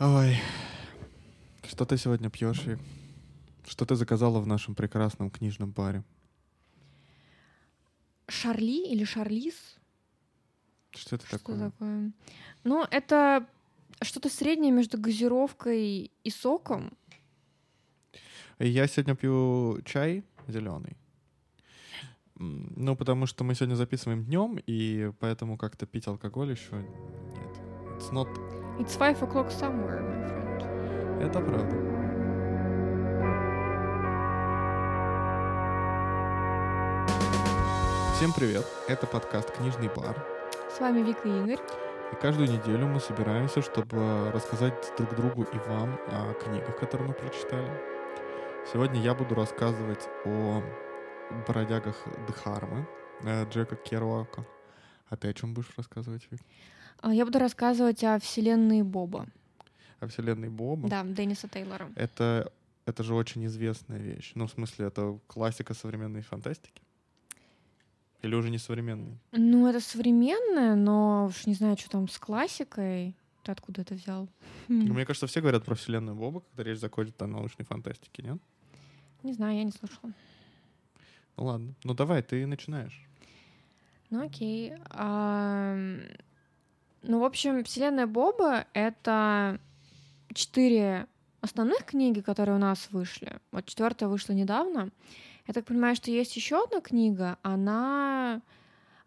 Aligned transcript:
Ой, 0.00 0.36
что 1.66 1.84
ты 1.84 1.96
сегодня 1.96 2.30
пьешь 2.30 2.64
и 2.68 2.78
что 3.66 3.84
ты 3.84 3.96
заказала 3.96 4.38
в 4.38 4.46
нашем 4.46 4.76
прекрасном 4.76 5.28
книжном 5.28 5.72
баре? 5.72 6.04
Шарли 8.28 8.86
или 8.88 9.02
Шарлиз? 9.02 9.56
Что 10.92 11.16
это 11.16 11.26
Что 11.26 11.38
такое? 11.38 11.70
такое? 11.70 12.12
Ну, 12.62 12.86
это 12.92 13.44
что-то 14.00 14.28
среднее 14.28 14.70
между 14.70 14.98
газировкой 14.98 16.12
и 16.22 16.30
соком. 16.30 16.92
Я 18.60 18.86
сегодня 18.86 19.16
пью 19.16 19.82
чай 19.84 20.22
зеленый. 20.46 20.96
Ну, 22.36 22.94
потому 22.94 23.26
что 23.26 23.42
мы 23.42 23.56
сегодня 23.56 23.74
записываем 23.74 24.24
днем, 24.24 24.60
и 24.64 25.10
поэтому 25.18 25.58
как-то 25.58 25.86
пить 25.86 26.06
алкоголь 26.06 26.52
еще 26.52 26.76
нет. 26.76 27.58
It's 27.98 28.12
not... 28.12 28.57
It's 28.78 28.94
five 28.94 29.20
o'clock 29.20 29.50
somewhere, 29.50 30.00
my 30.00 30.22
friend. 30.28 31.20
Это 31.20 31.40
правда. 31.40 31.76
Всем 38.14 38.32
привет! 38.32 38.64
Это 38.86 39.08
подкаст 39.08 39.50
«Книжный 39.56 39.88
бар». 39.88 40.24
С 40.70 40.78
вами 40.78 41.02
Вика 41.02 41.26
и 41.26 41.42
Игорь. 41.42 41.58
И 42.12 42.14
каждую 42.22 42.48
неделю 42.48 42.86
мы 42.86 43.00
собираемся, 43.00 43.62
чтобы 43.62 44.30
рассказать 44.30 44.92
друг 44.96 45.12
другу 45.16 45.42
и 45.42 45.58
вам 45.68 45.98
о 46.12 46.34
книгах, 46.34 46.78
которые 46.78 47.08
мы 47.08 47.14
прочитали. 47.14 47.68
Сегодня 48.72 49.00
я 49.00 49.12
буду 49.12 49.34
рассказывать 49.34 50.08
о 50.24 50.62
бродягах 51.48 51.96
Дхармы 52.28 52.86
э, 53.24 53.44
Джека 53.50 53.74
Керуака. 53.74 54.46
О 55.10 55.32
чем 55.32 55.52
будешь 55.52 55.72
рассказывать, 55.76 56.28
Вик? 56.30 56.40
А, 57.00 57.12
Я 57.14 57.24
буду 57.24 57.38
рассказывать 57.38 58.02
о 58.04 58.18
вселенной 58.18 58.82
Боба. 58.82 59.26
О 60.00 60.06
вселенной 60.08 60.48
Боба? 60.48 60.88
Да, 60.88 61.04
Денниса 61.04 61.48
Тейлора. 61.48 61.90
Это, 61.96 62.52
это 62.86 63.02
же 63.02 63.14
очень 63.14 63.44
известная 63.46 63.98
вещь. 63.98 64.32
Ну, 64.34 64.46
в 64.46 64.50
смысле, 64.50 64.86
это 64.86 65.18
классика 65.26 65.74
современной 65.74 66.22
фантастики? 66.22 66.82
Или 68.22 68.34
уже 68.34 68.50
не 68.50 68.58
современной? 68.58 69.16
Ну, 69.32 69.68
это 69.68 69.80
современное, 69.80 70.74
но 70.74 71.26
уж 71.26 71.46
не 71.46 71.54
знаю, 71.54 71.76
что 71.76 71.90
там 71.90 72.08
с 72.08 72.18
классикой. 72.18 73.14
Ты 73.44 73.52
откуда 73.52 73.82
это 73.82 73.94
взял? 73.94 74.28
Ну, 74.66 74.92
Мне 74.94 75.06
кажется, 75.06 75.26
все 75.28 75.40
говорят 75.40 75.64
про 75.64 75.74
вселенную 75.76 76.16
Боба, 76.16 76.40
когда 76.40 76.64
речь 76.64 76.78
заходит 76.80 77.20
о 77.22 77.26
научной 77.26 77.64
фантастике, 77.64 78.22
нет? 78.22 78.38
Не 79.22 79.32
знаю, 79.32 79.56
я 79.56 79.64
не 79.64 79.70
слушала. 79.72 80.12
Ну 81.36 81.44
ладно. 81.44 81.74
Ну 81.84 81.94
давай, 81.94 82.22
ты 82.22 82.44
начинаешь. 82.46 83.00
Ну 84.10 84.24
окей. 84.26 84.74
Ам, 84.90 86.00
Ну, 87.02 87.20
в 87.20 87.24
общем, 87.24 87.64
Вселенная 87.64 88.06
Боба— 88.06 88.66
это 88.72 89.60
четыре 90.32 91.06
основных 91.40 91.84
книги, 91.84 92.20
которые 92.20 92.56
у 92.56 92.60
нас 92.60 92.88
вышли. 92.90 93.38
Вот 93.52 93.66
четвертая 93.66 94.08
вышла 94.08 94.32
недавно. 94.32 94.90
Я 95.46 95.54
так 95.54 95.64
понимаю, 95.64 95.96
что 95.96 96.10
есть 96.10 96.36
еще 96.36 96.62
одна 96.64 96.80
книга, 96.80 97.38
она... 97.42 98.42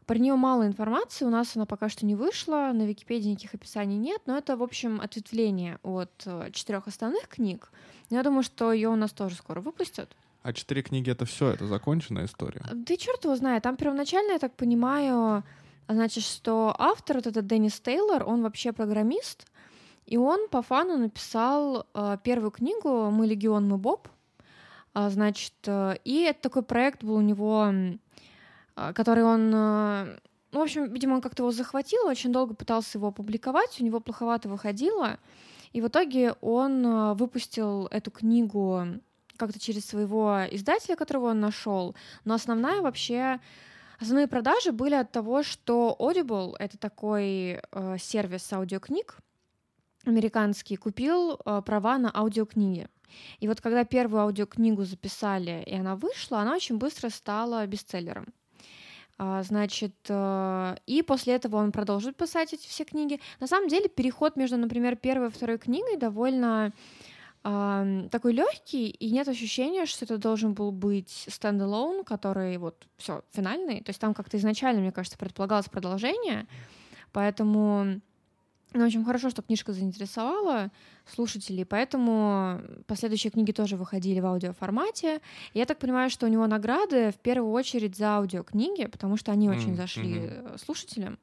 Про 0.07 0.17
нее 0.17 0.35
мало 0.35 0.65
информации, 0.65 1.23
у 1.23 1.29
нас 1.29 1.55
она 1.55 1.65
пока 1.65 1.87
что 1.87 2.05
не 2.05 2.15
вышла, 2.15 2.71
на 2.73 2.85
Википедии 2.85 3.29
никаких 3.29 3.53
описаний 3.53 3.97
нет, 3.97 4.21
но 4.25 4.35
это, 4.35 4.57
в 4.57 4.63
общем, 4.63 4.99
ответвление 4.99 5.77
от 5.83 6.11
э, 6.25 6.49
четырех 6.51 6.87
основных 6.87 7.29
книг. 7.29 7.71
Я 8.09 8.23
думаю, 8.23 8.43
что 8.43 8.73
ее 8.73 8.89
у 8.89 8.95
нас 8.95 9.11
тоже 9.11 9.35
скоро 9.35 9.61
выпустят. 9.61 10.13
А 10.41 10.53
четыре 10.53 10.81
книги 10.81 11.11
это 11.11 11.25
все, 11.25 11.51
это 11.51 11.67
законченная 11.67 12.25
история. 12.25 12.63
Да 12.73 12.93
и 12.93 12.97
черт 12.97 13.23
его 13.23 13.35
знает. 13.35 13.63
Там 13.63 13.77
первоначально, 13.77 14.33
я 14.33 14.39
так 14.39 14.53
понимаю, 14.55 15.43
значит, 15.87 16.23
что 16.23 16.75
автор, 16.77 17.17
вот 17.17 17.27
этот 17.27 17.47
Деннис 17.47 17.79
Тейлор, 17.79 18.23
он 18.27 18.43
вообще 18.43 18.71
программист, 18.71 19.45
и 20.05 20.17
он 20.17 20.47
по 20.49 20.61
фану 20.61 20.97
написал 20.97 21.87
э, 21.93 22.17
первую 22.23 22.51
книгу 22.51 23.09
«Мы 23.11 23.27
легион, 23.27 23.67
мы 23.67 23.77
Боб». 23.77 24.07
А, 24.93 25.09
значит, 25.09 25.53
э, 25.65 25.95
и 26.03 26.23
это 26.23 26.41
такой 26.41 26.63
проект 26.63 27.03
был 27.03 27.15
у 27.15 27.21
него, 27.21 27.73
а, 28.75 28.93
который 28.93 29.23
он... 29.23 29.51
э, 29.53 30.19
ну, 30.51 30.59
в 30.59 30.63
общем, 30.63 30.91
видимо, 30.91 31.15
он 31.15 31.21
как-то 31.21 31.43
его 31.43 31.51
захватил, 31.51 32.07
очень 32.07 32.33
долго 32.33 32.53
пытался 32.53 32.97
его 32.97 33.07
опубликовать, 33.07 33.79
у 33.79 33.85
него 33.85 34.01
плоховато 34.01 34.49
выходило, 34.49 35.17
и 35.71 35.81
в 35.81 35.87
итоге 35.87 36.33
он 36.41 36.85
э, 36.85 37.13
выпустил 37.13 37.87
эту 37.87 38.11
книгу 38.11 38.85
как-то 39.37 39.59
через 39.59 39.85
своего 39.85 40.41
издателя, 40.51 40.95
которого 40.95 41.29
он 41.29 41.39
нашел. 41.39 41.95
Но 42.25 42.33
основная 42.33 42.81
вообще 42.81 43.39
Основные 44.01 44.27
продажи 44.27 44.71
были 44.71 44.95
от 44.95 45.11
того, 45.11 45.43
что 45.43 45.95
Audible— 45.99 46.55
это 46.59 46.75
такой 46.79 47.59
э, 47.71 47.97
сервис 47.99 48.51
аудиокниг 48.51 49.17
американский, 50.05 50.75
купил 50.75 51.33
э, 51.35 51.61
права 51.63 51.99
на 51.99 52.11
аудиокниги. 52.11 52.87
И 53.39 53.47
вот 53.47 53.61
когда 53.61 53.83
первую 53.83 54.21
аудиокнигу 54.21 54.85
записали, 54.85 55.63
и 55.67 55.75
она 55.75 55.95
вышла, 55.95 56.39
она 56.39 56.55
очень 56.55 56.79
быстро 56.79 57.09
стала 57.09 57.67
бестселлером. 57.67 58.25
А, 59.19 59.43
Значит, 59.43 59.95
э, 60.09 60.75
и 60.87 61.03
после 61.03 61.35
этого 61.35 61.57
он 61.57 61.71
продолжит 61.71 62.17
писать 62.17 62.53
эти 62.53 62.67
все 62.67 62.85
книги. 62.85 63.19
На 63.39 63.45
самом 63.45 63.67
деле 63.67 63.87
переход 63.87 64.35
между, 64.35 64.57
например, 64.57 64.95
первой 64.95 65.27
и 65.27 65.31
второй 65.31 65.59
книгой 65.59 65.97
довольно 65.97 66.73
такой 67.43 68.33
легкий, 68.33 68.89
и 68.89 69.09
нет 69.09 69.27
ощущения, 69.27 69.85
что 69.85 70.05
это 70.05 70.17
должен 70.17 70.53
был 70.53 70.71
быть 70.71 71.25
стендалон, 71.27 72.03
который 72.03 72.57
вот 72.57 72.87
все 72.97 73.23
финальный. 73.31 73.81
То 73.81 73.89
есть 73.89 73.99
там 73.99 74.13
как-то 74.13 74.37
изначально, 74.37 74.81
мне 74.81 74.91
кажется, 74.91 75.17
предполагалось 75.17 75.67
продолжение, 75.67 76.45
поэтому 77.11 77.99
ну, 78.73 78.83
в 78.83 78.85
общем, 78.85 79.03
хорошо, 79.03 79.29
что 79.29 79.41
книжка 79.41 79.73
заинтересовала 79.73 80.71
слушателей, 81.05 81.65
поэтому 81.65 82.61
последующие 82.87 83.29
книги 83.29 83.51
тоже 83.51 83.75
выходили 83.75 84.21
в 84.21 84.25
аудиоформате. 84.25 85.19
И 85.53 85.59
я 85.59 85.65
так 85.65 85.77
понимаю, 85.77 86.09
что 86.09 86.25
у 86.25 86.29
него 86.29 86.47
награды 86.47 87.11
в 87.11 87.17
первую 87.17 87.51
очередь 87.51 87.97
за 87.97 88.17
аудиокниги, 88.17 88.85
потому 88.85 89.17
что 89.17 89.33
они 89.33 89.49
очень 89.49 89.71
М, 89.71 89.75
зашли 89.75 90.19
э, 90.21 90.55
слушателям. 90.63 91.19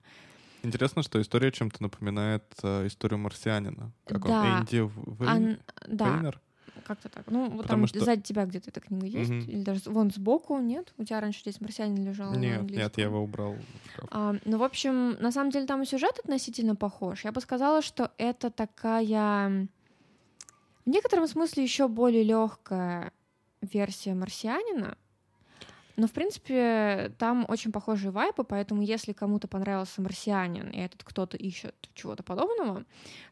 Интересно, 0.62 1.02
что 1.02 1.20
история 1.20 1.52
чем-то 1.52 1.82
напоминает 1.82 2.42
э, 2.62 2.86
историю 2.86 3.18
марсианина. 3.18 3.92
Как 4.06 4.24
он? 4.24 4.30
Да. 4.30 4.60
Энди 4.60 4.80
В- 4.80 5.22
А, 5.22 5.36
Вейн- 5.38 5.46
н- 5.50 5.60
да, 5.86 6.10
Вейнер? 6.16 6.40
как-то 6.84 7.08
так. 7.08 7.26
Ну, 7.30 7.50
вот 7.50 7.62
Потому 7.62 7.82
там 7.82 7.86
что- 7.88 8.00
сзади 8.04 8.22
тебя 8.22 8.44
где-то 8.46 8.70
эта 8.70 8.80
книга 8.80 9.06
есть, 9.06 9.30
Мгм. 9.30 9.40
или 9.40 9.62
даже 9.62 9.82
вон 9.86 10.10
сбоку, 10.10 10.58
нет? 10.58 10.92
У 10.96 11.04
тебя 11.04 11.20
раньше 11.20 11.40
здесь 11.40 11.60
марсианин 11.60 12.02
лежал. 12.04 12.34
Нет, 12.34 12.62
нет, 12.70 12.96
я 12.96 13.04
его 13.04 13.22
убрал. 13.22 13.56
А, 14.10 14.34
ну, 14.44 14.58
в 14.58 14.62
общем, 14.62 15.10
на 15.20 15.30
самом 15.30 15.50
деле 15.50 15.66
там 15.66 15.82
и 15.82 15.86
сюжет 15.86 16.18
относительно 16.18 16.74
похож. 16.76 17.24
Я 17.24 17.32
бы 17.32 17.40
сказала, 17.40 17.82
что 17.82 18.10
это 18.18 18.50
такая 18.50 19.68
в 20.86 20.90
некотором 20.90 21.26
смысле 21.28 21.62
еще 21.62 21.86
более 21.88 22.22
легкая 22.24 23.12
версия 23.60 24.14
марсианина. 24.14 24.96
Но, 25.98 26.06
в 26.06 26.12
принципе, 26.12 27.12
там 27.18 27.44
очень 27.48 27.72
похожие 27.72 28.12
вайпы, 28.12 28.44
поэтому 28.44 28.82
если 28.82 29.12
кому-то 29.12 29.48
понравился 29.48 30.00
«Марсианин», 30.00 30.70
и 30.70 30.78
этот 30.78 31.02
кто-то 31.02 31.36
ищет 31.36 31.74
чего-то 31.94 32.22
подобного, 32.22 32.84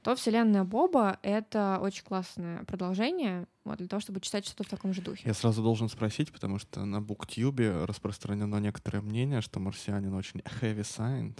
то 0.03 0.16
«Вселенная 0.16 0.65
Боба»— 0.65 1.21
это 1.22 1.78
очень 1.81 2.03
классное 2.03 2.65
продолжение 2.65 3.47
вот, 3.62 3.78
для 3.78 3.87
того, 3.87 4.00
чтобы 4.00 4.21
читать 4.21 4.47
что-то 4.47 4.65
в 4.65 4.69
таком 4.69 4.93
же 4.93 5.00
духе. 5.00 5.22
Я 5.25 5.34
сразу 5.34 5.62
должен 5.62 5.88
спросить, 5.88 6.32
потому 6.32 6.59
что 6.59 6.84
на 6.84 7.00
Буктюбе 7.00 7.84
распространено 7.84 8.56
некоторое 8.56 9.00
мнение, 9.00 9.43
что 9.43 9.60
марсианин 9.60 10.12
очень 10.15 10.41
heavy 10.60 10.81
science, 10.81 11.38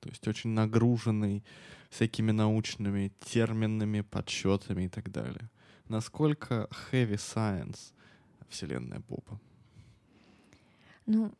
то 0.00 0.10
есть 0.10 0.28
очень 0.28 0.50
нагруженный 0.50 1.42
всякими 1.88 2.32
научными 2.32 3.14
терминами, 3.24 4.02
подсчетами 4.02 4.84
и 4.84 4.88
так 4.88 5.10
далее. 5.10 5.48
Насколько 5.88 6.68
heavy 6.92 7.14
science 7.14 7.94
вселенная 8.50 9.00
Боба? 9.00 9.40
Ну, 11.06 11.32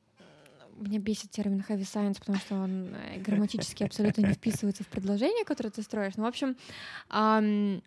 меня 0.79 0.99
бесит 0.99 1.31
термин 1.31 1.65
heavy 1.69 1.83
science, 1.83 2.19
потому 2.19 2.39
что 2.39 2.55
он 2.57 2.95
э, 2.95 3.19
грамматически 3.19 3.85
абсолютно 3.85 4.23
не 4.23 4.35
вписывается 4.35 4.85
в 4.85 4.89
предложение, 4.89 5.45
которое 5.45 5.71
ты 5.71 5.83
строишь. 5.83 6.15
Ну, 6.17 6.25
в 6.25 6.27
общем, 6.27 6.57
ам, 7.09 7.83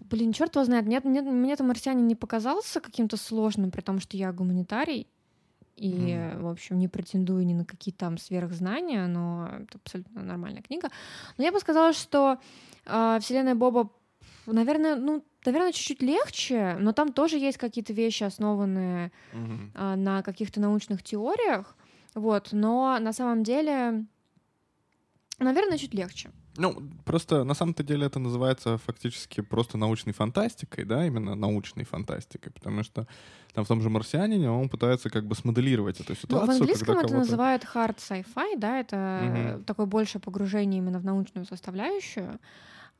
блин, 0.00 0.32
черт 0.32 0.54
его 0.54 0.64
знает, 0.64 0.86
мне, 0.86 1.00
мне, 1.00 1.22
мне 1.22 1.52
это 1.52 1.64
марсианин 1.64 2.06
не 2.06 2.14
показался 2.14 2.80
каким-то 2.80 3.16
сложным, 3.16 3.70
при 3.70 3.80
том, 3.80 4.00
что 4.00 4.16
я 4.16 4.32
гуманитарий, 4.32 5.06
и, 5.76 6.10
э, 6.10 6.38
в 6.38 6.48
общем, 6.48 6.78
не 6.78 6.88
претендую 6.88 7.44
ни 7.46 7.54
на 7.54 7.64
какие 7.64 7.92
там 7.92 8.18
сверхзнания, 8.18 9.06
но 9.06 9.48
это 9.60 9.78
абсолютно 9.82 10.22
нормальная 10.22 10.62
книга. 10.62 10.88
Но 11.36 11.44
я 11.44 11.52
бы 11.52 11.58
сказала, 11.58 11.92
что 11.92 12.38
э, 12.86 13.18
Вселенная 13.20 13.54
Боба, 13.54 13.90
наверное, 14.52 14.96
ну, 14.96 15.24
наверное, 15.44 15.72
чуть-чуть 15.72 16.02
легче, 16.02 16.76
но 16.80 16.92
там 16.92 17.12
тоже 17.12 17.38
есть 17.38 17.58
какие-то 17.58 17.92
вещи, 17.92 18.24
основанные 18.24 19.12
Мгм. 19.32 19.72
а, 19.74 19.96
на 19.96 20.22
каких-то 20.22 20.60
научных 20.60 21.02
теориях, 21.02 21.76
вот, 22.14 22.50
но 22.52 22.98
на 23.00 23.12
самом 23.12 23.42
деле, 23.44 24.06
наверное, 25.38 25.78
чуть 25.78 25.94
легче. 25.94 26.30
Ну, 26.56 26.88
просто 27.04 27.42
на 27.42 27.54
самом-то 27.54 27.82
деле 27.82 28.06
это 28.06 28.20
называется 28.20 28.78
фактически 28.78 29.40
просто 29.40 29.76
научной 29.76 30.12
фантастикой, 30.12 30.84
да, 30.84 31.04
именно 31.04 31.34
научной 31.34 31.84
фантастикой, 31.84 32.52
потому 32.52 32.84
что 32.84 33.08
там 33.54 33.64
в 33.64 33.68
том 33.68 33.80
же 33.80 33.90
«Марсианине» 33.90 34.48
он 34.50 34.68
пытается 34.68 35.10
как 35.10 35.26
бы 35.26 35.34
смоделировать 35.34 35.98
эту 36.00 36.12
Ну, 36.12 36.20
ситуацию. 36.20 36.46
в 36.46 36.50
английском 36.50 36.98
это 36.98 37.12
называют 37.14 37.64
hard 37.64 37.96
sci-fi, 37.96 38.56
да, 38.56 38.78
это 38.80 39.56
Мгм. 39.56 39.64
такое 39.64 39.86
большее 39.86 40.22
погружение 40.22 40.78
именно 40.78 41.00
в 41.00 41.04
научную 41.04 41.44
составляющую. 41.44 42.38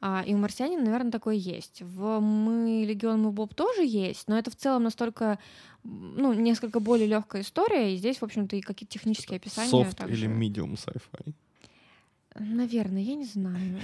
А, 0.00 0.23
и 0.26 0.35
у 0.35 0.38
марсианина, 0.38 0.85
наверное, 0.85 1.12
такое 1.12 1.35
есть. 1.35 1.82
В 1.82 2.20
мы 2.20 2.85
Легион 2.85 3.23
мы 3.23 3.31
Боб 3.31 3.55
тоже 3.55 3.85
есть, 3.85 4.29
но 4.29 4.38
это 4.38 4.50
в 4.50 4.56
целом 4.56 4.82
настолько, 4.82 5.38
ну, 5.82 6.32
несколько 6.35 6.81
более 6.81 7.06
легкая 7.06 7.43
история, 7.43 7.94
и 7.94 7.96
здесь, 7.96 8.19
в 8.19 8.23
общем-то, 8.23 8.56
и 8.56 8.61
какие-то 8.61 8.93
технические 8.93 9.37
описания. 9.37 9.70
Софт 9.70 9.96
также. 9.96 10.14
или 10.14 10.29
medium 10.29 10.75
sci-fi? 10.75 11.32
Наверное, 12.35 13.02
я 13.02 13.14
не 13.14 13.25
знаю. 13.25 13.81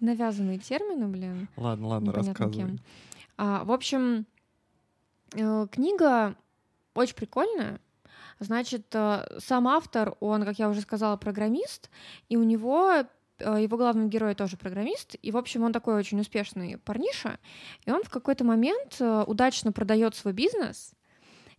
Навязанные 0.00 0.58
термины, 0.58 1.08
блин. 1.08 1.48
Ладно, 1.56 1.88
ладно, 1.88 2.12
рассказывай. 2.12 2.78
А, 3.36 3.64
в 3.64 3.72
общем, 3.72 4.26
э, 5.34 5.66
книга 5.70 6.36
очень 6.94 7.14
прикольная. 7.14 7.80
Значит, 8.40 8.86
э, 8.94 9.38
сам 9.38 9.66
автор, 9.66 10.16
он, 10.20 10.44
как 10.44 10.58
я 10.58 10.68
уже 10.68 10.80
сказала, 10.80 11.16
программист, 11.16 11.90
и 12.28 12.36
у 12.36 12.42
него 12.42 12.90
э, 12.92 13.04
его 13.40 13.76
главный 13.76 14.08
герой 14.08 14.34
тоже 14.34 14.56
программист, 14.56 15.16
и, 15.20 15.30
в 15.30 15.36
общем, 15.36 15.62
он 15.62 15.72
такой 15.72 15.94
очень 15.94 16.20
успешный 16.20 16.78
парниша, 16.78 17.38
и 17.84 17.90
он 17.90 18.02
в 18.02 18.10
какой-то 18.10 18.44
момент 18.44 18.96
э, 19.00 19.24
удачно 19.26 19.72
продает 19.72 20.14
свой 20.14 20.32
бизнес, 20.32 20.92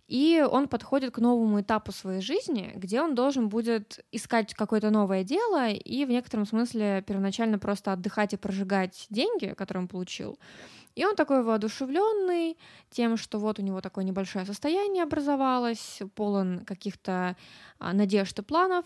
и 0.09 0.43
он 0.49 0.67
подходит 0.67 1.13
к 1.13 1.19
новому 1.19 1.61
этапу 1.61 1.91
своей 1.91 2.21
жизни, 2.21 2.73
где 2.75 2.99
он 2.99 3.13
должен 3.13 3.47
будет 3.47 4.03
искать 4.11 4.55
какое-то 4.55 4.89
новое 4.89 5.23
дело 5.23 5.69
и 5.69 6.03
в 6.03 6.09
некотором 6.09 6.47
смысле 6.47 7.03
первоначально 7.05 7.59
просто 7.59 7.93
отдыхать 7.93 8.33
и 8.33 8.37
прожигать 8.37 9.05
деньги, 9.11 9.53
которые 9.55 9.83
он 9.83 9.87
получил. 9.87 10.39
И 10.95 11.05
он 11.05 11.15
такой 11.15 11.43
воодушевленный 11.43 12.57
тем, 12.89 13.17
что 13.17 13.37
вот 13.37 13.59
у 13.59 13.61
него 13.61 13.81
такое 13.81 14.03
небольшое 14.03 14.45
состояние 14.45 15.03
образовалось, 15.03 16.01
полон 16.15 16.65
каких-то 16.65 17.37
а, 17.77 17.93
надежд 17.93 18.39
и 18.39 18.41
планов. 18.41 18.85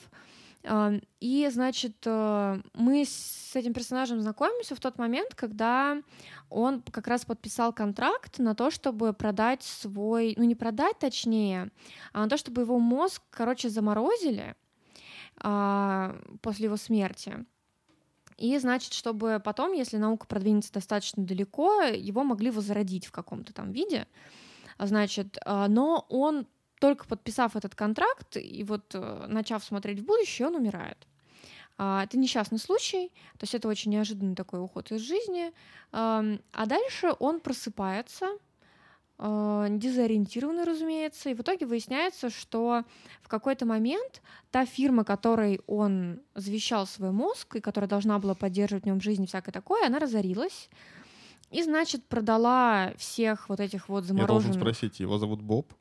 А, 0.65 0.94
И, 1.19 1.50
значит, 1.51 1.98
э, 2.06 2.62
мы 2.74 3.06
с 3.06 3.56
этим 3.56 3.74
персонажем 3.74 4.21
знакомимся 4.21 4.75
в 4.75 4.80
тот 4.80 4.98
момент, 4.98 5.36
когда 5.36 6.01
он 6.50 6.81
как 6.81 7.07
раз 7.07 7.25
подписал 7.25 7.74
контракт 7.74 8.39
на 8.39 8.56
то, 8.56 8.71
чтобы 8.71 9.13
продать 9.13 9.63
свой, 9.63 10.33
ну 10.38 10.44
не 10.44 10.56
продать 10.56 11.00
точнее, 11.00 11.71
а 12.13 12.24
на 12.24 12.30
то, 12.30 12.38
чтобы 12.38 12.62
его 12.62 12.80
мозг, 12.80 13.21
короче, 13.30 13.69
заморозили 13.69 14.56
а, 15.38 16.15
после 16.42 16.65
его 16.65 16.77
смерти. 16.77 17.45
И, 18.38 18.57
значит, 18.57 18.94
чтобы 18.94 19.42
потом, 19.44 19.74
если 19.74 19.98
наука 19.98 20.27
продвинется 20.27 20.74
достаточно 20.74 21.24
далеко, 21.24 21.81
его 21.83 22.24
могли 22.24 22.51
возродить 22.51 23.06
в 23.06 23.12
каком-то 23.12 23.54
там 23.54 23.71
виде. 23.71 24.07
Значит, 24.80 25.38
а, 25.45 25.68
но 25.68 26.06
он 26.10 26.48
только 26.84 27.08
подписав 27.08 27.56
этот 27.56 27.76
контракт 27.76 28.36
и 28.36 28.62
вот 28.66 28.94
э, 28.94 29.26
начав 29.30 29.64
смотреть 29.64 30.02
в 30.02 30.06
будущее, 30.06 30.50
он 30.50 30.56
умирает. 30.56 31.08
А, 31.78 32.04
Это 32.04 32.18
несчастный 32.18 32.60
случай, 32.60 33.08
то 33.38 33.44
есть 33.44 33.56
это 33.56 33.70
очень 33.70 33.92
неожиданный 33.92 34.36
такой 34.36 34.60
уход 34.62 34.92
из 34.92 35.00
жизни. 35.00 35.54
А 35.94 36.66
дальше 36.66 37.16
он 37.20 37.40
просыпается, 37.40 38.26
э, 39.18 39.68
дезориентированный, 39.70 40.66
разумеется, 40.66 41.30
и 41.30 41.34
в 41.34 41.40
итоге 41.40 41.66
выясняется, 41.66 42.30
что 42.30 42.84
в 43.22 43.30
какой-то 43.30 43.66
момент 43.66 44.22
та 44.52 44.66
фирма, 44.66 45.06
которой 45.06 45.62
он 45.68 46.20
завещал 46.36 46.86
свой 46.86 47.12
мозг 47.12 47.56
и 47.56 47.62
которая 47.62 47.88
должна 47.88 48.20
была 48.20 48.36
поддерживать 48.36 48.84
в 48.84 48.88
нем 48.88 49.00
жизнь 49.00 49.24
и 49.24 49.28
всякое 49.28 49.54
такое, 49.54 49.88
она 49.88 50.00
разорилась. 50.00 50.70
И, 51.50 51.64
значит, 51.64 52.04
продала 52.04 52.92
всех 52.98 53.48
вот 53.48 53.62
этих 53.62 53.88
вот 53.88 54.02
Я 54.04 54.08
замороженных... 54.10 54.44
должен 54.44 54.62
спросить, 54.62 55.00
его 55.00 55.18
зовут 55.18 55.42
Боб? 55.42 55.74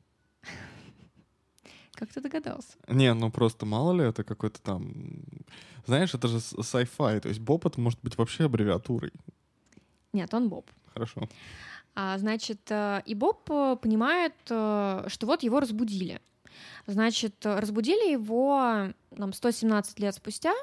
Как 1.93 2.11
ты 2.11 2.21
догадался? 2.21 2.73
Не, 2.87 3.13
ну 3.13 3.31
просто 3.31 3.65
мало 3.65 3.93
ли 3.93 4.03
это 4.03 4.23
какой-то 4.23 4.61
там... 4.61 4.93
Знаешь, 5.85 6.13
это 6.13 6.27
же 6.27 6.37
sci-fi, 6.37 7.19
то 7.19 7.29
есть 7.29 7.39
Боб 7.39 7.65
это 7.65 7.79
может 7.79 7.99
быть 8.01 8.17
вообще 8.17 8.45
аббревиатурой. 8.45 9.11
Нет, 10.13 10.33
он 10.33 10.49
Боб. 10.49 10.69
Хорошо. 10.93 11.27
А, 11.95 12.17
значит, 12.17 12.61
э, 12.69 13.01
и 13.05 13.13
Боб 13.13 13.49
э, 13.51 13.77
понимает, 13.81 14.33
э, 14.49 15.05
что 15.07 15.27
вот 15.27 15.43
его 15.43 15.59
разбудили. 15.59 16.21
Значит, 16.87 17.45
разбудили 17.45 18.11
его 18.11 18.89
там, 19.15 19.33
117 19.33 19.99
лет 19.99 20.15
спустя. 20.15 20.53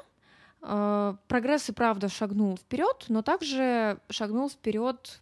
Прогресс 0.59 1.69
и 1.69 1.73
правда 1.73 2.07
шагнул 2.07 2.55
вперед, 2.55 3.05
но 3.07 3.23
также 3.23 3.99
шагнул 4.09 4.47
вперед 4.47 5.21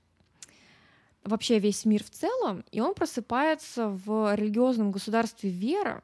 вообще 1.29 1.59
весь 1.59 1.85
мир 1.85 2.03
в 2.03 2.09
целом, 2.09 2.65
и 2.71 2.81
он 2.81 2.93
просыпается 2.93 3.87
в 3.87 4.35
религиозном 4.35 4.91
государстве 4.91 5.49
Вера. 5.49 6.03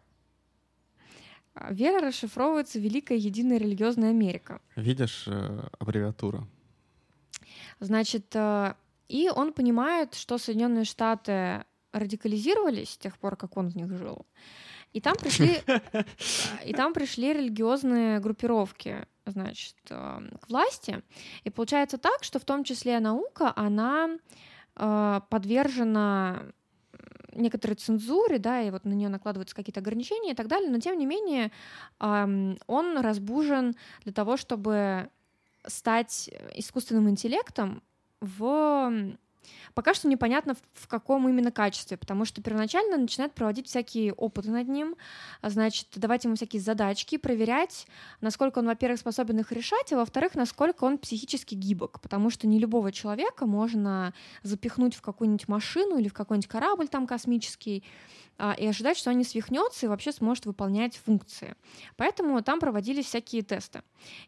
А 1.54 1.74
Вера 1.74 2.08
расшифровывается 2.08 2.80
Великая 2.80 3.18
Единая 3.18 3.58
Религиозная 3.58 4.10
Америка. 4.10 4.62
Видишь, 4.76 5.24
э, 5.28 5.68
аббревиатура. 5.80 6.48
Значит, 7.80 8.36
э, 8.36 8.74
и 9.08 9.30
он 9.30 9.54
понимает, 9.54 10.16
что 10.16 10.38
Соединенные 10.38 10.86
Штаты 10.86 11.64
радикализировались 11.94 12.92
с 12.92 12.98
тех 12.98 13.18
пор, 13.18 13.38
как 13.38 13.58
он 13.58 13.70
в 13.70 13.76
них 13.76 13.90
жил. 13.98 14.26
И 14.92 15.02
там 15.02 15.16
пришли, 15.16 15.62
и 16.66 16.74
там 16.74 16.94
пришли 16.94 17.34
религиозные 17.34 18.20
группировки, 18.20 19.06
значит, 19.26 19.76
э, 19.90 20.22
к 20.42 20.50
власти. 20.50 21.04
И 21.44 21.50
получается 21.50 21.98
так, 21.98 22.24
что 22.24 22.40
в 22.40 22.46
том 22.46 22.64
числе 22.64 23.00
наука, 23.00 23.54
она 23.56 24.18
э, 24.76 25.22
подвержена 25.30 26.44
некоторой 27.34 27.76
цензуре, 27.76 28.40
да, 28.40 28.62
и 28.62 28.72
вот 28.72 28.86
на 28.86 28.94
нее 28.94 29.10
накладываются 29.10 29.56
какие-то 29.56 29.82
ограничения 29.82 30.32
и 30.32 30.36
так 30.36 30.48
далее, 30.48 30.70
но 30.70 30.80
тем 30.80 30.98
не 30.98 31.06
менее 31.06 31.52
он 32.00 32.58
разбужен 32.98 33.76
для 34.04 34.14
того, 34.14 34.38
чтобы 34.38 35.10
стать 35.68 36.30
искусственным 36.56 37.10
интеллектом 37.10 37.84
в 38.22 39.18
пока 39.74 39.94
что 39.94 40.08
непонятно 40.08 40.56
в, 40.74 40.88
каком 40.88 41.28
именно 41.28 41.52
качестве, 41.52 41.98
потому 41.98 42.26
что 42.26 42.42
первоначально 42.42 42.98
начинает 42.98 43.34
проводить 43.34 43.68
всякие 43.68 44.14
опыты 44.14 44.52
над 44.52 44.68
ним, 44.68 44.96
а 45.42 45.50
значит, 45.50 45.88
давать 45.96 46.24
ему 46.26 46.36
всякие 46.36 46.62
задачки, 46.62 47.18
проверять, 47.18 47.88
насколько 48.22 48.60
он, 48.60 48.68
во-первых, 48.68 49.00
способен 49.00 49.40
их 49.40 49.52
решать, 49.52 49.92
а 49.94 49.98
во-вторых, 49.98 50.36
насколько 50.36 50.84
он 50.84 50.98
психически 50.98 51.56
гибок, 51.56 52.00
потому 52.02 52.30
что 52.30 52.48
не 52.48 52.60
любого 52.60 52.92
человека 52.92 53.46
можно 53.46 54.14
запихнуть 54.44 54.96
в 54.96 55.02
какую-нибудь 55.02 55.48
машину 55.48 55.98
или 55.98 56.08
в 56.08 56.14
какой-нибудь 56.14 56.48
корабль 56.50 56.88
там 56.88 57.08
космический 57.08 57.84
и 58.58 58.68
ожидать, 58.68 58.98
что 58.98 59.12
он 59.12 59.18
не 59.18 59.24
свихнется 59.24 59.86
и 59.86 59.90
вообще 59.90 60.12
сможет 60.12 60.46
выполнять 60.46 60.98
функции. 60.98 61.56
Поэтому 61.96 62.42
там 62.42 62.60
проводились 62.60 63.06
всякие 63.06 63.42
тесты. 63.44 63.82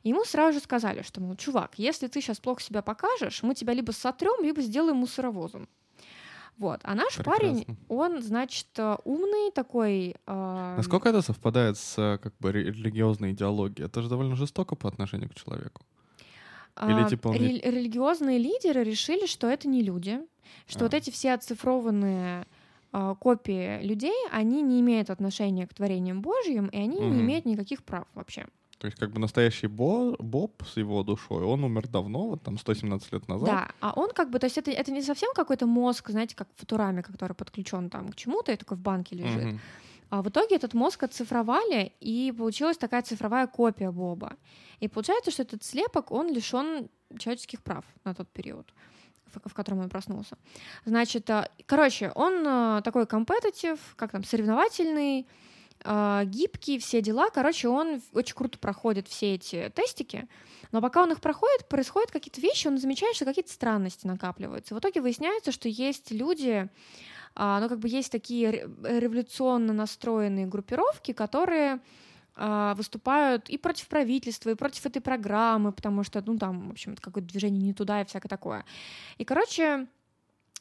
Ему 0.04 0.24
сразу 0.24 0.57
же 0.59 0.63
сказали, 0.63 1.01
что, 1.01 1.19
мол, 1.21 1.36
чувак, 1.36 1.71
если 1.77 2.08
ты 2.08 2.22
сейчас 2.22 2.39
плохо 2.39 2.62
себя 2.62 2.81
покажешь, 2.81 3.43
мы 3.43 3.53
тебя 3.53 3.74
либо 3.74 3.91
сотрем, 3.91 4.43
либо 4.43 4.62
сделаем 4.62 4.98
мусоровозом. 4.98 5.67
Вот. 6.58 6.79
А 6.84 6.96
наш 6.96 7.17
парень, 7.17 7.58
Прекрасно. 7.65 7.86
он, 7.88 8.22
значит, 8.24 8.67
умный 9.03 9.51
такой. 9.51 10.15
э, 10.25 10.74
Насколько 10.77 11.10
это 11.10 11.22
совпадает 11.22 11.77
с 11.77 12.17
как 12.24 12.34
бы 12.39 12.51
ре- 12.51 12.63
религиозной 12.72 13.31
идеологией? 13.34 13.86
Это 13.86 14.01
же 14.01 14.10
довольно 14.10 14.36
жестоко 14.36 14.75
по 14.75 14.88
отношению 14.89 15.29
к 15.29 15.36
человеку. 15.36 15.86
или 16.81 17.03
а, 17.03 17.10
типа 17.10 17.27
он 17.27 17.36
рели- 17.36 17.62
религиозные 17.63 18.39
лидеры 18.39 18.84
решили, 18.84 19.27
что 19.27 19.48
это 19.48 19.67
не 19.67 19.84
люди, 19.84 20.20
что 20.67 20.79
А. 20.79 20.84
вот 20.84 20.93
эти 20.96 21.12
все 21.12 21.34
оцифрованные 21.34 22.41
а, 22.41 22.46
копии 23.20 23.82
людей, 23.84 24.16
они 24.32 24.62
не 24.62 24.80
имеют 24.82 25.10
отношения 25.10 25.68
к 25.68 25.74
творениям 25.74 26.22
Божьим, 26.22 26.68
и 26.68 26.77
они 26.77 26.98
не 27.00 27.06
Мгм. 27.08 27.22
имеют 27.22 27.46
никаких 27.46 27.84
прав 27.84 28.06
вообще. 28.13 28.46
То 28.80 28.88
есть 28.88 29.00
как 29.00 29.12
бы 29.12 29.20
настоящий 29.20 29.68
Бо- 29.68 30.16
Боб 30.20 30.51
с 30.63 30.77
его 30.77 31.04
душой, 31.04 31.44
он 31.44 31.63
умер 31.63 31.88
давно, 31.88 32.27
вот 32.27 32.44
там 32.44 32.58
117 32.58 33.12
лет 33.13 33.27
назад. 33.27 33.50
Да, 33.50 33.68
а 33.82 33.94
он 33.96 34.10
как 34.13 34.30
бы, 34.30 34.38
то 34.39 34.46
есть 34.48 34.58
это, 34.60 34.70
это 34.72 34.92
не 34.92 35.01
совсем 35.01 35.32
какой-то 35.34 35.66
мозг, 35.66 36.10
знаете, 36.12 36.36
как 36.36 36.48
в 36.56 36.60
Футураме, 36.60 37.01
который 37.01 37.34
подключен 37.34 37.89
там 37.89 38.10
к 38.10 38.16
чему-то 38.16 38.51
и 38.51 38.56
такой 38.56 38.77
в 38.77 38.82
банке 38.82 39.16
лежит. 39.16 39.44
Мгм. 39.46 39.60
А 40.10 40.22
в 40.22 40.27
итоге 40.30 40.56
этот 40.56 40.74
мозг 40.75 41.04
оцифровали, 41.04 41.92
и 42.00 42.32
получилась 42.38 42.77
такая 42.77 43.01
цифровая 43.01 43.48
копия 43.48 43.92
Боба. 43.92 44.34
И 44.80 44.88
получается, 44.88 45.32
что 45.32 45.42
этот 45.44 45.63
слепок, 45.63 46.12
он 46.12 46.32
лишен 46.32 46.88
человеческих 47.18 47.62
прав 47.62 47.84
на 48.06 48.13
тот 48.13 48.30
период 48.30 48.74
в 48.97 48.97
в 49.46 49.53
котором 49.53 49.79
он 49.79 49.89
проснулся. 49.89 50.38
Значит, 50.86 51.29
а, 51.29 51.50
короче, 51.65 52.12
он 52.15 52.44
а, 52.46 52.82
такой 52.82 53.06
компетитив, 53.06 53.79
как 53.96 54.12
там, 54.12 54.24
соревновательный, 54.24 55.27
а, 55.84 56.24
гибкий, 56.25 56.79
все 56.79 57.01
дела. 57.01 57.29
Короче, 57.29 57.67
он 57.67 58.01
очень 58.13 58.36
круто 58.36 58.58
проходит 58.58 59.08
все 59.08 59.36
эти 59.36 59.72
тестики, 59.75 60.27
но 60.72 60.82
пока 60.82 61.03
он 61.03 61.12
их 61.12 61.22
проходит, 61.22 61.67
происходят 61.67 62.12
какие-то 62.12 62.41
вещи, 62.41 62.67
он 62.67 62.77
замечает, 62.77 63.15
что 63.15 63.25
какие-то 63.25 63.51
странности 63.51 64.08
накапливаются. 64.08 64.75
В 64.75 64.79
итоге 64.79 65.01
выясняется, 65.01 65.51
что 65.51 65.70
есть 65.70 66.12
люди, 66.12 66.70
ну, 67.36 67.70
как 67.70 67.79
бы 67.79 67.88
есть 67.88 68.12
такие 68.12 68.50
ре- 68.50 68.67
революционно 68.84 69.72
настроенные 69.72 70.48
группировки, 70.48 71.13
которые 71.13 71.79
выступают 72.38 73.50
и 73.50 73.58
против 73.58 73.88
правительства, 73.88 74.51
и 74.51 74.56
против 74.56 74.86
этой 74.86 75.01
программы, 75.01 75.72
потому 75.72 76.03
что, 76.03 76.24
ну, 76.25 76.38
там, 76.38 76.70
в 76.70 76.72
общем, 76.72 76.96
какое-то 76.96 77.29
движение 77.29 77.62
не 77.62 77.74
туда 77.74 78.01
и 78.01 78.06
всякое 78.06 78.29
такое. 78.29 78.63
И, 79.17 79.25
короче, 79.25 79.88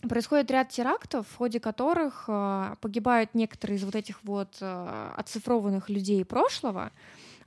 происходит 0.08 0.50
ряд 0.50 0.68
терактов, 0.68 1.26
в 1.28 1.36
ходе 1.36 1.60
которых 1.60 2.24
а, 2.28 2.76
погибают 2.80 3.34
некоторые 3.34 3.78
из 3.78 3.84
вот 3.84 3.94
этих 3.94 4.22
вот 4.24 4.56
а, 4.60 5.14
оцифрованных 5.16 5.88
людей 5.88 6.24
прошлого, 6.24 6.92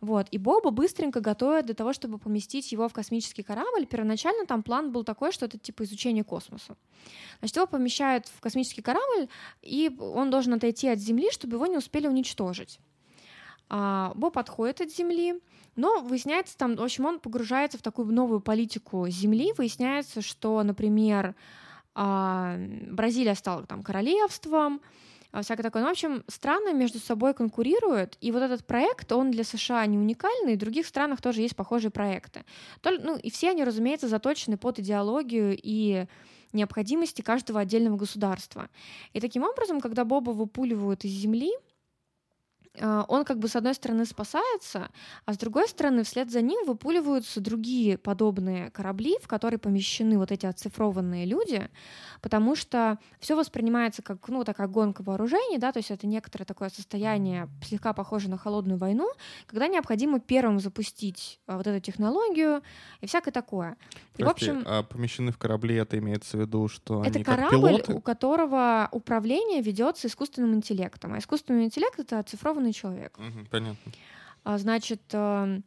Вот, 0.01 0.27
и 0.31 0.38
Боба 0.38 0.71
быстренько 0.71 1.19
готовят 1.19 1.65
для 1.65 1.75
того, 1.75 1.91
чтобы 1.93 2.17
поместить 2.17 2.71
его 2.71 2.88
в 2.88 2.93
космический 2.93 3.43
корабль. 3.43 3.86
Первоначально 3.86 4.45
там 4.45 4.63
план 4.63 4.91
был 4.91 5.03
такой, 5.03 5.31
что 5.31 5.45
это 5.45 5.57
типа 5.57 5.83
изучение 5.83 6.24
космоса. 6.24 6.77
Значит, 7.39 7.57
его 7.57 7.67
помещают 7.67 8.27
в 8.27 8.39
космический 8.39 8.81
корабль, 8.81 9.27
и 9.62 9.91
он 10.00 10.29
должен 10.29 10.53
отойти 10.53 10.88
от 10.88 11.00
Земли, 11.00 11.29
чтобы 11.31 11.55
его 11.55 11.67
не 11.67 11.77
успели 11.77 12.07
уничтожить. 12.07 12.79
А 13.69 14.11
Боб 14.15 14.38
отходит 14.38 14.81
от 14.81 14.91
Земли, 14.91 15.39
но 15.75 15.99
выясняется 15.99 16.57
там, 16.57 16.75
в 16.75 16.81
общем, 16.81 17.05
он 17.05 17.19
погружается 17.19 17.77
в 17.77 17.81
такую 17.81 18.11
новую 18.11 18.41
политику 18.41 19.07
Земли. 19.09 19.53
Выясняется, 19.55 20.21
что, 20.21 20.61
например, 20.63 21.35
а, 21.95 22.57
Бразилия 22.91 23.35
стала 23.35 23.65
там 23.65 23.83
королевством, 23.83 24.81
а, 25.31 25.43
всякое 25.43 25.63
такое. 25.63 25.83
Ну, 25.83 25.89
в 25.89 25.91
общем, 25.91 26.23
страны 26.27 26.73
между 26.73 26.99
собой 26.99 27.33
конкурируют, 27.33 28.17
и 28.21 28.31
вот 28.31 28.41
этот 28.41 28.65
проект, 28.65 29.11
он 29.11 29.29
для 29.29 29.43
США 29.43 29.85
не 29.85 29.97
уникальный, 29.97 30.53
и 30.53 30.55
в 30.55 30.59
других 30.59 30.88
странах 30.88 31.21
тоже 31.21 31.41
есть 31.41 31.55
похожие 31.55 31.91
проекты. 31.91 32.45
Ну, 32.83 33.15
и 33.17 33.29
все 33.29 33.51
они, 33.51 33.63
разумеется, 33.63 34.07
заточены 34.07 34.57
под 34.57 34.79
идеологию 34.79 35.57
и 35.61 36.07
необходимости 36.51 37.21
каждого 37.21 37.59
отдельного 37.59 37.95
государства. 37.95 38.69
И 39.13 39.19
таким 39.19 39.43
образом, 39.43 39.81
когда 39.81 40.03
Боба 40.03 40.31
выпуливают 40.31 41.05
из 41.05 41.11
земли, 41.11 41.51
он 42.79 43.25
как 43.25 43.39
бы 43.39 43.48
с 43.48 43.55
одной 43.55 43.74
стороны 43.74 44.05
спасается, 44.05 44.89
а 45.25 45.33
с 45.33 45.38
другой 45.38 45.67
стороны 45.67 46.03
вслед 46.03 46.31
за 46.31 46.41
ним 46.41 46.65
выпуливаются 46.65 47.41
другие 47.41 47.98
подобные 47.98 48.71
корабли, 48.71 49.17
в 49.21 49.27
которые 49.27 49.59
помещены 49.59 50.17
вот 50.17 50.31
эти 50.31 50.45
оцифрованные 50.45 51.25
люди, 51.25 51.69
потому 52.21 52.55
что 52.55 52.98
все 53.19 53.36
воспринимается 53.36 54.01
как, 54.01 54.27
ну, 54.29 54.43
такая 54.43 54.67
гонка 54.67 55.03
вооружений, 55.03 55.57
да, 55.57 55.71
то 55.71 55.79
есть 55.79 55.91
это 55.91 56.07
некоторое 56.07 56.45
такое 56.45 56.69
состояние, 56.69 57.50
слегка 57.63 57.93
похоже 57.93 58.29
на 58.29 58.38
холодную 58.38 58.77
войну, 58.77 59.09
когда 59.48 59.67
необходимо 59.67 60.19
первым 60.19 60.59
запустить 60.59 61.39
а, 61.48 61.57
вот 61.57 61.67
эту 61.67 61.79
технологию 61.79 62.62
и 63.01 63.07
всякое 63.07 63.31
такое. 63.31 63.77
И, 64.17 64.24
Прости, 64.24 64.51
в 64.51 64.57
общем, 64.57 64.63
а 64.65 64.83
помещены 64.83 65.31
в 65.31 65.38
корабли, 65.38 65.75
это 65.75 65.98
имеется 65.98 66.38
в 66.38 66.41
виду, 66.41 66.67
что 66.67 67.03
это 67.03 67.15
они 67.15 67.24
корабль, 67.24 67.81
как 67.81 67.95
у 67.95 68.01
которого 68.01 68.89
управление 68.91 69.62
ведется 69.62 70.07
искусственным 70.07 70.53
интеллектом, 70.55 71.13
а 71.13 71.19
искусственный 71.19 71.65
интеллект— 71.65 72.00
это 72.00 72.19
оцифрованный 72.19 72.68
образованный 72.69 72.73
человек. 72.73 73.17
Угу, 73.17 73.47
понятно. 73.49 73.91
А, 74.43 74.57
значит, 74.57 75.01
э, 75.11 75.61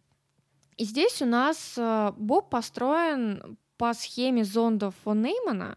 и 0.77 0.85
здесь 0.85 1.23
у 1.23 1.27
нас 1.27 1.75
э, 1.77 2.13
Боб 2.17 2.51
построен 2.51 3.59
по 3.77 3.95
схеме 3.95 4.45
зондов 4.45 4.95
фон 5.05 5.23
Неймана, 5.23 5.77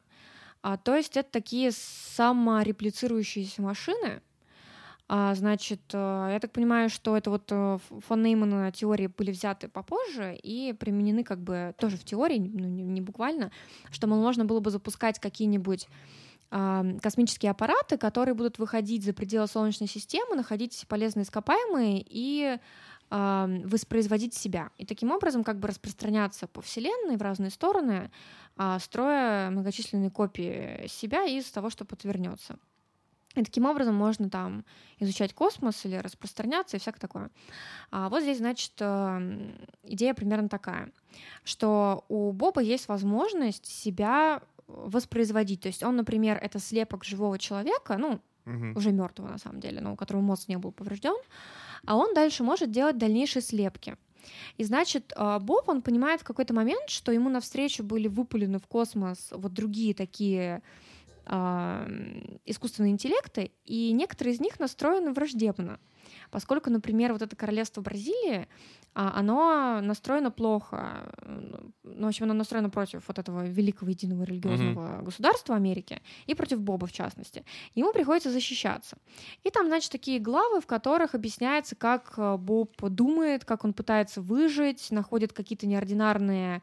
а, 0.61 0.77
то 0.77 0.95
есть 0.95 1.17
это 1.17 1.29
такие 1.29 1.71
самореплицирующиеся 1.71 3.61
машины, 3.61 4.21
а, 5.07 5.35
значит, 5.35 5.81
э, 5.93 6.29
я 6.33 6.39
так 6.39 6.51
понимаю, 6.51 6.89
что 6.89 7.15
это 7.15 7.29
вот 7.29 7.49
фон 7.49 8.23
Неймана 8.23 8.71
теории 8.71 9.07
были 9.07 9.31
взяты 9.31 9.67
попозже 9.67 10.35
и 10.35 10.73
применены 10.73 11.23
как 11.23 11.39
бы 11.39 11.75
тоже 11.77 11.97
в 11.97 12.03
теории, 12.03 12.39
ну, 12.39 12.67
не, 12.67 13.01
буквально, 13.01 13.51
что, 13.91 14.07
можно 14.07 14.45
было 14.45 14.59
бы 14.61 14.71
запускать 14.71 15.19
какие-нибудь 15.19 15.87
космические 17.01 17.51
аппараты, 17.51 17.97
которые 17.97 18.33
будут 18.33 18.59
выходить 18.59 19.03
за 19.03 19.13
пределы 19.13 19.47
Солнечной 19.47 19.89
системы, 19.89 20.35
находить 20.35 20.85
полезные 20.87 21.23
ископаемые 21.23 22.05
и 22.07 22.57
воспроизводить 23.09 24.33
себя. 24.33 24.71
И 24.77 24.85
таким 24.85 25.11
образом 25.11 25.43
как 25.43 25.59
бы 25.59 25.67
распространяться 25.67 26.47
по 26.47 26.61
Вселенной 26.61 27.17
в 27.17 27.21
разные 27.21 27.51
стороны, 27.51 28.09
а, 28.57 28.79
строя 28.79 29.51
многочисленные 29.51 30.09
копии 30.09 30.87
себя 30.87 31.23
из 31.25 31.45
того, 31.51 31.69
что 31.69 31.85
подвернется. 31.85 32.57
И 33.35 33.43
таким 33.43 33.65
образом 33.65 33.95
можно 33.95 34.29
там 34.29 34.65
изучать 34.99 35.33
космос 35.33 35.85
или 35.85 35.97
распространяться 35.97 36.77
и 36.77 36.79
всякое 36.79 36.99
такое. 36.99 37.29
А 37.91 38.09
вот 38.09 38.21
здесь, 38.23 38.37
значит, 38.37 38.73
идея 38.75 40.13
примерно 40.13 40.47
такая, 40.47 40.89
что 41.43 42.05
у 42.07 42.31
Боба 42.31 42.61
есть 42.61 42.87
возможность 42.87 43.65
себя 43.65 44.41
воспроизводить. 44.67 45.61
То 45.61 45.67
есть 45.67 45.83
он, 45.83 45.95
например, 45.95 46.37
это 46.41 46.59
слепок 46.59 47.03
живого 47.03 47.37
человека, 47.37 47.97
ну, 47.97 48.21
угу. 48.45 48.77
уже 48.77 48.91
мертвого 48.91 49.29
на 49.29 49.37
самом 49.37 49.59
деле, 49.59 49.81
но 49.81 49.93
у 49.93 49.95
которого 49.95 50.21
мозг 50.21 50.47
не 50.47 50.57
был 50.57 50.71
поврежден, 50.71 51.15
а 51.85 51.95
он 51.97 52.13
дальше 52.13 52.43
может 52.43 52.71
делать 52.71 52.97
дальнейшие 52.97 53.41
слепки. 53.41 53.95
И 54.57 54.63
значит, 54.63 55.13
а, 55.15 55.39
Боб, 55.39 55.69
он 55.69 55.81
понимает 55.81 56.21
в 56.21 56.23
какой-то 56.23 56.53
момент, 56.53 56.89
что 56.89 57.11
ему 57.11 57.29
навстречу 57.29 57.83
были 57.83 58.07
выпулены 58.07 58.59
в 58.59 58.67
космос 58.67 59.29
вот 59.31 59.53
другие 59.53 59.93
такие 59.93 60.63
э, 61.27 62.37
искусственные 62.45 62.93
интеллекты, 62.93 63.51
и 63.65 63.91
некоторые 63.91 64.33
из 64.33 64.39
них 64.39 64.59
настроены 64.59 65.13
враждебно. 65.13 65.79
Поскольку, 66.31 66.69
например, 66.69 67.13
вот 67.13 67.21
это 67.21 67.35
королевство 67.35 67.81
Бразилии, 67.81 68.47
а, 68.93 69.19
оно 69.19 69.81
настроено 69.81 70.31
плохо, 70.31 71.13
ну, 71.83 72.05
в 72.05 72.07
общем, 72.07 72.25
оно 72.25 72.33
настроено 72.33 72.69
против 72.69 73.07
вот 73.07 73.19
этого 73.19 73.45
великого 73.45 73.89
единого 73.89 74.23
религиозного 74.23 74.87
mm-hmm. 74.87 75.03
государства 75.03 75.55
Америки 75.55 76.01
и 76.27 76.33
против 76.33 76.61
Боба 76.61 76.87
в 76.87 76.93
частности. 76.93 77.43
Ему 77.73 77.91
приходится 77.91 78.31
защищаться. 78.31 78.97
И 79.43 79.49
там, 79.49 79.67
значит, 79.67 79.91
такие 79.91 80.19
главы, 80.19 80.61
в 80.61 80.65
которых 80.65 81.13
объясняется, 81.13 81.75
как 81.75 82.13
э, 82.17 82.37
Боб 82.37 82.75
думает, 82.81 83.43
как 83.43 83.65
он 83.65 83.73
пытается 83.73 84.21
выжить, 84.21 84.91
находит 84.91 85.33
какие-то 85.33 85.67
неординарные 85.67 86.61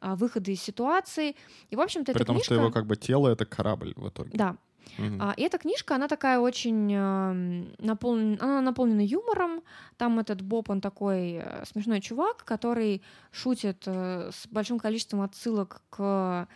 а, 0.00 0.16
выходы 0.16 0.52
из 0.52 0.62
ситуации. 0.62 1.34
И, 1.70 1.76
в 1.76 1.80
общем-то, 1.80 2.12
При 2.12 2.24
том, 2.24 2.36
книжка... 2.36 2.54
что 2.54 2.54
его 2.54 2.70
как 2.70 2.86
бы 2.86 2.96
тело— 2.96 3.28
это 3.32 3.46
корабль 3.46 3.94
в 3.96 4.08
итоге. 4.08 4.30
Да, 4.34 4.56
Uh-huh. 4.98 5.16
А, 5.20 5.34
и 5.36 5.42
эта 5.42 5.58
книжка, 5.58 5.96
она 5.96 6.08
такая 6.08 6.38
очень 6.38 6.92
э, 6.92 7.64
наполнена, 7.78 8.38
она 8.44 8.60
наполнена 8.60 9.00
юмором. 9.00 9.62
Там 9.96 10.18
этот 10.18 10.42
Боб, 10.42 10.70
он 10.70 10.80
такой 10.80 11.40
э, 11.42 11.64
смешной 11.66 12.00
чувак, 12.00 12.44
который 12.44 13.02
шутит 13.32 13.82
э, 13.86 14.30
с 14.32 14.46
большим 14.46 14.78
количеством 14.78 15.22
отсылок 15.22 15.82
к 15.90 16.48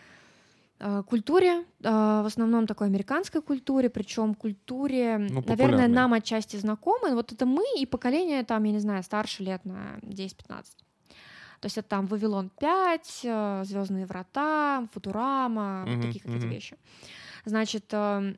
э, 0.79 1.03
культуре, 1.07 1.65
в 1.81 2.25
основном 2.25 2.65
такой 2.65 2.87
американской 2.87 3.41
культуре, 3.41 3.89
причем 3.89 4.33
культуре, 4.33 5.17
ну, 5.17 5.43
наверное, 5.45 5.89
нам 5.89 6.13
отчасти 6.13 6.55
знакомы. 6.55 7.13
Вот 7.15 7.33
это 7.33 7.45
мы 7.45 7.63
и 7.77 7.85
поколение 7.85 8.43
там, 8.43 8.63
я 8.63 8.71
не 8.71 8.79
знаю, 8.79 9.03
старше 9.03 9.43
лет 9.43 9.65
на 9.65 9.99
10-15. 10.03 10.63
То 11.59 11.65
есть 11.65 11.77
это 11.77 11.89
там 11.89 12.05
Вавилон 12.07 12.49
5, 12.59 13.21
э, 13.23 13.63
Звездные 13.65 14.05
врата, 14.05 14.87
Футурама, 14.93 15.85
uh-huh, 15.85 16.01
такие 16.01 16.21
какие-то 16.23 16.45
uh-huh. 16.45 16.49
вещи. 16.49 16.77
Значит, 17.49 17.85
эм, 17.91 18.37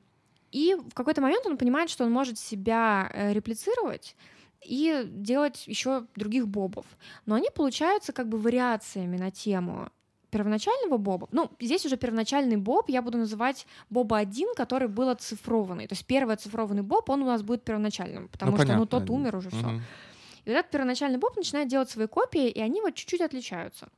и 0.51 0.75
в 0.75 0.94
какой-то 0.94 1.22
момент 1.22 1.46
он 1.46 1.58
понимает, 1.58 1.89
что 1.89 2.06
он 2.06 2.12
может 2.12 2.39
себя 2.39 3.10
э, 3.13 3.34
реплицировать 3.34 4.15
и 4.63 5.03
делать 5.06 5.68
еще 5.68 6.06
других 6.15 6.48
бобов. 6.48 6.86
Но 7.25 7.36
они 7.36 7.50
получаются 7.53 8.13
как 8.13 8.27
бы 8.30 8.38
вариациями 8.38 9.18
на 9.18 9.32
тему 9.32 9.89
первоначального 10.30 10.98
боба. 10.98 11.27
Ну, 11.32 11.51
здесь 11.60 11.86
уже 11.86 11.98
первоначальный 11.98 12.56
боб 12.56 12.89
я 12.89 13.01
буду 13.01 13.18
называть 13.18 13.68
боба 13.89 14.18
один, 14.18 14.53
который 14.56 14.88
был 14.88 15.10
оцифрованный. 15.10 15.88
То 15.88 15.94
есть 15.94 16.06
первый 16.06 16.36
оцифрованный 16.36 16.84
боб, 16.84 17.10
он 17.10 17.22
у 17.24 17.25
нас 17.25 17.41
будет 17.44 17.63
первоначальным, 17.63 18.30
потому 18.30 18.51
ну, 18.51 18.58
что 18.58 18.65
понятно. 18.65 18.80
ну, 18.80 18.88
тот 18.88 19.10
умер 19.10 19.36
уже 19.36 19.50
угу. 19.50 19.58
все. 19.58 19.68
И 20.46 20.50
вот 20.50 20.56
этот 20.58 20.72
первоначальный 20.72 21.18
боб 21.18 21.36
начинает 21.36 21.68
делать 21.68 21.89
свои 21.89 22.08
копии, 22.08 22.50
и 22.50 22.62
они 22.62 22.82
вот 22.82 22.96
чуть-чуть 22.96 23.22
отличаются. 23.22 23.89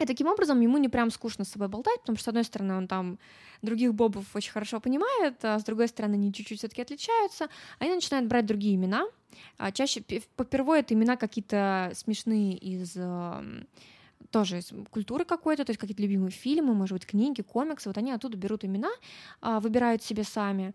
И 0.00 0.06
таким 0.06 0.28
образом 0.28 0.60
ему 0.60 0.78
не 0.78 0.88
прям 0.88 1.10
скучно 1.10 1.44
с 1.44 1.50
собой 1.50 1.68
болтать, 1.68 2.00
потому 2.00 2.16
что, 2.16 2.24
с 2.24 2.28
одной 2.28 2.44
стороны, 2.44 2.74
он 2.74 2.88
там 2.88 3.18
других 3.60 3.94
бобов 3.94 4.24
очень 4.34 4.50
хорошо 4.50 4.80
понимает, 4.80 5.44
а 5.44 5.58
с 5.58 5.64
другой 5.64 5.88
стороны, 5.88 6.14
они 6.14 6.32
чуть-чуть 6.32 6.58
все-таки 6.58 6.80
отличаются. 6.80 7.48
Они 7.78 7.94
начинают 7.94 8.26
брать 8.26 8.46
другие 8.46 8.76
имена. 8.76 9.04
А 9.58 9.70
чаще, 9.72 10.02
попервой, 10.36 10.80
это 10.80 10.94
имена 10.94 11.16
какие-то 11.16 11.92
смешные 11.94 12.56
из 12.56 12.96
тоже 14.30 14.58
из 14.58 14.72
культуры 14.90 15.24
какой-то, 15.24 15.64
то 15.64 15.70
есть 15.70 15.80
какие-то 15.80 16.02
любимые 16.02 16.30
фильмы, 16.30 16.72
может 16.72 16.94
быть, 16.94 17.06
книги, 17.06 17.42
комиксы, 17.42 17.88
вот 17.88 17.98
они 17.98 18.12
оттуда 18.12 18.36
берут 18.36 18.64
имена, 18.64 18.90
а, 19.40 19.60
выбирают 19.60 20.02
себе 20.02 20.24
сами. 20.24 20.72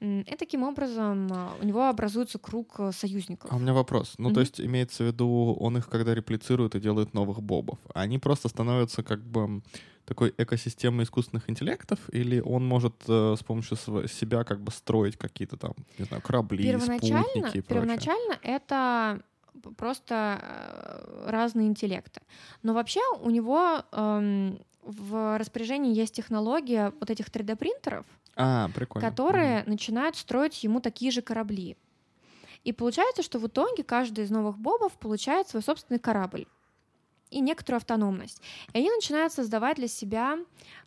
И 0.00 0.36
таким 0.38 0.62
образом 0.62 1.28
а, 1.32 1.56
у 1.60 1.64
него 1.64 1.88
образуется 1.88 2.38
круг 2.38 2.76
э, 2.78 2.92
союзников. 2.92 3.50
А 3.52 3.56
у 3.56 3.58
меня 3.58 3.74
вопрос. 3.74 4.14
Ну, 4.16 4.30
mm-hmm. 4.30 4.34
то 4.34 4.40
есть 4.40 4.60
имеется 4.60 5.02
в 5.02 5.06
виду, 5.08 5.56
он 5.58 5.76
их 5.76 5.88
когда 5.88 6.14
реплицирует 6.14 6.76
и 6.76 6.80
делает 6.80 7.14
новых 7.14 7.42
бобов, 7.42 7.78
они 7.94 8.18
просто 8.18 8.48
становятся 8.48 9.02
как 9.02 9.24
бы 9.24 9.60
такой 10.04 10.32
экосистемой 10.38 11.04
искусственных 11.04 11.50
интеллектов, 11.50 11.98
или 12.12 12.40
он 12.40 12.64
может 12.64 12.94
э, 13.08 13.34
с 13.38 13.42
помощью 13.42 13.76
себя 13.76 14.44
как 14.44 14.60
бы 14.60 14.70
строить 14.70 15.16
какие-то 15.16 15.56
там, 15.56 15.72
не 15.98 16.04
знаю, 16.04 16.22
корабли, 16.22 16.64
первоначально, 16.64 17.24
спутники 17.24 17.58
и 17.58 17.60
Первоначально 17.60 18.38
это 18.42 19.20
просто 19.76 20.38
э, 20.40 21.30
разные 21.30 21.66
интеллекты. 21.66 22.20
Но 22.62 22.72
вообще 22.72 23.00
у 23.20 23.30
него 23.30 23.82
эм, 23.92 24.58
в 24.82 25.38
распоряжении 25.38 25.94
есть 25.94 26.14
технология 26.14 26.92
вот 27.00 27.10
этих 27.10 27.28
3D-принтеров, 27.28 28.06
а, 28.38 28.68
прикольно. 28.74 29.08
которые 29.08 29.62
угу. 29.62 29.70
начинают 29.70 30.16
строить 30.16 30.62
ему 30.64 30.80
такие 30.80 31.10
же 31.10 31.20
корабли. 31.20 31.76
И 32.64 32.72
получается, 32.72 33.22
что 33.22 33.38
в 33.38 33.46
итоге 33.46 33.82
каждый 33.82 34.24
из 34.24 34.30
новых 34.30 34.58
бобов 34.58 34.92
получает 34.98 35.48
свой 35.48 35.62
собственный 35.62 35.98
корабль. 35.98 36.46
И 37.30 37.40
некоторую 37.40 37.78
автономность. 37.78 38.40
И 38.72 38.78
они 38.78 38.90
начинают 38.90 39.32
создавать 39.32 39.76
для 39.76 39.88
себя 39.88 40.38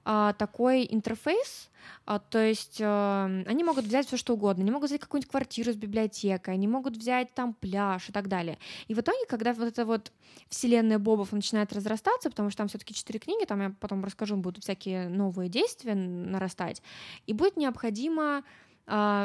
а, 0.04 0.34
такой 0.34 0.88
интерфейс, 0.90 1.70
а, 2.06 2.20
то 2.20 2.40
есть 2.40 2.80
а, 2.82 3.26
они 3.46 3.64
могут 3.64 3.86
взять 3.86 4.08
все 4.08 4.18
что 4.18 4.34
угодно, 4.34 4.64
они 4.64 4.72
могут 4.72 4.90
взять 4.90 5.02
какую-нибудь 5.02 5.30
квартиру 5.30 5.72
с 5.72 5.76
библиотекой, 5.76 6.54
они 6.54 6.68
могут 6.68 6.98
взять 6.98 7.34
там 7.34 7.54
пляж 7.54 8.10
и 8.10 8.12
так 8.12 8.28
далее. 8.28 8.58
И 8.88 8.94
в 8.94 9.00
итоге, 9.00 9.26
когда 9.28 9.54
вот 9.54 9.68
эта 9.68 9.86
вот 9.86 10.12
вселенная 10.50 11.00
Бобов 11.00 11.32
начинает 11.32 11.74
разрастаться, 11.74 12.30
потому 12.30 12.50
что 12.50 12.60
там 12.60 12.68
все-таки 12.68 12.94
четыре 12.94 13.20
книги, 13.20 13.46
там 13.46 13.62
я 13.62 13.74
потом 13.80 14.04
расскажу, 14.04 14.38
будут 14.38 14.64
всякие 14.64 15.10
новые 15.10 15.50
действия 15.50 15.96
нарастать, 15.96 16.82
и 17.28 17.34
будет 17.34 17.58
необходимо 17.58 18.44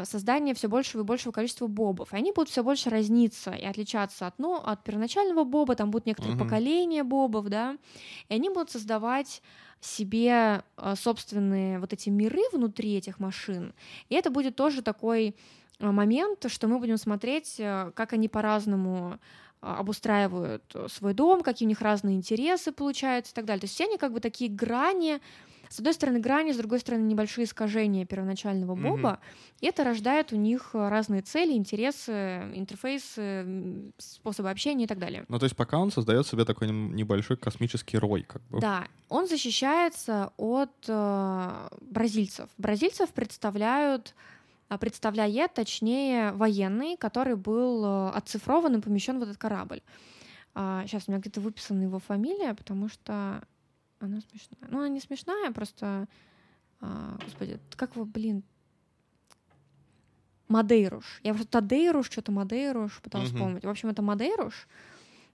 создание 0.04 0.54
все 0.54 0.68
большего 0.68 1.02
и 1.02 1.04
большего 1.04 1.32
количества 1.32 1.66
бобов. 1.66 2.12
И 2.12 2.16
они 2.16 2.30
будут 2.32 2.50
все 2.50 2.62
больше 2.62 2.88
разниться 2.88 3.50
и 3.50 3.64
отличаться 3.64 4.26
от, 4.26 4.38
ну, 4.38 4.54
от 4.54 4.85
первоначального 4.85 5.44
боба, 5.44 5.75
там 5.75 5.90
будут 5.90 6.06
некоторые 6.06 6.37
uh-huh. 6.37 6.44
поколения 6.44 7.02
бобов, 7.02 7.49
да, 7.49 7.76
и 8.28 8.35
они 8.35 8.49
будут 8.49 8.70
создавать 8.70 9.42
себе 9.80 10.62
а, 10.76 10.96
собственные 10.96 11.78
вот 11.80 11.92
эти 11.92 12.08
миры 12.08 12.42
внутри 12.52 12.96
этих 12.96 13.18
машин. 13.18 13.75
И 14.08 14.14
это 14.14 14.30
будет 14.30 14.56
тоже 14.56 14.82
такой 14.82 15.35
а, 15.80 15.92
момент, 15.92 16.46
что 16.49 16.68
мы 16.68 16.78
будем 16.78 16.96
смотреть, 16.96 17.56
как 17.56 18.12
они 18.12 18.28
по-разному 18.28 19.18
обустраивают 19.61 20.62
свой 20.88 21.14
дом, 21.14 21.42
какие 21.42 21.66
у 21.66 21.68
них 21.68 21.80
разные 21.80 22.14
интересы 22.16 22.73
получаются 22.73 23.32
и 23.32 23.35
так 23.35 23.46
далее. 23.46 23.61
То 23.61 23.64
есть 23.64 23.75
все 23.75 23.85
они 23.85 23.96
как 23.96 24.12
бы 24.12 24.20
такие 24.20 24.50
грани 24.50 25.20
с 25.68 25.78
одной 25.78 25.94
стороны 25.94 26.18
грани, 26.20 26.52
с 26.52 26.56
другой 26.56 26.80
стороны 26.80 27.02
небольшие 27.02 27.44
искажения 27.44 28.04
первоначального 28.04 28.75
боба, 28.75 29.20
mm-hmm. 29.20 29.56
и 29.61 29.66
это 29.66 29.85
рождает 29.85 30.32
у 30.32 30.37
них 30.37 30.70
разные 30.73 31.23
цели, 31.23 31.52
интересы, 31.52 32.50
интерфейсы, 32.54 33.92
способы 33.99 34.50
общения 34.50 34.85
и 34.85 34.87
так 34.87 34.99
далее. 34.99 35.25
Ну, 35.28 35.38
то 35.38 35.44
есть 35.44 35.56
пока 35.56 35.78
он 35.78 35.90
создает 35.90 36.26
себе 36.26 36.44
такой 36.44 36.68
небольшой 36.70 37.37
космический 37.37 37.99
рой, 37.99 38.23
как 38.23 38.42
бы. 38.49 38.61
Да, 38.61 38.87
он 39.08 39.28
защищается 39.28 40.32
от 40.37 40.73
э, 40.88 41.68
бразильцев. 41.80 42.49
Бразильцев 42.58 43.11
представляют 43.11 44.14
а, 44.68 44.78
представляет, 44.78 45.54
точнее, 45.54 46.32
военный, 46.32 46.96
который 46.96 47.37
был 47.37 47.85
э, 47.85 48.11
оцифрован 48.11 48.76
и 48.76 48.80
помещен 48.80 49.18
в 49.20 49.23
этот 49.23 49.37
корабль. 49.37 49.80
Сейчас 50.54 51.02
а, 51.02 51.04
у 51.06 51.11
меня 51.12 51.20
где-то 51.20 51.40
выписана 51.40 51.82
его 51.82 52.00
фамилия, 52.00 52.54
потому 52.54 52.88
что 52.88 53.42
она 54.00 54.20
смешная. 54.20 54.70
Ну, 54.70 54.78
она 54.78 54.88
не 54.88 55.00
смешная, 55.00 55.50
просто... 55.52 56.08
А, 56.80 57.18
господи, 57.24 57.58
как 57.76 57.96
его, 57.96 58.04
блин... 58.04 58.42
Мадейруш. 60.48 61.20
Я 61.24 61.34
просто 61.34 61.50
Тадейруш, 61.50 62.06
что-то 62.06 62.30
Мадейруш 62.30 63.00
пыталась 63.02 63.30
uh-huh. 63.30 63.34
вспомнить. 63.34 63.64
В 63.64 63.68
общем, 63.68 63.88
это 63.88 64.00
Мадейруш. 64.02 64.68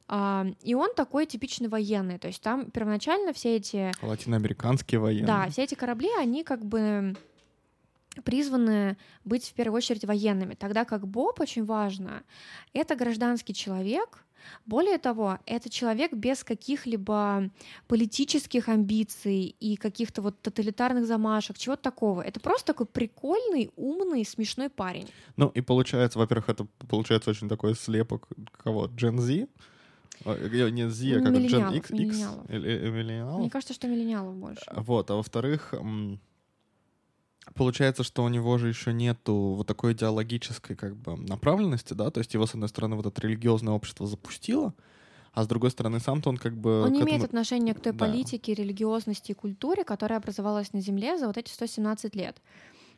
А, 0.08 0.46
и 0.62 0.74
он 0.74 0.94
такой 0.94 1.26
типичный 1.26 1.68
военный. 1.68 2.18
То 2.18 2.28
есть 2.28 2.40
там 2.40 2.70
первоначально 2.70 3.32
все 3.34 3.56
эти... 3.56 3.92
Латиноамериканские 4.00 5.00
военные. 5.00 5.26
Да, 5.26 5.48
все 5.50 5.64
эти 5.64 5.74
корабли, 5.74 6.08
они 6.18 6.44
как 6.44 6.64
бы 6.64 7.14
призваны 8.24 8.96
быть 9.24 9.48
в 9.48 9.54
первую 9.54 9.78
очередь 9.78 10.04
военными, 10.04 10.54
тогда 10.54 10.84
как 10.84 11.06
Боб 11.06 11.40
очень 11.40 11.64
важно, 11.64 12.22
это 12.72 12.94
гражданский 12.94 13.54
человек, 13.54 14.24
более 14.66 14.98
того, 14.98 15.38
это 15.46 15.70
человек 15.70 16.12
без 16.12 16.42
каких-либо 16.42 17.48
политических 17.86 18.68
амбиций 18.68 19.54
и 19.60 19.76
каких-то 19.76 20.20
вот 20.20 20.42
тоталитарных 20.42 21.06
замашек, 21.06 21.56
чего-то 21.56 21.82
такого. 21.82 22.22
Это 22.22 22.40
просто 22.40 22.66
такой 22.66 22.86
прикольный, 22.86 23.70
умный, 23.76 24.24
смешной 24.24 24.68
парень. 24.68 25.08
Ну 25.36 25.48
и 25.54 25.60
получается, 25.60 26.18
во-первых, 26.18 26.48
это 26.48 26.66
получается 26.88 27.30
очень 27.30 27.48
такой 27.48 27.76
слепок 27.76 28.28
кого? 28.52 28.88
Gen 28.88 29.18
Z? 29.18 29.46
Не 30.24 30.88
Z, 30.90 31.18
а 31.18 31.22
как 31.22 31.34
Gen 31.34 31.76
X? 31.76 31.90
X? 31.90 32.16
Миллениалов? 32.48 33.40
Мне 33.40 33.50
кажется, 33.50 33.74
что 33.74 33.86
миллениалов 33.86 34.34
больше. 34.34 34.64
Вот, 34.74 35.08
а 35.12 35.14
во-вторых, 35.14 35.72
Получается, 37.54 38.04
что 38.04 38.22
у 38.22 38.28
него 38.28 38.56
же 38.58 38.68
еще 38.68 38.92
нету 38.92 39.54
вот 39.56 39.66
такой 39.66 39.92
идеологической 39.92 40.76
как 40.76 40.96
бы 40.96 41.16
направленности, 41.16 41.92
да, 41.92 42.10
то 42.10 42.18
есть 42.18 42.32
его, 42.34 42.46
с 42.46 42.54
одной 42.54 42.68
стороны, 42.68 42.96
вот 42.96 43.06
это 43.06 43.20
религиозное 43.20 43.74
общество 43.74 44.06
запустило, 44.06 44.74
а 45.32 45.42
с 45.42 45.48
другой 45.48 45.70
стороны, 45.70 45.98
сам-то 45.98 46.28
он 46.28 46.36
как 46.36 46.56
бы... 46.56 46.82
Он 46.82 46.92
не 46.92 46.98
этому... 46.98 47.10
имеет 47.10 47.24
отношения 47.24 47.74
к 47.74 47.80
той 47.80 47.92
да. 47.92 47.98
политике, 47.98 48.54
религиозности 48.54 49.32
и 49.32 49.34
культуре, 49.34 49.82
которая 49.82 50.18
образовалась 50.18 50.72
на 50.72 50.80
Земле 50.80 51.18
за 51.18 51.26
вот 51.26 51.36
эти 51.36 51.50
117 51.50 52.14
лет. 52.14 52.40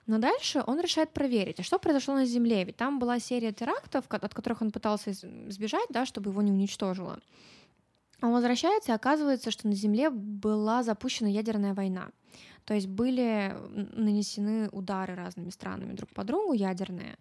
Но 0.07 0.18
дальше 0.18 0.62
он 0.66 0.81
решает 0.81 1.12
проверить, 1.12 1.61
а 1.61 1.62
что 1.62 1.79
произошло 1.79 2.14
на 2.14 2.27
Земле? 2.27 2.64
Ведь 2.64 2.77
там 2.77 2.99
была 2.99 3.18
серия 3.21 3.53
терактов, 3.53 4.05
от 4.09 4.35
которых 4.35 4.61
он 4.61 4.71
пытался 4.71 5.12
сбежать, 5.12 5.87
да, 5.88 6.05
чтобы 6.05 6.31
его 6.31 6.42
не 6.42 6.53
уничтожило. 6.53 7.21
Он 8.21 8.33
возвращается, 8.33 8.92
и 8.92 8.95
оказывается, 8.95 9.51
что 9.51 9.66
на 9.66 9.75
Земле 9.75 10.11
была 10.11 10.83
запущена 10.83 11.29
ядерная 11.29 11.73
война. 11.73 12.11
То 12.64 12.74
есть 12.74 12.87
были 12.87 13.55
нанесены 13.70 14.68
удары 14.70 15.14
разными 15.14 15.50
странами 15.50 15.92
друг 15.92 16.11
по 16.11 16.24
другу, 16.24 16.53
ядерные. 16.53 17.18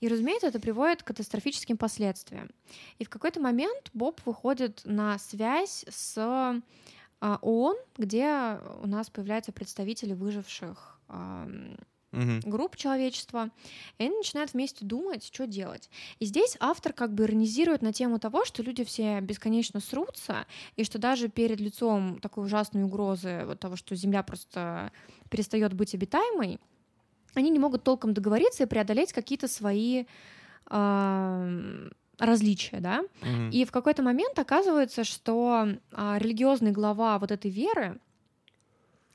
И, 0.00 0.08
разумеется, 0.08 0.48
это 0.48 0.60
приводит 0.60 1.02
к 1.02 1.06
катастрофическим 1.06 1.76
последствиям. 1.76 2.50
И 2.98 3.04
в 3.04 3.10
какой-то 3.10 3.40
момент 3.40 3.90
Боб 3.92 4.20
выходит 4.24 4.80
на 4.84 5.18
связь 5.18 5.84
с 5.88 6.16
а, 7.20 7.38
ООН, 7.42 7.76
где 7.98 8.58
у 8.82 8.86
нас 8.86 9.10
появляются 9.10 9.52
представители 9.52 10.14
выживших 10.14 10.98
угу. 12.12 12.40
групп 12.44 12.76
человечества, 12.76 13.50
и 13.98 14.04
они 14.04 14.16
начинают 14.16 14.52
вместе 14.52 14.84
думать, 14.84 15.24
что 15.24 15.46
делать. 15.46 15.90
И 16.18 16.24
здесь 16.24 16.56
автор 16.60 16.92
как 16.92 17.12
бы 17.14 17.24
иронизирует 17.24 17.82
на 17.82 17.92
тему 17.92 18.18
того, 18.18 18.44
что 18.44 18.62
люди 18.62 18.84
все 18.84 19.20
бесконечно 19.20 19.80
срутся, 19.80 20.46
и 20.76 20.84
что 20.84 20.98
даже 20.98 21.28
перед 21.28 21.60
лицом 21.60 22.18
такой 22.20 22.44
ужасной 22.44 22.84
угрозы 22.84 23.42
вот 23.46 23.60
того, 23.60 23.76
что 23.76 23.94
Земля 23.94 24.22
просто 24.22 24.92
перестает 25.28 25.74
быть 25.74 25.94
обитаемой, 25.94 26.58
они 27.34 27.50
не 27.50 27.58
могут 27.58 27.84
толком 27.84 28.12
договориться 28.12 28.64
и 28.64 28.66
преодолеть 28.66 29.12
какие-то 29.12 29.46
свои 29.46 30.04
э, 30.68 31.88
различия, 32.18 32.80
да. 32.80 33.02
mm 33.22 33.50
И 33.52 33.64
в 33.64 33.70
какой-то 33.70 34.02
момент 34.02 34.38
оказывается, 34.38 35.04
что 35.04 35.68
э, 35.92 36.18
религиозный 36.18 36.72
глава 36.72 37.18
вот 37.18 37.30
этой 37.30 37.50
веры, 37.50 38.00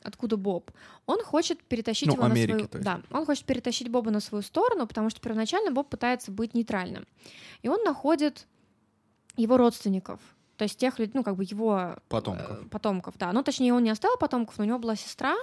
откуда 0.05 0.37
Боб, 0.37 0.71
он 1.05 1.23
хочет 1.23 1.63
перетащить 1.63 2.07
ну, 2.07 2.15
его 2.15 2.25
Америки, 2.25 2.51
на 2.51 2.57
свою... 2.57 2.67
То 2.67 2.77
есть. 2.77 2.85
Да, 2.85 3.01
он 3.11 3.25
хочет 3.25 3.45
перетащить 3.45 3.89
Боба 3.89 4.11
на 4.11 4.19
свою 4.19 4.41
сторону, 4.41 4.87
потому 4.87 5.09
что 5.09 5.19
первоначально 5.19 5.71
Боб 5.71 5.89
пытается 5.89 6.31
быть 6.31 6.53
нейтральным. 6.53 7.05
И 7.63 7.67
он 7.67 7.83
находит 7.83 8.47
его 9.35 9.57
родственников, 9.57 10.19
то 10.57 10.63
есть 10.63 10.77
тех 10.77 10.99
людей, 10.99 11.11
ну, 11.15 11.23
как 11.23 11.35
бы 11.35 11.43
его... 11.43 11.77
Э, 11.77 11.97
потомков. 12.07 12.65
Э, 12.65 12.69
потомков, 12.69 13.17
да. 13.17 13.31
Ну, 13.33 13.43
точнее, 13.43 13.73
он 13.73 13.83
не 13.83 13.89
оставил 13.89 14.17
потомков, 14.17 14.57
но 14.57 14.63
у 14.63 14.67
него 14.67 14.79
была 14.79 14.95
сестра, 14.95 15.35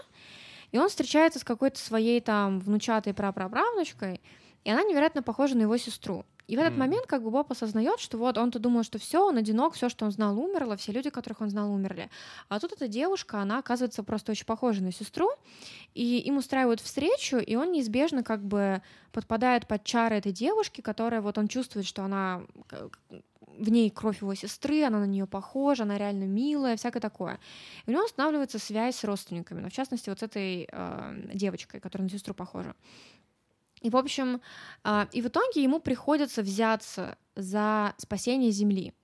и 0.71 0.79
он 0.79 0.89
встречается 0.89 1.39
с 1.39 1.45
какой-то 1.45 1.79
своей 1.79 2.21
там 2.21 2.61
внучатой 2.61 3.13
прапраправнучкой, 3.13 4.21
и 4.65 4.71
она 4.71 4.83
невероятно 4.85 5.23
похожа 5.23 5.57
на 5.57 5.63
его 5.63 5.77
сестру. 5.77 6.25
И 6.49 6.57
в 6.57 6.61
этот 6.61 6.75
mm. 6.75 6.79
момент 6.79 7.07
как 7.07 7.23
бы 7.23 7.31
Боб 7.31 7.51
осознает, 7.51 8.01
что 8.01 8.19
вот 8.19 8.37
он-то 8.39 8.59
думал, 8.59 8.83
что 8.83 8.99
все, 8.99 9.27
он 9.27 9.37
одинок, 9.37 9.75
все, 9.75 9.89
что 9.89 10.05
он 10.05 10.11
знал, 10.11 10.39
умерло, 10.39 10.77
все 10.77 10.93
люди, 10.93 11.11
которых 11.11 11.41
он 11.41 11.51
знал, 11.51 11.73
умерли. 11.73 12.11
А 12.49 12.59
тут 12.59 12.73
эта 12.73 12.89
девушка, 12.89 13.41
она 13.41 13.59
оказывается 13.59 14.03
просто 14.03 14.33
очень 14.33 14.47
похожа 14.47 14.83
на 14.83 14.93
сестру, 14.93 15.31
и 15.95 16.19
им 16.19 16.37
устраивают 16.37 16.81
встречу, 16.81 17.37
и 17.37 17.55
он 17.55 17.73
неизбежно 17.73 18.23
как 18.23 18.43
бы 18.43 18.83
подпадает 19.13 19.67
под 19.67 19.85
чары 19.85 20.17
этой 20.17 20.33
девушки, 20.33 20.81
которая 20.81 21.21
вот 21.21 21.39
он 21.39 21.49
чувствует, 21.49 21.87
что 21.87 22.03
она 22.03 22.43
в 23.59 23.69
ней 23.71 23.91
кровь 23.91 24.23
его 24.23 24.35
сестры, 24.35 24.83
она 24.83 24.99
на 24.99 25.07
нее 25.07 25.27
похожа, 25.27 25.83
она 25.83 25.99
реально 25.99 26.25
милая, 26.25 26.77
всякое 26.77 27.01
такое. 27.01 27.39
И 27.87 27.91
у 27.91 27.93
него 27.93 28.05
устанавливается 28.05 28.59
связь 28.59 28.97
с 28.97 29.05
родственниками, 29.05 29.61
но 29.61 29.69
в 29.69 29.73
частности 29.73 30.09
вот 30.09 30.21
с 30.21 30.23
этой 30.23 30.69
э, 30.71 31.31
девочкой, 31.35 31.81
которая 31.81 32.05
на 32.05 32.11
сестру 32.11 32.35
похожа. 32.35 32.75
И, 33.83 33.91
в 33.91 33.97
общем, 33.97 34.41
а, 34.85 35.09
и 35.13 35.21
в 35.23 35.27
итоге 35.27 35.63
ему 35.63 35.81
приходится 35.81 36.43
взяться 36.43 37.17
за 37.35 37.95
спасение 37.99 38.51
Земли. 38.51 38.95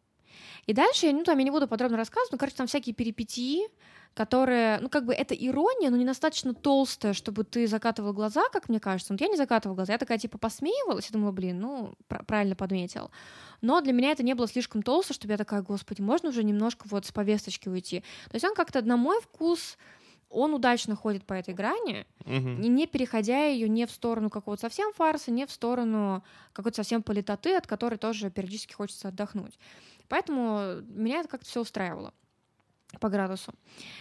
И 0.66 0.72
дальше 0.72 1.06
я, 1.06 1.12
ну, 1.12 1.24
там, 1.24 1.38
я 1.38 1.44
не 1.44 1.50
буду 1.50 1.66
подробно 1.66 1.96
рассказывать, 1.96 2.32
но, 2.32 2.38
короче, 2.38 2.56
там 2.56 2.66
всякие 2.66 2.94
перипетии, 2.94 3.68
которые, 4.14 4.78
ну, 4.80 4.88
как 4.88 5.06
бы 5.06 5.14
это 5.14 5.34
ирония, 5.34 5.90
но 5.90 5.96
недостаточно 5.96 6.52
толстая, 6.52 7.12
чтобы 7.12 7.44
ты 7.44 7.66
закатывал 7.66 8.12
глаза, 8.12 8.42
как 8.52 8.68
мне 8.68 8.80
кажется. 8.80 9.12
Вот 9.12 9.20
я 9.20 9.28
не 9.28 9.36
закатывала 9.36 9.76
глаза, 9.76 9.92
я 9.92 9.98
такая, 9.98 10.18
типа, 10.18 10.38
посмеивалась 10.38 11.08
и 11.08 11.12
думала, 11.12 11.32
блин, 11.32 11.60
ну, 11.60 11.94
пр- 12.08 12.24
правильно 12.24 12.56
подметил. 12.56 13.10
Но 13.60 13.80
для 13.80 13.92
меня 13.92 14.10
это 14.10 14.22
не 14.22 14.34
было 14.34 14.48
слишком 14.48 14.82
толсто, 14.82 15.14
чтобы 15.14 15.32
я 15.32 15.38
такая, 15.38 15.62
господи, 15.62 16.00
можно 16.00 16.30
уже 16.30 16.42
немножко 16.44 16.86
вот 16.90 17.06
с 17.06 17.12
повесточки 17.12 17.68
уйти. 17.68 18.00
То 18.00 18.34
есть 18.34 18.44
он 18.44 18.54
как-то 18.54 18.82
на 18.82 18.96
мой 18.96 19.20
вкус 19.20 19.78
он 20.30 20.54
удачно 20.54 20.94
ходит 20.94 21.24
по 21.24 21.32
этой 21.32 21.54
грани, 21.54 22.06
угу. 22.24 22.34
не 22.36 22.86
переходя 22.86 23.46
ее 23.46 23.68
не 23.68 23.86
в 23.86 23.90
сторону 23.90 24.30
какого-то 24.30 24.62
совсем 24.62 24.92
фарса, 24.92 25.30
не 25.30 25.46
в 25.46 25.50
сторону 25.50 26.22
какой-то 26.52 26.76
совсем 26.76 27.02
политоты, 27.02 27.56
от 27.56 27.66
которой 27.66 27.96
тоже 27.96 28.30
периодически 28.30 28.74
хочется 28.74 29.08
отдохнуть. 29.08 29.58
Поэтому 30.08 30.80
меня 30.82 31.20
это 31.20 31.28
как-то 31.28 31.46
все 31.46 31.60
устраивало 31.60 32.12
по 33.00 33.10
градусу. 33.10 33.52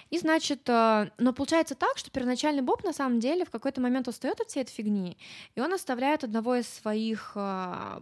И, 0.10 0.18
значит, 0.18 0.68
э, 0.70 1.10
но 1.18 1.34
получается 1.34 1.76
так, 1.76 1.98
что 1.98 2.10
первоначальный 2.10 2.62
Боб 2.62 2.84
на 2.86 2.94
самом 2.94 3.20
деле 3.20 3.44
в 3.44 3.50
какой-то 3.50 3.82
момент 3.82 4.08
устает 4.08 4.40
от 4.40 4.50
всей 4.50 4.62
этой 4.62 4.72
фигни, 4.72 5.18
и 5.56 5.60
он 5.60 5.74
оставляет 5.74 6.24
одного 6.24 6.56
из 6.56 6.70
своих 6.70 7.34
э, 7.36 8.00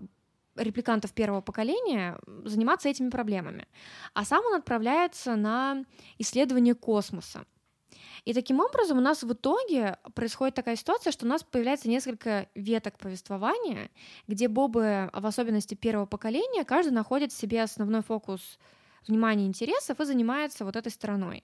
репликантов 0.56 1.12
первого 1.14 1.42
поколения 1.42 2.18
заниматься 2.44 2.90
этими 2.90 3.10
проблемами. 3.10 3.68
А 4.14 4.26
сам 4.26 4.46
он 4.46 4.56
отправляется 4.56 5.36
на 5.36 5.84
исследование 6.20 6.76
космоса. 6.76 7.46
И 8.26 8.34
таким 8.34 8.60
образом 8.60 8.98
у 8.98 9.02
нас 9.02 9.22
в 9.24 9.32
итоге 9.32 9.98
происходит 10.16 10.56
такая 10.56 10.76
ситуация, 10.76 11.12
что 11.12 11.26
у 11.26 11.30
нас 11.30 11.44
появляется 11.44 11.88
несколько 11.88 12.50
веток 12.56 12.98
повествования, 12.98 13.92
где 14.28 14.48
бобы, 14.48 15.12
в 15.14 15.26
особенности 15.26 15.76
первого 15.76 16.08
поколения, 16.08 16.66
каждый 16.66 16.92
находит 16.92 17.32
в 17.32 17.38
себе 17.38 17.62
основной 17.62 18.02
фокус 18.02 18.58
внимания 19.08 19.46
и 19.46 19.48
интересов 19.48 20.00
и 20.00 20.06
занимается 20.06 20.66
вот 20.66 20.76
этой 20.76 20.92
стороной. 20.92 21.44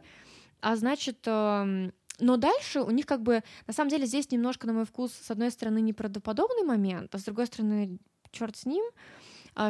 А 0.59 0.75
значит, 0.75 1.19
эм, 1.27 1.93
но 2.19 2.37
дальше 2.37 2.81
у 2.81 2.89
них 2.89 3.05
как 3.05 3.21
бы, 3.21 3.43
на 3.67 3.73
самом 3.73 3.89
деле, 3.91 4.07
здесь 4.07 4.31
немножко, 4.31 4.65
на 4.65 4.73
мой 4.73 4.85
вкус, 4.85 5.13
с 5.13 5.29
одной 5.29 5.51
стороны, 5.51 5.81
неправдоподобный 5.81 6.63
момент, 6.63 7.13
а 7.13 7.19
с 7.19 7.23
другой 7.23 7.45
стороны, 7.45 7.99
черт 8.31 8.57
с 8.57 8.65
ним, 8.65 8.83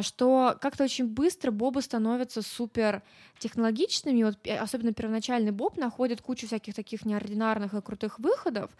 что 0.02 0.56
как-то 0.60 0.84
очень 0.84 1.06
быстро 1.06 1.50
бобы 1.50 1.82
становятся 1.82 2.42
супер 2.42 3.02
технологичными, 3.38 4.22
вот 4.22 4.38
особенно 4.46 4.92
первоначальный 4.92 5.50
боб 5.50 5.76
находит 5.76 6.22
кучу 6.22 6.46
всяких 6.46 6.74
таких 6.74 7.04
неординарных 7.04 7.74
и 7.74 7.82
крутых 7.82 8.18
выходов, 8.18 8.70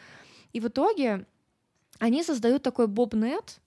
и 0.52 0.60
в 0.60 0.68
итоге 0.68 1.26
они 1.98 2.22
создают 2.22 2.62
такой 2.62 2.86
бобнет, 2.86 3.60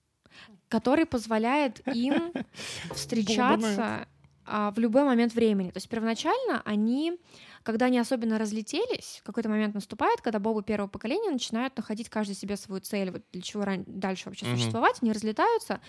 который 0.70 1.06
позволяет 1.06 1.86
им 1.88 2.32
встречаться 2.94 4.08
а, 4.46 4.72
в 4.72 4.80
любой 4.80 5.04
момент 5.04 5.34
времени. 5.34 5.72
То 5.72 5.78
есть 5.78 5.90
первоначально 5.90 6.62
они 6.66 7.18
когда 7.66 7.88
они 7.88 7.98
особенно 7.98 8.38
разлетелись, 8.38 9.22
какой-то 9.26 9.50
момент 9.50 9.74
наступает, 9.74 10.22
когда 10.22 10.38
бобы 10.38 10.62
первого 10.62 10.88
поколения 10.88 11.32
начинают 11.32 11.76
находить 11.76 12.10
каждый 12.10 12.36
себе 12.36 12.58
свою 12.58 12.80
цель, 12.80 13.10
вот 13.10 13.24
для 13.34 13.42
чего 13.42 13.66
дальше 13.88 14.30
вообще 14.30 14.46
mm-hmm. 14.46 14.56
существовать, 14.56 15.00
они 15.02 15.12
разлетаются. 15.12 15.82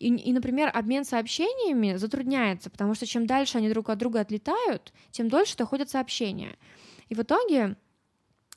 И, 0.00 0.08
и, 0.08 0.32
например, 0.32 0.72
обмен 0.74 1.04
сообщениями 1.04 1.94
затрудняется, 1.94 2.68
потому 2.68 2.94
что 2.94 3.06
чем 3.06 3.26
дальше 3.26 3.58
они 3.58 3.68
друг 3.70 3.90
от 3.90 3.98
друга 3.98 4.20
отлетают, 4.20 4.92
тем 5.12 5.28
дольше 5.28 5.56
доходят 5.56 5.88
сообщения. 5.88 6.56
И 7.08 7.14
в 7.14 7.20
итоге 7.20 7.76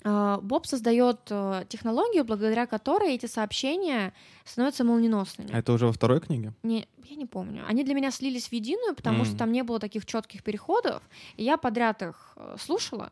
Боб 0.03 0.65
создает 0.65 1.19
э, 1.29 1.63
технологию, 1.69 2.25
благодаря 2.25 2.65
которой 2.65 3.15
эти 3.15 3.25
сообщения 3.25 4.13
становятся 4.43 4.83
молниеносными. 4.83 5.49
А 5.53 5.59
это 5.59 5.71
уже 5.71 5.87
во 5.87 5.93
второй 5.93 6.19
книге? 6.19 6.53
Не, 6.63 6.87
я 7.05 7.15
не 7.15 7.25
помню. 7.25 7.63
Они 7.67 7.83
для 7.83 7.93
меня 7.93 8.11
слились 8.11 8.49
в 8.49 8.53
единую, 8.53 8.95
потому 8.95 9.23
mm. 9.23 9.25
что 9.25 9.37
там 9.37 9.51
не 9.51 9.63
было 9.63 9.79
таких 9.79 10.05
четких 10.05 10.43
переходов, 10.43 11.01
и 11.37 11.43
я 11.43 11.57
подряд 11.57 12.01
их 12.01 12.33
э, 12.35 12.57
слушала. 12.59 13.11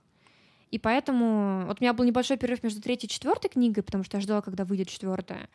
И 0.71 0.79
поэтому 0.79 1.65
вот 1.67 1.79
у 1.79 1.83
меня 1.83 1.93
был 1.93 2.05
небольшой 2.05 2.37
перерыв 2.37 2.63
между 2.63 2.81
третьей 2.81 3.07
и 3.07 3.09
четвертой 3.09 3.49
книгой, 3.49 3.83
потому 3.83 4.03
что 4.03 4.17
я 4.17 4.21
ждала, 4.21 4.41
когда 4.41 4.65
выйдет 4.65 4.87
четвертая. 4.87 5.49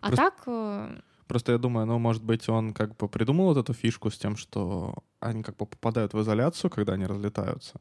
А 0.00 0.08
Просто... 0.08 0.24
так. 0.24 0.42
Э, 0.46 1.00
Просто 1.26 1.52
я 1.52 1.58
думаю, 1.58 1.86
ну, 1.86 1.98
может 1.98 2.22
быть, 2.22 2.48
он 2.48 2.74
как 2.74 2.96
бы 2.96 3.08
придумал 3.08 3.46
вот 3.46 3.56
эту 3.56 3.72
фишку 3.72 4.10
с 4.10 4.18
тем, 4.18 4.36
что 4.36 4.94
они 5.20 5.42
как 5.42 5.56
бы 5.56 5.66
попадают 5.66 6.12
в 6.12 6.20
изоляцию, 6.20 6.70
когда 6.70 6.94
они 6.94 7.06
разлетаются. 7.06 7.80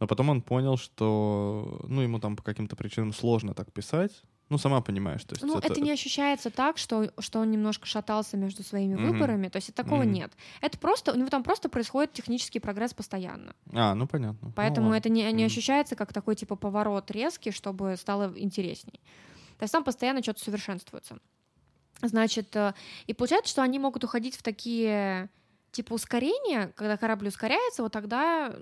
Но 0.00 0.06
потом 0.06 0.30
он 0.30 0.42
понял, 0.42 0.76
что, 0.78 1.80
ну, 1.86 2.00
ему 2.00 2.18
там 2.18 2.34
по 2.34 2.42
каким-то 2.42 2.74
причинам 2.74 3.12
сложно 3.12 3.54
так 3.54 3.70
писать. 3.72 4.22
Ну, 4.48 4.58
сама 4.58 4.80
понимаешь, 4.80 5.22
то 5.22 5.34
есть 5.34 5.44
Ну, 5.44 5.58
это, 5.58 5.68
это 5.68 5.80
не 5.80 5.92
ощущается 5.92 6.50
так, 6.50 6.76
что, 6.76 7.12
что 7.20 7.38
он 7.38 7.52
немножко 7.52 7.86
шатался 7.86 8.36
между 8.36 8.64
своими 8.64 8.96
mm-hmm. 8.96 9.12
выборами, 9.12 9.48
то 9.48 9.56
есть 9.56 9.72
такого 9.74 10.02
mm-hmm. 10.02 10.06
нет. 10.06 10.32
Это 10.60 10.76
просто, 10.76 11.12
у 11.12 11.16
него 11.16 11.28
там 11.28 11.44
просто 11.44 11.68
происходит 11.68 12.14
технический 12.14 12.58
прогресс 12.58 12.92
постоянно. 12.92 13.54
А, 13.72 13.94
ну, 13.94 14.08
понятно. 14.08 14.48
Ну, 14.48 14.52
Поэтому 14.56 14.88
ну, 14.88 14.94
это 14.94 15.08
не, 15.08 15.30
не 15.32 15.44
mm-hmm. 15.44 15.46
ощущается 15.46 15.94
как 15.94 16.12
такой, 16.12 16.34
типа, 16.34 16.56
поворот 16.56 17.12
резкий, 17.12 17.52
чтобы 17.52 17.94
стало 17.96 18.32
интересней. 18.36 19.00
То 19.58 19.64
есть 19.64 19.72
там 19.72 19.84
постоянно 19.84 20.20
что-то 20.20 20.42
совершенствуется. 20.42 21.18
Значит, 22.02 22.56
э, 22.56 22.72
и 23.06 23.14
получается, 23.14 23.50
что 23.50 23.62
они 23.62 23.78
могут 23.78 24.02
уходить 24.02 24.34
в 24.34 24.42
такие 24.42 25.28
типа 25.72 25.94
ускорение, 25.94 26.72
когда 26.74 26.96
корабль 26.96 27.28
ускоряется, 27.28 27.82
вот 27.82 27.92
тогда 27.92 28.54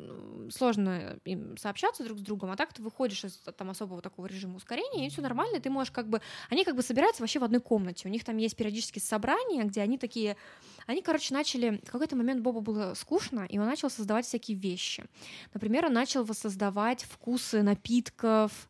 сложно 0.51 1.19
им 1.25 1.57
сообщаться 1.57 2.05
друг 2.05 2.19
с 2.19 2.23
другом, 2.23 2.51
а 2.51 2.57
так 2.57 2.73
ты 2.73 2.83
выходишь 2.83 3.25
из 3.25 3.33
там 3.57 3.71
особого 3.71 4.03
такого 4.03 4.27
режима 4.27 4.57
ускорения, 4.57 5.07
и 5.07 5.11
все 5.11 5.23
нормально, 5.23 5.57
и 5.57 5.61
ты 5.61 5.71
можешь 5.71 5.91
как 5.91 6.09
бы... 6.09 6.21
Они 6.51 6.65
как 6.65 6.77
бы 6.77 6.83
собираются 6.83 7.23
вообще 7.23 7.39
в 7.39 7.45
одной 7.45 7.61
комнате, 7.61 8.09
у 8.09 8.11
них 8.11 8.25
там 8.25 8.37
есть 8.37 8.57
периодически 8.57 8.99
собрания, 8.99 9.65
где 9.65 9.81
они 9.81 9.99
такие... 9.99 10.37
Они, 10.87 11.03
короче, 11.03 11.35
начали... 11.35 11.81
В 11.85 11.91
какой-то 11.91 12.17
момент 12.17 12.43
Бобу 12.43 12.61
было 12.61 12.95
скучно, 12.95 13.47
и 13.49 13.59
он 13.59 13.67
начал 13.67 13.91
создавать 13.91 14.27
всякие 14.27 14.57
вещи. 14.57 15.05
Например, 15.55 15.87
он 15.87 15.93
начал 15.93 16.25
воссоздавать 16.25 17.05
вкусы 17.05 17.63
напитков, 17.63 18.69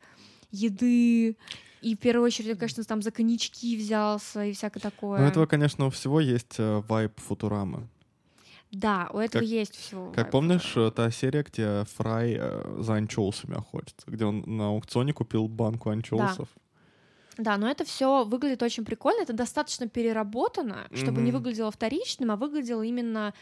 еды, 0.50 1.36
и 1.80 1.94
в 1.94 1.98
первую 1.98 2.26
очередь, 2.26 2.58
конечно, 2.58 2.82
там 2.84 3.02
за 3.02 3.10
коньячки 3.10 3.76
взялся 3.76 4.44
и 4.44 4.52
всякое 4.52 4.80
такое. 4.80 5.20
Ну, 5.20 5.26
этого, 5.26 5.46
конечно, 5.46 5.86
у 5.86 5.90
всего 5.90 6.20
есть 6.20 6.58
э, 6.58 6.82
вайб 6.88 7.12
Футурамы. 7.20 7.88
Да, 8.70 9.08
у 9.12 9.18
этого 9.18 9.42
как, 9.42 9.48
есть 9.48 9.76
все. 9.76 10.12
Как 10.14 10.30
помнишь, 10.30 10.74
э, 10.76 10.90
та 10.90 11.10
серия, 11.10 11.42
где 11.42 11.84
Фрай 11.96 12.36
э, 12.38 12.76
за 12.80 12.94
анчоусами 12.94 13.56
охотится, 13.56 14.10
где 14.10 14.26
он 14.26 14.44
на 14.46 14.68
аукционе 14.68 15.12
купил 15.12 15.48
банку 15.48 15.90
анчоусов? 15.90 16.48
Да. 16.54 16.62
Да, 17.38 17.56
но 17.56 17.70
это 17.70 17.84
все 17.84 18.24
выглядит 18.24 18.64
очень 18.64 18.84
прикольно. 18.84 19.22
Это 19.22 19.32
достаточно 19.32 19.88
переработано, 19.88 20.88
чтобы 20.92 21.20
mm-hmm. 21.20 21.24
не 21.24 21.32
выглядело 21.32 21.70
вторичным, 21.70 22.32
а 22.32 22.36
выглядело 22.36 22.82
именно 22.82 23.32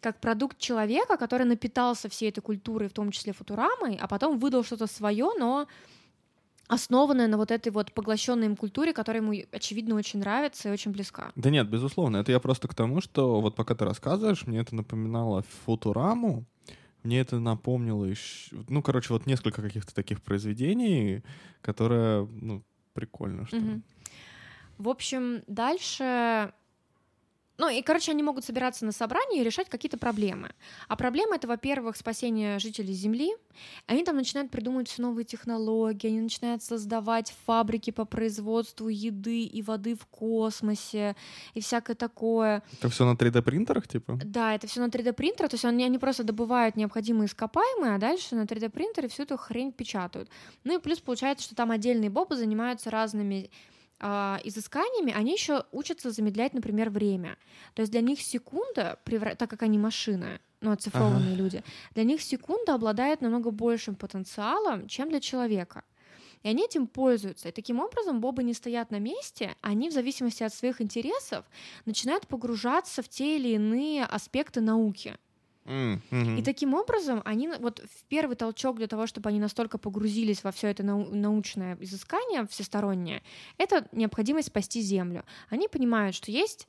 как 0.00 0.20
продукт 0.20 0.58
человека, 0.58 1.16
который 1.16 1.46
напитался 1.46 2.08
всей 2.08 2.30
этой 2.30 2.40
культурой, 2.40 2.88
в 2.88 2.92
том 2.92 3.12
числе 3.12 3.32
футурамой, 3.32 3.96
а 4.00 4.08
потом 4.08 4.38
выдал 4.38 4.64
что-то 4.64 4.88
свое, 4.88 5.30
но 5.38 5.68
основанная 6.68 7.28
на 7.28 7.36
вот 7.36 7.50
этой 7.50 7.70
вот 7.70 7.92
поглощенной 7.92 8.46
им 8.46 8.56
культуре, 8.56 8.92
которая 8.92 9.22
ему, 9.22 9.34
очевидно, 9.52 9.94
очень 9.94 10.20
нравится 10.20 10.68
и 10.68 10.72
очень 10.72 10.92
близка. 10.92 11.32
Да 11.36 11.50
нет, 11.50 11.68
безусловно. 11.68 12.18
Это 12.18 12.32
я 12.32 12.40
просто 12.40 12.68
к 12.68 12.74
тому, 12.74 13.00
что 13.00 13.40
вот 13.40 13.54
пока 13.54 13.74
ты 13.74 13.84
рассказываешь, 13.84 14.46
мне 14.46 14.60
это 14.60 14.74
напоминало 14.74 15.44
Футураму, 15.64 16.44
мне 17.02 17.20
это 17.20 17.38
напомнило 17.38 18.04
еще... 18.04 18.56
Ну, 18.68 18.82
короче, 18.82 19.12
вот 19.12 19.26
несколько 19.26 19.62
каких-то 19.62 19.94
таких 19.94 20.22
произведений, 20.22 21.22
которые, 21.60 22.26
ну, 22.26 22.64
прикольно, 22.94 23.46
что... 23.46 23.56
Угу. 23.56 23.82
В 24.78 24.88
общем, 24.88 25.42
дальше 25.46 26.52
ну 27.58 27.68
и, 27.68 27.82
короче, 27.82 28.12
они 28.12 28.22
могут 28.22 28.44
собираться 28.44 28.84
на 28.84 28.92
собрании 28.92 29.40
и 29.40 29.44
решать 29.44 29.68
какие-то 29.68 29.98
проблемы. 29.98 30.50
А 30.88 30.96
проблема 30.96 31.36
это, 31.36 31.48
во-первых, 31.48 31.96
спасение 31.96 32.58
жителей 32.58 32.92
Земли. 32.92 33.34
Они 33.86 34.04
там 34.04 34.16
начинают 34.16 34.50
придумывать 34.50 34.88
все 34.88 35.02
новые 35.02 35.24
технологии, 35.24 36.08
они 36.08 36.20
начинают 36.20 36.62
создавать 36.62 37.34
фабрики 37.46 37.90
по 37.90 38.04
производству 38.04 38.88
еды 38.88 39.44
и 39.44 39.62
воды 39.62 39.94
в 39.94 40.06
космосе 40.06 41.16
и 41.54 41.60
всякое 41.60 41.94
такое. 41.94 42.62
Это 42.72 42.88
все 42.90 43.04
на 43.04 43.16
3D 43.16 43.42
принтерах, 43.42 43.88
типа? 43.88 44.18
Да, 44.24 44.54
это 44.54 44.66
все 44.66 44.80
на 44.80 44.86
3D 44.86 45.12
принтерах. 45.12 45.50
То 45.50 45.54
есть 45.54 45.64
они, 45.64 45.84
они 45.84 45.98
просто 45.98 46.24
добывают 46.24 46.76
необходимые 46.76 47.26
ископаемые, 47.26 47.94
а 47.94 47.98
дальше 47.98 48.34
на 48.34 48.42
3D 48.42 48.68
принтере 48.70 49.08
всю 49.08 49.22
эту 49.22 49.36
хрень 49.36 49.72
печатают. 49.72 50.28
Ну 50.64 50.78
и 50.78 50.80
плюс 50.80 51.00
получается, 51.00 51.44
что 51.44 51.54
там 51.54 51.70
отдельные 51.70 52.10
бобы 52.10 52.36
занимаются 52.36 52.90
разными 52.90 53.50
изысканиями, 54.00 55.12
они 55.12 55.32
еще 55.32 55.64
учатся 55.72 56.10
замедлять, 56.10 56.54
например, 56.54 56.90
время. 56.90 57.36
То 57.74 57.80
есть 57.80 57.92
для 57.92 58.02
них 58.02 58.20
секунда, 58.20 58.98
так 59.38 59.48
как 59.50 59.62
они 59.62 59.78
машины, 59.78 60.40
ну, 60.60 60.72
оцифрованные 60.72 61.34
ага. 61.34 61.42
люди, 61.42 61.64
для 61.94 62.04
них 62.04 62.20
секунда 62.20 62.74
обладает 62.74 63.20
намного 63.20 63.50
большим 63.50 63.94
потенциалом, 63.94 64.88
чем 64.88 65.08
для 65.08 65.20
человека. 65.20 65.84
И 66.42 66.48
они 66.48 66.64
этим 66.64 66.86
пользуются. 66.86 67.48
И 67.48 67.52
таким 67.52 67.80
образом 67.80 68.20
бобы 68.20 68.44
не 68.44 68.54
стоят 68.54 68.90
на 68.90 68.98
месте, 68.98 69.56
они 69.62 69.88
в 69.88 69.92
зависимости 69.92 70.42
от 70.42 70.54
своих 70.54 70.80
интересов 70.80 71.44
начинают 71.86 72.26
погружаться 72.28 73.02
в 73.02 73.08
те 73.08 73.36
или 73.36 73.48
иные 73.48 74.04
аспекты 74.04 74.60
науки. 74.60 75.16
Mm-hmm. 75.66 76.38
И 76.38 76.42
таким 76.42 76.74
образом 76.74 77.22
они 77.24 77.48
вот 77.48 77.80
в 77.80 78.04
первый 78.04 78.36
толчок 78.36 78.76
для 78.76 78.86
того, 78.86 79.06
чтобы 79.06 79.28
они 79.30 79.40
настолько 79.40 79.78
погрузились 79.78 80.44
во 80.44 80.52
все 80.52 80.68
это 80.68 80.82
нау- 80.82 81.12
научное 81.12 81.76
изыскание 81.80 82.46
всестороннее, 82.46 83.22
это 83.58 83.88
необходимость 83.92 84.48
спасти 84.48 84.80
Землю. 84.80 85.24
Они 85.50 85.68
понимают, 85.68 86.14
что 86.14 86.30
есть 86.30 86.68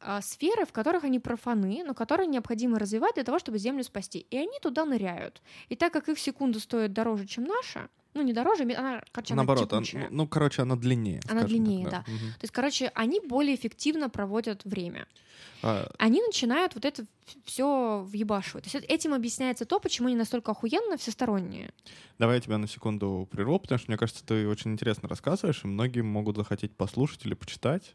а, 0.00 0.20
сферы, 0.20 0.64
в 0.64 0.72
которых 0.72 1.04
они 1.04 1.18
профаны, 1.18 1.82
но 1.84 1.94
которые 1.94 2.26
необходимо 2.26 2.78
развивать 2.78 3.14
для 3.14 3.24
того, 3.24 3.38
чтобы 3.38 3.58
Землю 3.58 3.82
спасти. 3.82 4.26
И 4.30 4.36
они 4.36 4.58
туда 4.62 4.84
ныряют. 4.84 5.42
И 5.68 5.76
так 5.76 5.92
как 5.92 6.08
их 6.08 6.18
секунда 6.18 6.60
стоит 6.60 6.92
дороже, 6.92 7.26
чем 7.26 7.44
наша, 7.44 7.88
ну 8.16 8.22
не 8.22 8.32
дороже, 8.32 8.62
она, 8.62 9.02
короче, 9.12 9.34
Наоборот, 9.34 9.72
она 9.72 9.82
она, 9.94 10.06
ну, 10.10 10.26
короче, 10.26 10.62
она 10.62 10.76
длиннее. 10.76 11.20
Она 11.28 11.44
длиннее, 11.44 11.84
так, 11.84 11.92
да. 11.92 12.04
да. 12.06 12.12
Угу. 12.12 12.32
То 12.32 12.42
есть, 12.42 12.52
короче, 12.52 12.90
они 12.94 13.20
более 13.20 13.54
эффективно 13.54 14.08
проводят 14.08 14.64
время. 14.64 15.06
А... 15.62 15.90
Они 15.98 16.22
начинают 16.22 16.74
вот 16.74 16.84
это 16.84 17.04
все 17.44 18.02
въебашивать. 18.06 18.64
То 18.64 18.76
есть 18.76 18.86
этим 18.88 19.14
объясняется 19.14 19.64
то, 19.64 19.80
почему 19.80 20.08
они 20.08 20.16
настолько 20.16 20.52
охуенно 20.52 20.96
всесторонние. 20.96 21.70
Давай 22.18 22.36
я 22.36 22.40
тебя 22.40 22.58
на 22.58 22.68
секунду 22.68 23.28
прерву, 23.30 23.58
потому 23.58 23.78
что, 23.78 23.90
мне 23.90 23.98
кажется, 23.98 24.24
ты 24.24 24.48
очень 24.48 24.72
интересно 24.72 25.08
рассказываешь, 25.08 25.62
и 25.64 25.66
многие 25.66 26.02
могут 26.02 26.36
захотеть 26.36 26.76
послушать 26.76 27.26
или 27.26 27.34
почитать. 27.34 27.94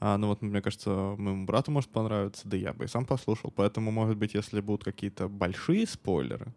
А, 0.00 0.16
ну 0.16 0.28
вот, 0.28 0.40
мне 0.40 0.62
кажется, 0.62 0.90
моему 0.90 1.44
брату 1.44 1.70
может 1.70 1.90
понравиться, 1.90 2.48
да 2.48 2.56
я 2.56 2.72
бы 2.72 2.86
и 2.86 2.88
сам 2.88 3.04
послушал. 3.04 3.50
Поэтому, 3.50 3.90
может 3.90 4.16
быть, 4.16 4.34
если 4.34 4.60
будут 4.60 4.84
какие-то 4.84 5.28
большие 5.28 5.86
спойлеры, 5.86 6.54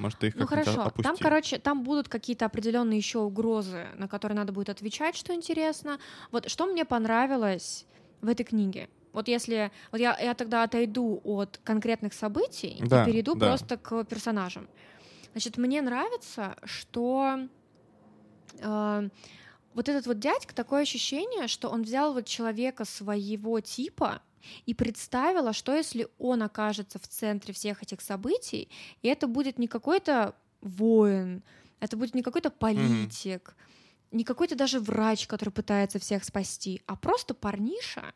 может, 0.00 0.18
ты 0.18 0.28
их 0.28 0.34
ну 0.36 0.46
хорошо, 0.46 0.82
опустил. 0.82 1.02
там, 1.02 1.16
короче, 1.16 1.58
там 1.58 1.82
будут 1.82 2.08
какие-то 2.08 2.46
определенные 2.46 2.98
еще 2.98 3.18
угрозы, 3.18 3.86
на 3.96 4.08
которые 4.08 4.36
надо 4.36 4.52
будет 4.52 4.68
отвечать, 4.68 5.16
что 5.16 5.34
интересно. 5.34 5.98
Вот 6.30 6.50
что 6.50 6.66
мне 6.66 6.84
понравилось 6.84 7.86
в 8.20 8.28
этой 8.28 8.44
книге. 8.44 8.88
Вот 9.12 9.28
если 9.28 9.70
вот 9.92 10.00
я, 10.00 10.16
я 10.18 10.34
тогда 10.34 10.62
отойду 10.62 11.20
от 11.24 11.60
конкретных 11.64 12.14
событий 12.14 12.76
Да, 12.80 13.02
и 13.02 13.06
перейду 13.06 13.34
да. 13.34 13.46
просто 13.46 13.76
к 13.76 14.04
персонажам. 14.04 14.68
Значит, 15.32 15.58
мне 15.58 15.82
нравится, 15.82 16.56
что 16.64 17.38
э, 18.58 19.08
вот 19.74 19.88
этот 19.88 20.06
вот 20.06 20.18
дядька 20.18 20.54
такое 20.54 20.82
ощущение, 20.82 21.48
что 21.48 21.68
он 21.68 21.82
взял 21.82 22.12
вот 22.14 22.26
человека 22.26 22.84
своего 22.84 23.60
типа 23.60 24.22
и 24.66 24.74
представил, 24.74 25.48
а 25.48 25.52
что 25.52 25.74
если 25.74 26.08
он 26.18 26.42
окажется 26.42 26.98
в 26.98 27.08
центре 27.08 27.54
всех 27.54 27.82
этих 27.82 28.00
событий, 28.00 28.68
и 29.02 29.08
это 29.08 29.26
будет 29.26 29.58
не 29.58 29.66
какой-то 29.66 30.34
воин, 30.60 31.42
это 31.80 31.96
будет 31.96 32.14
не 32.14 32.22
какой-то 32.22 32.50
политик, 32.50 33.56
не 34.10 34.24
какой-то 34.24 34.56
даже 34.56 34.80
врач, 34.80 35.26
который 35.26 35.50
пытается 35.50 35.98
всех 35.98 36.24
спасти, 36.24 36.82
а 36.86 36.96
просто 36.96 37.34
парниша, 37.34 38.12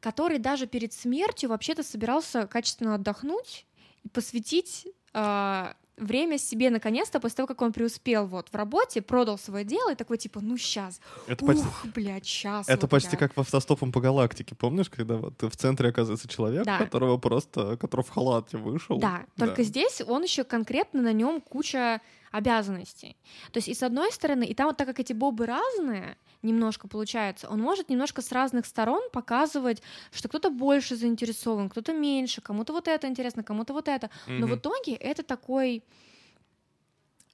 который 0.00 0.38
даже 0.38 0.66
перед 0.66 0.92
смертью 0.92 1.48
вообще-то 1.50 1.82
собирался 1.82 2.46
качественно 2.46 2.94
отдохнуть 2.94 3.66
и 4.02 4.08
посвятить 4.08 4.88
а, 5.12 5.76
время 6.06 6.38
себе 6.38 6.70
наконец-то 6.70 7.20
после 7.20 7.36
того, 7.36 7.46
как 7.46 7.62
он 7.62 7.72
преуспел 7.72 8.26
вот 8.26 8.48
в 8.50 8.54
работе, 8.54 9.02
продал 9.02 9.38
свое 9.38 9.64
дело 9.64 9.92
и 9.92 9.94
такой 9.94 10.18
типа, 10.18 10.40
ну 10.40 10.56
сейчас, 10.56 11.00
Это 11.26 11.44
почти, 11.44 11.62
ух, 11.64 11.86
блядь, 11.94 12.26
сейчас. 12.26 12.68
это 12.68 12.86
почти 12.88 13.16
как 13.16 13.34
в 13.34 13.40
автостопом 13.40 13.92
по 13.92 14.00
галактике, 14.00 14.54
помнишь, 14.54 14.90
когда 14.90 15.16
вот 15.16 15.40
в 15.42 15.56
центре 15.56 15.88
оказывается 15.88 16.28
человек, 16.28 16.64
Да. 16.64 16.78
которого 16.78 17.16
просто, 17.18 17.76
который 17.76 18.02
в 18.04 18.10
халате 18.10 18.56
вышел. 18.58 18.98
Да, 18.98 19.24
только 19.36 19.62
здесь 19.62 20.00
он 20.06 20.22
еще 20.22 20.44
конкретно 20.44 21.02
на 21.02 21.12
нем 21.12 21.40
куча 21.40 22.00
обязанностей. 22.32 23.16
То 23.52 23.58
есть 23.58 23.68
и 23.68 23.74
с 23.74 23.82
одной 23.82 24.10
стороны, 24.10 24.44
и 24.44 24.54
там 24.54 24.66
вот 24.66 24.76
так 24.76 24.88
как 24.88 24.98
эти 24.98 25.12
бобы 25.12 25.46
разные, 25.46 26.16
немножко 26.42 26.88
получается, 26.88 27.48
он 27.48 27.60
может 27.60 27.88
немножко 27.88 28.20
с 28.22 28.32
разных 28.32 28.66
сторон 28.66 29.02
показывать, 29.12 29.82
что 30.10 30.28
кто-то 30.28 30.50
больше 30.50 30.96
заинтересован, 30.96 31.68
кто-то 31.68 31.92
меньше, 31.92 32.40
кому-то 32.40 32.72
вот 32.72 32.88
это 32.88 33.06
интересно, 33.06 33.44
кому-то 33.44 33.72
вот 33.72 33.86
это. 33.86 34.10
Но 34.26 34.46
в 34.48 34.56
итоге 34.56 34.94
это 34.94 35.22
такой 35.22 35.84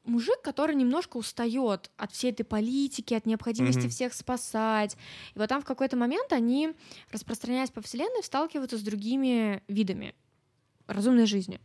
мужик, 0.04 0.40
который 0.42 0.74
немножко 0.74 1.16
устает 1.18 1.90
от 1.96 2.12
всей 2.12 2.30
этой 2.32 2.44
политики, 2.44 3.14
от 3.14 3.26
необходимости 3.26 3.80
Мгм. 3.80 3.90
всех 3.90 4.14
спасать. 4.14 4.96
И 5.34 5.38
вот 5.38 5.48
там 5.48 5.60
в 5.60 5.64
какой-то 5.64 5.96
момент 5.96 6.32
они, 6.32 6.74
распространяясь 7.10 7.70
по 7.70 7.80
вселенной, 7.82 8.22
сталкиваются 8.22 8.78
с 8.78 8.82
другими 8.82 9.62
видами 9.68 10.14
разумной 10.86 11.26
жизни. 11.26 11.60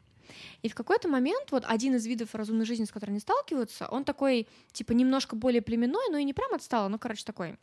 И 0.62 0.70
в 0.70 0.76
какой-то 0.76 1.08
момент 1.10 1.52
вот 1.52 1.64
один 1.68 1.96
из 1.96 2.06
видов 2.06 2.34
разумной 2.36 2.66
жизни, 2.66 2.86
с 2.86 2.92
которой 2.92 3.12
они 3.12 3.20
сталкиваются, 3.20 3.88
он 3.88 4.04
такой, 4.04 4.48
типа, 4.72 4.92
немножко 4.94 5.36
более 5.36 5.62
племенной, 5.62 6.10
но 6.12 6.18
и 6.18 6.24
не 6.24 6.34
прям 6.34 6.54
отстал, 6.54 6.90
ну, 6.90 6.98
короче, 7.00 7.24
такой. 7.26 7.58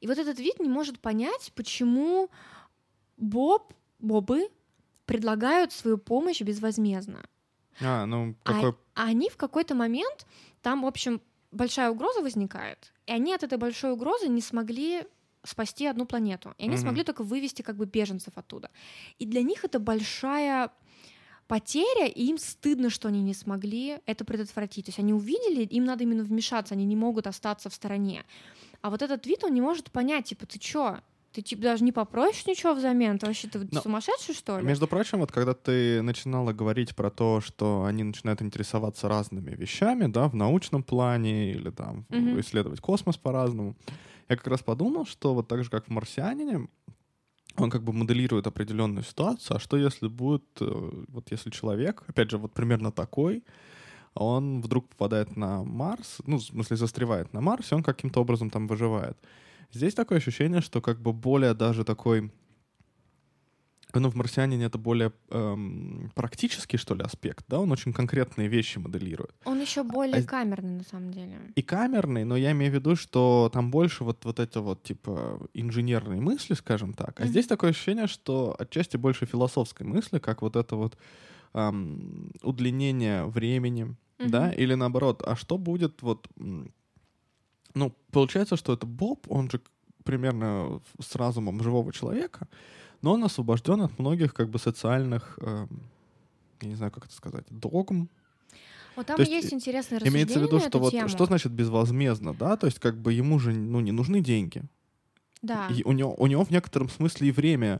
И 0.00 0.06
вот 0.06 0.18
этот 0.18 0.38
вид 0.38 0.60
не 0.60 0.68
может 0.68 1.00
понять, 1.00 1.52
почему 1.54 2.28
Боб, 3.16 3.72
Бобы 4.00 4.50
предлагают 5.06 5.72
свою 5.72 5.98
помощь 5.98 6.40
безвозмездно. 6.42 7.24
А, 7.80 8.06
ну 8.06 8.34
А- 8.44 8.52
какой... 8.54 8.74
А 8.94 9.04
они 9.06 9.28
в 9.30 9.36
какой-то 9.36 9.74
момент, 9.74 10.26
там, 10.62 10.82
в 10.82 10.86
общем, 10.86 11.20
большая 11.52 11.90
угроза 11.90 12.20
возникает, 12.20 12.92
и 13.06 13.12
они 13.12 13.34
от 13.34 13.42
этой 13.42 13.58
большой 13.58 13.92
угрозы 13.92 14.28
не 14.28 14.40
смогли 14.40 15.04
спасти 15.44 15.86
одну 15.86 16.06
планету. 16.06 16.54
И 16.58 16.62
они 16.64 16.74
Мгм. 16.74 16.82
смогли 16.82 17.04
только 17.04 17.22
вывести 17.22 17.62
как 17.62 17.76
бы 17.76 17.84
беженцев 17.84 18.32
оттуда. 18.36 18.70
И 19.18 19.26
для 19.26 19.42
них 19.42 19.64
это 19.64 19.78
большая 19.78 20.70
потеря, 21.46 22.06
и 22.06 22.24
им 22.24 22.38
стыдно, 22.38 22.90
что 22.90 23.08
они 23.08 23.22
не 23.22 23.34
смогли 23.34 23.98
это 24.06 24.24
предотвратить. 24.24 24.86
То 24.86 24.88
есть 24.90 24.98
они 24.98 25.12
увидели, 25.12 25.62
им 25.64 25.84
надо 25.84 26.04
именно 26.04 26.24
вмешаться, 26.24 26.74
они 26.74 26.84
не 26.84 26.96
могут 26.96 27.26
остаться 27.26 27.68
в 27.70 27.74
стороне. 27.74 28.24
А 28.82 28.90
вот 28.90 29.02
этот 29.02 29.26
вид, 29.26 29.44
он 29.44 29.54
не 29.54 29.60
может 29.60 29.90
понять, 29.90 30.26
типа, 30.26 30.46
ты 30.46 30.58
чё? 30.58 30.98
Ты 31.32 31.42
типа 31.42 31.62
даже 31.62 31.82
не 31.82 31.90
попросишь 31.90 32.46
ничего 32.46 32.74
взамен? 32.74 33.18
Ты 33.18 33.26
вообще 33.26 33.48
ты 33.48 33.66
Но- 33.72 33.80
сумасшедший, 33.82 34.34
что 34.34 34.58
ли? 34.58 34.64
Между 34.64 34.86
прочим, 34.86 35.18
вот 35.18 35.32
когда 35.32 35.52
ты 35.52 36.00
начинала 36.00 36.52
говорить 36.52 36.94
про 36.94 37.10
то, 37.10 37.40
что 37.40 37.84
они 37.84 38.04
начинают 38.04 38.40
интересоваться 38.40 39.08
разными 39.08 39.50
вещами, 39.50 40.06
да, 40.06 40.28
в 40.28 40.34
научном 40.36 40.84
плане 40.84 41.50
или 41.50 41.70
там 41.70 42.06
Мгм. 42.10 42.38
исследовать 42.40 42.80
космос 42.80 43.16
по-разному, 43.16 43.74
я 44.28 44.36
как 44.36 44.46
раз 44.46 44.60
подумал, 44.62 45.06
что 45.06 45.34
вот 45.34 45.48
так 45.48 45.64
же, 45.64 45.70
как 45.70 45.86
в 45.86 45.90
«Марсианине», 45.90 46.68
он 47.56 47.70
как 47.70 47.82
бы 47.82 47.92
моделирует 47.92 48.46
определенную 48.46 49.04
ситуацию, 49.04 49.56
а 49.56 49.60
что 49.60 49.76
если 49.76 50.08
будет, 50.08 50.44
э, 50.60 51.04
вот 51.08 51.30
если 51.30 51.50
человек, 51.50 52.02
опять 52.06 52.30
же, 52.30 52.38
вот 52.38 52.52
примерно 52.52 52.90
такой, 52.90 53.44
он 54.14 54.60
вдруг 54.60 54.88
попадает 54.88 55.36
на 55.36 55.64
Марс, 55.64 56.18
ну, 56.26 56.36
в 56.36 56.42
смысле, 56.42 56.76
застревает 56.76 57.32
на 57.32 57.40
Марсе, 57.40 57.74
он 57.74 57.82
каким-то 57.82 58.20
образом 58.20 58.50
там 58.50 58.66
выживает. 58.66 59.16
Здесь 59.72 59.94
такое 59.94 60.18
ощущение, 60.18 60.60
что 60.60 60.80
как 60.80 61.00
бы 61.00 61.12
более 61.12 61.54
даже 61.54 61.84
такой 61.84 62.30
ну, 64.00 64.10
в 64.10 64.14
«Марсианине» 64.16 64.64
это 64.66 64.78
более 64.78 65.12
эм, 65.30 66.10
практический, 66.14 66.76
что 66.76 66.94
ли, 66.94 67.02
аспект, 67.02 67.44
да? 67.48 67.60
Он 67.60 67.72
очень 67.72 67.92
конкретные 67.92 68.48
вещи 68.48 68.78
моделирует. 68.78 69.34
Он 69.44 69.60
еще 69.60 69.82
более 69.82 70.20
А- 70.20 70.24
камерный, 70.24 70.78
на 70.78 70.84
самом 70.84 71.12
деле. 71.12 71.38
И 71.54 71.62
камерный, 71.62 72.24
но 72.24 72.36
я 72.36 72.52
имею 72.52 72.72
в 72.72 72.74
виду, 72.74 72.96
что 72.96 73.50
там 73.52 73.70
больше 73.70 74.04
вот, 74.04 74.24
вот 74.24 74.38
это 74.38 74.60
вот, 74.60 74.82
типа, 74.82 75.40
инженерные 75.54 76.20
мысли, 76.20 76.54
скажем 76.54 76.92
так. 76.94 77.20
А 77.20 77.22
Мгм. 77.24 77.30
здесь 77.30 77.46
такое 77.46 77.70
ощущение, 77.70 78.06
что 78.06 78.54
отчасти 78.58 78.96
больше 78.96 79.26
философской 79.26 79.86
мысли, 79.86 80.18
как 80.18 80.42
вот 80.42 80.56
это 80.56 80.76
вот 80.76 80.96
эм, 81.54 82.32
удлинение 82.42 83.24
времени, 83.26 83.94
да? 84.18 84.46
Мгм. 84.46 84.54
Или 84.62 84.74
наоборот, 84.74 85.22
а 85.26 85.36
что 85.36 85.58
будет 85.58 86.02
вот... 86.02 86.28
Ну, 87.74 87.92
получается, 88.12 88.56
что 88.56 88.72
это 88.72 88.86
Боб, 88.86 89.26
он 89.28 89.50
же 89.50 89.60
примерно 90.04 90.80
с 91.00 91.16
разумом 91.16 91.60
живого 91.62 91.92
человека, 91.92 92.46
но 93.04 93.12
он 93.12 93.24
освобожден 93.24 93.82
от 93.82 93.98
многих 93.98 94.32
как 94.32 94.48
бы 94.48 94.58
социальных, 94.58 95.38
эм, 95.42 95.68
я 96.62 96.68
не 96.68 96.74
знаю, 96.74 96.90
как 96.90 97.04
это 97.04 97.14
сказать, 97.14 97.44
догм. 97.50 98.08
Вот 98.96 99.06
там 99.06 99.16
То 99.16 99.22
есть, 99.22 99.32
есть 99.32 99.52
э, 99.52 99.56
интересное 99.56 99.98
рассуждение 99.98 100.24
Имеется 100.24 100.40
в 100.40 100.42
виду, 100.42 100.58
что 100.58 100.78
вот 100.78 100.90
тему. 100.90 101.08
что 101.10 101.26
значит 101.26 101.52
безвозмездно, 101.52 102.32
да? 102.32 102.56
То 102.56 102.66
есть 102.66 102.78
как 102.78 102.96
бы 102.96 103.12
ему 103.12 103.38
же 103.38 103.52
ну, 103.52 103.80
не 103.80 103.92
нужны 103.92 104.22
деньги. 104.22 104.62
Да. 105.42 105.68
И 105.68 105.82
у, 105.84 105.92
него, 105.92 106.14
у 106.14 106.26
него 106.26 106.46
в 106.46 106.50
некотором 106.50 106.88
смысле 106.88 107.28
и 107.28 107.30
время 107.30 107.78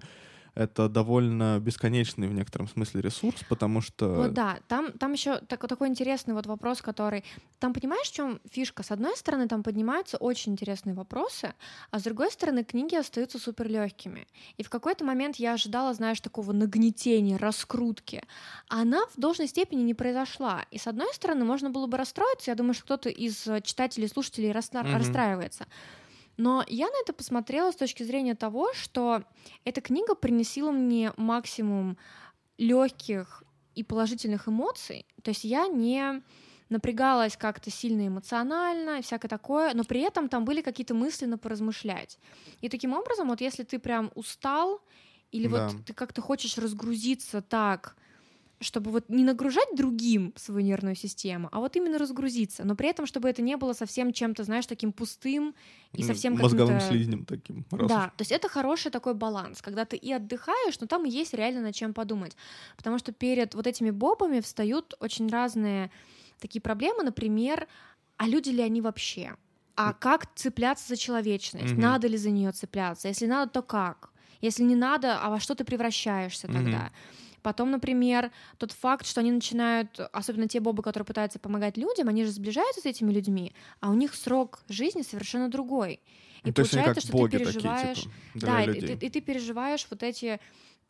это 0.54 0.88
довольно 0.88 1.58
бесконечный 1.60 2.28
в 2.28 2.32
некотором 2.32 2.68
смысле 2.68 3.00
ресурс, 3.00 3.42
потому 3.48 3.80
что... 3.80 4.14
Вот 4.14 4.32
да, 4.34 4.58
там, 4.68 4.92
там 4.92 5.12
еще 5.12 5.38
так, 5.38 5.66
такой 5.66 5.88
интересный 5.88 6.34
вот 6.34 6.46
вопрос, 6.46 6.80
который... 6.80 7.24
Там 7.58 7.72
понимаешь, 7.72 8.08
в 8.08 8.12
чем 8.12 8.40
фишка? 8.50 8.82
С 8.82 8.90
одной 8.90 9.16
стороны, 9.16 9.48
там 9.48 9.62
поднимаются 9.62 10.16
очень 10.16 10.52
интересные 10.52 10.94
вопросы, 10.94 11.54
а 11.90 11.98
с 11.98 12.02
другой 12.02 12.30
стороны, 12.30 12.62
книги 12.62 12.94
остаются 12.94 13.38
супер 13.38 13.68
легкими. 13.68 14.26
И 14.56 14.62
в 14.62 14.70
какой-то 14.70 15.04
момент 15.04 15.36
я 15.36 15.54
ожидала, 15.54 15.92
знаешь, 15.94 16.20
такого 16.20 16.52
нагнетения, 16.52 17.36
раскрутки. 17.36 18.22
А 18.68 18.82
она 18.82 19.06
в 19.06 19.20
должной 19.20 19.48
степени 19.48 19.82
не 19.82 19.94
произошла. 19.94 20.64
И 20.70 20.78
с 20.78 20.86
одной 20.86 21.12
стороны, 21.14 21.44
можно 21.44 21.70
было 21.70 21.86
бы 21.86 21.96
расстроиться. 21.96 22.50
Я 22.50 22.54
думаю, 22.54 22.74
что 22.74 22.84
кто-то 22.84 23.08
из 23.08 23.46
э, 23.46 23.60
читателей, 23.62 24.08
слушателей 24.08 24.50
расстра- 24.52 24.84
Мгм. 24.84 24.96
расстраивается. 24.96 25.66
Но 26.36 26.64
я 26.66 26.86
на 26.86 27.00
это 27.02 27.12
посмотрела 27.12 27.70
с 27.70 27.76
точки 27.76 28.02
зрения 28.02 28.34
того, 28.34 28.72
что 28.74 29.24
эта 29.64 29.80
книга 29.80 30.14
принесила 30.14 30.70
мне 30.72 31.12
максимум 31.16 31.96
легких 32.58 33.42
и 33.74 33.82
положительных 33.84 34.48
эмоций. 34.48 35.06
То 35.22 35.30
есть 35.30 35.44
я 35.44 35.66
не 35.68 36.22
напрягалась 36.70 37.36
как-то 37.36 37.70
сильно 37.70 38.06
эмоционально 38.08 38.98
и 38.98 39.02
всякое 39.02 39.28
такое, 39.28 39.74
но 39.74 39.84
при 39.84 40.00
этом 40.00 40.28
там 40.28 40.44
были 40.44 40.62
какие-то 40.62 40.94
мысли 40.94 41.26
на 41.26 41.38
поразмышлять. 41.38 42.18
И 42.60 42.68
таким 42.68 42.94
образом, 42.94 43.28
вот 43.28 43.40
если 43.40 43.62
ты 43.64 43.78
прям 43.78 44.10
устал, 44.14 44.80
или 45.30 45.46
Да. 45.48 45.68
вот 45.68 45.76
ты 45.84 45.92
как-то 45.94 46.22
хочешь 46.22 46.58
разгрузиться 46.58 47.42
так, 47.42 47.96
чтобы 48.60 48.90
вот 48.90 49.08
не 49.08 49.24
нагружать 49.24 49.68
другим 49.76 50.32
свою 50.36 50.64
нервную 50.64 50.94
систему, 50.96 51.48
а 51.52 51.60
вот 51.60 51.76
именно 51.76 51.98
разгрузиться, 51.98 52.64
но 52.64 52.76
при 52.76 52.88
этом, 52.88 53.06
чтобы 53.06 53.28
это 53.28 53.42
не 53.42 53.56
было 53.56 53.72
совсем 53.72 54.12
чем-то, 54.12 54.44
знаешь, 54.44 54.66
таким 54.66 54.92
пустым 54.92 55.54
и 55.94 56.02
м, 56.02 56.02
совсем 56.02 56.36
мозговым 56.36 56.80
слизнем 56.80 57.24
таким. 57.24 57.66
раз 57.70 57.96
Да, 57.96 57.98
уж. 57.98 58.10
то 58.16 58.22
есть 58.22 58.32
это 58.32 58.48
хороший 58.48 58.90
такой 58.90 59.14
баланс, 59.14 59.60
когда 59.60 59.84
ты 59.84 59.96
и 59.96 60.12
отдыхаешь, 60.12 60.78
но 60.80 60.86
там 60.86 61.04
и 61.04 61.10
есть 61.10 61.34
реально 61.34 61.60
над 61.62 61.74
чем 61.74 61.92
подумать. 61.92 62.36
Потому 62.76 62.98
что 62.98 63.12
перед 63.12 63.54
вот 63.54 63.66
этими 63.66 63.90
бобами 63.90 64.40
встают 64.40 64.94
очень 65.00 65.28
разные 65.28 65.90
такие 66.40 66.62
проблемы, 66.62 67.02
например, 67.02 67.68
а 68.16 68.28
люди 68.28 68.50
ли 68.50 68.62
они 68.62 68.80
вообще? 68.80 69.36
А 69.76 69.92
как 69.92 70.34
цепляться 70.34 70.88
за 70.88 70.96
человечность? 70.96 71.76
Мгм. 71.76 71.76
Надо 71.76 72.06
ли 72.06 72.16
за 72.16 72.30
нее 72.30 72.52
цепляться? 72.52 73.08
Если 73.08 73.26
надо, 73.26 73.50
то 73.50 73.62
как? 73.62 74.10
Если 74.40 74.62
не 74.62 74.76
надо, 74.76 75.18
а 75.20 75.30
во 75.30 75.40
что 75.40 75.54
ты 75.54 75.64
превращаешься 75.64 76.46
Мгм. 76.46 76.48
тогда? 76.48 76.92
Потом, 77.44 77.70
например, 77.70 78.32
тот 78.56 78.72
факт, 78.72 79.06
что 79.06 79.20
они 79.20 79.30
начинают, 79.30 80.00
особенно 80.12 80.48
те 80.48 80.60
бобы, 80.60 80.82
которые 80.82 81.04
пытаются 81.04 81.38
помогать 81.38 81.76
людям, 81.76 82.08
они 82.08 82.24
же 82.24 82.30
сближаются 82.30 82.80
с 82.80 82.86
этими 82.86 83.12
людьми, 83.12 83.52
а 83.80 83.90
у 83.90 83.94
них 83.94 84.14
срок 84.14 84.62
жизни 84.70 85.02
совершенно 85.02 85.50
другой. 85.50 86.00
И 86.42 86.48
Ну, 86.48 86.54
получается, 86.54 87.02
что 87.02 87.12
ты 87.12 87.22
такие, 87.24 87.44
переживаешь, 87.44 87.98
типа, 88.00 88.14
для 88.32 88.48
да, 88.48 88.62
и, 88.62 88.66
людей. 88.66 88.96
ты, 88.96 89.06
и 89.06 89.10
ты 89.10 89.20
переживаешь 89.20 89.86
вот 89.90 90.02
эти 90.02 90.40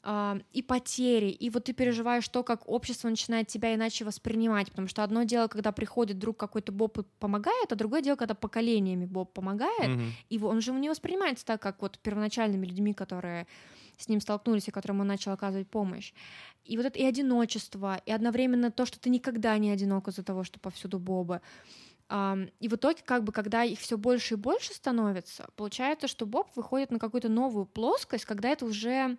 а, 0.06 0.38
и 0.52 0.60
потери, 0.62 1.30
и 1.30 1.48
вот 1.48 1.64
ты 1.64 1.72
переживаешь 1.72 2.28
то, 2.28 2.42
как 2.42 2.68
общество 2.68 3.08
начинает 3.08 3.48
тебя 3.48 3.74
иначе 3.74 4.04
воспринимать, 4.04 4.68
потому 4.68 4.86
что 4.86 5.02
одно 5.02 5.22
дело, 5.22 5.48
когда 5.48 5.72
приходит 5.72 6.18
друг 6.18 6.36
какой-то 6.36 6.72
Боб 6.72 6.98
и 6.98 7.04
помогает, 7.18 7.72
а 7.72 7.74
другое 7.74 8.02
дело, 8.02 8.16
когда 8.16 8.34
поколениями 8.34 9.06
Боб 9.06 9.32
помогает, 9.32 9.88
Мгм. 9.88 10.12
и 10.28 10.38
он 10.38 10.60
же 10.60 10.72
не 10.72 10.90
воспринимается 10.90 11.46
так, 11.46 11.62
как 11.62 11.80
вот 11.80 11.98
первоначальными 11.98 12.66
людьми, 12.66 12.92
которые 12.92 13.46
с 13.96 14.08
ним 14.08 14.20
столкнулись 14.20 14.68
и 14.68 14.72
которым 14.72 15.00
он 15.00 15.06
начал 15.06 15.32
оказывать 15.32 15.68
помощь. 15.68 16.12
И 16.64 16.76
вот 16.76 16.84
это 16.84 16.98
и 16.98 17.04
одиночество, 17.04 18.02
и 18.04 18.12
одновременно 18.12 18.70
то, 18.70 18.84
что 18.84 19.00
ты 19.00 19.08
никогда 19.08 19.56
не 19.56 19.70
одинок 19.70 20.08
из-за 20.08 20.22
того, 20.22 20.44
что 20.44 20.60
повсюду 20.60 20.98
Бобы. 20.98 21.40
И 22.12 22.68
в 22.68 22.74
итоге, 22.74 23.00
как 23.04 23.24
бы, 23.24 23.32
когда 23.32 23.64
их 23.64 23.78
все 23.78 23.96
больше 23.96 24.34
и 24.34 24.36
больше 24.36 24.74
становится, 24.74 25.48
получается, 25.56 26.08
что 26.08 26.26
Боб 26.26 26.48
выходит 26.54 26.90
на 26.90 26.98
какую-то 26.98 27.28
новую 27.30 27.64
плоскость, 27.64 28.26
когда 28.26 28.50
это 28.50 28.66
уже 28.66 29.16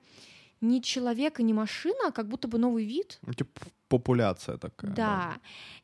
не 0.62 0.82
человек 0.82 1.40
и 1.40 1.44
не 1.44 1.54
машина, 1.54 2.08
а 2.08 2.12
как 2.12 2.28
будто 2.28 2.48
бы 2.48 2.58
новый 2.58 2.86
вид, 2.86 3.20
Ну, 3.22 3.34
Типа 3.34 3.62
популяция 3.88 4.58
такая. 4.58 4.92
да. 4.92 5.38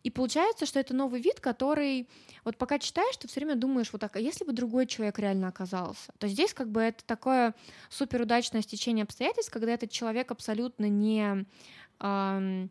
И 0.03 0.09
получается, 0.09 0.65
что 0.65 0.79
это 0.79 0.95
новый 0.95 1.21
вид, 1.21 1.39
который 1.39 2.07
вот 2.43 2.57
пока 2.57 2.79
читаешь, 2.79 3.15
ты 3.17 3.27
все 3.27 3.41
время 3.41 3.55
думаешь 3.55 3.91
вот 3.91 4.01
так, 4.01 4.15
а 4.15 4.19
если 4.19 4.43
бы 4.43 4.53
другой 4.53 4.87
человек 4.87 5.19
реально 5.19 5.49
оказался? 5.49 6.11
То 6.17 6.27
здесь 6.27 6.53
как 6.53 6.71
бы 6.71 6.81
это 6.81 7.05
такое 7.05 7.53
суперудачное 7.89 8.61
стечение 8.61 9.03
обстоятельств, 9.03 9.51
когда 9.51 9.73
этот 9.73 9.91
человек 9.91 10.31
абсолютно 10.31 10.89
не 10.89 11.45
ам, 11.99 12.69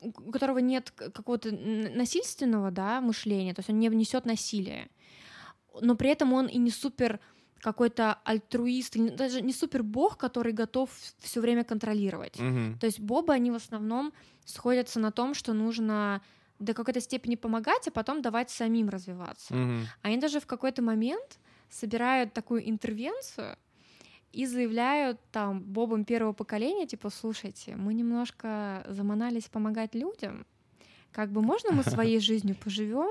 у 0.00 0.30
которого 0.32 0.58
нет 0.58 0.90
какого-то 0.90 1.52
насильственного 1.52 2.70
да, 2.70 3.00
мышления, 3.00 3.54
то 3.54 3.60
есть 3.60 3.70
он 3.70 3.78
не 3.78 3.88
внесет 3.88 4.24
насилие, 4.24 4.88
но 5.80 5.94
при 5.96 6.10
этом 6.10 6.32
он 6.32 6.46
и 6.46 6.58
не 6.58 6.70
супер 6.70 7.20
какой-то 7.60 8.18
альтруист, 8.24 8.96
даже 8.96 9.42
не 9.42 9.52
супер 9.52 9.82
бог, 9.82 10.16
который 10.16 10.52
готов 10.52 10.90
все 11.18 11.40
время 11.40 11.64
контролировать. 11.64 12.38
Мгм. 12.38 12.78
То 12.78 12.86
есть 12.86 13.00
бобы, 13.00 13.32
они 13.32 13.50
в 13.50 13.54
основном 13.54 14.12
сходятся 14.44 15.00
на 15.00 15.12
том, 15.12 15.34
что 15.34 15.52
нужно 15.52 16.22
до 16.58 16.74
какой-то 16.74 17.00
степени 17.00 17.36
помогать, 17.36 17.88
а 17.88 17.90
потом 17.90 18.22
давать 18.22 18.50
самим 18.50 18.88
развиваться. 18.88 19.54
Мгм. 19.54 19.86
Они 20.02 20.16
даже 20.18 20.40
в 20.40 20.46
какой-то 20.46 20.82
момент 20.82 21.38
собирают 21.70 22.32
такую 22.32 22.68
интервенцию 22.68 23.56
и 24.32 24.46
заявляют 24.46 25.18
там 25.32 25.60
бобам 25.60 26.04
первого 26.04 26.32
поколения, 26.32 26.86
типа, 26.86 27.10
слушайте, 27.10 27.76
мы 27.76 27.94
немножко 27.94 28.84
заманались 28.88 29.48
помогать 29.48 29.94
людям, 29.94 30.46
как 31.12 31.30
бы 31.30 31.42
можно 31.42 31.72
мы 31.72 31.82
своей 31.82 32.20
жизнью 32.20 32.56
поживем, 32.62 33.10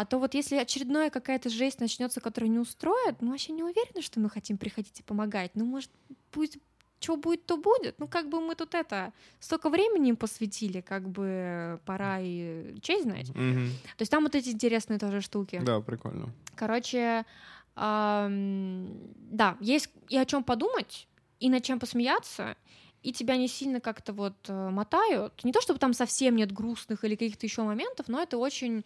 а 0.00 0.06
то 0.06 0.18
вот 0.18 0.32
если 0.32 0.56
очередная 0.56 1.10
какая-то 1.10 1.50
жесть 1.50 1.78
начнется, 1.78 2.22
которая 2.22 2.48
не 2.48 2.58
устроит, 2.58 3.20
мы 3.20 3.32
вообще 3.32 3.52
не 3.52 3.62
уверены, 3.62 4.00
что 4.00 4.18
мы 4.18 4.30
хотим 4.30 4.56
приходить 4.56 4.98
и 4.98 5.02
помогать. 5.02 5.50
Ну, 5.52 5.66
может, 5.66 5.90
пусть 6.30 6.56
что 7.00 7.18
будет, 7.18 7.44
то 7.44 7.58
будет. 7.58 7.98
Ну, 7.98 8.08
как 8.08 8.30
бы 8.30 8.40
мы 8.40 8.54
тут 8.54 8.74
это 8.74 9.12
столько 9.40 9.68
времени 9.68 10.08
им 10.08 10.16
посвятили, 10.16 10.80
как 10.80 11.06
бы 11.06 11.78
пора 11.84 12.18
и 12.18 12.80
честь 12.80 13.02
знать. 13.02 13.28
Мгм. 13.28 13.72
То 13.98 14.00
есть 14.00 14.10
там 14.10 14.22
вот 14.22 14.34
эти 14.34 14.48
интересные 14.48 14.98
тоже 14.98 15.20
штуки. 15.20 15.60
Да, 15.62 15.82
прикольно. 15.82 16.30
Короче, 16.56 17.26
да, 17.76 19.58
есть 19.60 19.90
и 20.08 20.16
о 20.16 20.24
чем 20.24 20.44
подумать, 20.44 21.08
и 21.40 21.50
над 21.50 21.62
чем 21.62 21.78
посмеяться, 21.78 22.56
и 23.02 23.12
тебя 23.12 23.36
не 23.36 23.48
сильно 23.48 23.80
как-то 23.80 24.14
вот 24.14 24.48
э, 24.48 24.70
мотают. 24.70 25.44
Не 25.44 25.52
то 25.52 25.60
чтобы 25.60 25.78
там 25.78 25.92
совсем 25.92 26.36
нет 26.36 26.52
грустных 26.52 27.04
или 27.04 27.16
каких-то 27.16 27.44
еще 27.44 27.64
моментов, 27.64 28.08
но 28.08 28.22
это 28.22 28.38
очень 28.38 28.82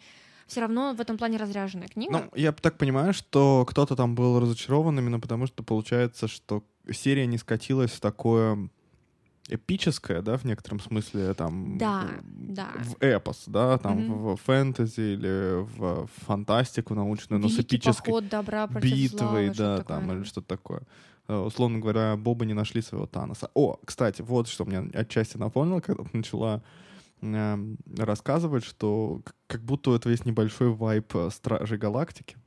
все 0.47 0.61
равно 0.61 0.93
в 0.93 1.01
этом 1.01 1.17
плане 1.17 1.37
разряженная 1.37 1.87
книга. 1.87 2.11
Ну, 2.11 2.31
я 2.35 2.51
так 2.51 2.77
понимаю, 2.77 3.13
что 3.13 3.65
кто-то 3.67 3.95
там 3.95 4.15
был 4.15 4.39
разочарован 4.39 4.97
именно 4.99 5.19
потому, 5.19 5.47
что 5.47 5.63
получается, 5.63 6.27
что 6.27 6.63
серия 6.91 7.25
не 7.25 7.37
скатилась 7.37 7.91
в 7.91 7.99
такое 7.99 8.69
эпическое, 9.47 10.21
да, 10.21 10.37
в 10.37 10.43
некотором 10.43 10.79
смысле, 10.79 11.33
там... 11.35 11.77
Да, 11.77 12.07
да. 12.23 12.69
В 12.79 12.95
эпос, 12.99 13.43
да, 13.47 13.77
там 13.77 13.99
Мгм. 13.99 14.13
в 14.33 14.37
фэнтези 14.37 15.01
или 15.01 15.61
в 15.77 16.07
фантастику 16.25 16.95
научную, 16.95 17.39
но 17.39 17.47
с 17.47 17.53
Великий 17.53 17.77
эпической 17.77 18.05
поход 18.11 18.29
добра 18.29 18.67
зла, 18.67 18.79
битвой, 18.81 19.45
что-то 19.53 19.57
да, 19.77 19.83
там, 19.83 20.01
такое. 20.01 20.17
или 20.17 20.23
что-то 20.23 20.47
такое. 20.47 20.81
Э, 21.27 21.37
Условно 21.37 21.79
говоря, 21.79 22.15
Боба 22.17 22.45
не 22.45 22.53
нашли 22.53 22.81
своего 22.81 23.05
Таноса. 23.07 23.49
О, 23.53 23.77
кстати, 23.85 24.21
вот 24.23 24.47
что 24.47 24.65
мне 24.65 24.79
отчасти 24.93 25.37
напомнило, 25.37 25.79
когда 25.79 26.03
ты 26.03 26.09
начала 26.17 26.63
эм, 27.33 27.77
рассказывать, 27.97 28.63
что 28.63 29.21
как 29.47 29.61
будто 29.61 29.91
у 29.91 29.95
этого 29.95 30.11
есть 30.11 30.25
небольшой 30.25 30.69
вайп 30.69 31.15
э, 31.15 31.29
Стражей 31.31 31.77
Галактики, 31.77 32.37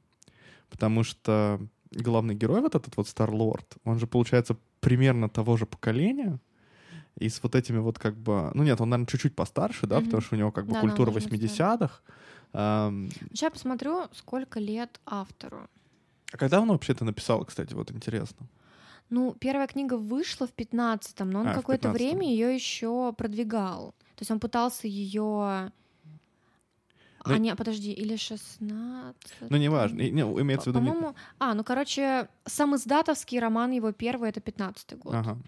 потому 0.71 1.03
что 1.05 1.61
главный 1.91 2.35
герой, 2.35 2.61
вот 2.61 2.75
этот 2.75 2.97
вот 2.97 3.09
Старлорд, 3.09 3.77
он 3.85 3.99
же, 3.99 4.07
получается, 4.07 4.57
примерно 4.81 5.29
того 5.29 5.57
же 5.57 5.67
поколения, 5.67 6.39
и 7.19 7.29
с 7.29 7.43
вот 7.43 7.55
этими 7.55 7.79
вот 7.79 7.99
как 7.99 8.17
бы... 8.17 8.51
Ну 8.55 8.63
нет, 8.63 8.81
он, 8.81 8.91
наверное, 8.91 9.11
чуть-чуть 9.11 9.35
постарше, 9.35 9.87
да, 9.87 9.97
Мгм. 9.97 10.05
потому 10.05 10.21
что 10.21 10.37
у 10.37 10.39
него 10.39 10.53
как 10.53 10.67
бы 10.67 10.75
Да, 10.75 10.81
культура 10.81 11.11
должен 11.11 11.31
быть 11.31 11.41
80-х. 11.43 12.01
Эм, 12.53 13.11
Сейчас 13.33 13.53
посмотрю, 13.53 14.07
сколько 14.13 14.61
лет 14.61 15.01
автору. 15.05 15.69
А 16.33 16.37
когда 16.37 16.61
он 16.61 16.69
вообще 16.69 16.93
это 16.93 17.05
написал, 17.05 17.45
кстати, 17.45 17.75
вот 17.75 17.91
интересно? 17.91 18.47
Ну, 19.11 19.35
первая 19.41 19.67
книга 19.67 19.97
вышла 19.97 20.47
в 20.47 20.53
15-м, 20.55 21.31
но 21.31 21.41
он 21.41 21.49
А, 21.49 21.55
какое-то 21.55 21.89
15-м. 21.89 21.93
время 21.93 22.29
ее 22.31 22.55
еще 22.55 23.13
продвигал. 23.15 23.95
То 24.19 24.23
есть 24.23 24.33
он 24.33 24.41
пытался 24.41 24.89
ее. 24.89 25.71
Ну, 27.25 27.35
а, 27.35 27.39
не, 27.39 27.55
подожди, 27.55 27.93
или 27.93 28.17
16. 28.17 29.15
Ну, 29.49 29.57
неважно. 29.57 30.01
Не, 30.01 30.23
имеется 30.23 30.71
в 30.71 30.75
виду... 30.75 30.81
не- 30.85 30.91
По-моему, 30.91 31.15
а, 31.39 31.55
ну, 31.55 31.63
короче, 31.63 32.29
сам 32.45 32.75
издатовский 32.75 33.39
роман 33.39 33.71
его 33.71 33.93
первый 33.93 34.31
это 34.31 34.41
15-й 34.41 34.97
год. 34.97 35.15
Ага. 35.15 35.39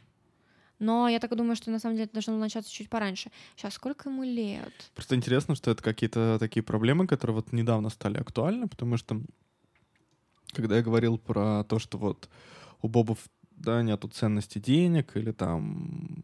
Но 0.78 1.08
я 1.08 1.18
так 1.18 1.34
думаю, 1.34 1.56
что 1.56 1.72
на 1.72 1.80
самом 1.80 1.96
деле 1.96 2.04
это 2.04 2.12
должно 2.14 2.36
начаться 2.38 2.70
чуть 2.70 2.88
пораньше. 2.88 3.32
Сейчас, 3.56 3.74
сколько 3.74 4.08
ему 4.08 4.22
лет? 4.22 4.72
Просто 4.94 5.16
интересно, 5.16 5.56
что 5.56 5.72
это 5.72 5.82
какие-то 5.82 6.36
такие 6.38 6.62
проблемы, 6.62 7.08
которые 7.08 7.34
вот 7.34 7.52
недавно 7.52 7.90
стали 7.90 8.18
актуальны, 8.18 8.68
потому 8.68 8.96
что 8.96 9.20
когда 10.52 10.76
я 10.76 10.82
говорил 10.82 11.18
про 11.18 11.64
то, 11.64 11.80
что 11.80 11.98
вот 11.98 12.28
у 12.82 12.88
бобов 12.88 13.18
да, 13.50 13.82
нету 13.82 14.06
ценности 14.08 14.58
денег 14.60 15.16
или 15.16 15.32
там 15.32 16.22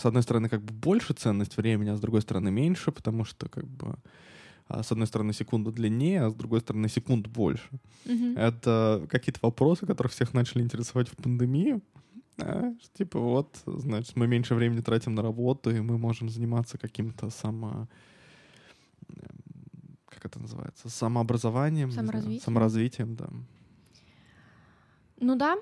с 0.00 0.06
одной 0.06 0.22
стороны 0.22 0.48
как 0.48 0.62
бы 0.62 0.72
больше 0.72 1.12
ценность 1.14 1.56
времени, 1.56 1.90
а 1.90 1.96
с 1.96 2.00
другой 2.00 2.22
стороны 2.22 2.50
меньше, 2.50 2.90
потому 2.92 3.24
что 3.24 3.48
как 3.48 3.66
бы 3.66 3.96
а, 4.68 4.82
с 4.82 4.92
одной 4.92 5.06
стороны 5.06 5.32
секунда 5.32 5.70
длиннее, 5.72 6.22
а 6.22 6.30
с 6.30 6.34
другой 6.34 6.60
стороны 6.60 6.88
секунд 6.88 7.26
больше. 7.26 7.68
Мгм. 8.06 8.36
Это 8.36 9.06
какие-то 9.10 9.40
вопросы, 9.42 9.86
которые 9.86 10.10
всех 10.10 10.34
начали 10.34 10.62
интересовать 10.62 11.08
в 11.08 11.16
пандемию. 11.16 11.82
А, 12.38 12.72
что 12.80 12.98
Типа 12.98 13.18
вот, 13.18 13.58
значит, 13.66 14.16
мы 14.16 14.26
меньше 14.26 14.54
времени 14.54 14.80
тратим 14.80 15.14
на 15.14 15.22
работу, 15.22 15.70
и 15.70 15.80
мы 15.80 15.98
можем 15.98 16.28
заниматься 16.30 16.78
каким-то 16.78 17.30
само... 17.30 17.88
эм, 19.08 19.96
Как 20.06 20.24
это 20.24 20.38
называется? 20.40 20.88
Самообразованием? 20.88 21.88
не 21.88 21.92
знаю, 21.92 22.06
Саморазвитием. 22.06 22.44
Саморазвитием, 22.44 23.16
да. 23.16 23.28
Ну 25.18 25.36
да, 25.36 25.58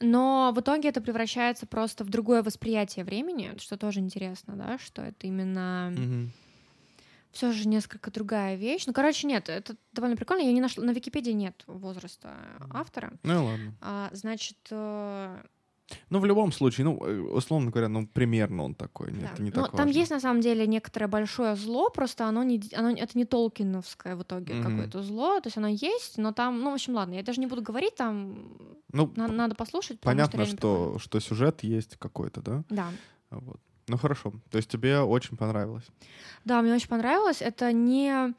но 0.00 0.52
в 0.54 0.60
итоге 0.60 0.88
это 0.90 1.00
превращается 1.00 1.66
просто 1.66 2.04
в 2.04 2.08
другое 2.08 2.42
восприятие 2.42 3.04
времени, 3.04 3.54
что 3.58 3.76
тоже 3.76 4.00
интересно, 4.00 4.54
да, 4.56 4.78
что 4.78 5.02
это 5.02 5.26
именно 5.26 5.92
Мгм. 5.96 6.30
все 7.32 7.52
же 7.52 7.68
несколько 7.68 8.10
другая 8.10 8.56
вещь. 8.56 8.84
Ну, 8.86 8.92
короче, 8.92 9.26
нет, 9.26 9.48
это 9.48 9.76
довольно 9.92 10.16
прикольно. 10.16 10.42
Я 10.42 10.52
не 10.52 10.60
нашла, 10.60 10.84
на 10.84 10.92
Википедии 10.92 11.32
нет 11.32 11.62
возраста 11.66 12.34
автора. 12.72 13.12
Ну 13.22 13.44
ладно. 13.44 13.74
А, 13.80 14.10
значит, 14.12 14.58
э, 14.70 15.42
Ну, 16.10 16.18
в 16.20 16.26
любом 16.26 16.52
случае, 16.52 16.84
ну, 16.84 16.98
э, 17.06 17.20
условно 17.20 17.70
говоря, 17.70 17.88
ну, 17.88 18.06
примерно 18.06 18.64
он 18.64 18.74
такой. 18.74 19.10
да. 19.12 19.30
Это 19.32 19.42
не 19.42 19.50
Ну, 19.50 19.62
так 19.62 19.70
там 19.70 19.86
важно. 19.86 19.98
есть 19.98 20.10
на 20.10 20.20
самом 20.20 20.40
деле 20.42 20.66
некоторое 20.66 21.06
большое 21.08 21.56
зло, 21.56 21.88
просто 21.90 22.26
оно 22.26 22.42
не, 22.44 22.60
оно, 22.74 22.90
это 22.90 23.16
не 23.16 23.24
Толкиновское 23.24 24.14
в 24.16 24.22
итоге 24.22 24.54
Мгм. 24.54 24.64
какое-то 24.70 25.02
зло, 25.02 25.40
то 25.40 25.46
есть 25.46 25.56
оно 25.56 25.68
есть, 25.68 26.18
но 26.18 26.32
там, 26.32 26.60
ну, 26.60 26.70
в 26.70 26.74
общем, 26.74 26.94
ладно, 26.94 27.14
я 27.14 27.22
даже 27.22 27.40
не 27.40 27.46
буду 27.46 27.62
говорить, 27.62 27.94
там 27.96 28.36
Ну, 28.92 29.10
на- 29.16 29.28
надо 29.28 29.54
послушать, 29.54 30.00
понятно, 30.00 30.44
прикольно. 30.44 30.58
что, 30.58 30.98
что 30.98 31.20
сюжет 31.20 31.62
есть 31.62 31.96
какой-то, 31.96 32.42
да? 32.42 32.64
Да. 32.68 32.88
Вот. 33.30 33.60
Ну, 33.88 33.96
хорошо. 33.96 34.32
То 34.50 34.58
есть 34.58 34.68
тебе 34.70 35.00
очень 35.00 35.36
понравилось. 35.38 35.84
Да, 36.44 36.60
мне 36.60 36.74
очень 36.74 36.88
понравилось. 36.88 37.40
Это 37.40 37.72
не... 37.72 38.34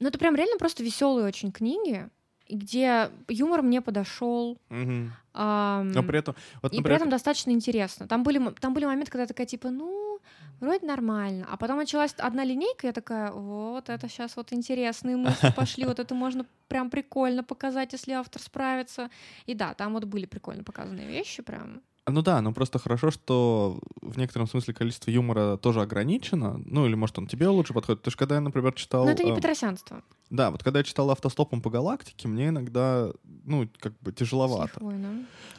Ну, 0.00 0.08
это 0.08 0.18
прям 0.18 0.34
реально 0.34 0.56
просто 0.58 0.82
веселые 0.82 1.26
очень 1.26 1.52
книги, 1.52 2.08
где 2.48 3.10
юмор 3.28 3.62
мне 3.62 3.80
подошел. 3.80 4.58
Мгм. 4.68 5.12
ам, 5.34 5.92
Но 5.92 6.02
при 6.02 6.18
этом... 6.18 6.34
Вот, 6.62 6.72
и 6.72 6.82
при 6.82 6.94
этом 6.94 7.08
достаточно 7.08 7.50
интересно. 7.50 8.06
Там 8.06 8.22
были, 8.22 8.40
там 8.60 8.74
были 8.74 8.84
моменты, 8.84 9.10
когда 9.10 9.22
я 9.22 9.28
такая, 9.28 9.46
типа, 9.46 9.70
ну, 9.70 10.18
вроде 10.60 10.86
нормально. 10.86 11.46
А 11.50 11.56
потом 11.56 11.78
началась 11.78 12.14
одна 12.18 12.44
линейка, 12.44 12.86
я 12.86 12.92
такая, 12.92 13.32
вот, 13.32 13.88
это 13.88 14.08
сейчас 14.08 14.36
вот 14.36 14.52
интересные 14.52 15.16
мысли 15.16 15.52
пошли, 15.56 15.84
вот 15.84 15.98
это 15.98 16.14
можно 16.14 16.46
прям 16.68 16.90
прикольно 16.90 17.44
показать, 17.44 17.92
если 17.92 18.12
автор 18.12 18.40
справится. 18.40 19.10
И 19.46 19.54
да, 19.54 19.74
там 19.74 19.92
вот 19.92 20.04
были 20.04 20.26
прикольно 20.26 20.64
показанные 20.64 21.06
вещи, 21.06 21.42
прям 21.42 21.82
Ну 22.08 22.22
да, 22.22 22.40
но 22.40 22.52
просто 22.52 22.78
хорошо, 22.78 23.10
что 23.10 23.80
в 24.00 24.16
некотором 24.16 24.46
смысле 24.46 24.74
количество 24.74 25.10
юмора 25.10 25.56
тоже 25.56 25.80
ограничено. 25.82 26.62
Ну 26.64 26.86
или, 26.86 26.94
может, 26.94 27.18
он 27.18 27.26
тебе 27.26 27.48
лучше 27.48 27.74
подходит. 27.74 28.00
Потому 28.00 28.12
что 28.12 28.18
когда 28.18 28.34
я, 28.36 28.40
например, 28.40 28.72
читал... 28.74 29.04
Но 29.04 29.10
это 29.10 29.24
не 29.24 29.32
э, 29.32 29.36
петросянство. 29.36 30.02
Да, 30.30 30.52
вот 30.52 30.62
когда 30.62 30.80
я 30.80 30.84
читал 30.84 31.10
автостопом 31.10 31.60
по 31.60 31.70
галактике, 31.70 32.28
мне 32.28 32.48
иногда, 32.48 33.10
ну, 33.44 33.68
как 33.80 33.98
бы 34.00 34.12
тяжеловато. 34.12 34.74
С 34.74 34.76
лихвой, 34.76 34.98
да? 34.98 35.08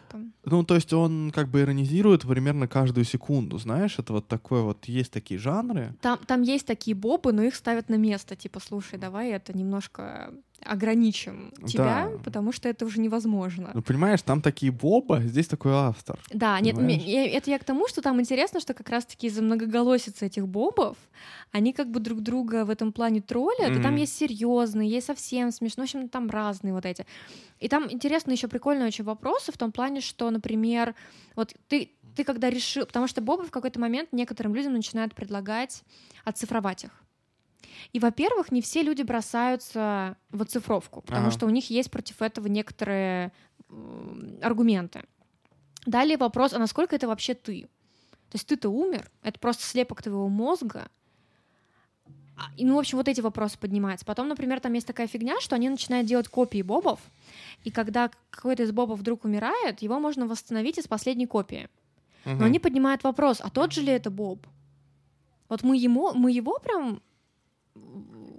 Там. 0.09 0.33
Ну, 0.45 0.63
то 0.63 0.75
есть 0.75 0.93
он 0.93 1.31
как 1.31 1.49
бы 1.49 1.61
иронизирует 1.61 2.21
примерно 2.21 2.67
каждую 2.69 3.03
секунду, 3.03 3.57
знаешь, 3.57 3.99
это 3.99 4.13
вот 4.13 4.27
такое 4.29 4.61
вот, 4.61 4.85
есть 4.85 5.11
такие 5.11 5.37
жанры. 5.37 5.95
Там, 6.01 6.17
там 6.25 6.43
есть 6.43 6.65
такие 6.65 6.95
бобы, 6.95 7.33
но 7.33 7.43
их 7.43 7.55
ставят 7.55 7.89
на 7.89 7.95
место, 7.95 8.37
типа, 8.37 8.61
слушай, 8.61 8.97
давай 8.97 9.31
это 9.31 9.57
немножко 9.57 10.33
ограничим 10.65 11.51
тебя, 11.67 12.09
Да. 12.11 12.17
потому 12.23 12.51
что 12.51 12.67
это 12.69 12.85
уже 12.85 12.99
невозможно. 12.99 13.71
Ну, 13.73 13.81
понимаешь, 13.81 14.21
там 14.21 14.41
такие 14.41 14.71
боба, 14.71 15.21
здесь 15.21 15.47
такой 15.47 15.71
автор. 15.73 16.19
Да, 16.31 16.59
нет, 16.59 16.75
Понимаешь? 16.75 17.03
я- 17.03 17.29
это 17.37 17.49
я 17.51 17.59
к 17.59 17.63
тому, 17.63 17.87
что 17.87 18.01
там 18.01 18.19
интересно, 18.19 18.59
что 18.59 18.73
как 18.73 18.89
раз-таки 18.89 19.27
из-за 19.27 19.41
многоголосицы 19.41 20.25
этих 20.25 20.47
бобов 20.47 20.97
они 21.51 21.73
как 21.73 21.89
бы 21.89 21.99
друг 21.99 22.21
друга 22.21 22.65
в 22.65 22.69
этом 22.69 22.91
плане 22.91 23.21
троллят, 23.21 23.71
и 23.77 23.81
там 23.81 23.95
есть 23.95 24.15
серьезные, 24.17 24.89
есть 24.89 25.07
совсем 25.07 25.51
смешно, 25.51 25.83
в 25.83 25.85
общем, 25.85 26.09
там 26.09 26.29
разные 26.29 26.73
вот 26.73 26.85
эти. 26.85 27.05
И 27.59 27.69
там 27.69 27.91
интересно 27.91 28.31
еще 28.31 28.47
прикольные 28.47 28.87
очень 28.87 29.03
вопросы 29.03 29.51
в 29.51 29.57
том 29.57 29.71
плане, 29.71 30.01
что, 30.01 30.29
например, 30.29 30.95
вот 31.35 31.53
ты 31.67 31.91
ты 32.15 32.23
когда 32.23 32.49
решил, 32.49 32.87
потому 32.87 33.05
что 33.07 33.21
бобы 33.21 33.43
в 33.45 33.51
какой-то 33.51 33.79
момент 33.79 34.11
некоторым 34.11 34.55
людям 34.55 34.73
начинают 34.73 35.13
предлагать 35.13 35.83
оцифровать 36.25 36.85
их. 36.85 37.03
И, 37.93 37.99
во-первых, 37.99 38.51
не 38.51 38.61
все 38.61 38.81
люди 38.81 39.01
бросаются 39.03 40.17
в 40.29 40.41
оцифровку, 40.41 41.01
потому 41.01 41.27
Ага. 41.27 41.31
что 41.31 41.45
у 41.45 41.49
них 41.49 41.69
есть 41.69 41.91
против 41.91 42.21
этого 42.21 42.47
некоторые 42.47 43.31
аргументы. 44.41 45.03
Далее 45.85 46.17
вопрос, 46.17 46.53
а 46.53 46.59
насколько 46.59 46.95
это 46.95 47.07
вообще 47.07 47.33
ты? 47.33 47.63
То 48.29 48.35
есть 48.35 48.47
ты-то 48.47 48.69
умер, 48.69 49.09
это 49.23 49.39
просто 49.39 49.63
слепок 49.63 50.01
твоего 50.01 50.27
мозга. 50.27 50.89
А, 52.35 52.51
И, 52.57 52.65
ну, 52.65 52.75
в 52.75 52.79
общем, 52.79 52.97
вот 52.97 53.07
эти 53.07 53.21
вопросы 53.21 53.57
поднимаются. 53.57 54.05
Потом, 54.05 54.27
например, 54.27 54.59
там 54.59 54.73
есть 54.73 54.85
такая 54.85 55.07
фигня, 55.07 55.39
что 55.39 55.55
они 55.55 55.69
начинают 55.69 56.07
делать 56.07 56.27
копии 56.27 56.61
бобов, 56.61 56.99
и 57.63 57.71
когда 57.71 58.11
какой-то 58.29 58.63
из 58.63 58.71
бобов 58.71 58.99
вдруг 58.99 59.23
умирает, 59.25 59.81
его 59.81 59.99
можно 59.99 60.27
восстановить 60.27 60.77
из 60.77 60.87
последней 60.87 61.25
копии. 61.25 61.69
Но 62.25 62.45
они 62.45 62.59
поднимают 62.59 63.03
вопрос, 63.03 63.39
а 63.41 63.49
тот 63.49 63.71
же 63.71 63.81
ли 63.81 63.93
это 63.93 64.11
Боб? 64.11 64.45
Вот 65.47 65.63
мы 65.63 65.77
ему, 65.77 66.13
мы 66.13 66.31
его 66.31 66.59
прям 66.59 67.01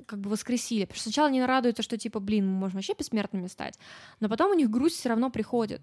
как 0.06 0.20
бы 0.20 0.30
воскресили. 0.30 0.84
Потому 0.84 0.96
что 0.96 1.04
сначала 1.04 1.28
они 1.28 1.42
радуются, 1.42 1.82
что 1.82 1.98
типа, 1.98 2.20
блин, 2.20 2.46
мы 2.46 2.54
можем 2.54 2.76
вообще 2.76 2.94
бессмертными 2.98 3.46
стать. 3.46 3.78
Но 4.20 4.28
потом 4.28 4.50
у 4.52 4.54
них 4.54 4.70
грусть 4.70 4.96
все 4.96 5.10
равно 5.10 5.30
приходит. 5.30 5.80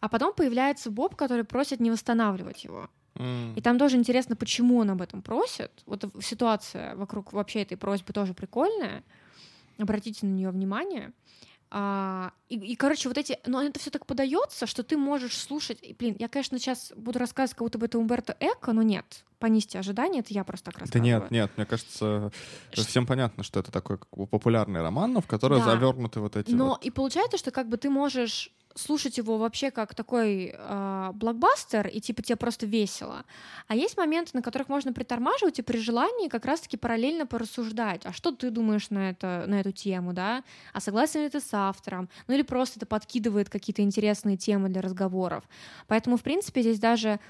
А 0.00 0.08
потом 0.08 0.34
появляется 0.34 0.90
Боб, 0.90 1.16
который 1.16 1.44
просит 1.44 1.80
не 1.80 1.90
восстанавливать 1.90 2.64
его. 2.64 2.88
М. 3.16 3.54
И 3.54 3.60
там 3.60 3.78
тоже 3.78 3.96
интересно, 3.96 4.36
почему 4.36 4.78
он 4.78 4.90
об 4.90 5.02
этом 5.02 5.22
просит. 5.22 5.82
Вот 5.86 6.04
ситуация 6.22 6.94
вокруг 6.96 7.32
вообще 7.32 7.62
этой 7.62 7.76
просьбы 7.76 8.12
тоже 8.12 8.34
прикольная. 8.34 9.02
Обратите 9.78 10.26
на 10.26 10.30
нее 10.30 10.50
внимание. 10.50 11.12
А, 11.70 12.32
и, 12.48 12.56
и, 12.56 12.76
короче, 12.76 13.08
вот 13.08 13.18
эти... 13.18 13.38
Но 13.46 13.62
это 13.62 13.80
все 13.80 13.90
так 13.90 14.06
подается, 14.06 14.66
что 14.66 14.84
ты 14.84 14.96
можешь 14.96 15.36
слушать... 15.36 15.78
И, 15.82 15.92
блин, 15.92 16.14
я, 16.18 16.28
конечно, 16.28 16.58
сейчас 16.58 16.92
буду 16.94 17.18
рассказывать, 17.18 17.56
как 17.56 17.66
будто 17.66 17.78
бы 17.78 17.86
это 17.86 17.98
Умберто 17.98 18.36
Эко, 18.38 18.72
но 18.72 18.82
нет. 18.82 19.24
Понизьте 19.44 19.78
ожидания, 19.78 20.20
это 20.20 20.32
я 20.32 20.42
просто 20.42 20.70
так 20.70 20.76
Да 20.76 20.80
рассказываю. 20.80 21.20
нет, 21.20 21.30
нет, 21.30 21.50
мне 21.58 21.66
кажется, 21.66 22.32
Ш- 22.72 22.82
всем 22.82 23.04
понятно, 23.06 23.42
что 23.42 23.60
это 23.60 23.70
такой 23.70 23.98
как 23.98 24.08
бы 24.16 24.26
популярный 24.26 24.80
роман, 24.80 25.12
но 25.12 25.20
в 25.20 25.26
который 25.26 25.58
Да. 25.58 25.64
завернуты 25.66 26.20
вот 26.20 26.34
эти 26.36 26.50
Но 26.52 26.68
вот... 26.68 26.82
и 26.86 26.90
получается, 26.90 27.36
что 27.36 27.50
как 27.50 27.68
бы 27.68 27.76
ты 27.76 27.90
можешь 27.90 28.50
слушать 28.74 29.18
его 29.18 29.36
вообще 29.36 29.70
как 29.70 29.94
такой 29.94 30.54
а, 30.56 31.12
блокбастер, 31.12 31.86
и 31.88 32.00
типа 32.00 32.22
тебе 32.22 32.36
просто 32.36 32.64
весело. 32.64 33.24
А 33.68 33.76
есть 33.76 33.98
моменты, 33.98 34.30
на 34.32 34.40
которых 34.42 34.68
можно 34.70 34.94
притормаживать 34.94 35.58
и 35.58 35.62
при 35.62 35.76
желании 35.76 36.28
как 36.28 36.46
раз-таки 36.46 36.78
параллельно 36.78 37.26
порассуждать. 37.26 38.06
А 38.06 38.12
что 38.14 38.32
ты 38.32 38.48
думаешь 38.50 38.88
на, 38.88 39.10
это, 39.10 39.44
на 39.46 39.60
эту 39.60 39.72
тему, 39.72 40.14
да? 40.14 40.42
А 40.72 40.80
согласен 40.80 41.20
ли 41.20 41.28
ты 41.28 41.38
с 41.40 41.52
автором? 41.52 42.08
Ну 42.28 42.34
или 42.34 42.42
просто 42.42 42.78
это 42.78 42.86
подкидывает 42.86 43.50
какие-то 43.50 43.82
интересные 43.82 44.38
темы 44.38 44.70
для 44.70 44.80
разговоров. 44.80 45.44
Поэтому, 45.86 46.16
в 46.16 46.22
принципе, 46.22 46.62
здесь 46.62 46.80
даже 46.80 47.20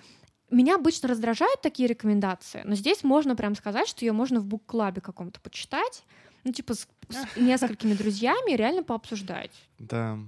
меня 0.54 0.76
обычно 0.76 1.08
раздражают 1.08 1.60
такие 1.62 1.88
рекомендации, 1.88 2.62
но 2.64 2.74
здесь 2.74 3.04
можно 3.04 3.36
прям 3.36 3.54
сказать, 3.54 3.88
что 3.88 4.04
ее 4.04 4.12
можно 4.12 4.40
в 4.40 4.46
бук-клабе 4.46 5.00
каком-то 5.00 5.40
почитать, 5.40 6.04
ну, 6.44 6.52
типа, 6.52 6.74
с, 6.74 6.88
с 7.08 7.36
несколькими 7.36 7.94
друзьями 7.94 8.52
и 8.52 8.56
реально 8.56 8.82
пообсуждать. 8.82 9.52
Да. 9.78 10.18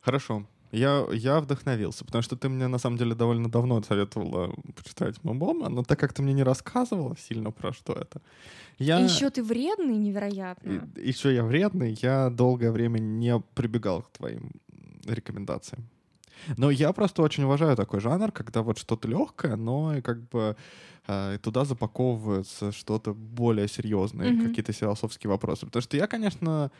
Хорошо. 0.00 0.46
Я, 0.72 1.04
я 1.12 1.40
вдохновился, 1.40 2.04
потому 2.04 2.22
что 2.22 2.36
ты 2.36 2.48
мне 2.48 2.68
на 2.68 2.78
самом 2.78 2.96
деле 2.96 3.16
довольно 3.16 3.50
давно 3.50 3.82
советовала 3.82 4.54
почитать 4.76 5.22
Мамома, 5.24 5.68
но 5.68 5.82
так 5.82 5.98
как 5.98 6.12
ты 6.12 6.22
мне 6.22 6.32
не 6.32 6.44
рассказывала 6.44 7.16
сильно 7.16 7.50
про 7.50 7.72
что 7.72 7.92
это, 7.92 8.22
я... 8.78 9.00
И 9.00 9.04
еще 9.04 9.30
ты 9.30 9.42
вредный 9.42 9.96
невероятно. 9.96 10.88
еще 10.96 11.34
я 11.34 11.44
вредный, 11.44 11.98
я 12.00 12.30
долгое 12.30 12.70
время 12.70 13.00
не 13.00 13.40
прибегал 13.54 14.02
к 14.02 14.10
твоим 14.12 14.52
рекомендациям. 15.06 15.88
Но 16.56 16.70
я 16.70 16.92
просто 16.92 17.22
очень 17.22 17.44
уважаю 17.44 17.76
такой 17.76 18.00
жанр, 18.00 18.32
когда 18.32 18.62
вот 18.62 18.78
что-то 18.78 19.08
легкое, 19.08 19.56
но 19.56 19.96
и 19.96 20.00
как 20.00 20.28
бы 20.28 20.56
э, 21.06 21.38
туда 21.42 21.64
запаковывается 21.64 22.72
что-то 22.72 23.14
более 23.14 23.68
серьезное, 23.68 24.32
Мгм. 24.32 24.48
какие-то 24.48 24.72
философские 24.72 25.30
вопросы. 25.30 25.66
Потому 25.66 25.82
что 25.82 25.96
я, 25.96 26.06
конечно, 26.06 26.70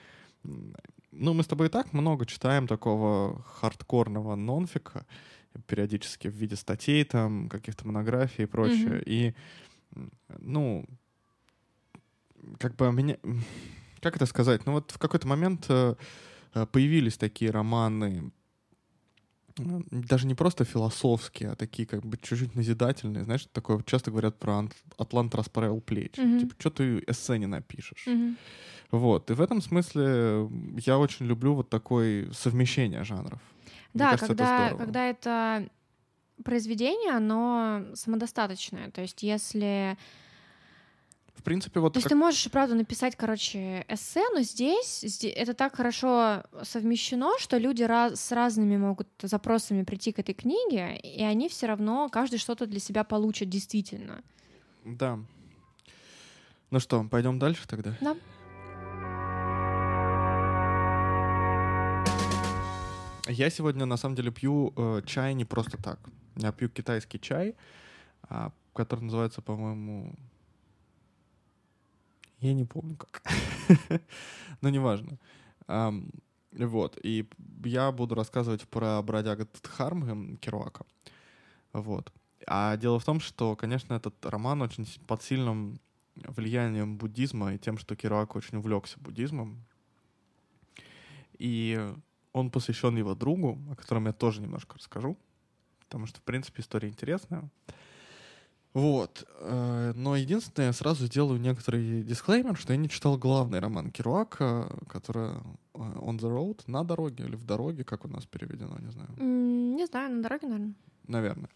ну 1.13 1.35
мы 1.35 1.43
с 1.43 1.47
тобой 1.47 1.67
и 1.67 1.71
так 1.71 1.93
много 1.93 2.27
читаем 2.27 2.67
такого 2.67 3.43
хардкорного 3.43 4.37
нонфика 4.37 5.07
периодически 5.67 6.29
в 6.29 6.35
виде 6.35 6.57
статей, 6.57 7.05
там 7.05 7.49
каких-то 7.49 7.87
монографий 7.87 8.45
и 8.45 8.47
прочее. 8.47 8.87
Мгм. 8.87 9.03
И 9.07 9.35
ну 10.39 10.85
как 12.59 12.77
бы 12.77 12.93
меня, 12.93 13.17
как 14.01 14.17
это 14.17 14.27
сказать? 14.27 14.67
Ну 14.67 14.73
вот 14.73 14.93
в 14.93 14.99
какой-то 14.99 15.27
момент 15.29 15.67
э, 15.69 15.95
э, 16.55 16.67
появились 16.67 17.17
такие 17.19 17.51
романы, 17.51 18.31
даже 19.91 20.27
не 20.27 20.35
просто 20.35 20.65
философские, 20.65 21.51
а 21.51 21.55
такие 21.57 21.87
как 21.87 22.05
бы 22.05 22.17
чуть-чуть 22.17 22.55
назидательные. 22.55 23.25
Знаешь, 23.25 23.47
такое 23.53 23.83
часто 23.83 24.11
говорят 24.11 24.39
про 24.39 24.59
Ан- 24.59 24.71
«Атлант 24.99 25.35
расправил 25.35 25.81
плечи». 25.81 26.21
Мгм. 26.21 26.39
Типа, 26.41 26.55
что 26.59 26.71
ты 26.71 26.99
эссе 27.07 27.39
не 27.39 27.47
напишешь? 27.47 28.07
Мгм. 28.07 28.37
Вот. 28.91 29.31
И 29.31 29.35
в 29.35 29.41
этом 29.41 29.63
смысле 29.63 30.49
я 30.85 30.99
очень 30.99 31.27
люблю 31.27 31.55
вот 31.55 31.71
такое 31.71 32.31
совмещение 32.33 33.05
жанров. 33.05 33.41
Мне 33.95 34.05
Да, 34.05 34.11
кажется, 34.11 34.27
это 34.27 34.35
когда, 34.37 34.57
здорово. 34.69 34.79
когда 34.85 35.05
это 35.09 35.69
произведение, 36.45 37.13
оно 37.13 37.85
самодостаточное. 37.95 38.91
То 38.91 39.03
есть, 39.03 39.23
если 39.23 39.97
В 41.35 41.43
принципе, 41.43 41.81
вот 41.81 41.95
То 41.95 41.99
есть 41.99 42.05
как- 42.05 42.11
ты 42.11 42.17
можешь, 42.17 42.51
правда, 42.51 42.75
написать, 42.75 43.17
короче, 43.17 43.85
эссе, 43.89 44.23
но 44.35 44.43
здесь, 44.43 45.03
зде- 45.03 45.31
это 45.31 45.55
так 45.55 45.75
хорошо 45.75 46.43
совмещено, 46.63 47.39
что 47.39 47.57
люди 47.57 47.83
раз, 47.83 48.21
с 48.21 48.33
разными 48.33 48.77
могут 48.77 49.09
запросами 49.23 49.83
прийти 49.83 50.13
к 50.13 50.19
этой 50.19 50.35
книге, 50.35 50.97
и 50.99 51.23
они 51.23 51.49
все 51.49 51.67
равно, 51.67 52.09
каждый 52.11 52.39
что-то 52.39 52.67
для 52.67 52.79
себя 52.81 53.05
получит 53.05 53.49
действительно. 53.49 54.23
Да. 54.85 55.19
Ну 56.71 56.79
что, 56.79 57.05
пойдем 57.05 57.39
дальше 57.39 57.67
тогда? 57.67 57.97
Да. 58.01 58.17
Я 63.29 63.49
сегодня 63.51 63.87
на 63.87 63.97
самом 63.97 64.17
деле 64.17 64.31
пью 64.33 64.73
э, 64.77 65.03
чай 65.07 65.35
не 65.35 65.45
просто 65.45 65.77
так. 65.81 66.01
Я 66.37 66.53
пью 66.53 66.69
китайский 66.69 67.21
чай, 67.21 67.55
а, 68.29 68.51
который 68.75 69.01
называется, 69.05 69.41
по-моему, 69.41 70.15
я 72.41 72.55
не 72.55 72.65
помню 72.65 72.97
как. 72.97 73.23
Но 74.61 74.69
неважно. 74.69 75.19
Вот. 76.53 76.99
И 77.03 77.29
я 77.65 77.93
буду 77.93 78.15
рассказывать 78.15 78.69
про 78.69 79.01
бродяга 79.03 79.47
Дхармы 79.63 80.37
Керуака. 80.37 80.85
Вот. 81.73 82.13
А 82.47 82.77
дело 82.77 82.99
в 82.99 83.05
том, 83.05 83.21
что, 83.21 83.55
конечно, 83.57 83.95
этот 83.95 84.15
роман 84.27 84.63
очень 84.63 84.87
под 85.07 85.23
сильным 85.23 85.79
влиянием 86.17 86.97
буддизма 86.97 87.55
и 87.55 87.59
тем, 87.59 87.79
что 87.79 87.97
Керуак 87.97 88.37
очень 88.37 88.59
увлекся 88.59 88.99
буддизмом. 88.99 89.65
И 91.39 91.79
он 92.33 92.51
посвящен 92.51 92.97
его 92.97 93.15
другу, 93.15 93.59
о 93.71 93.77
котором 93.77 94.07
я 94.07 94.13
тоже 94.13 94.41
немножко 94.43 94.77
расскажу, 94.77 95.17
потому 95.81 96.07
что, 96.07 96.21
в 96.21 96.23
принципе, 96.23 96.63
история 96.63 96.89
интересная. 96.89 97.49
Вот. 98.73 99.27
э, 99.41 99.93
Но 99.97 100.15
единственное, 100.17 100.69
я 100.69 100.73
сразу 100.73 101.07
сделаю 101.07 101.41
некоторый 101.41 102.03
дисклеймер, 102.03 102.57
что 102.57 102.73
я 102.73 102.79
не 102.79 102.89
читал 102.89 103.19
главный 103.19 103.59
роман 103.59 103.91
Керуака, 103.91 104.71
который 104.89 105.31
э, 105.31 105.39
«On 105.75 106.19
the 106.19 106.31
Road», 106.31 106.63
«На 106.67 106.85
дороге» 106.85 107.25
или 107.25 107.37
«В 107.37 107.45
дороге», 107.45 107.83
как 107.85 108.05
у 108.05 108.09
нас 108.09 108.27
переведено, 108.27 108.79
не 108.79 108.91
знаю. 108.91 109.11
Не 109.19 109.87
знаю, 109.87 110.15
на 110.17 110.23
дороге, 110.23 110.47
наверное. 110.47 110.75
Наверное. 111.09 111.51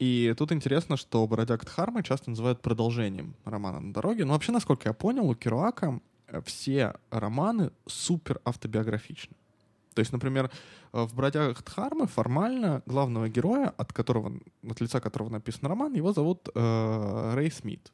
И 0.00 0.34
тут 0.36 0.50
интересно, 0.50 0.96
что 0.96 1.26
«Бродяг 1.26 1.64
Дхармы» 1.64 2.02
часто 2.02 2.30
называют 2.30 2.60
продолжением 2.60 3.36
романа 3.44 3.80
«На 3.80 3.92
дороге». 3.92 4.24
Но 4.24 4.32
вообще, 4.32 4.50
насколько 4.50 4.88
я 4.88 4.92
понял, 4.92 5.28
у 5.28 5.34
Керуака 5.34 6.00
все 6.44 6.94
романы 7.10 7.70
супер 7.86 8.40
автобиографичны. 8.44 9.36
То 9.94 10.00
есть, 10.00 10.12
например, 10.12 10.50
э, 10.92 11.02
в 11.02 11.14
«Бродягах 11.14 11.62
Дхармы» 11.62 12.06
формально 12.06 12.82
главного 12.86 13.28
героя, 13.28 13.72
от 13.76 13.92
которого, 13.92 14.32
от 14.68 14.80
лица 14.80 15.00
которого 15.00 15.30
написан 15.30 15.68
роман, 15.68 15.94
его 15.94 16.12
зовут 16.12 16.48
э, 16.54 17.32
Рэй 17.34 17.50
Смит. 17.50 17.92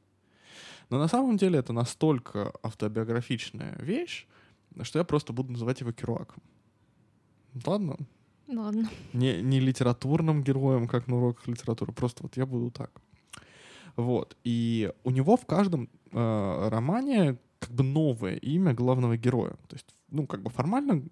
Но 0.88 0.98
на 0.98 1.08
самом 1.08 1.36
деле 1.36 1.58
это 1.58 1.72
настолько 1.72 2.52
автобиографичная 2.62 3.76
вещь, 3.78 4.26
что 4.82 4.98
я 4.98 5.04
просто 5.04 5.32
буду 5.32 5.52
называть 5.52 5.80
его 5.80 5.92
Керуаком. 5.92 6.42
Ладно? 7.66 7.96
Ладно. 8.48 8.88
Не, 9.12 9.42
не 9.42 9.60
литературным 9.60 10.42
героем, 10.42 10.88
как 10.88 11.06
на 11.06 11.16
уроках 11.16 11.46
литературы, 11.46 11.92
просто 11.92 12.22
вот 12.22 12.36
я 12.36 12.46
буду 12.46 12.70
так. 12.70 12.90
Вот. 13.96 14.36
И 14.42 14.92
у 15.04 15.10
него 15.10 15.36
в 15.36 15.46
каждом 15.46 15.88
э, 16.10 16.68
романе 16.68 17.38
как 17.60 17.70
бы 17.70 17.84
новое 17.84 18.36
имя 18.36 18.74
главного 18.74 19.16
героя. 19.16 19.52
То 19.68 19.76
есть, 19.76 19.94
ну, 20.08 20.26
как 20.26 20.42
бы 20.42 20.50
формально 20.50 21.02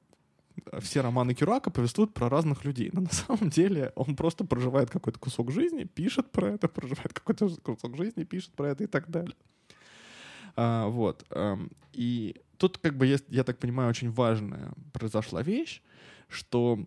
все 0.81 1.01
романы 1.01 1.35
Кюрака 1.35 1.71
повествуют 1.71 2.15
про 2.15 2.29
разных 2.29 2.65
людей. 2.65 2.91
Но 2.93 3.03
на 3.03 3.13
самом 3.13 3.51
деле 3.51 3.93
он 3.95 4.17
просто 4.17 4.45
проживает 4.45 4.91
какой-то 4.91 5.19
кусок 5.19 5.51
жизни, 5.51 5.85
пишет 5.85 6.31
про 6.31 6.51
это, 6.51 6.69
проживает 6.69 7.13
какой-то 7.13 7.49
кусок 7.63 7.97
жизни, 7.97 8.25
пишет 8.25 8.53
про 8.53 8.71
это 8.71 8.85
и 8.85 8.87
так 8.87 9.11
далее. 9.11 9.37
А, 10.57 10.89
вот. 10.89 11.25
Эм, 11.31 11.71
и 11.93 12.37
тут 12.57 12.79
как 12.79 12.97
бы 12.97 13.07
есть, 13.07 13.25
я 13.29 13.45
так 13.45 13.59
понимаю, 13.59 13.91
очень 13.91 14.11
важная 14.11 14.73
произошла 14.93 15.43
вещь, 15.43 15.83
что 16.29 16.85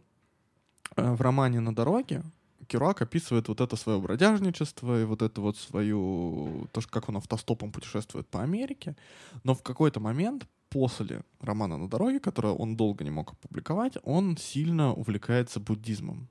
э, 0.98 1.12
в 1.14 1.22
романе 1.22 1.60
«На 1.60 1.74
дороге» 1.74 2.24
Керуак 2.68 3.02
описывает 3.02 3.48
вот 3.48 3.60
это 3.60 3.76
свое 3.76 4.00
бродяжничество 4.00 5.02
и 5.02 5.04
вот 5.04 5.22
это 5.22 5.42
вот 5.42 5.58
свою... 5.58 6.68
То, 6.72 6.82
как 6.90 7.10
он 7.10 7.18
автостопом 7.18 7.72
путешествует 7.72 8.28
по 8.28 8.42
Америке. 8.42 8.96
Но 9.44 9.56
в 9.56 9.62
какой-то 9.62 10.00
момент 10.00 10.48
после 10.72 11.22
романа 11.42 11.78
«На 11.78 11.88
дороге», 11.88 12.20
который 12.20 12.52
он 12.52 12.76
долго 12.76 13.04
не 13.04 13.12
мог 13.12 13.34
опубликовать, 13.34 13.98
он 14.04 14.38
сильно 14.38 14.94
увлекается 14.94 15.60
буддизмом. 15.60 16.28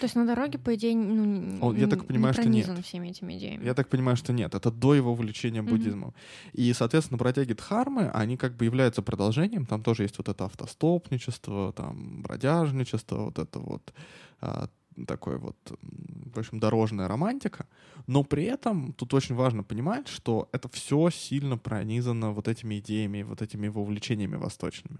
То 0.00 0.04
есть 0.04 0.16
на 0.16 0.26
дороге, 0.26 0.58
по 0.58 0.74
идее, 0.74 0.96
ну, 0.96 1.58
он, 1.60 1.76
я 1.76 1.86
так 1.86 2.06
понимаю, 2.06 2.34
не 2.48 2.62
что 2.62 2.72
нет. 2.72 2.84
всеми 2.84 3.08
этими 3.08 3.36
идеями. 3.36 3.64
Я 3.64 3.74
так 3.74 3.88
понимаю, 3.88 4.16
что 4.16 4.32
нет. 4.32 4.54
Это 4.54 4.70
до 4.70 4.94
его 4.94 5.12
увлечения 5.12 5.62
Мгм. 5.62 5.70
буддизмом. 5.70 6.14
И, 6.52 6.72
соответственно, 6.72 7.18
бродяги 7.18 7.52
Дхармы, 7.52 8.10
они 8.14 8.36
как 8.36 8.56
бы 8.56 8.64
являются 8.64 9.02
продолжением. 9.02 9.66
Там 9.66 9.82
тоже 9.82 10.04
есть 10.04 10.18
вот 10.18 10.28
это 10.28 10.44
автостопничество, 10.44 11.72
там 11.72 12.22
бродяжничество, 12.22 13.24
вот 13.24 13.38
это 13.38 13.58
вот 13.58 13.92
а, 14.40 14.68
такой 15.06 15.38
вот, 15.38 15.56
в 15.80 16.38
общем, 16.38 16.58
дорожная 16.58 17.08
романтика. 17.08 17.66
Но 18.06 18.22
при 18.24 18.44
этом 18.44 18.92
тут 18.92 19.14
очень 19.14 19.34
важно 19.34 19.62
понимать, 19.62 20.08
что 20.08 20.48
это 20.52 20.68
все 20.68 21.10
сильно 21.10 21.56
пронизано 21.58 22.32
вот 22.32 22.48
этими 22.48 22.78
идеями, 22.78 23.22
вот 23.22 23.42
этими 23.42 23.66
его 23.66 23.82
увлечениями 23.82 24.36
восточными. 24.36 24.98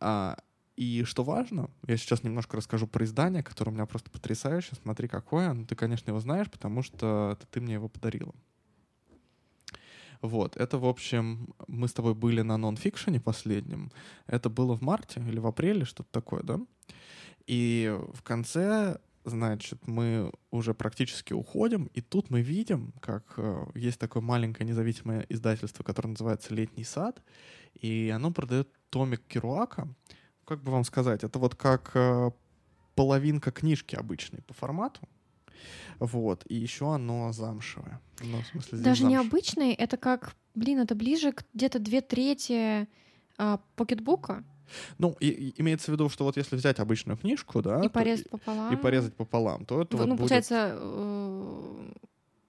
А, 0.00 0.36
и 0.76 1.04
что 1.04 1.22
важно, 1.22 1.70
я 1.86 1.96
сейчас 1.96 2.24
немножко 2.24 2.56
расскажу 2.56 2.86
про 2.86 3.04
издание, 3.04 3.42
которое 3.42 3.70
у 3.70 3.74
меня 3.74 3.86
просто 3.86 4.10
потрясающее. 4.10 4.76
Смотри, 4.82 5.08
какое. 5.08 5.52
Ну, 5.52 5.66
ты, 5.66 5.76
конечно, 5.76 6.10
его 6.10 6.20
знаешь, 6.20 6.50
потому 6.50 6.82
что 6.82 7.30
это 7.32 7.46
ты 7.46 7.60
мне 7.60 7.74
его 7.74 7.88
подарила. 7.88 8.34
Вот, 10.20 10.56
это, 10.56 10.78
в 10.78 10.86
общем, 10.86 11.48
мы 11.68 11.86
с 11.86 11.92
тобой 11.92 12.14
были 12.14 12.40
на 12.40 12.56
нонфикшене 12.56 13.20
последнем. 13.20 13.92
Это 14.26 14.48
было 14.48 14.74
в 14.74 14.80
марте 14.80 15.20
или 15.20 15.38
в 15.38 15.46
апреле, 15.46 15.84
что-то 15.84 16.08
такое, 16.10 16.42
да? 16.42 16.58
И 17.46 17.94
в 18.12 18.22
конце, 18.22 18.98
значит, 19.24 19.86
мы 19.86 20.32
уже 20.50 20.74
практически 20.74 21.32
уходим, 21.32 21.90
и 21.94 22.00
тут 22.00 22.30
мы 22.30 22.40
видим, 22.40 22.92
как 23.00 23.34
э, 23.36 23.66
есть 23.74 23.98
такое 23.98 24.22
маленькое 24.22 24.68
независимое 24.68 25.26
издательство, 25.28 25.82
которое 25.82 26.10
называется 26.10 26.54
«Летний 26.54 26.84
сад», 26.84 27.22
и 27.74 28.10
оно 28.14 28.30
продает 28.30 28.68
томик 28.90 29.22
Керуака. 29.26 29.88
Как 30.46 30.62
бы 30.62 30.72
вам 30.72 30.84
сказать, 30.84 31.24
это 31.24 31.38
вот 31.38 31.54
как 31.54 31.90
э, 31.94 32.30
половинка 32.94 33.50
книжки 33.50 33.96
обычной 33.96 34.42
по 34.42 34.54
формату. 34.54 35.00
Вот, 35.98 36.44
и 36.48 36.54
еще 36.54 36.94
оно 36.94 37.32
замшевое. 37.32 38.00
Ну, 38.20 38.40
в 38.40 38.46
смысле, 38.46 38.78
Даже 38.78 39.02
замш. 39.02 39.12
необычный, 39.12 39.72
это 39.72 39.96
как, 39.96 40.34
блин, 40.54 40.80
это 40.80 40.94
ближе 40.94 41.32
к 41.32 41.44
где-то 41.54 41.78
две 41.78 42.00
трети 42.00 42.88
а, 43.38 43.60
покетбука 43.76 44.44
Ну, 44.98 45.16
и, 45.20 45.54
имеется 45.60 45.90
в 45.90 45.94
виду, 45.94 46.08
что 46.08 46.24
вот 46.24 46.36
если 46.36 46.56
взять 46.56 46.78
обычную 46.80 47.16
книжку, 47.16 47.62
да, 47.62 47.80
и 47.84 47.88
порезать 47.88 48.28
пополам. 48.30 48.72
и 48.72 48.76
порезать 48.76 49.14
пополам, 49.14 49.64
то 49.64 49.82
это 49.82 49.96
В- 49.96 50.00
вот 50.00 50.06
ну, 50.08 50.14
будет, 50.14 50.20
получается, 50.20 50.76
э, 50.78 51.92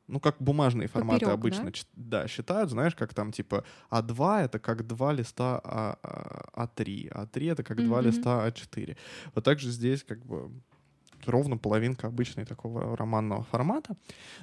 ну, 0.08 0.20
как 0.20 0.36
бумажные 0.40 0.88
форматы 0.88 1.26
поперёк, 1.26 1.40
обычно, 1.40 1.72
да? 1.72 2.22
да, 2.22 2.28
считают, 2.28 2.70
знаешь, 2.70 2.96
как 2.96 3.14
там, 3.14 3.32
типа, 3.32 3.64
А2— 3.90 4.44
это 4.46 4.60
как 4.60 4.86
два 4.86 5.14
листа 5.14 5.60
А, 5.64 5.98
а, 6.04 6.68
А3, 6.68 7.10
А3— 7.12 7.52
это 7.52 7.64
как 7.64 7.84
два 7.84 7.98
Мгм. 7.98 8.08
листа 8.08 8.48
А4. 8.48 8.96
Вот 9.34 9.44
так 9.44 9.60
же 9.60 9.72
здесь 9.72 10.04
как 10.04 10.24
бы 10.26 10.52
ровно 11.26 11.58
половинка 11.58 12.06
обычной 12.08 12.46
такого 12.46 12.96
романного 12.96 13.44
формата. 13.46 13.96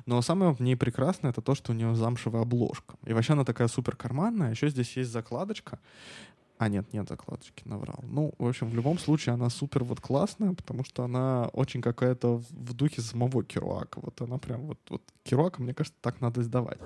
Но 0.06 0.20
самое 0.22 0.52
в 0.52 0.58
ней 0.60 0.74
прекрасное— 0.76 1.30
это 1.32 1.40
то, 1.40 1.54
что 1.54 1.70
у 1.70 1.74
нее 1.76 1.94
замшевая 1.94 2.42
обложка. 2.42 2.96
И 3.06 3.12
вообще 3.12 3.34
она 3.34 3.44
такая 3.44 3.68
супер 3.68 3.94
карманная. 3.94 4.50
Еще 4.50 4.68
здесь 4.68 4.96
есть 4.96 5.12
закладочка. 5.12 5.78
А, 6.62 6.68
нет, 6.68 6.92
нет 6.92 7.08
закладочки, 7.08 7.66
наврал. 7.66 7.98
Ну, 8.04 8.34
в 8.38 8.46
общем, 8.46 8.68
в 8.68 8.74
любом 8.76 8.96
случае 8.96 9.32
она 9.32 9.50
супер 9.50 9.82
вот 9.82 10.00
классная, 10.00 10.52
потому 10.54 10.84
что 10.84 11.02
она 11.02 11.48
очень 11.52 11.82
какая-то 11.82 12.36
в- 12.36 12.72
духе 12.72 13.02
самого 13.02 13.42
Керуака. 13.42 13.98
Вот 14.00 14.20
она 14.20 14.38
прям 14.38 14.68
вот, 14.68 14.78
вот 14.88 15.02
Керуака, 15.24 15.60
мне 15.60 15.74
кажется, 15.74 15.98
так 16.00 16.20
надо 16.20 16.40
издавать. 16.40 16.78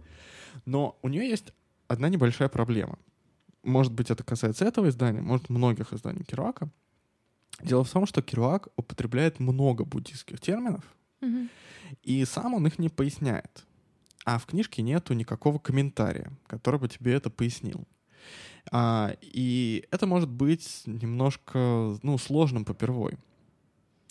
Но 0.65 0.99
у 1.03 1.09
нее 1.09 1.29
есть 1.29 1.53
одна 1.89 2.09
небольшая 2.09 2.49
проблема. 2.49 2.99
Может 3.65 3.93
быть, 3.93 4.11
это 4.11 4.25
касается 4.25 4.65
этого 4.65 4.89
издания, 4.89 5.21
может, 5.21 5.51
многих 5.51 5.93
изданий 5.93 6.25
Керуака. 6.25 6.71
Дело 7.63 7.85
в 7.85 7.91
том, 7.93 8.07
что 8.07 8.23
Керуак 8.23 8.69
употребляет 8.77 9.41
много 9.41 9.85
буддийских 9.85 10.41
терминов, 10.41 10.85
мгм. 11.21 11.51
и 12.03 12.25
сам 12.25 12.55
он 12.55 12.67
их 12.67 12.79
не 12.79 12.89
поясняет. 12.89 13.67
А 14.25 14.39
в 14.39 14.47
книжке 14.47 14.81
нету 14.81 15.13
никакого 15.13 15.59
комментария, 15.59 16.33
который 16.47 16.81
бы 16.81 16.89
тебе 16.89 17.13
это 17.13 17.29
пояснил. 17.29 17.87
А, 18.71 19.15
и 19.21 19.85
это 19.91 20.07
может 20.07 20.29
быть 20.29 20.83
немножко 20.87 21.99
ну, 22.03 22.19
сложным 22.19 22.65
попервой. 22.65 23.15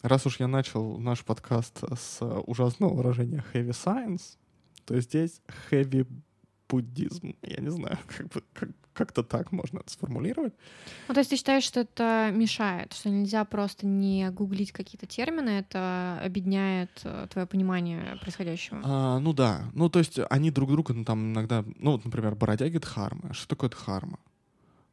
Раз 0.01 0.25
уж 0.25 0.39
я 0.39 0.47
начал 0.47 0.97
наш 0.99 1.23
подкаст 1.23 1.83
с 1.97 2.21
э, 2.21 2.25
ужасного 2.45 2.93
выражения 2.93 3.43
heavy 3.53 3.71
science, 3.71 4.37
то 4.85 4.99
здесь 4.99 5.41
heavy 5.71 6.07
буддизм. 6.69 7.35
Я 7.41 7.61
не 7.61 7.71
знаю, 7.71 7.97
как 8.07 8.27
бы, 8.27 8.43
как, 8.53 8.69
как-то 8.93 9.23
так 9.23 9.51
можно 9.51 9.79
это 9.79 9.91
сформулировать. 9.91 10.53
Ну, 11.07 11.13
то 11.13 11.19
есть 11.19 11.29
ты 11.29 11.37
считаешь, 11.37 11.63
что 11.63 11.79
это 11.79 12.31
мешает, 12.31 12.93
что 12.93 13.09
нельзя 13.09 13.43
просто 13.45 13.87
не 13.87 14.29
гуглить 14.29 14.71
какие-то 14.71 15.05
термины, 15.07 15.49
это 15.49 16.19
объединяет 16.23 16.91
твое 17.29 17.47
понимание 17.47 18.17
происходящего? 18.21 18.81
А, 18.83 19.19
ну 19.19 19.33
да. 19.33 19.65
Ну, 19.73 19.89
то 19.89 19.99
есть 19.99 20.19
они 20.29 20.51
друг 20.51 20.71
друга 20.71 20.93
ну, 20.93 21.03
там 21.03 21.33
иногда... 21.33 21.65
Ну, 21.77 21.93
вот, 21.93 22.05
например, 22.05 22.35
бродяги 22.35 22.77
Дхармы. 22.77 23.33
Что 23.33 23.47
такое 23.47 23.69
Дхарма? 23.69 24.19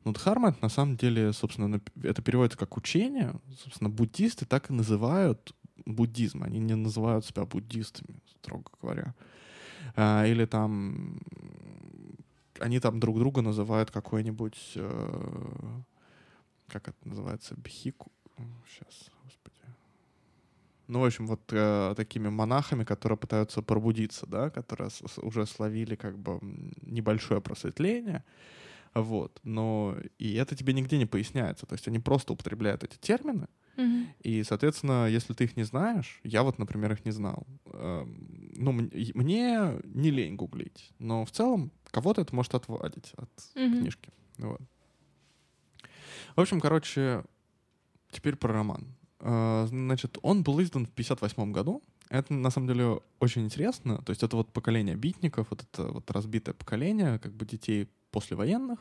Ну, 0.04 0.12
Дхарма— 0.12 0.48
это 0.50 0.58
на 0.62 0.68
самом 0.68 0.96
деле, 0.96 1.32
собственно, 1.32 1.80
это 2.02 2.22
переводится 2.22 2.58
как 2.58 2.76
учение. 2.76 3.34
Собственно, 3.62 3.88
буддисты 3.88 4.46
так 4.46 4.70
и 4.70 4.72
называют 4.72 5.54
буддизм. 5.86 6.42
Они 6.42 6.58
не 6.58 6.74
называют 6.74 7.24
себя 7.24 7.44
буддистами, 7.44 8.20
строго 8.26 8.70
говоря. 8.80 9.14
А, 9.96 10.26
или 10.26 10.44
там... 10.44 11.20
Они 12.58 12.78
там 12.80 13.00
друг 13.00 13.18
друга 13.18 13.42
называют 13.42 13.90
какой-нибудь... 13.90 14.72
э, 14.76 15.80
как 16.68 16.88
это 16.88 17.08
называется? 17.08 17.54
Бхику? 17.56 18.12
Сейчас, 18.68 19.10
господи. 19.24 19.56
Ну, 20.86 21.00
в 21.00 21.04
общем, 21.04 21.26
вот 21.26 21.40
э, 21.50 21.94
такими 21.96 22.28
монахами, 22.28 22.84
которые 22.84 23.18
пытаются 23.18 23.62
пробудиться, 23.62 24.26
да, 24.26 24.50
которые 24.50 24.90
уже 25.22 25.46
словили 25.46 25.96
как 25.96 26.18
бы 26.18 26.38
небольшое 26.82 27.40
просветление, 27.40 28.24
вот, 28.94 29.40
но 29.42 29.96
и 30.18 30.34
это 30.34 30.54
тебе 30.54 30.72
нигде 30.72 30.98
не 30.98 31.06
поясняется, 31.06 31.66
то 31.66 31.74
есть 31.74 31.88
они 31.88 31.98
просто 31.98 32.32
употребляют 32.32 32.84
эти 32.84 32.96
термины, 32.98 33.48
Мгм. 33.76 34.08
и, 34.20 34.42
соответственно, 34.44 35.06
если 35.08 35.32
ты 35.34 35.44
их 35.44 35.56
не 35.56 35.64
знаешь, 35.64 36.20
я 36.24 36.42
вот, 36.42 36.58
например, 36.58 36.92
их 36.92 37.04
не 37.04 37.10
знал, 37.12 37.46
эм, 37.72 38.52
ну, 38.56 38.72
мне 38.72 39.80
не 39.84 40.10
лень 40.10 40.36
гуглить, 40.36 40.92
но 40.98 41.24
в 41.24 41.30
целом 41.30 41.70
кого-то 41.90 42.20
это 42.20 42.34
может 42.34 42.54
отвадить 42.54 43.12
от 43.16 43.30
Мгм. 43.54 43.80
книжки, 43.80 44.10
вот. 44.38 44.60
В 46.36 46.40
общем, 46.40 46.60
короче, 46.60 47.24
теперь 48.10 48.36
про 48.36 48.52
роман. 48.52 48.86
Э, 49.20 49.66
Значит, 49.68 50.18
он 50.22 50.42
был 50.42 50.60
издан 50.62 50.86
в 50.86 50.90
58 50.90 51.52
году. 51.52 51.82
Это, 52.08 52.34
на 52.34 52.50
самом 52.50 52.68
деле, 52.68 53.00
очень 53.20 53.44
интересно. 53.44 53.98
То 54.02 54.10
есть 54.10 54.22
это 54.22 54.36
вот 54.36 54.52
поколение 54.52 54.96
битников, 54.96 55.46
вот 55.50 55.62
это 55.62 55.84
вот 55.92 56.10
разбитое 56.10 56.54
поколение, 56.54 57.18
как 57.18 57.32
бы 57.32 57.46
детей 57.46 57.88
послевоенных. 58.12 58.78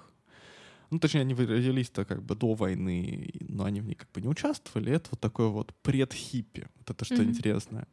Ну, 0.92 1.00
точнее, 1.00 1.22
они 1.22 1.34
родились-то 1.34 2.04
как 2.06 2.22
бы 2.22 2.36
до 2.36 2.54
войны, 2.54 3.32
но 3.48 3.64
они 3.64 3.82
в 3.82 3.86
ней 3.86 3.96
как 3.96 4.12
бы 4.12 4.22
не 4.22 4.28
участвовали. 4.28 4.92
Это 4.92 5.08
вот 5.12 5.20
такое 5.22 5.48
вот 5.48 5.74
предхиппи. 5.82 6.68
Вот 6.78 6.90
это 6.90 7.06
что 7.06 7.16
Мгм. 7.16 7.30
интересное. 7.30 7.88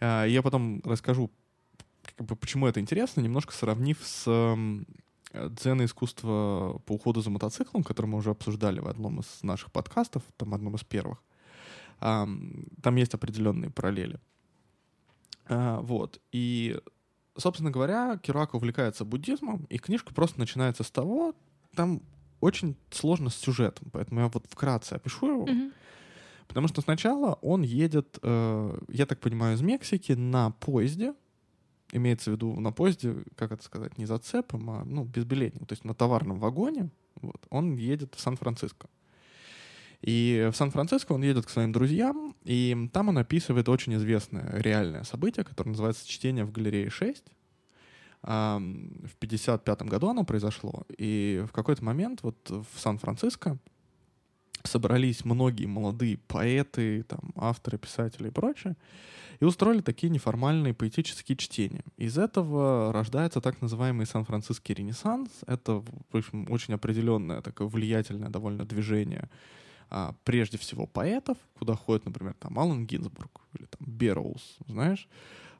Э, 0.00 0.26
Я 0.28 0.40
потом 0.42 0.80
расскажу, 0.84 1.30
как 2.16 2.26
бы, 2.26 2.36
почему 2.36 2.66
это 2.68 2.78
интересно, 2.80 3.20
немножко 3.20 3.52
сравнив 3.52 3.98
с 4.02 4.24
дзен 5.32 5.84
искусство 5.84 6.80
по 6.86 6.92
уходу 6.94 7.20
за 7.20 7.30
мотоциклом, 7.30 7.82
которое 7.84 8.08
мы 8.08 8.18
уже 8.18 8.30
обсуждали 8.30 8.80
в 8.80 8.86
одном 8.88 9.20
из 9.20 9.42
наших 9.42 9.70
подкастов, 9.72 10.22
там 10.36 10.54
одном 10.54 10.74
из 10.76 10.82
первых. 10.84 11.18
Там 12.00 12.96
есть 12.96 13.14
определенные 13.14 13.70
параллели. 13.70 14.18
А, 15.46 15.80
вот. 15.80 16.20
И, 16.32 16.80
собственно 17.36 17.70
говоря, 17.70 18.18
Керуак 18.22 18.54
увлекается 18.54 19.04
буддизмом, 19.04 19.66
и 19.70 19.78
книжка 19.78 20.14
просто 20.14 20.38
начинается 20.38 20.82
с 20.82 20.90
того, 20.90 21.34
там 21.74 22.02
очень 22.40 22.76
сложно 22.90 23.30
с 23.30 23.36
сюжетом, 23.36 23.90
поэтому 23.92 24.20
я 24.20 24.28
вот 24.28 24.46
вкратце 24.48 24.94
опишу 24.94 25.30
его. 25.30 25.46
Mm-hmm. 25.46 25.72
Потому 26.48 26.68
что 26.68 26.80
сначала 26.80 27.34
он 27.42 27.62
едет, 27.62 28.18
э, 28.22 28.78
я 28.88 29.06
так 29.06 29.20
понимаю, 29.20 29.56
из 29.56 29.62
Мексики 29.62 30.12
на 30.12 30.50
поезде, 30.50 31.14
имеется 31.92 32.30
в 32.30 32.34
виду 32.34 32.58
на 32.58 32.72
поезде, 32.72 33.24
как 33.36 33.52
это 33.52 33.62
сказать, 33.62 33.98
не 33.98 34.06
зацепом, 34.06 34.70
а 34.70 34.84
ну, 34.84 35.04
безбилетник, 35.04 35.66
то 35.66 35.72
есть 35.74 35.84
на 35.84 35.94
товарном 35.94 36.38
вагоне, 36.40 36.90
вот, 37.16 37.46
он 37.50 37.76
едет 37.76 38.14
в 38.14 38.20
Сан-Франциско. 38.20 38.88
И 40.02 40.48
в 40.52 40.56
Сан-Fранциско 40.56 41.12
он 41.12 41.22
едет 41.22 41.46
к 41.46 41.50
своим 41.50 41.72
друзьям, 41.72 42.34
и 42.44 42.88
там 42.92 43.08
он 43.08 43.18
описывает 43.18 43.68
очень 43.68 43.94
известное 43.96 44.50
реальное 44.60 45.04
событие, 45.04 45.44
которое 45.44 45.70
называется 45.70 46.08
«Чтение 46.08 46.44
в 46.44 46.52
галерее 46.52 46.88
6». 46.88 47.22
В 48.22 49.16
55 49.18 49.82
году 49.82 50.08
оно 50.08 50.24
произошло, 50.24 50.84
и 50.98 51.42
в 51.48 51.52
какой-то 51.52 51.82
момент 51.84 52.22
вот 52.22 52.36
в 52.50 52.78
Сан-Франциско 52.78 53.58
собрались 54.62 55.24
многие 55.24 55.64
молодые 55.64 56.18
поэты, 56.18 57.02
там, 57.04 57.32
авторы, 57.34 57.78
писатели 57.78 58.28
и 58.28 58.30
прочее, 58.30 58.76
и 59.40 59.44
устроили 59.46 59.80
такие 59.80 60.10
неформальные 60.10 60.74
поэтические 60.74 61.36
чтения. 61.36 61.82
Из 61.96 62.18
этого 62.18 62.92
рождается 62.92 63.40
так 63.40 63.62
называемый 63.62 64.04
Сан-Франциский 64.04 64.74
ренессанс. 64.74 65.30
Это, 65.46 65.82
в 66.10 66.16
общем, 66.16 66.46
очень 66.50 66.74
определенное 66.74 67.40
такое 67.40 67.68
влиятельное 67.68 68.28
довольно 68.28 68.66
движение 68.66 69.30
а, 69.90 70.14
прежде 70.24 70.56
всего 70.56 70.86
поэтов, 70.86 71.36
куда 71.58 71.74
ходят, 71.74 72.04
например, 72.04 72.34
там 72.38 72.58
Алан 72.58 72.86
Гинзбург 72.86 73.40
или 73.58 73.66
там 73.66 73.80
Берроуз, 73.86 74.58
знаешь, 74.68 75.08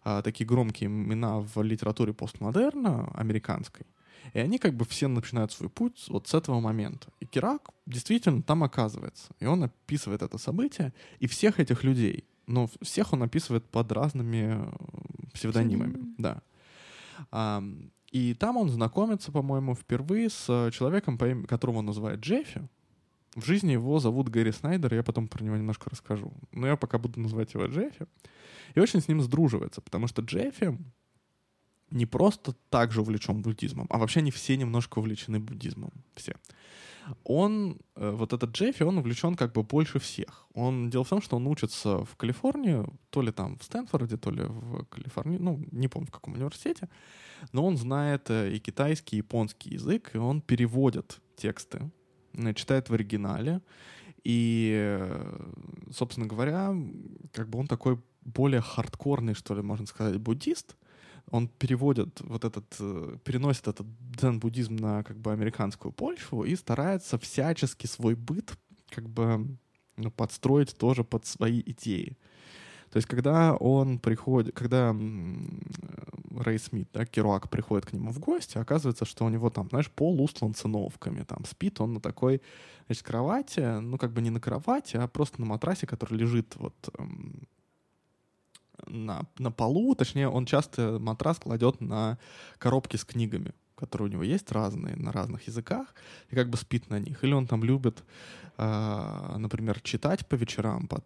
а, 0.05 0.22
такие 0.22 0.47
громкие 0.47 0.89
имена 0.89 1.41
в 1.41 1.62
литературе 1.62 2.12
постмодерна 2.12 3.11
американской. 3.14 3.87
И 4.33 4.39
они 4.39 4.59
как 4.59 4.74
бы 4.74 4.85
все 4.85 5.09
начинают 5.09 5.51
свой 5.51 5.68
путь 5.68 6.07
вот 6.09 6.28
с 6.28 6.35
этого 6.35 6.61
момента. 6.61 7.09
И 7.20 7.26
Кирак 7.26 7.70
действительно 7.87 8.43
там 8.43 8.62
оказывается. 8.62 9.33
И 9.41 9.47
он 9.47 9.64
описывает 9.64 10.22
это 10.22 10.39
событие. 10.39 10.93
И 11.18 11.26
всех 11.26 11.59
этих 11.59 11.83
людей, 11.83 12.24
но 12.47 12.68
всех 12.81 13.12
он 13.12 13.22
описывает 13.22 13.64
под 13.64 13.91
разными 13.91 14.57
э, 14.57 15.33
псевдонимами. 15.33 15.93
Псевдоним. 15.93 16.14
Да. 16.18 16.43
А, 17.33 17.64
и 18.12 18.35
там 18.35 18.57
он 18.57 18.68
знакомится, 18.68 19.33
по-моему, 19.33 19.74
впервые 19.74 20.31
с 20.31 20.70
человеком, 20.72 21.18
которого 21.47 21.78
он 21.78 21.87
называет 21.87 22.20
Джеффи. 22.20 22.68
В 23.37 23.45
жизни 23.45 23.72
его 23.72 24.01
зовут 24.01 24.28
Гэри 24.28 24.51
Снайдер, 24.51 24.95
я 24.95 25.03
потом 25.03 25.28
про 25.28 25.45
него 25.45 25.57
немножко 25.57 25.89
расскажу. 25.89 26.33
Но 26.53 26.66
я 26.66 26.76
пока 26.76 26.99
буду 26.99 27.20
называть 27.20 27.55
его 27.55 27.66
Джеффи. 27.66 28.07
И 28.74 28.81
очень 28.81 29.01
с 29.01 29.09
ним 29.09 29.20
сдруживается, 29.20 29.81
потому 29.81 30.09
что 30.09 30.22
Джеффи 30.22 30.76
не 31.91 32.07
просто 32.07 32.55
так 32.70 32.93
же 32.93 33.01
увлечен 33.01 33.43
буддизмом, 33.43 33.87
а 33.91 33.99
вообще 33.99 34.20
они 34.20 34.31
все 34.31 34.57
немножко 34.57 34.99
увлечены 34.99 35.39
буддизмом. 35.39 35.93
Все. 36.14 36.35
Он, 37.24 37.78
э, 37.97 38.11
вот 38.11 38.33
этот 38.33 38.51
Джеффи, 38.51 38.85
он 38.85 38.99
увлечен 38.99 39.35
как 39.35 39.53
бы 39.53 39.62
больше 39.62 39.99
всех. 39.99 40.47
Он, 40.55 40.91
дело 40.91 41.05
в 41.05 41.09
том, 41.09 41.22
что 41.22 41.37
он 41.37 41.47
учится 41.47 42.05
в 42.05 42.16
Калифорнии, 42.16 42.85
то 43.11 43.22
ли 43.22 43.33
там 43.33 43.59
в 43.59 43.64
Стэнфорде, 43.64 44.16
то 44.16 44.31
ли 44.31 44.43
в 44.43 44.85
Калифорнии, 44.85 45.39
ну, 45.39 45.61
не 45.72 45.89
помню, 45.89 46.09
в 46.09 46.12
каком 46.12 46.35
университете, 46.35 46.89
но 47.53 47.66
он 47.66 47.76
знает 47.76 48.31
э, 48.31 48.53
и 48.53 48.59
китайский, 48.61 49.16
и 49.16 49.18
японский 49.18 49.70
язык, 49.70 50.11
и 50.14 50.18
он 50.18 50.41
переводит 50.41 51.20
тексты 51.37 51.91
читает 52.55 52.89
в 52.89 52.95
оригинале. 52.95 53.61
И, 54.22 55.09
собственно 55.93 56.26
говоря, 56.26 56.74
как 57.33 57.49
бы 57.49 57.59
он 57.59 57.66
такой 57.66 57.99
более 58.22 58.61
хардкорный, 58.61 59.35
что 59.35 59.55
ли, 59.55 59.62
можно 59.62 59.87
сказать, 59.87 60.18
буддист. 60.18 60.76
Он 61.31 61.49
переводит 61.49 62.20
вот 62.22 62.45
этот, 62.45 62.76
э, 62.81 63.16
переносит 63.24 63.68
этот 63.68 63.87
дзен-буддизм 64.16 64.76
на 64.76 65.05
как 65.05 65.16
бы 65.18 65.33
американскую 65.33 65.93
почву 65.93 66.45
и 66.45 66.57
старается 66.57 67.18
всячески 67.18 67.87
свой 67.87 68.14
быт 68.14 68.53
как 68.89 69.09
бы 69.09 69.57
ну, 69.97 70.11
подстроить 70.11 70.76
тоже 70.76 71.05
под 71.05 71.26
свои 71.26 71.62
идеи. 71.64 72.16
То 72.91 72.97
есть, 72.97 73.07
когда 73.07 73.55
он 73.55 74.01
приходит, 74.01 74.55
когда 74.55 74.97
Рэй 76.43 76.59
Смит, 76.59 76.88
да, 76.93 77.05
Керуак 77.05 77.51
приходит 77.51 77.86
к 77.86 77.93
нему 77.93 78.12
в 78.12 78.18
гости, 78.18 78.59
оказывается, 78.59 79.05
что 79.05 79.24
у 79.24 79.28
него 79.28 79.51
там, 79.51 79.68
знаешь, 79.68 79.91
пол 79.91 80.22
устлан 80.22 80.55
циновками, 80.55 81.22
там 81.22 81.45
спит 81.45 81.80
он 81.80 81.95
на 81.95 82.01
такой, 82.01 82.41
значит, 82.86 83.05
кровати, 83.05 83.80
ну, 83.80 83.99
как 83.99 84.12
бы 84.12 84.20
не 84.22 84.30
на 84.30 84.41
кровати, 84.41 84.97
а 84.97 85.07
просто 85.09 85.41
на 85.41 85.47
матрасе, 85.47 85.86
который 85.86 86.18
лежит 86.18 86.57
вот 86.57 86.74
эм, 86.99 87.47
на, 88.86 89.26
на 89.38 89.51
полу, 89.51 89.95
точнее, 89.95 90.28
он 90.28 90.47
часто 90.47 90.99
матрас 90.99 91.38
кладет 91.38 91.80
на 91.80 92.18
коробки 92.59 92.97
с 92.97 93.05
книгами, 93.05 93.53
которые 93.74 94.09
у 94.09 94.12
него 94.12 94.22
есть 94.22 94.51
разные, 94.53 94.97
на 94.97 95.12
разных 95.12 95.47
языках, 95.47 95.95
и 96.28 96.34
как 96.34 96.49
бы 96.51 96.57
спит 96.57 96.91
на 96.91 96.99
них. 96.99 97.24
Или 97.24 97.32
он 97.32 97.47
там 97.47 97.64
любит, 97.64 98.05
э, 98.59 99.36
например, 99.38 99.80
читать 99.80 100.26
по 100.26 100.34
вечерам 100.34 100.86
под 100.86 101.05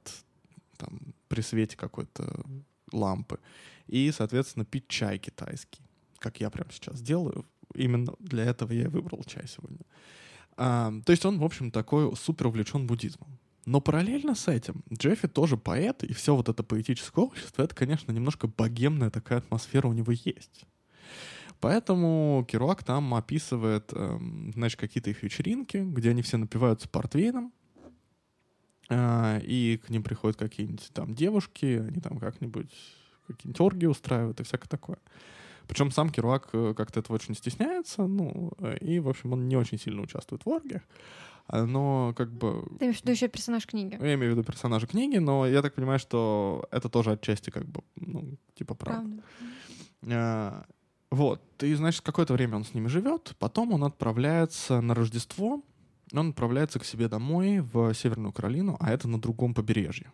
там, 0.77 0.99
при 1.29 1.41
свете 1.41 1.77
какой-то 1.77 2.45
лампы. 2.93 3.39
И, 3.87 4.11
соответственно, 4.13 4.65
пить 4.65 4.89
чай 4.89 5.19
китайский, 5.19 5.83
как 6.19 6.41
я 6.41 6.51
прямо 6.51 6.71
сейчас 6.73 7.01
делаю. 7.01 7.47
Именно 7.75 8.15
для 8.19 8.45
этого 8.45 8.73
я 8.73 8.85
и 8.85 8.89
выбрал 8.89 9.25
чай 9.25 9.47
сегодня. 9.47 9.85
А, 10.57 10.93
то 11.05 11.11
есть 11.11 11.25
он, 11.25 11.39
в 11.39 11.45
общем, 11.45 11.71
такой 11.71 12.15
супер 12.17 12.47
увлечен 12.47 12.87
буддизмом. 12.87 13.39
Но 13.67 13.81
параллельно 13.81 14.35
с 14.35 14.49
этим 14.49 14.83
Джеффи 14.93 15.29
тоже 15.29 15.57
поэт, 15.57 16.05
и 16.05 16.13
все 16.13 16.37
вот 16.37 16.49
это 16.49 16.63
поэтическое 16.63 17.25
общество, 17.25 17.63
это, 17.63 17.75
конечно, 17.75 18.13
немножко 18.13 18.47
богемная 18.47 19.11
такая 19.11 19.39
атмосфера 19.39 19.89
у 19.89 19.93
него 19.93 20.13
есть. 20.13 20.67
Поэтому 21.61 22.45
Керуак 22.47 22.85
там 22.85 23.15
описывает, 23.15 23.91
эм, 23.95 24.53
знаешь, 24.53 24.77
какие-то 24.77 25.09
их 25.09 25.23
вечеринки, 25.23 25.79
где 25.79 26.11
они 26.11 26.21
все 26.21 26.37
напиваются 26.37 26.89
портвейном, 26.91 27.55
а, 28.91 29.39
и 29.39 29.79
к 29.79 29.89
ним 29.89 30.03
приходят 30.03 30.37
какие-нибудь 30.37 30.91
там 30.93 31.15
девушки, 31.15 31.83
они 31.89 32.01
там 32.03 32.19
как-нибудь 32.19 32.71
какие-нибудь 33.27 33.61
оргии 33.61 33.87
устраивают 33.87 34.41
и 34.41 34.45
всякое 34.45 34.69
такое. 34.69 34.99
Причем 35.67 35.91
сам 35.91 36.11
Керуак 36.11 36.51
э, 36.53 36.75
как-то 36.77 37.01
этого 37.01 37.17
очень 37.17 37.35
стесняется, 37.35 38.07
ну, 38.07 38.53
э, 38.59 38.79
и, 38.79 39.01
в 39.01 39.09
общем, 39.09 39.33
он 39.33 39.49
не 39.49 39.57
очень 39.57 39.79
сильно 39.79 40.03
участвует 40.03 40.45
в 40.45 40.49
оргиях. 40.49 40.83
А, 41.47 41.65
но 41.65 42.13
как 42.17 42.33
бы... 42.33 42.67
Ты 42.79 42.87
имеешь 42.87 42.99
в 42.99 43.03
виду 43.03 43.13
еще 43.13 43.29
персонаж 43.29 43.67
книги? 43.67 43.95
Я 44.01 44.15
имею 44.15 44.33
в 44.33 44.37
виду 44.37 44.45
персонажа 44.45 44.87
книги, 44.87 45.19
но 45.19 45.47
я 45.47 45.63
так 45.63 45.75
понимаю, 45.75 45.99
что 45.99 46.67
это 46.71 46.89
тоже 46.89 47.13
отчасти 47.13 47.51
как 47.51 47.67
бы, 47.67 47.83
ну, 47.97 48.37
типа 48.55 48.75
правда. 48.75 49.09
правда. 49.09 49.23
А, 50.11 50.67
вот. 51.11 51.41
И, 51.63 51.75
значит, 51.75 52.03
какое-то 52.03 52.35
время 52.35 52.57
он 52.57 52.65
с 52.65 52.75
ними 52.75 52.89
живет, 52.89 53.35
потом 53.39 53.73
он 53.73 53.85
отправляется 53.85 54.81
на 54.81 54.95
Рождество 54.95 55.63
он 56.13 56.31
отправляется 56.31 56.79
к 56.79 56.85
себе 56.85 57.09
домой 57.09 57.61
в 57.61 57.93
Северную 57.95 58.33
Каролину, 58.33 58.77
а 58.81 58.93
это 58.93 59.09
на 59.09 59.21
другом 59.21 59.55
побережье. 59.55 60.13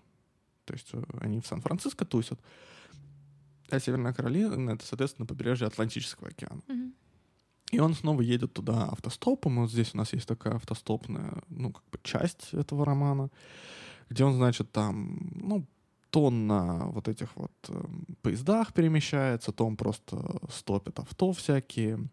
То 0.65 0.75
есть 0.75 0.89
э, 0.93 1.03
они 1.21 1.41
в 1.41 1.47
Сан-Франциско 1.47 2.05
тусят, 2.05 2.41
а 3.73 3.81
Северная 3.81 4.13
Каролина— 4.13 4.71
это, 4.73 4.87
соответственно, 4.87 5.27
побережье 5.27 5.67
Атлантического 5.67 6.29
океана. 6.29 6.63
Mm-hmm. 6.69 6.93
И 7.73 7.79
он 7.79 7.95
снова 7.95 8.21
едет 8.23 8.53
туда 8.53 8.89
автостопом. 8.91 9.61
Вот 9.61 9.71
здесь 9.71 9.95
у 9.95 9.99
нас 9.99 10.13
есть 10.13 10.27
такая 10.27 10.55
автостопная, 10.55 11.43
ну, 11.49 11.73
как 11.73 11.85
бы 11.91 11.99
часть 12.03 12.53
этого 12.53 12.85
романа, 12.85 13.31
где 14.09 14.25
он, 14.25 14.35
значит, 14.35 14.73
там, 14.73 15.31
ну, 15.35 15.65
то 16.11 16.31
на 16.31 16.87
вот 16.87 17.07
этих 17.07 17.37
вот 17.37 17.53
э, 17.69 17.85
поездах 18.23 18.73
перемещается, 18.73 19.53
то 19.53 19.65
он 19.65 19.77
просто 19.77 20.41
стопит 20.51 20.99
авто 20.99 21.33
всякие, 21.33 22.09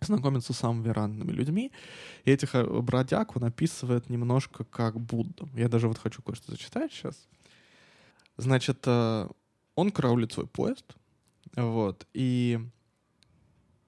знакомится 0.00 0.52
с 0.52 0.58
самыми 0.58 0.90
разными 0.90 1.32
людьми. 1.32 1.72
И 2.24 2.30
этих 2.30 2.54
э, 2.54 2.64
бродяг 2.64 3.34
он 3.36 3.44
описывает 3.44 4.08
немножко 4.08 4.64
как 4.64 5.00
Будда. 5.00 5.48
Я 5.54 5.68
даже 5.68 5.88
вот 5.88 5.98
хочу 5.98 6.22
кое-что 6.22 6.52
зачитать 6.52 6.92
сейчас. 6.92 7.26
Значит, 8.36 8.78
э, 8.86 9.28
он 9.78 9.90
караулит 9.92 10.32
свой 10.32 10.46
поезд, 10.46 10.96
вот, 11.56 12.06
и 12.12 12.58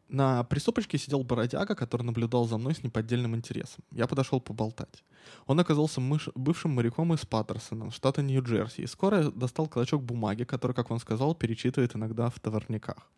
на 0.09 0.45
приступочке 0.45 0.99
сидел 0.99 1.24
бродяга, 1.24 1.74
который 1.74 2.03
наблюдал 2.03 2.47
за 2.47 2.59
мной 2.59 2.74
с 2.74 2.84
неподдельным 2.84 3.34
интересом. 3.34 3.84
Я 3.91 4.07
подошел 4.07 4.41
поболтать. 4.41 5.05
Он 5.47 5.59
оказался 5.59 6.01
мыш... 6.01 6.28
бывшим 6.36 6.70
моряком 6.70 7.12
из 7.12 7.26
Паттерсона, 7.26 7.91
штата 7.91 8.22
Нью-Джерси, 8.22 8.82
и 8.82 8.86
скоро 8.86 9.30
достал 9.32 9.66
клочок 9.66 10.03
бумаги, 10.03 10.45
который, 10.45 10.74
как 10.74 10.93
он 10.93 11.01
сказал, 11.01 11.34
перечитывает 11.34 11.97
иногда 11.97 12.30
в 12.30 12.38
товарниках. 12.38 13.11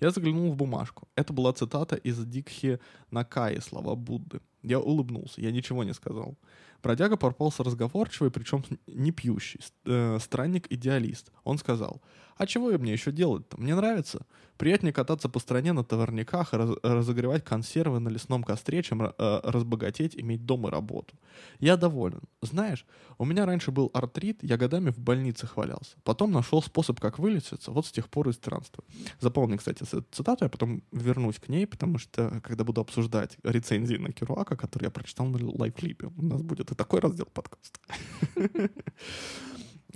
Я 0.00 0.10
заглянул 0.10 0.52
в 0.52 0.56
бумажку. 0.56 1.08
Это 1.16 1.32
была 1.32 1.52
цитата 1.52 1.96
из 1.96 2.24
Дикхи 2.24 2.78
Накаи 3.10 3.58
«Слова 3.58 3.96
Будды». 3.96 4.40
Я 4.62 4.78
улыбнулся, 4.78 5.40
я 5.40 5.50
ничего 5.50 5.84
не 5.84 5.94
сказал. 5.94 6.36
Бродяга 6.82 7.16
попался 7.16 7.62
разговорчивый, 7.62 8.30
причем 8.30 8.64
не 8.86 9.12
пьющий, 9.12 9.60
э, 9.84 10.18
странник-идеалист. 10.20 11.32
Он 11.44 11.58
сказал, 11.58 12.02
а 12.36 12.46
чего 12.46 12.68
мне 12.78 12.92
еще 12.92 13.12
делать-то? 13.12 13.58
Мне 13.58 13.74
нравится. 13.74 14.26
Приятнее 14.58 14.92
кататься 14.92 15.28
по 15.28 15.38
стране 15.38 15.72
на 15.72 15.84
товарниках 15.84 16.52
раз, 16.54 16.70
разогревать 16.82 17.44
консервы 17.44 17.98
на 17.98 18.08
лесном 18.08 18.42
костре, 18.42 18.82
чем 18.82 19.02
э, 19.02 19.12
разбогатеть, 19.18 20.16
иметь 20.16 20.46
дом 20.46 20.66
и 20.66 20.70
работу. 20.70 21.14
Я 21.60 21.76
доволен. 21.76 22.22
Знаешь, 22.40 22.86
у 23.18 23.24
меня 23.26 23.44
раньше 23.44 23.70
был 23.70 23.90
артрит, 23.92 24.42
я 24.42 24.56
годами 24.56 24.90
в 24.90 24.98
больнице 24.98 25.46
хвалялся. 25.46 25.96
Потом 26.04 26.32
нашел 26.32 26.62
способ, 26.62 27.00
как 27.00 27.18
вылечиться, 27.18 27.70
вот 27.70 27.86
с 27.86 27.92
тех 27.92 28.08
пор 28.08 28.30
и 28.30 28.32
странствую. 28.32 28.84
Запомни, 29.20 29.56
кстати, 29.56 29.84
цитату, 29.84 30.44
я 30.44 30.48
потом 30.48 30.82
вернусь 30.92 31.36
к 31.36 31.48
ней, 31.48 31.66
потому 31.66 31.98
что, 31.98 32.40
когда 32.42 32.64
буду 32.64 32.80
обсуждать 32.80 33.36
рецензии 33.42 33.96
на 33.96 34.12
Керуака, 34.12 34.56
которые 34.56 34.86
я 34.86 34.90
прочитал 34.90 35.26
на 35.26 35.38
лайфлипе, 35.38 36.10
у 36.16 36.22
нас 36.22 36.42
будет 36.42 36.70
и 36.70 36.74
такой 36.74 37.00
раздел 37.00 37.26
подкаста. 37.26 37.80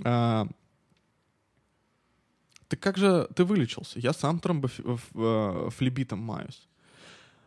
Ты 2.71 2.77
как 2.77 2.97
же 2.97 3.27
ты 3.35 3.43
вылечился? 3.43 3.99
Я 3.99 4.13
сам 4.13 4.39
тромбофлебитом 4.39 6.19
э, 6.19 6.23
маюсь. 6.23 6.69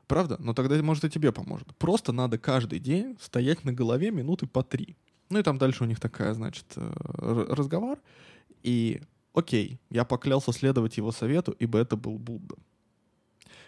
Правда? 0.07 0.37
Но 0.39 0.53
тогда, 0.53 0.83
может, 0.83 1.05
и 1.05 1.09
тебе 1.09 1.33
поможет. 1.33 1.75
Просто 1.79 2.13
надо 2.13 2.37
каждый 2.37 2.79
день 2.79 3.17
стоять 3.19 3.65
на 3.65 3.73
голове 3.73 4.11
минуты 4.11 4.47
по 4.47 4.63
три. 4.63 4.97
Ну 5.31 5.39
и 5.39 5.43
там 5.43 5.57
дальше 5.57 5.85
у 5.85 5.87
них 5.87 5.99
такая, 5.99 6.35
значит, 6.35 6.67
э, 6.77 7.47
разговор. 7.49 8.03
И 8.63 9.01
окей, 9.33 9.81
я 9.89 10.05
поклялся 10.05 10.53
следовать 10.53 10.99
его 10.99 11.11
совету, 11.11 11.57
ибо 11.59 11.79
это 11.79 11.97
был 11.97 12.19
Будда. 12.19 12.57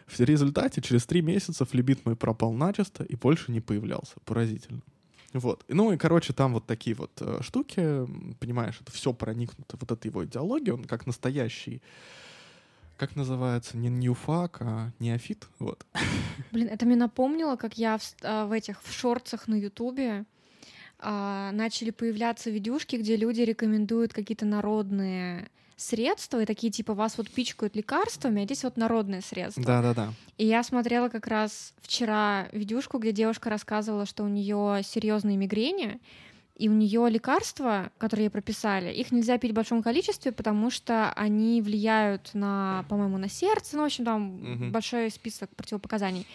В 0.06 0.20
результате 0.20 0.82
через 0.82 1.06
три 1.06 1.22
месяца 1.22 1.64
флебит 1.64 2.04
мой 2.04 2.16
пропал 2.16 2.52
начисто 2.52 3.02
и 3.02 3.16
больше 3.16 3.50
не 3.50 3.62
появлялся. 3.62 4.16
Поразительно. 4.26 4.82
Вот. 5.38 5.64
Ну 5.68 5.92
и, 5.92 5.96
короче, 5.96 6.32
там 6.32 6.52
вот 6.54 6.66
такие 6.66 6.96
вот 6.96 7.12
э, 7.20 7.38
штуки, 7.42 8.06
понимаешь, 8.40 8.78
это 8.80 8.92
все 8.92 9.12
проникнуто, 9.12 9.76
вот 9.78 9.90
эта 9.90 10.08
его 10.08 10.24
идеология, 10.24 10.74
он 10.74 10.84
как 10.84 11.06
настоящий 11.06 11.82
как 12.96 13.14
называется, 13.14 13.76
не 13.76 13.88
ньюфак, 13.88 14.58
а 14.62 14.90
неофит, 15.00 15.46
вот. 15.58 15.84
Блин, 16.52 16.68
это 16.68 16.86
мне 16.86 16.96
напомнило, 16.96 17.56
как 17.56 17.76
я 17.76 17.98
в, 17.98 18.02
а, 18.22 18.46
в 18.46 18.52
этих 18.52 18.82
в 18.82 18.92
шорцах 18.92 19.48
на 19.48 19.54
Ютубе 19.54 20.24
а, 20.98 21.52
начали 21.52 21.90
появляться 21.90 22.50
видюшки, 22.50 22.96
где 22.96 23.16
люди 23.16 23.42
рекомендуют 23.42 24.12
какие-то 24.12 24.46
народные 24.46 25.50
средства, 25.76 26.42
и 26.42 26.46
такие 26.46 26.72
типа 26.72 26.94
вас 26.94 27.18
вот 27.18 27.30
пичкают 27.30 27.76
лекарствами, 27.76 28.42
а 28.42 28.44
здесь 28.44 28.64
вот 28.64 28.76
народные 28.76 29.20
средства. 29.20 29.62
Да-да-да. 29.62 30.12
И 30.38 30.46
я 30.46 30.62
смотрела 30.62 31.08
как 31.08 31.26
раз 31.26 31.74
вчера 31.80 32.48
видюшку, 32.52 32.98
где 32.98 33.12
девушка 33.12 33.50
рассказывала, 33.50 34.06
что 34.06 34.24
у 34.24 34.28
нее 34.28 34.80
серьезные 34.82 35.36
мигрени, 35.36 36.00
и 36.56 36.70
у 36.70 36.72
нее 36.72 37.10
лекарства, 37.10 37.90
которые 37.98 38.26
ей 38.26 38.30
прописали, 38.30 38.90
их 38.90 39.12
нельзя 39.12 39.36
пить 39.36 39.50
в 39.50 39.54
большом 39.54 39.82
количестве, 39.82 40.32
потому 40.32 40.70
что 40.70 41.12
они 41.12 41.60
влияют 41.60 42.30
на, 42.32 42.86
по-моему, 42.88 43.18
на 43.18 43.28
сердце, 43.28 43.76
ну, 43.76 43.82
в 43.82 43.86
общем, 43.86 44.06
там 44.06 44.52
угу. 44.52 44.70
большой 44.70 45.10
список 45.10 45.54
противопоказаний. 45.54 46.26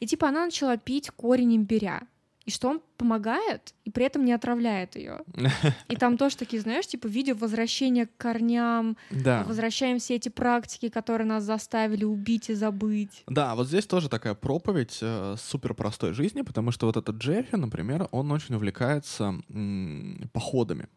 И 0.00 0.06
типа 0.06 0.28
она 0.28 0.46
начала 0.46 0.78
пить 0.78 1.10
корень 1.10 1.56
имбиря 1.56 2.06
и 2.46 2.50
что 2.52 2.68
он 2.68 2.80
помогает 2.96 3.74
и 3.84 3.90
при 3.90 4.04
этом 4.06 4.24
не 4.24 4.32
отравляет 4.32 4.94
ее. 4.96 5.20
И 5.88 5.96
там 5.96 6.16
тоже 6.16 6.36
такие, 6.36 6.62
знаешь, 6.62 6.86
типа 6.86 7.08
видео 7.08 7.34
возвращения 7.34 8.06
к 8.06 8.16
корням, 8.16 8.96
да. 9.10 9.42
возвращаем 9.44 9.98
все 9.98 10.14
эти 10.14 10.28
практики, 10.28 10.88
которые 10.88 11.26
нас 11.26 11.42
заставили 11.44 12.04
убить 12.04 12.48
и 12.48 12.54
забыть. 12.54 13.24
Да, 13.26 13.54
вот 13.56 13.66
здесь 13.68 13.86
тоже 13.86 14.08
такая 14.08 14.34
проповедь 14.34 14.98
э, 15.02 15.34
супер 15.38 15.74
простой 15.74 16.12
жизни, 16.14 16.42
потому 16.42 16.70
что 16.70 16.86
вот 16.86 16.96
этот 16.96 17.16
Джеффи, 17.16 17.56
например, 17.56 18.08
он 18.12 18.30
очень 18.30 18.54
увлекается 18.54 19.34
м- 19.48 20.30
походами. 20.32 20.88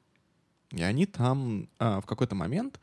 И 0.72 0.84
они 0.84 1.08
там 1.08 1.68
э, 1.80 2.00
в 2.00 2.06
какой-то 2.06 2.36
момент 2.36 2.80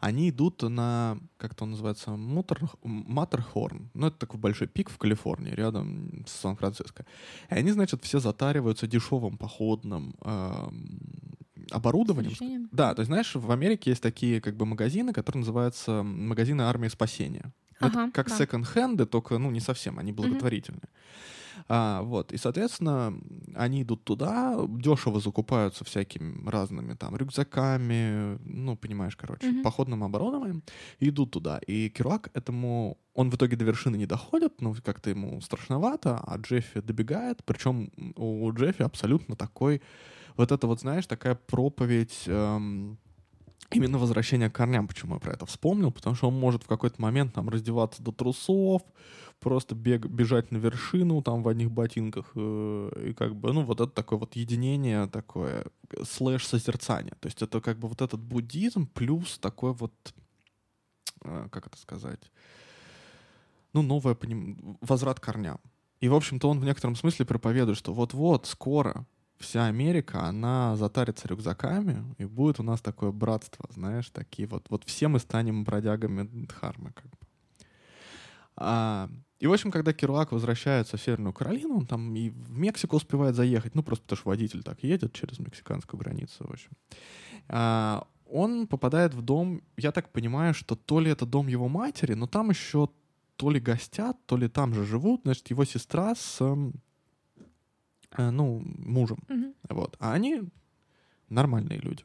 они 0.00 0.30
идут 0.30 0.62
на, 0.62 1.18
как 1.38 1.52
это 1.52 1.64
он 1.64 1.70
называется, 1.70 2.10
Мутер, 2.10 2.60
Маттерхорн. 2.82 3.90
Ну, 3.94 4.06
это 4.06 4.18
такой 4.18 4.40
большой 4.40 4.66
пик 4.68 4.90
в 4.90 4.98
Калифорнии, 4.98 5.52
рядом 5.52 6.24
с 6.26 6.32
Сан-Франциско. 6.32 7.04
И 7.50 7.54
они, 7.54 7.70
значит, 7.72 8.02
все 8.02 8.18
затариваются 8.18 8.86
дешевым 8.86 9.38
походным 9.38 10.14
э, 10.22 10.68
оборудованием. 11.70 12.68
Да, 12.72 12.94
то 12.94 13.00
есть, 13.00 13.08
знаешь, 13.08 13.34
в 13.34 13.50
Америке 13.50 13.90
есть 13.90 14.02
такие 14.02 14.40
как 14.40 14.56
бы 14.56 14.66
магазины, 14.66 15.12
которые 15.12 15.40
называются 15.40 16.02
магазины 16.02 16.62
армии 16.62 16.88
спасения. 16.88 17.52
Ага, 17.78 18.04
это 18.04 18.12
как 18.12 18.28
да. 18.28 18.38
секонд-хенды, 18.38 19.06
только, 19.06 19.38
ну, 19.38 19.50
не 19.50 19.60
совсем, 19.60 19.98
они 19.98 20.12
благотворительные. 20.12 20.80
Mm-hmm. 20.80 21.45
А, 21.68 22.02
вот, 22.02 22.32
и, 22.32 22.36
соответственно, 22.36 23.18
они 23.54 23.82
идут 23.82 24.04
туда, 24.04 24.56
дешево 24.68 25.20
закупаются 25.20 25.84
всякими 25.84 26.48
разными 26.48 26.94
там 26.94 27.16
рюкзаками, 27.16 28.38
ну, 28.44 28.76
понимаешь, 28.76 29.16
короче, 29.16 29.48
mm-hmm. 29.48 29.62
походным 29.62 30.04
оборудованием, 30.04 30.62
и 31.00 31.08
идут 31.08 31.32
туда. 31.32 31.58
И 31.66 31.88
Керуак 31.88 32.30
этому, 32.34 32.98
он 33.14 33.30
в 33.30 33.34
итоге 33.34 33.56
до 33.56 33.64
вершины 33.64 33.96
не 33.96 34.06
доходит, 34.06 34.60
ну, 34.60 34.74
как-то 34.84 35.10
ему 35.10 35.40
страшновато, 35.40 36.20
а 36.24 36.36
Джеффи 36.36 36.80
добегает, 36.80 37.44
причем 37.44 37.90
у 38.16 38.52
Джеффи 38.52 38.82
абсолютно 38.82 39.34
такой, 39.34 39.82
вот 40.36 40.52
это 40.52 40.66
вот, 40.66 40.80
знаешь, 40.80 41.06
такая 41.06 41.34
проповедь... 41.34 42.24
Эм, 42.26 42.98
именно 43.70 43.98
возвращение 43.98 44.50
к 44.50 44.54
корням, 44.54 44.88
почему 44.88 45.14
я 45.14 45.20
про 45.20 45.32
это 45.32 45.46
вспомнил, 45.46 45.90
потому 45.90 46.16
что 46.16 46.28
он 46.28 46.38
может 46.38 46.62
в 46.62 46.66
какой-то 46.66 47.00
момент 47.00 47.34
там 47.34 47.48
раздеваться 47.48 48.02
до 48.02 48.12
трусов, 48.12 48.82
просто 49.40 49.74
бег, 49.74 50.06
бежать 50.06 50.50
на 50.50 50.56
вершину 50.56 51.22
там 51.22 51.42
в 51.42 51.48
одних 51.48 51.70
ботинках, 51.70 52.32
э, 52.34 53.08
и 53.10 53.12
как 53.12 53.36
бы, 53.36 53.52
ну, 53.52 53.62
вот 53.62 53.80
это 53.80 53.92
такое 53.92 54.18
вот 54.18 54.36
единение 54.36 55.06
такое, 55.06 55.66
слэш 56.04 56.46
созерцание. 56.46 57.14
То 57.20 57.26
есть 57.26 57.42
это 57.42 57.60
как 57.60 57.78
бы 57.78 57.88
вот 57.88 58.00
этот 58.02 58.20
буддизм 58.20 58.86
плюс 58.86 59.38
такой 59.38 59.72
вот, 59.72 59.92
э, 61.22 61.48
как 61.50 61.66
это 61.66 61.78
сказать, 61.78 62.30
ну, 63.72 63.82
новое 63.82 64.14
поним... 64.14 64.78
возврат 64.80 65.20
к 65.20 65.24
корням. 65.24 65.60
И, 66.00 66.08
в 66.08 66.14
общем-то, 66.14 66.48
он 66.48 66.60
в 66.60 66.64
некотором 66.64 66.94
смысле 66.94 67.24
проповедует, 67.24 67.78
что 67.78 67.92
вот-вот, 67.92 68.46
скоро 68.46 69.06
вся 69.38 69.66
Америка, 69.66 70.24
она 70.24 70.76
затарится 70.76 71.28
рюкзаками, 71.28 72.04
и 72.18 72.24
будет 72.24 72.60
у 72.60 72.62
нас 72.62 72.80
такое 72.80 73.12
братство, 73.12 73.66
знаешь, 73.70 74.10
такие 74.10 74.48
вот, 74.48 74.66
вот 74.68 74.84
все 74.84 75.08
мы 75.08 75.18
станем 75.18 75.64
бродягами 75.64 76.28
Дхармы, 76.46 76.92
как 76.92 77.06
бы. 77.06 77.16
А, 78.56 79.10
и, 79.38 79.46
в 79.46 79.52
общем, 79.52 79.70
когда 79.70 79.92
Керуак 79.92 80.32
возвращается 80.32 80.96
в 80.96 81.02
Северную 81.02 81.34
Каролину, 81.34 81.76
он 81.76 81.86
там 81.86 82.14
и 82.16 82.30
в 82.30 82.58
Мексику 82.58 82.96
успевает 82.96 83.34
заехать, 83.34 83.74
ну, 83.74 83.82
просто 83.82 84.04
потому 84.04 84.16
что 84.16 84.28
водитель 84.30 84.62
так 84.62 84.82
едет 84.82 85.12
через 85.12 85.38
мексиканскую 85.38 86.00
границу, 86.00 86.46
в 86.46 86.50
общем. 86.50 86.70
А, 87.48 88.06
он 88.28 88.66
попадает 88.66 89.14
в 89.14 89.22
дом, 89.22 89.62
я 89.76 89.92
так 89.92 90.10
понимаю, 90.10 90.54
что 90.54 90.74
то 90.74 91.00
ли 91.00 91.10
это 91.10 91.26
дом 91.26 91.46
его 91.46 91.68
матери, 91.68 92.14
но 92.14 92.26
там 92.26 92.50
еще 92.50 92.88
то 93.36 93.50
ли 93.50 93.60
гостят, 93.60 94.16
то 94.26 94.36
ли 94.36 94.48
там 94.48 94.74
же 94.74 94.84
живут, 94.84 95.20
значит, 95.24 95.50
его 95.50 95.64
сестра 95.64 96.14
с, 96.14 96.40
ну, 98.18 98.62
мужем. 98.78 99.18
Mm-hmm. 99.28 99.54
Вот. 99.70 99.96
А 99.98 100.12
они 100.12 100.42
нормальные 101.28 101.78
люди. 101.78 102.04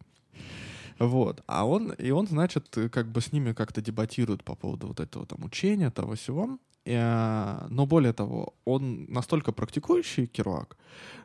Вот. 0.99 1.43
А 1.47 1.65
он, 1.65 1.91
и 1.93 2.11
он, 2.11 2.27
значит, 2.27 2.77
как 2.91 3.11
бы 3.11 3.21
с 3.21 3.31
ними 3.31 3.53
как-то 3.53 3.81
дебатирует 3.81 4.43
по 4.43 4.55
поводу 4.55 4.87
вот 4.87 4.99
этого 4.99 5.25
там 5.25 5.43
учения, 5.43 5.89
того 5.89 6.13
всего. 6.13 6.59
Э, 6.85 7.67
но 7.69 7.85
более 7.85 8.13
того, 8.13 8.53
он 8.65 9.05
настолько 9.09 9.51
практикующий 9.51 10.27
Керуак, 10.27 10.77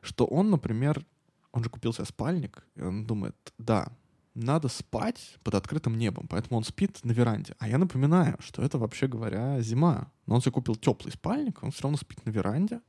что 0.02 0.26
он, 0.26 0.50
например, 0.50 1.04
он 1.52 1.64
же 1.64 1.70
купил 1.70 1.92
себе 1.92 2.04
спальник, 2.04 2.66
и 2.76 2.82
он 2.82 3.06
думает, 3.06 3.36
да, 3.58 3.88
надо 4.36 4.68
спать 4.68 5.36
под 5.42 5.54
открытым 5.54 5.96
небом, 5.98 6.26
поэтому 6.28 6.58
он 6.58 6.64
спит 6.64 7.00
на 7.04 7.12
веранде. 7.12 7.54
А 7.58 7.68
я 7.68 7.78
напоминаю, 7.78 8.36
что 8.40 8.62
это, 8.62 8.78
вообще 8.78 9.08
говоря, 9.08 9.60
зима. 9.60 10.12
Но 10.26 10.34
он 10.36 10.40
себе 10.42 10.52
купил 10.52 10.76
теплый 10.76 11.10
спальник, 11.10 11.62
он 11.62 11.70
все 11.70 11.84
равно 11.84 11.96
спит 11.96 12.24
на 12.26 12.30
веранде. 12.30 12.80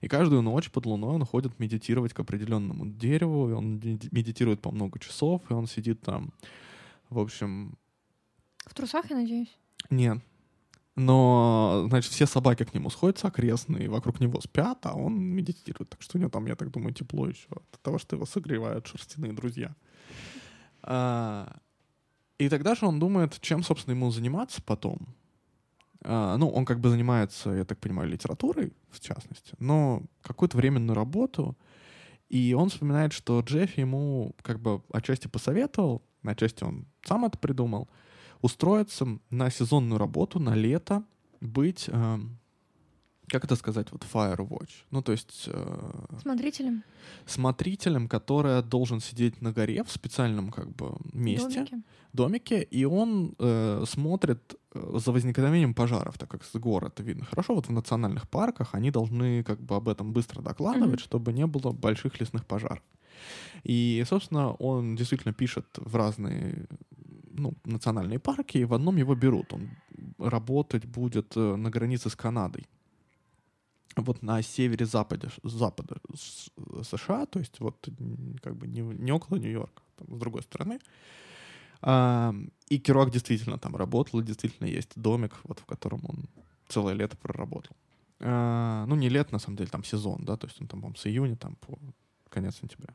И 0.00 0.08
каждую 0.08 0.42
ночь 0.42 0.70
под 0.70 0.86
луной 0.86 1.16
он 1.16 1.24
ходит 1.24 1.58
медитировать 1.58 2.12
к 2.12 2.20
определенному 2.20 2.86
дереву, 2.86 3.50
и 3.50 3.52
он 3.52 3.74
медитирует 3.74 4.62
по 4.62 4.70
много 4.70 4.98
часов, 4.98 5.42
и 5.50 5.52
он 5.52 5.66
сидит 5.66 6.00
там, 6.00 6.32
в 7.10 7.18
общем... 7.18 7.76
В 8.66 8.74
трусах, 8.74 9.10
я 9.10 9.16
надеюсь? 9.16 9.58
Нет, 9.90 10.18
но, 10.96 11.86
значит, 11.88 12.12
все 12.12 12.24
собаки 12.26 12.64
к 12.64 12.72
нему 12.72 12.88
сходятся 12.88 13.26
окрестные, 13.26 13.88
вокруг 13.88 14.20
него 14.20 14.40
спят, 14.40 14.78
а 14.86 14.94
он 14.94 15.18
медитирует. 15.18 15.90
Так 15.90 16.02
что 16.02 16.16
у 16.16 16.20
него 16.20 16.30
там, 16.30 16.46
я 16.46 16.54
так 16.54 16.70
думаю, 16.70 16.94
тепло 16.94 17.26
еще 17.26 17.48
от 17.50 17.80
того, 17.82 17.98
что 17.98 18.14
его 18.14 18.26
согревают 18.26 18.86
шерстяные 18.86 19.32
друзья. 19.32 19.74
А, 20.86 21.56
и 22.38 22.48
тогда 22.48 22.74
же 22.74 22.86
он 22.86 22.98
думает, 22.98 23.40
чем, 23.40 23.62
собственно, 23.62 23.94
ему 23.94 24.10
заниматься 24.10 24.62
потом. 24.62 24.98
А, 26.02 26.36
ну, 26.36 26.48
он 26.48 26.64
как 26.64 26.80
бы 26.80 26.90
занимается, 26.90 27.50
я 27.50 27.64
так 27.64 27.78
понимаю, 27.78 28.08
литературой, 28.08 28.72
в 28.90 29.00
частности, 29.00 29.54
но 29.58 30.02
какую-то 30.22 30.56
временную 30.56 30.94
работу. 30.94 31.56
И 32.28 32.54
он 32.54 32.70
вспоминает, 32.70 33.12
что 33.12 33.40
Джеффи 33.40 33.80
ему 33.80 34.34
как 34.42 34.60
бы 34.60 34.82
отчасти 34.92 35.28
посоветовал, 35.28 36.02
отчасти 36.22 36.64
он 36.64 36.86
сам 37.04 37.24
это 37.24 37.38
придумал— 37.38 37.88
устроиться 38.44 39.06
на 39.30 39.50
сезонную 39.50 39.98
работу, 39.98 40.38
на 40.38 40.54
лето, 40.54 41.02
быть 41.40 41.86
э, 41.88 42.18
как 43.28 43.44
это 43.44 43.56
сказать, 43.56 43.90
вот 43.92 44.04
Firewatch. 44.12 44.70
Ну, 44.90 45.02
то 45.02 45.12
есть... 45.12 45.44
Э, 45.46 46.18
Смотрителем. 46.20 46.82
Смотрителем, 47.26 48.08
который 48.08 48.62
должен 48.62 49.00
сидеть 49.00 49.40
на 49.42 49.52
горе 49.52 49.82
в 49.82 49.90
специальном 49.90 50.50
как 50.50 50.68
бы 50.74 50.96
месте. 51.12 51.54
Домике. 51.54 51.82
Домике, 52.12 52.62
и 52.62 52.84
он 52.84 53.34
э, 53.38 53.84
смотрит 53.86 54.54
э, 54.74 54.98
за 55.04 55.12
возникновением 55.12 55.74
пожаров, 55.74 56.18
так 56.18 56.28
как 56.30 56.44
с 56.44 56.54
гор 56.58 56.84
это 56.86 57.02
видно 57.02 57.24
хорошо. 57.24 57.54
Вот 57.54 57.68
в 57.68 57.72
национальных 57.72 58.28
парках 58.28 58.74
они 58.74 58.90
должны 58.90 59.42
как 59.42 59.60
бы 59.60 59.76
об 59.76 59.88
этом 59.88 60.12
быстро 60.12 60.42
докладывать, 60.42 61.00
Мгм. 61.00 61.04
чтобы 61.04 61.32
не 61.32 61.46
было 61.46 61.72
больших 61.72 62.20
лесных 62.20 62.44
пожаров. 62.44 62.82
И, 63.64 64.04
собственно, 64.06 64.52
он 64.52 64.96
действительно 64.96 65.32
пишет 65.32 65.66
в 65.76 65.96
разные 65.96 66.66
ну, 67.36 67.54
национальные 67.64 68.18
парки, 68.18 68.58
и 68.58 68.64
в 68.64 68.74
одном 68.74 68.96
его 68.96 69.14
берут. 69.14 69.52
Он 69.52 69.70
работать 70.18 70.84
будет 70.84 71.36
э, 71.36 71.56
на 71.56 71.70
границе 71.70 72.08
с 72.10 72.16
Канадой. 72.16 72.66
Вот 73.96 74.22
на 74.22 74.42
севере-западе 74.42 75.28
запада 75.42 75.96
США, 76.82 77.26
то 77.26 77.38
есть 77.38 77.60
вот 77.60 77.88
как 78.42 78.56
бы 78.56 78.66
не, 78.66 78.80
не 78.80 79.12
около 79.12 79.38
Нью-Йорка, 79.38 79.82
с 80.08 80.18
другой 80.18 80.42
стороны. 80.42 80.80
А, 81.80 82.34
и 82.68 82.78
Керуак 82.78 83.10
действительно 83.10 83.58
там 83.58 83.76
работал, 83.76 84.22
действительно 84.22 84.66
есть 84.66 84.90
домик, 84.96 85.32
вот 85.44 85.60
в 85.60 85.66
котором 85.66 86.00
он 86.08 86.24
целое 86.68 86.94
лето 86.94 87.16
проработал. 87.16 87.76
А, 88.20 88.86
ну, 88.86 88.96
не 88.96 89.08
лет, 89.08 89.32
на 89.32 89.38
самом 89.38 89.56
деле, 89.56 89.70
там 89.70 89.84
сезон, 89.84 90.24
да, 90.24 90.36
то 90.36 90.46
есть 90.46 90.60
он 90.60 90.66
там, 90.66 90.80
по-моему, 90.80 90.96
с 90.96 91.06
июня 91.06 91.36
там 91.36 91.56
по 91.56 91.78
конец 92.30 92.56
сентября. 92.56 92.94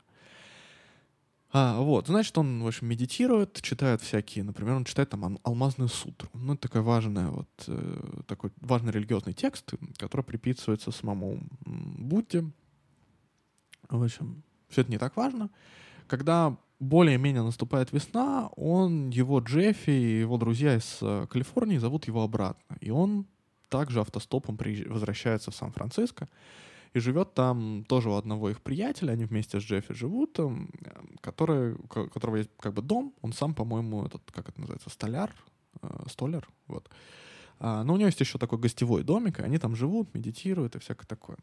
А, 1.52 1.80
вот, 1.80 2.06
значит, 2.06 2.36
он, 2.38 2.62
в 2.62 2.66
общем, 2.66 2.86
медитирует, 2.86 3.60
читает 3.60 4.00
всякие, 4.00 4.44
например, 4.44 4.74
он 4.76 4.84
читает 4.84 5.10
там 5.10 5.24
Ал- 5.24 5.40
Алмазную 5.42 5.88
сутру. 5.88 6.28
Ну, 6.32 6.54
это 6.54 6.68
такая 6.68 6.82
важная, 6.82 7.28
вот, 7.28 7.48
э, 7.66 8.22
такой 8.26 8.52
важный 8.60 8.92
религиозный 8.92 9.32
текст, 9.32 9.72
который 9.96 10.22
приписывается 10.22 10.92
самому 10.92 11.40
Будде. 11.64 12.44
В 13.88 14.02
общем, 14.04 14.44
все 14.68 14.82
это 14.82 14.92
не 14.92 14.98
так 14.98 15.16
важно. 15.16 15.50
Когда 16.06 16.56
более-менее 16.78 17.42
наступает 17.42 17.92
весна, 17.92 18.48
он, 18.56 19.10
его 19.10 19.40
Джеффи 19.40 19.90
и 19.90 20.20
его 20.20 20.38
друзья 20.38 20.76
из 20.76 20.98
э, 21.02 21.26
Калифорнии 21.28 21.78
зовут 21.78 22.06
его 22.06 22.22
обратно. 22.22 22.76
И 22.80 22.90
он 22.90 23.26
также 23.68 24.00
автостопом 24.00 24.56
возвращается 24.86 25.50
в 25.50 25.56
Сан-Франциско 25.56 26.28
и 26.92 26.98
живет 26.98 27.34
там 27.34 27.84
тоже 27.84 28.10
у 28.10 28.14
одного 28.14 28.50
их 28.50 28.60
приятеля, 28.60 29.12
они 29.12 29.24
вместе 29.24 29.60
с 29.60 29.62
Джеффи 29.62 29.94
живут, 29.94 30.32
там, 30.32 30.70
э, 30.84 30.90
который, 31.20 31.74
у 31.74 31.86
ко- 31.86 32.08
которого 32.08 32.36
есть 32.36 32.50
как 32.58 32.74
бы 32.74 32.82
дом, 32.82 33.14
он 33.22 33.32
сам, 33.32 33.54
по-моему, 33.54 34.04
этот, 34.04 34.22
как 34.32 34.48
это 34.48 34.60
называется, 34.60 34.90
столяр, 34.90 35.34
э, 35.82 35.88
столяр, 36.08 36.48
вот. 36.66 36.88
А, 37.60 37.84
но 37.84 37.94
у 37.94 37.96
него 37.96 38.06
есть 38.06 38.20
еще 38.20 38.38
такой 38.38 38.58
гостевой 38.58 39.04
домик, 39.04 39.38
и 39.38 39.42
они 39.42 39.58
там 39.58 39.76
живут, 39.76 40.14
медитируют 40.14 40.76
и 40.76 40.78
всякое 40.78 41.06
такое. 41.06 41.36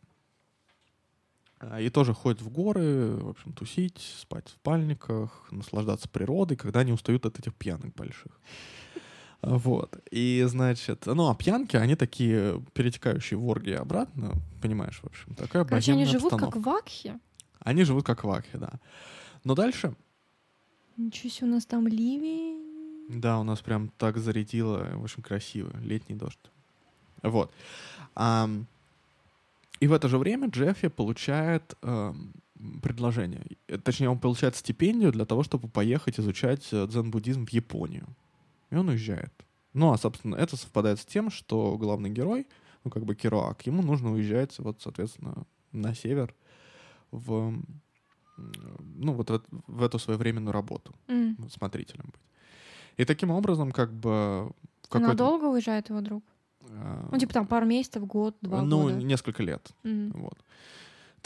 А, 1.60 1.80
И 1.80 1.90
тоже 1.90 2.14
ходят 2.14 2.42
в 2.42 2.50
горы, 2.50 3.16
в 3.18 3.30
общем, 3.30 3.54
тусить, 3.54 4.00
спать 4.00 4.48
в 4.48 4.52
спальниках, 4.52 5.48
наслаждаться 5.52 6.10
природой, 6.10 6.58
когда 6.58 6.82
они 6.82 6.92
устают 6.92 7.26
от 7.26 7.40
этих 7.40 7.54
пьянок 7.56 7.94
больших. 7.96 8.40
А, 9.42 9.58
Вот. 9.58 9.98
И, 10.12 10.44
значит, 10.48 11.06
ну, 11.06 11.30
а 11.30 11.36
пьянки, 11.36 11.76
они 11.78 11.96
такие 11.96 12.62
перетекающие 12.74 13.38
в 13.38 13.46
оргии 13.48 13.74
обратно, 13.74 14.34
понимаешь, 14.62 15.00
в 15.02 15.06
общем, 15.06 15.36
такая 15.36 15.64
Короче, 15.66 15.92
они 15.94 16.06
живут 16.06 16.34
обстановка. 16.34 16.58
как 16.60 16.66
в 16.66 16.70
Акхе. 16.70 17.20
Они 17.60 17.84
живут 17.84 18.06
как 18.06 18.24
вакхи, 18.24 18.58
да. 18.58 18.72
Но 19.44 19.54
дальше, 19.56 19.94
Ничего 20.96 21.30
себе, 21.30 21.48
у 21.48 21.52
нас 21.52 21.66
там 21.66 21.86
ливень. 21.88 23.10
да, 23.10 23.40
у 23.40 23.44
нас 23.44 23.60
прям 23.62 23.90
так 23.98 24.18
зарядило, 24.18 24.88
в 24.96 25.04
общем, 25.04 25.22
красиво, 25.22 25.72
летний 25.82 26.16
дождь. 26.16 26.40
Вот. 27.24 27.52
Ам, 28.16 28.66
и 29.80 29.88
в 29.88 29.94
это 29.94 30.08
же 30.08 30.18
время 30.18 30.48
Джеффи 30.50 30.88
получает 30.88 31.76
ам, 31.82 32.32
предложение. 32.82 33.42
Э, 33.68 33.78
Точнее, 33.78 34.10
он 34.10 34.18
получает 34.20 34.56
стипендию 34.56 35.12
для 35.12 35.26
того, 35.26 35.44
чтобы 35.44 35.68
поехать 35.68 36.20
изучать 36.20 36.68
э, 36.72 36.88
дзен-буддизм 36.88 37.46
в 37.46 37.50
Японию. 37.54 38.08
И 38.70 38.76
он 38.76 38.90
уезжает. 38.90 39.34
Ну, 39.74 39.92
а, 39.92 39.98
собственно, 39.98 40.36
это 40.36 40.58
совпадает 40.58 41.00
с 41.00 41.06
тем, 41.06 41.30
что 41.30 41.78
главный 41.78 42.10
герой, 42.10 42.48
ну, 42.84 42.92
как 42.92 43.06
бы 43.06 43.16
Керуак, 43.16 43.66
ему 43.68 43.82
нужно 43.82 44.12
уезжать, 44.12 44.58
вот, 44.60 44.82
соответственно, 44.82 45.46
на 45.72 45.94
север, 45.94 46.34
в, 47.12 47.54
ну, 48.38 49.14
вот 49.14 49.30
в, 49.30 49.42
в 49.68 49.84
эту 49.84 50.00
своевременную 50.00 50.52
работу, 50.54 50.94
М. 51.08 51.38
смотрителем 51.50 52.06
быть. 52.06 52.22
И 52.98 53.06
таким 53.06 53.32
образом, 53.32 53.72
как 53.72 53.94
бы... 53.94 54.52
Надолго 54.94 55.46
уезжает 55.46 55.90
его 55.90 56.02
друг? 56.02 56.24
а, 56.70 57.10
Ну, 57.12 57.20
типа 57.20 57.34
там 57.34 57.46
пару 57.48 57.66
месяцев, 57.66 58.06
год, 58.06 58.36
два 58.42 58.62
ну, 58.64 58.84
года. 58.84 58.96
несколько 58.96 59.44
лет. 59.44 59.70
М. 59.84 60.12
Вот. 60.12 60.44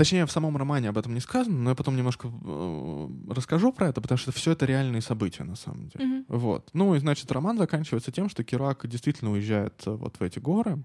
Точнее, 0.01 0.25
в 0.25 0.31
самом 0.31 0.57
романе 0.57 0.89
об 0.89 0.97
этом 0.97 1.13
не 1.13 1.19
сказано, 1.19 1.55
но 1.55 1.69
я 1.69 1.75
потом 1.75 1.95
немножко 1.95 2.27
э, 2.27 3.07
расскажу 3.29 3.71
про 3.71 3.89
это, 3.89 4.01
потому 4.01 4.17
что 4.17 4.31
все 4.31 4.53
это 4.53 4.65
реальные 4.65 5.03
события 5.03 5.43
на 5.43 5.55
самом 5.55 5.89
деле. 5.89 6.05
Мгм. 6.05 6.25
Вот. 6.27 6.71
Ну 6.73 6.95
и, 6.95 6.99
значит, 6.99 7.31
роман 7.31 7.59
заканчивается 7.59 8.11
тем, 8.11 8.27
что 8.27 8.43
Кирак 8.43 8.87
действительно 8.87 9.31
уезжает 9.31 9.79
э, 9.85 9.91
вот 9.91 10.15
в 10.19 10.23
эти 10.23 10.39
горы, 10.39 10.83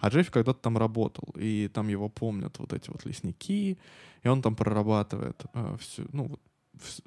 а 0.00 0.08
Джеффи 0.08 0.32
когда-то 0.32 0.58
там 0.58 0.78
работал, 0.78 1.32
и 1.36 1.70
там 1.72 1.86
его 1.86 2.08
помнят 2.08 2.58
вот 2.58 2.72
эти 2.72 2.90
вот 2.90 3.04
лесники, 3.04 3.78
и 4.24 4.28
он 4.28 4.42
там 4.42 4.56
прорабатывает 4.56 5.44
э, 5.54 5.76
всю, 5.78 6.08
ну, 6.12 6.24
вот, 6.24 6.40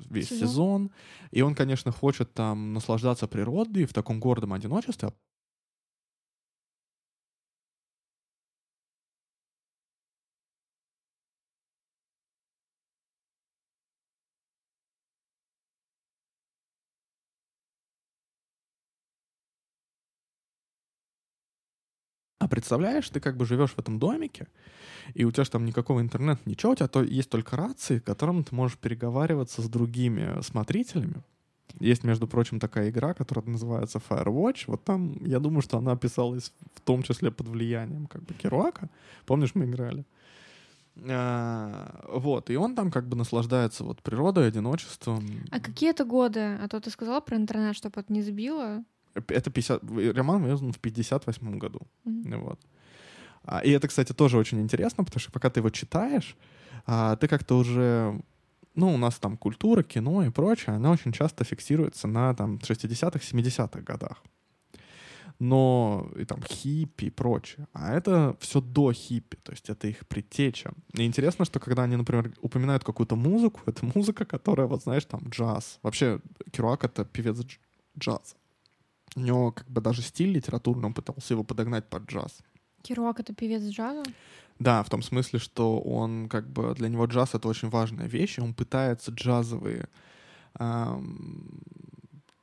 весь 0.09 0.29
Сезон. 0.29 0.47
сезон. 0.47 0.91
И 1.31 1.41
он, 1.41 1.55
конечно, 1.55 1.91
хочет 1.91 2.33
там 2.33 2.73
наслаждаться 2.73 3.27
природой 3.27 3.83
в 3.83 3.91
таком 3.91 4.21
гордом 4.21 4.53
одиночестве, 4.53 5.09
представляешь, 22.49 23.09
ты 23.09 23.19
как 23.19 23.37
бы 23.37 23.45
живешь 23.45 23.71
в 23.71 23.79
этом 23.79 23.99
домике, 23.99 24.47
и 25.13 25.25
у 25.25 25.31
тебя 25.31 25.43
же 25.43 25.51
там 25.51 25.65
никакого 25.65 26.01
интернета, 26.01 26.41
ничего, 26.45 26.71
у 26.71 26.75
тебя 26.75 26.87
то, 26.87 27.01
есть 27.03 27.29
только 27.29 27.55
рации, 27.55 27.99
которым 27.99 28.43
ты 28.43 28.55
можешь 28.55 28.77
переговариваться 28.77 29.61
с 29.61 29.69
другими 29.69 30.41
смотрителями. 30.41 31.23
Есть, 31.79 32.03
между 32.03 32.27
прочим, 32.27 32.59
такая 32.59 32.89
игра, 32.89 33.13
которая 33.13 33.45
называется 33.45 34.01
Firewatch. 34.09 34.63
Вот 34.67 34.83
там, 34.83 35.23
я 35.23 35.39
думаю, 35.39 35.61
что 35.61 35.77
она 35.77 35.91
описалась 35.91 36.51
в 36.75 36.81
том 36.81 37.03
числе 37.03 37.31
под 37.31 37.47
влиянием 37.47 38.07
как 38.07 38.23
бы 38.23 38.33
Керуака. 38.33 38.89
Помнишь, 39.25 39.55
мы 39.55 39.65
играли? 39.65 40.05
А, 41.07 42.05
вот, 42.09 42.49
и 42.49 42.55
он 42.57 42.75
там 42.75 42.91
как 42.91 43.07
бы 43.07 43.15
наслаждается 43.15 43.83
вот 43.83 44.01
природой, 44.01 44.47
одиночеством. 44.47 45.25
А 45.51 45.59
какие 45.59 45.91
это 45.91 46.03
годы? 46.03 46.57
А 46.61 46.67
то 46.67 46.79
ты 46.79 46.89
сказала 46.89 47.21
про 47.21 47.37
интернет, 47.37 47.75
чтобы 47.75 48.01
это 48.01 48.11
не 48.11 48.21
сбило. 48.21 48.83
Это 49.13 49.49
50... 49.49 49.83
Роман 50.15 50.43
вывезен 50.43 50.71
в 50.71 50.79
58 50.79 51.57
году. 51.57 51.81
Мгм. 52.05 52.41
Вот. 52.41 52.59
А, 53.43 53.59
и 53.59 53.71
это, 53.71 53.87
кстати, 53.87 54.13
тоже 54.13 54.37
очень 54.37 54.59
интересно, 54.61 55.03
потому 55.03 55.19
что 55.19 55.31
пока 55.31 55.49
ты 55.49 55.59
его 55.59 55.69
читаешь, 55.69 56.35
а, 56.85 57.15
ты 57.15 57.27
как-то 57.27 57.57
уже... 57.57 58.21
Ну, 58.75 58.93
у 58.93 58.97
нас 58.97 59.15
там 59.19 59.37
культура, 59.37 59.83
кино 59.83 60.23
и 60.23 60.29
прочее, 60.29 60.75
она 60.75 60.91
очень 60.91 61.11
часто 61.11 61.43
фиксируется 61.43 62.07
на 62.07 62.33
там 62.33 62.57
60-х, 62.57 63.19
70-х 63.19 63.81
годах. 63.81 64.23
Но 65.39 66.11
и 66.17 66.25
там 66.25 66.41
хиппи 66.43 67.05
и 67.05 67.09
прочее. 67.09 67.67
А 67.73 67.93
это 67.93 68.35
все 68.39 68.61
до 68.61 68.91
хиппи, 68.91 69.37
то 69.37 69.53
есть 69.53 69.69
это 69.69 69.87
их 69.87 70.05
предтеча. 70.07 70.71
И 70.93 71.05
интересно, 71.05 71.45
что 71.45 71.59
когда 71.59 71.83
они, 71.83 71.95
например, 71.95 72.33
упоминают 72.41 72.83
какую-то 72.83 73.15
музыку, 73.15 73.61
это 73.65 73.85
музыка, 73.95 74.25
которая, 74.25 74.67
вот 74.67 74.83
знаешь, 74.83 75.05
там 75.05 75.21
джаз. 75.29 75.79
Вообще, 75.81 76.19
Керуак— 76.51 76.83
это 76.83 77.05
певец 77.05 77.37
дж- 77.37 77.59
джаза. 77.97 78.35
У 79.19 79.21
него 79.21 79.51
как 79.51 79.67
бы 79.69 79.81
даже 79.81 80.01
стиль 80.01 80.31
литературный, 80.31 80.85
он 80.85 80.93
пытался 80.93 81.33
его 81.33 81.43
подогнать 81.43 81.89
под 81.89 82.03
джаз. 82.03 82.39
Керуак— 82.81 83.19
это 83.19 83.33
певец 83.33 83.63
джаза? 83.63 84.03
Да, 84.59 84.81
в 84.83 84.89
том 84.89 85.01
смысле, 85.01 85.39
что 85.39 85.79
он 85.79 86.29
как 86.29 86.49
бы 86.49 86.73
для 86.75 86.89
него 86.89 87.05
джаз 87.05 87.35
это 87.35 87.47
очень 87.47 87.69
важная 87.69 88.07
вещь, 88.07 88.37
и 88.37 88.41
он 88.41 88.53
пытается 88.53 89.11
джазовые 89.11 89.87
ам, 90.53 91.61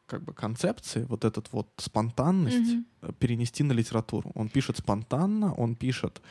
как 0.07 0.23
бы 0.23 0.33
концепции, 0.33 1.05
вот 1.09 1.25
этот 1.25 1.53
вот 1.53 1.69
спонтанность 1.77 2.77
э, 3.03 3.13
перенести 3.19 3.65
на 3.65 3.73
литературу. 3.73 4.31
Он 4.35 4.49
пишет 4.49 4.79
спонтанно, 4.79 5.53
он 5.55 5.75
пишет 5.75 6.23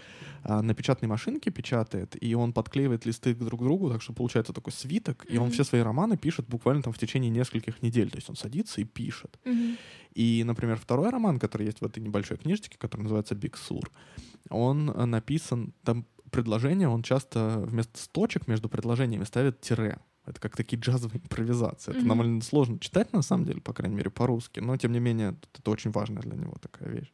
а, 0.43 0.61
на 0.61 0.73
печатной 0.73 1.09
машинке, 1.09 1.51
печатает, 1.51 2.15
и 2.23 2.35
он 2.35 2.53
подклеивает 2.53 3.05
листы 3.05 3.33
друг 3.33 3.59
к 3.59 3.63
другу, 3.63 3.89
так 3.89 4.01
что 4.01 4.13
получается 4.13 4.53
такой 4.53 4.73
свиток, 4.73 5.25
и 5.27 5.37
он 5.37 5.49
все 5.51 5.63
свои 5.63 5.81
романы 5.81 6.17
пишет 6.17 6.47
буквально 6.47 6.83
там 6.83 6.93
в 6.93 6.97
течение 6.97 7.31
нескольких 7.31 7.81
недель, 7.81 8.09
то 8.09 8.17
есть 8.17 8.29
он 8.29 8.35
садится 8.35 8.79
и 8.81 8.83
пишет. 8.83 9.39
Мгм. 9.43 9.77
И, 10.15 10.43
например, 10.45 10.77
второй 10.77 11.09
роман, 11.09 11.39
который 11.39 11.67
есть 11.67 11.81
в 11.81 11.85
этой 11.85 11.99
небольшой 11.99 12.37
книжечке, 12.37 12.77
который 12.77 13.01
называется 13.01 13.35
«Биг 13.35 13.57
Сур», 13.57 13.91
он 14.49 14.89
э, 14.89 15.05
написан, 15.05 15.73
там 15.83 16.05
предложение, 16.31 16.87
он 16.87 17.03
часто 17.03 17.59
вместо 17.65 17.97
сточек 17.99 18.47
между 18.47 18.69
предложениями 18.69 19.25
ставит 19.25 19.61
тире. 19.61 19.99
Это 20.25 20.39
как 20.39 20.55
такие 20.57 20.79
джазовые 20.81 21.19
импровизации. 21.21 21.91
Это 21.91 21.99
Мгм. 21.99 22.09
довольно 22.09 22.41
сложно 22.41 22.79
читать, 22.79 23.13
на 23.13 23.21
самом 23.21 23.45
деле, 23.45 23.61
по 23.61 23.73
крайней 23.73 23.95
мере, 23.95 24.09
по-русски, 24.09 24.59
но, 24.59 24.75
тем 24.77 24.91
не 24.91 24.99
менее, 24.99 25.35
это 25.53 25.69
очень 25.71 25.91
важная 25.91 26.21
для 26.23 26.35
него 26.35 26.55
такая 26.61 26.89
вещь. 26.89 27.11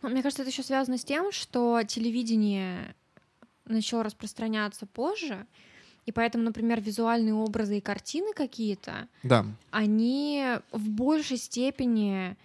Ну, 0.00 0.08
мне 0.08 0.22
кажется, 0.22 0.42
это 0.42 0.50
еще 0.50 0.62
связано 0.62 0.96
с 0.96 1.04
тем, 1.04 1.30
что 1.32 1.82
телевидение 1.86 2.94
начало 3.66 4.02
распространяться 4.02 4.86
позже, 4.86 5.46
и 6.06 6.12
поэтому, 6.12 6.44
например, 6.44 6.80
визуальные 6.80 7.34
образы 7.34 7.78
и 7.78 7.80
картины 7.80 8.32
какие-то, 8.34 9.08
Да. 9.22 9.46
они 9.70 10.44
в 10.72 10.88
большей 10.88 11.36
степени 11.36 12.36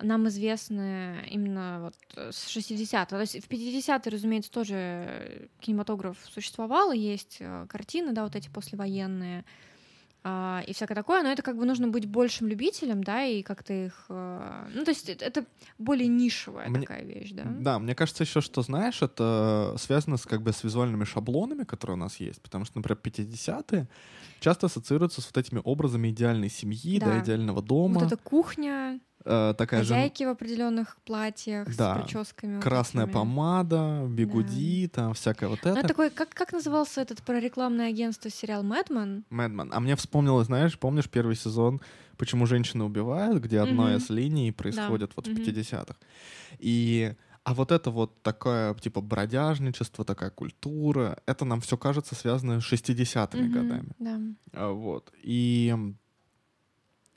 нам 0.00 0.28
известны 0.28 1.26
именно 1.28 1.80
вот 1.82 2.32
с 2.34 2.46
60-х. 2.56 3.06
То 3.06 3.20
есть 3.20 3.44
в 3.44 3.48
50-е, 3.48 4.12
разумеется, 4.12 4.50
тоже 4.50 5.48
кинематограф 5.60 6.16
существовал, 6.32 6.92
есть 6.92 7.38
э, 7.40 7.66
картины, 7.68 8.12
да, 8.12 8.22
вот 8.24 8.36
эти 8.36 8.48
послевоенные, 8.48 9.44
а, 10.24 10.62
и 10.66 10.72
всякое 10.72 10.94
такое, 10.94 11.22
но 11.22 11.30
это 11.30 11.42
как 11.42 11.56
бы 11.56 11.64
нужно 11.64 11.88
быть 11.88 12.06
большим 12.06 12.48
любителем, 12.48 13.02
да, 13.04 13.24
и 13.24 13.42
как-то 13.42 13.72
их... 13.72 14.06
э, 14.08 14.68
Ну, 14.74 14.84
то 14.84 14.90
есть 14.90 15.08
это- 15.08 15.24
это 15.24 15.44
более 15.78 16.08
нишевая 16.08 16.68
Мне- 16.68 16.80
такая 16.80 17.04
вещь, 17.04 17.30
да? 17.32 17.44
Да, 17.44 17.78
мне 17.78 17.94
кажется 17.94 18.24
еще, 18.24 18.40
что, 18.40 18.62
знаешь, 18.62 19.00
это 19.02 19.74
связано 19.78 20.16
с, 20.16 20.24
как 20.26 20.42
бы, 20.42 20.52
с 20.52 20.64
визуальными 20.64 21.04
шаблонами, 21.04 21.64
которые 21.64 21.94
у 21.94 21.98
нас 22.00 22.20
есть. 22.20 22.42
Потому 22.42 22.64
что, 22.64 22.78
например, 22.78 22.98
50-е 23.02 23.88
часто 24.40 24.66
ассоциируются 24.66 25.20
с 25.20 25.26
вот 25.26 25.36
этими 25.38 25.60
образами 25.64 26.08
идеальной 26.10 26.50
семьи, 26.50 26.98
да, 26.98 27.06
Да. 27.06 27.20
идеального 27.20 27.62
дома. 27.62 27.94
Вот 28.00 28.12
эта 28.12 28.16
кухня, 28.16 29.00
Э, 29.24 29.52
такая 29.58 29.82
же 29.82 29.94
хозяйки 29.94 30.22
в 30.24 30.28
определенных 30.28 30.96
платьях 31.04 31.66
Да. 31.76 31.94
с 31.96 31.98
прическами. 32.02 32.54
вот 32.56 32.62
красная 32.64 33.04
этими. 33.04 33.12
помада, 33.14 34.06
бигуди, 34.08 34.88
там 34.88 35.12
всякое 35.14 35.48
вот 35.48 35.58
Ну, 35.64 35.70
это. 35.72 35.80
это 35.80 35.88
такой, 35.88 36.10
как, 36.10 36.30
как 36.30 36.52
назывался 36.52 37.00
этот 37.00 37.22
про 37.22 37.38
рекламное 37.40 37.88
агентство 37.88 38.30
сериал 38.30 38.62
«Мэдман»? 38.62 39.24
Мэдман. 39.30 39.70
А 39.74 39.80
мне 39.80 39.96
вспомнилось, 39.96 40.46
знаешь, 40.46 40.78
помнишь 40.78 41.08
первый 41.10 41.34
сезон 41.36 41.80
«Почему 42.16 42.46
женщины 42.46 42.84
убивают», 42.84 43.42
где 43.42 43.60
одна 43.60 43.88
Мгм. 43.88 43.96
из 43.96 44.08
линий 44.10 44.52
происходит 44.52 45.12
вот 45.16 45.26
в 45.26 45.30
Мгм. 45.30 45.42
50-х. 45.42 45.96
И 46.58 47.14
а 47.44 47.54
вот 47.54 47.72
это 47.72 47.90
вот 47.90 48.22
такое, 48.22 48.74
типа, 48.74 49.00
бродяжничество, 49.00 50.04
такая 50.04 50.30
культура, 50.30 51.18
это 51.26 51.44
нам 51.44 51.60
все 51.60 51.76
кажется 51.76 52.14
связано 52.14 52.60
с 52.60 52.64
60-ми 52.64 53.42
Мгм, 53.48 53.52
годами. 53.52 53.88
Да. 53.98 54.20
А, 54.52 54.70
Вот. 54.72 55.12
И... 55.22 55.74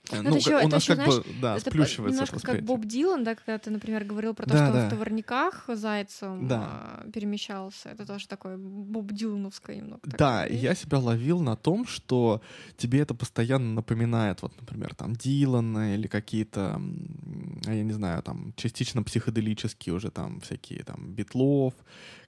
это 0.10 0.22
Ну, 0.24 0.36
ещё- 0.36 0.52
как- 0.52 0.64
у 0.64 0.68
это 0.68 0.76
нас 0.76 0.84
ещё, 0.84 0.96
как 0.96 1.06
бы, 1.06 1.12
знаешь, 1.14 1.28
да, 1.42 1.56
Это 1.58 1.70
сплющивается 1.70 2.14
немножко 2.24 2.36
это 2.38 2.46
как. 2.58 2.64
Боб 2.66 2.86
Дилан, 2.86 3.24
да, 3.24 3.36
когда 3.36 3.58
ты, 3.58 3.70
например, 3.72 4.04
говорил 4.04 4.34
про 4.34 4.46
то, 4.46 4.54
Да, 4.54 4.66
что 4.66 4.74
да. 4.74 4.88
в 4.88 4.90
товарниках 4.90 5.66
зайцем 5.74 6.48
Да. 6.48 6.62
а, 7.06 7.10
перемещался. 7.14 7.90
Это 7.90 8.06
тоже 8.06 8.28
такое 8.28 8.58
Боб 8.58 9.12
Дилановское 9.12 9.76
немного. 9.78 10.02
Да, 10.04 10.48
вещь. 10.48 10.62
я 10.62 10.76
себя 10.76 11.00
ловил 11.00 11.42
на 11.42 11.56
том, 11.56 11.86
что 11.86 12.42
тебе 12.78 13.00
это 13.00 13.14
постоянно 13.14 13.74
напоминает, 13.74 14.42
вот, 14.42 14.60
например, 14.60 14.96
там 14.96 15.16
Дилана 15.16 15.96
или 15.96 16.08
какие-то, 16.08 16.82
я 17.66 17.84
не 17.84 17.94
знаю, 17.94 18.22
там 18.24 18.54
частично 18.56 19.04
психоделические 19.04 19.94
уже 19.96 20.10
там 20.12 20.40
всякие 20.42 20.84
там 20.84 21.14
Битлов, 21.14 21.74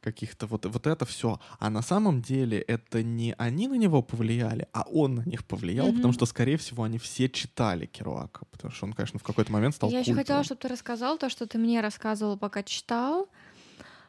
каких-то 0.03 0.45
вот 0.47 0.65
вот 0.65 0.85
это 0.87 1.05
все. 1.05 1.39
А 1.59 1.69
на 1.69 1.81
самом 1.81 2.21
деле 2.21 2.59
это 2.59 3.01
не 3.03 3.33
они 3.37 3.67
на 3.67 3.75
него 3.75 4.01
повлияли, 4.01 4.67
а 4.73 4.83
он 4.91 5.15
на 5.15 5.21
них 5.25 5.43
повлиял, 5.45 5.87
Мгм. 5.87 5.95
потому 5.95 6.13
что, 6.13 6.25
скорее 6.25 6.57
всего, 6.57 6.83
они 6.83 6.97
все 6.97 7.29
читали 7.29 7.85
Керуака, 7.85 8.45
потому 8.51 8.71
что 8.73 8.85
он, 8.85 8.93
конечно, 8.93 9.19
в 9.19 9.23
какой-то 9.23 9.51
момент 9.51 9.75
стал 9.75 9.89
Я 9.89 9.99
еще 9.99 10.13
хотела, 10.13 10.39
культовым. 10.39 10.43
чтобы 10.43 10.61
ты 10.61 10.67
рассказал 10.67 11.17
то, 11.17 11.29
что 11.29 11.47
ты 11.47 11.57
мне 11.57 11.81
рассказывал, 11.81 12.37
пока 12.37 12.63
читал, 12.63 13.29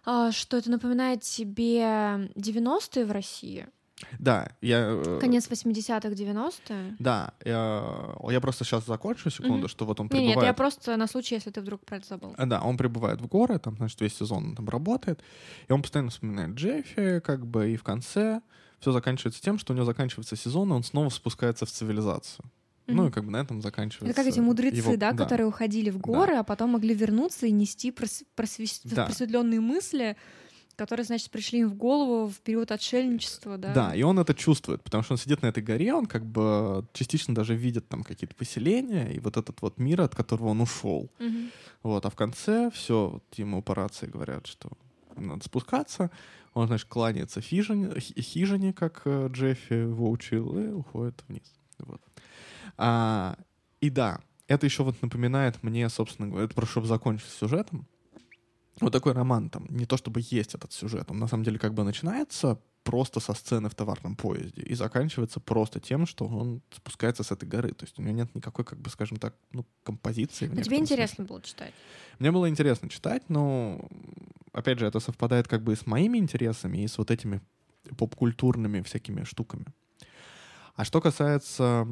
а, 0.05 0.33
что 0.33 0.57
это 0.57 0.71
напоминает 0.71 1.21
тебе 1.23 2.29
90-е 2.37 3.07
в 3.07 3.13
России, 3.13 3.67
Да, 4.19 4.49
я... 4.61 4.79
э, 4.81 5.19
конец 5.21 5.49
80-х, 5.49 6.09
90-е. 6.09 6.97
Да, 6.99 7.33
я, 7.45 8.15
я 8.31 8.41
просто 8.41 8.65
сейчас 8.65 8.87
закончу 8.87 9.31
секунду, 9.31 9.59
Мгм. 9.59 9.69
что 9.69 9.85
вот 9.87 10.01
он 10.01 10.09
Не, 10.13 10.19
нет, 10.19 10.27
прибывает... 10.29 10.47
я 10.49 10.55
просто 10.55 10.97
на 10.97 11.07
случай, 11.07 11.35
если 11.37 11.51
ты 11.51 11.61
вдруг 11.61 11.85
про 11.85 11.97
это 11.99 12.07
забыл. 12.09 12.35
Да, 12.39 12.61
он 12.63 12.77
прибывает 12.77 13.21
в 13.21 13.27
горы, 13.27 13.59
там, 13.59 13.77
значит, 13.77 14.01
весь 14.01 14.17
сезон 14.17 14.45
он 14.51 14.55
там 14.57 14.69
работает, 14.69 15.21
и 15.69 15.73
он 15.73 15.83
постоянно 15.83 16.11
вспоминает 16.11 16.55
Джеффи, 16.55 17.21
как 17.21 17.47
бы, 17.47 17.71
и 17.73 17.77
в 17.77 17.83
конце 17.83 18.41
все 18.81 18.93
заканчивается 18.93 19.41
тем, 19.43 19.59
что 19.59 19.73
у 19.73 19.77
него 19.77 19.87
заканчивается 19.87 20.37
сезон, 20.37 20.71
и 20.71 20.75
он 20.75 20.83
снова 20.85 21.09
спускается 21.09 21.65
в 21.67 21.71
цивилизацию. 21.71 22.45
Ну 22.87 23.09
и 23.09 23.11
как 23.11 23.25
бы 23.25 23.31
на 23.31 23.39
этом 23.39 23.63
заканчивается. 23.63 24.11
Это 24.11 24.15
как 24.23 24.27
эти 24.31 24.41
мудрецы, 24.41 24.77
его- 24.77 24.97
да, 24.99 25.15
которые 25.15 25.47
уходили 25.47 25.89
в 25.89 25.97
горы, 25.99 26.35
а 26.35 26.43
потом 26.45 26.73
могли 26.73 26.95
вернуться 26.95 27.47
и 27.47 27.51
нести 27.51 27.91
прос- 27.91 28.25
просвес- 28.37 28.83
Да. 28.85 29.07
просветленные 29.07 29.59
мысли, 29.61 30.19
которые, 30.77 31.05
значит, 31.05 31.31
пришли 31.31 31.61
им 31.61 31.69
в 31.69 31.75
голову 31.75 32.29
в 32.29 32.41
период 32.41 32.71
отшельничества, 32.71 33.59
да. 33.59 33.73
Да, 33.75 33.95
и 33.95 34.03
он 34.03 34.19
это 34.19 34.35
чувствует, 34.35 34.83
потому 34.83 35.03
что 35.03 35.15
он 35.15 35.19
сидит 35.19 35.43
на 35.43 35.47
этой 35.47 35.63
горе, 35.63 35.95
он 35.95 36.07
как 36.07 36.25
бы 36.25 36.87
частично 36.93 37.35
даже 37.35 37.55
видит 37.55 37.89
там 37.89 38.03
какие-то 38.03 38.35
поселения 38.35 39.13
и 39.13 39.21
вот 39.21 39.37
этот 39.37 39.61
вот 39.63 39.79
мир, 39.79 40.01
от 40.01 40.15
которого 40.15 40.49
он 40.49 40.61
ушел. 40.61 41.11
Мгм. 41.19 41.51
Вот, 41.83 42.07
а 42.07 42.11
в 42.11 42.17
конце 42.17 42.71
все, 42.71 43.09
вот 43.09 43.25
ему 43.37 43.63
по 43.63 43.75
рации 43.75 44.07
говорят, 44.07 44.47
что 44.47 44.71
надо 45.17 45.45
спускаться. 45.45 46.11
Он, 46.55 46.67
значит, 46.67 46.89
кланяется 46.89 47.41
хижине, 47.41 47.99
хи- 47.99 48.21
хижине 48.21 48.73
как 48.73 49.03
э, 49.05 49.29
Джеффи 49.31 49.73
его 49.73 50.11
учил, 50.11 50.59
и 50.59 50.69
уходит 50.69 51.23
вниз. 51.29 51.53
Вот. 51.79 52.01
А, 52.77 53.37
и 53.81 53.91
да, 53.91 54.21
это 54.47 54.67
еще 54.67 54.83
вот 54.83 55.01
напоминает 55.03 55.63
мне, 55.63 55.89
собственно 55.89 56.29
говоря, 56.29 56.47
это 56.47 56.55
просто 56.55 56.73
чтобы 56.73 56.87
закончить 56.87 57.29
сюжетом. 57.29 57.87
Вот 58.81 58.93
такой 58.93 59.13
роман 59.13 59.51
там, 59.51 59.67
не 59.71 59.87
то 59.87 59.97
чтобы 59.97 60.21
есть 60.21 60.55
этот 60.55 60.73
сюжет, 60.73 61.11
он 61.11 61.19
на 61.19 61.29
самом 61.29 61.45
деле 61.45 61.59
как 61.59 61.75
бы 61.75 61.85
начинается 61.85 62.59
просто 62.83 63.21
со 63.21 63.33
сцены 63.33 63.69
в 63.69 63.75
товарном 63.75 64.15
поезде 64.17 64.63
и 64.63 64.75
заканчивается 64.75 65.41
просто 65.41 65.81
тем, 65.81 66.07
что 66.07 66.27
он 66.27 66.61
спускается 66.71 67.23
с 67.23 67.31
этой 67.31 67.49
горы. 67.49 67.73
То 67.73 67.85
есть 67.85 67.99
у 67.99 68.03
него 68.03 68.13
нет 68.13 68.35
никакой, 68.35 68.65
как 68.65 68.79
бы, 68.79 68.91
скажем 68.91 69.17
так, 69.17 69.35
ну, 69.53 69.65
композиции. 69.85 70.47
Но 70.47 70.51
тебе 70.51 70.57
некотором 70.57 70.77
смысле. 70.77 70.85
интересно 70.85 71.25
было 71.25 71.43
читать. 71.43 71.75
Мне 72.19 72.31
было 72.31 72.49
интересно 72.49 72.89
читать, 72.89 73.23
но, 73.29 73.89
опять 74.53 74.79
же, 74.79 74.87
это 74.87 75.01
совпадает 75.01 75.49
как 75.49 75.63
бы 75.63 75.73
и 75.73 75.77
с 75.77 75.87
моими 75.87 76.19
интересами, 76.19 76.79
и 76.79 76.89
с 76.89 76.99
вот 76.99 77.11
этими 77.11 77.41
поп-культурными 77.97 78.83
всякими 78.83 79.25
штуками. 79.25 79.67
А 80.77 80.85
что 80.85 81.01
касается... 81.01 81.87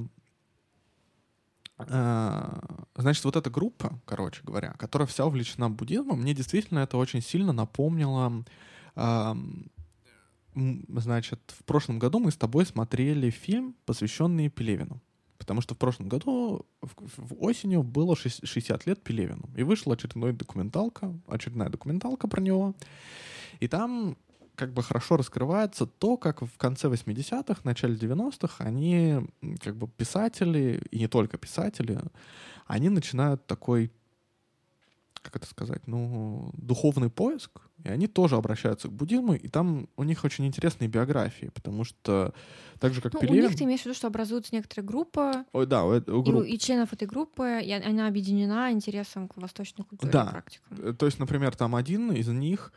э, 1.78 2.60
Значит, 3.02 3.24
вот 3.24 3.36
эта 3.36 3.50
группа, 3.50 3.98
короче 4.04 4.40
говоря, 4.44 4.72
которая 4.78 5.06
вся 5.06 5.26
увлечена 5.26 5.68
буддизмом, 5.70 6.20
мне 6.20 6.34
действительно 6.34 6.80
это 6.80 6.96
очень 6.96 7.20
сильно 7.20 7.52
напомнило... 7.52 8.44
м, 8.96 9.70
Значит, 10.54 11.40
в 11.58 11.64
прошлом 11.64 11.98
году 11.98 12.18
мы 12.18 12.30
с 12.30 12.36
тобой 12.36 12.66
смотрели 12.66 13.30
фильм, 13.30 13.74
посвященный 13.86 14.50
Пелевину. 14.50 15.00
Потому 15.38 15.62
что 15.62 15.74
в 15.74 15.78
прошлом 15.78 16.08
году, 16.08 16.66
в, 16.82 16.90
в 17.16 17.42
осенью, 17.42 17.82
было 17.82 18.14
шесть- 18.14 18.46
60 18.46 18.86
лет 18.86 19.02
Пелевину. 19.02 19.48
И 19.56 19.62
вышла 19.64 19.94
очередная 19.94 20.32
документалка, 20.32 21.12
очередная 21.26 21.68
документалка 21.68 22.28
про 22.28 22.40
него. 22.40 22.74
И 23.60 23.66
там 23.68 24.16
как 24.62 24.72
бы 24.72 24.82
хорошо 24.82 25.16
раскрывается 25.16 25.86
то, 25.86 26.16
как 26.16 26.42
в 26.42 26.56
конце 26.56 26.86
80-х, 26.88 27.60
начале 27.64 27.96
90-х 27.96 28.64
они, 28.64 29.18
как 29.60 29.76
бы 29.76 29.88
писатели, 29.88 30.80
и 30.92 30.98
не 31.00 31.08
только 31.08 31.36
писатели, 31.36 31.98
они 32.66 32.88
начинают 32.90 33.44
такой, 33.46 33.90
как 35.20 35.34
это 35.36 35.46
сказать, 35.46 35.86
ну, 35.88 36.50
духовный 36.54 37.10
поиск, 37.10 37.50
и 37.84 37.88
они 37.88 38.06
тоже 38.06 38.36
обращаются 38.36 38.86
к 38.86 38.92
буддизму, 38.92 39.34
и 39.34 39.48
там 39.48 39.88
у 39.96 40.04
них 40.04 40.22
очень 40.24 40.46
интересные 40.46 40.86
биографии, 40.88 41.50
потому 41.54 41.82
что 41.84 42.32
так 42.78 42.94
же, 42.94 43.00
как 43.00 43.14
Ну, 43.14 43.18
у 43.18 43.22
Пелевин... 43.22 43.48
них 43.48 43.56
ты 43.58 43.64
имеешь 43.64 43.80
в 43.82 43.86
виду, 43.86 43.94
что 43.94 44.06
образуются 44.06 44.54
некоторые 44.54 44.86
группы, 44.86 45.44
Ой, 45.52 45.66
да, 45.66 45.84
у, 45.84 45.88
у 45.90 45.94
и, 45.96 46.00
групп- 46.00 46.36
у- 46.36 46.42
и 46.44 46.56
членов 46.58 46.92
этой 46.92 47.08
группы, 47.08 47.60
и 47.64 47.74
он- 47.74 47.82
она 47.84 48.06
объединена 48.06 48.70
интересом 48.70 49.26
к 49.26 49.36
восточной 49.38 49.84
культуре 49.84 50.12
Да. 50.12 50.26
и 50.26 50.30
практикам. 50.30 50.78
Э, 50.78 50.92
То 50.92 51.06
есть, 51.06 51.18
например, 51.18 51.56
там 51.56 51.74
один 51.74 52.12
из 52.12 52.28
них 52.28 52.72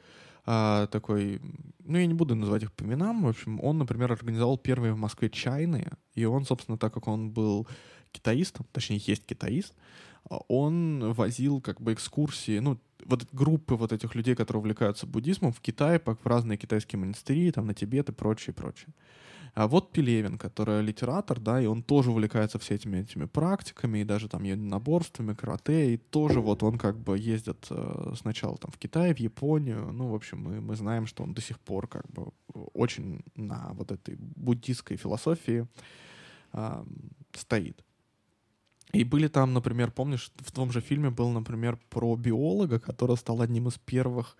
а, 0.45 0.87
такой, 0.87 1.41
ну, 1.83 1.97
я 1.97 2.05
не 2.05 2.13
буду 2.13 2.35
называть 2.35 2.63
их 2.63 2.71
по 2.73 2.83
именам, 2.83 3.23
в 3.23 3.27
общем, 3.27 3.59
он, 3.63 3.77
например, 3.77 4.11
организовал 4.11 4.57
первые 4.57 4.93
в 4.93 4.97
Москве 4.97 5.29
чайные, 5.29 5.91
и 6.13 6.25
он, 6.25 6.45
собственно, 6.45 6.77
так 6.77 6.93
как 6.93 7.07
он 7.07 7.31
был 7.31 7.67
китаистом, 8.11 8.65
точнее, 8.71 9.01
есть 9.05 9.25
китаист, 9.25 9.73
а, 10.29 10.37
он 10.47 11.13
возил 11.13 11.61
как 11.61 11.81
бы 11.81 11.93
экскурсии, 11.93 12.59
ну, 12.59 12.79
вот 13.05 13.27
группы 13.31 13.75
вот 13.75 13.91
этих 13.91 14.15
людей, 14.15 14.35
которые 14.35 14.61
увлекаются 14.61 15.05
буддизмом 15.05 15.53
в 15.53 15.61
Китае, 15.61 15.99
по- 15.99 16.15
в 16.15 16.25
разные 16.25 16.57
китайские 16.57 16.99
монастыри, 16.99 17.51
там, 17.51 17.67
на 17.67 17.73
Тибет 17.73 18.09
и 18.09 18.11
прочее, 18.11 18.53
прочее. 18.53 18.93
А 19.55 19.67
вот 19.67 19.93
Пелевин, 19.93 20.37
который 20.37 20.81
литератор, 20.83 21.39
да, 21.39 21.61
и 21.61 21.65
он 21.65 21.81
тоже 21.81 22.11
увлекается 22.11 22.59
всеми 22.59 22.75
этими, 22.75 22.97
этими 22.97 23.25
практиками, 23.25 23.99
и 23.99 24.03
даже 24.03 24.27
там 24.27 24.43
единоборствами, 24.43 25.33
карате, 25.33 25.93
и 25.93 25.97
тоже 25.97 26.41
вот 26.41 26.61
он 26.61 26.77
как 26.77 26.99
бы 26.99 27.17
ездит 27.17 27.67
э, 27.69 28.13
сначала 28.19 28.57
там 28.57 28.71
в 28.71 28.77
Китай, 28.77 29.13
в 29.13 29.19
Японию, 29.19 29.93
ну, 29.93 30.09
в 30.09 30.13
общем, 30.13 30.39
мы, 30.39 30.59
мы 30.59 30.75
знаем, 30.75 31.07
что 31.07 31.23
он 31.23 31.33
до 31.33 31.41
сих 31.41 31.57
пор 31.57 31.87
как 31.87 32.05
бы 32.11 32.33
очень 32.73 33.21
на 33.35 33.71
вот 33.75 33.91
этой 33.91 34.17
буддистской 34.19 34.97
философии 34.97 35.67
а, 36.51 36.85
стоит. 37.31 37.81
И 38.91 39.03
были 39.03 39.27
там, 39.27 39.53
например, 39.53 39.91
помнишь, 39.91 40.31
в 40.37 40.51
том 40.51 40.71
же 40.71 40.81
фильме 40.81 41.09
был, 41.09 41.29
например, 41.29 41.77
про 41.89 42.15
биолога, 42.15 42.79
который 42.79 43.17
стал 43.17 43.41
одним 43.41 43.67
из 43.67 43.77
первых, 43.77 44.37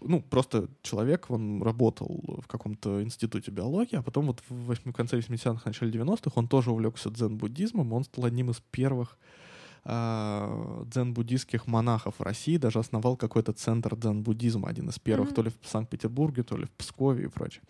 ну, 0.00 0.20
просто 0.22 0.68
человек, 0.82 1.30
он 1.30 1.62
работал 1.62 2.22
в 2.42 2.46
каком-то 2.46 3.02
институте 3.02 3.50
биологии, 3.50 3.96
а 3.96 4.02
потом 4.02 4.26
вот 4.26 4.42
в 4.48 4.66
восьми- 4.66 4.92
конце 4.92 5.18
80-х, 5.18 5.62
начале 5.64 5.90
90-х 5.92 6.32
он 6.34 6.48
тоже 6.48 6.70
увлекся 6.70 7.10
дзен-буддизмом, 7.10 7.92
он 7.92 8.04
стал 8.04 8.24
одним 8.24 8.50
из 8.50 8.60
первых 8.70 9.18
э, 9.84 10.84
дзен-буддийских 10.86 11.66
монахов 11.66 12.14
в 12.18 12.22
России, 12.22 12.56
даже 12.56 12.78
основал 12.78 13.16
какой-то 13.16 13.52
центр 13.52 13.96
дзен-буддизма, 13.96 14.68
один 14.68 14.88
из 14.88 14.98
первых, 14.98 15.30
mm-hmm. 15.30 15.34
то 15.34 15.42
ли 15.42 15.50
в 15.60 15.68
Санкт-Петербурге, 15.68 16.42
то 16.42 16.56
ли 16.56 16.64
в 16.64 16.70
Пскове 16.70 17.24
и 17.24 17.28
прочее. 17.28 17.62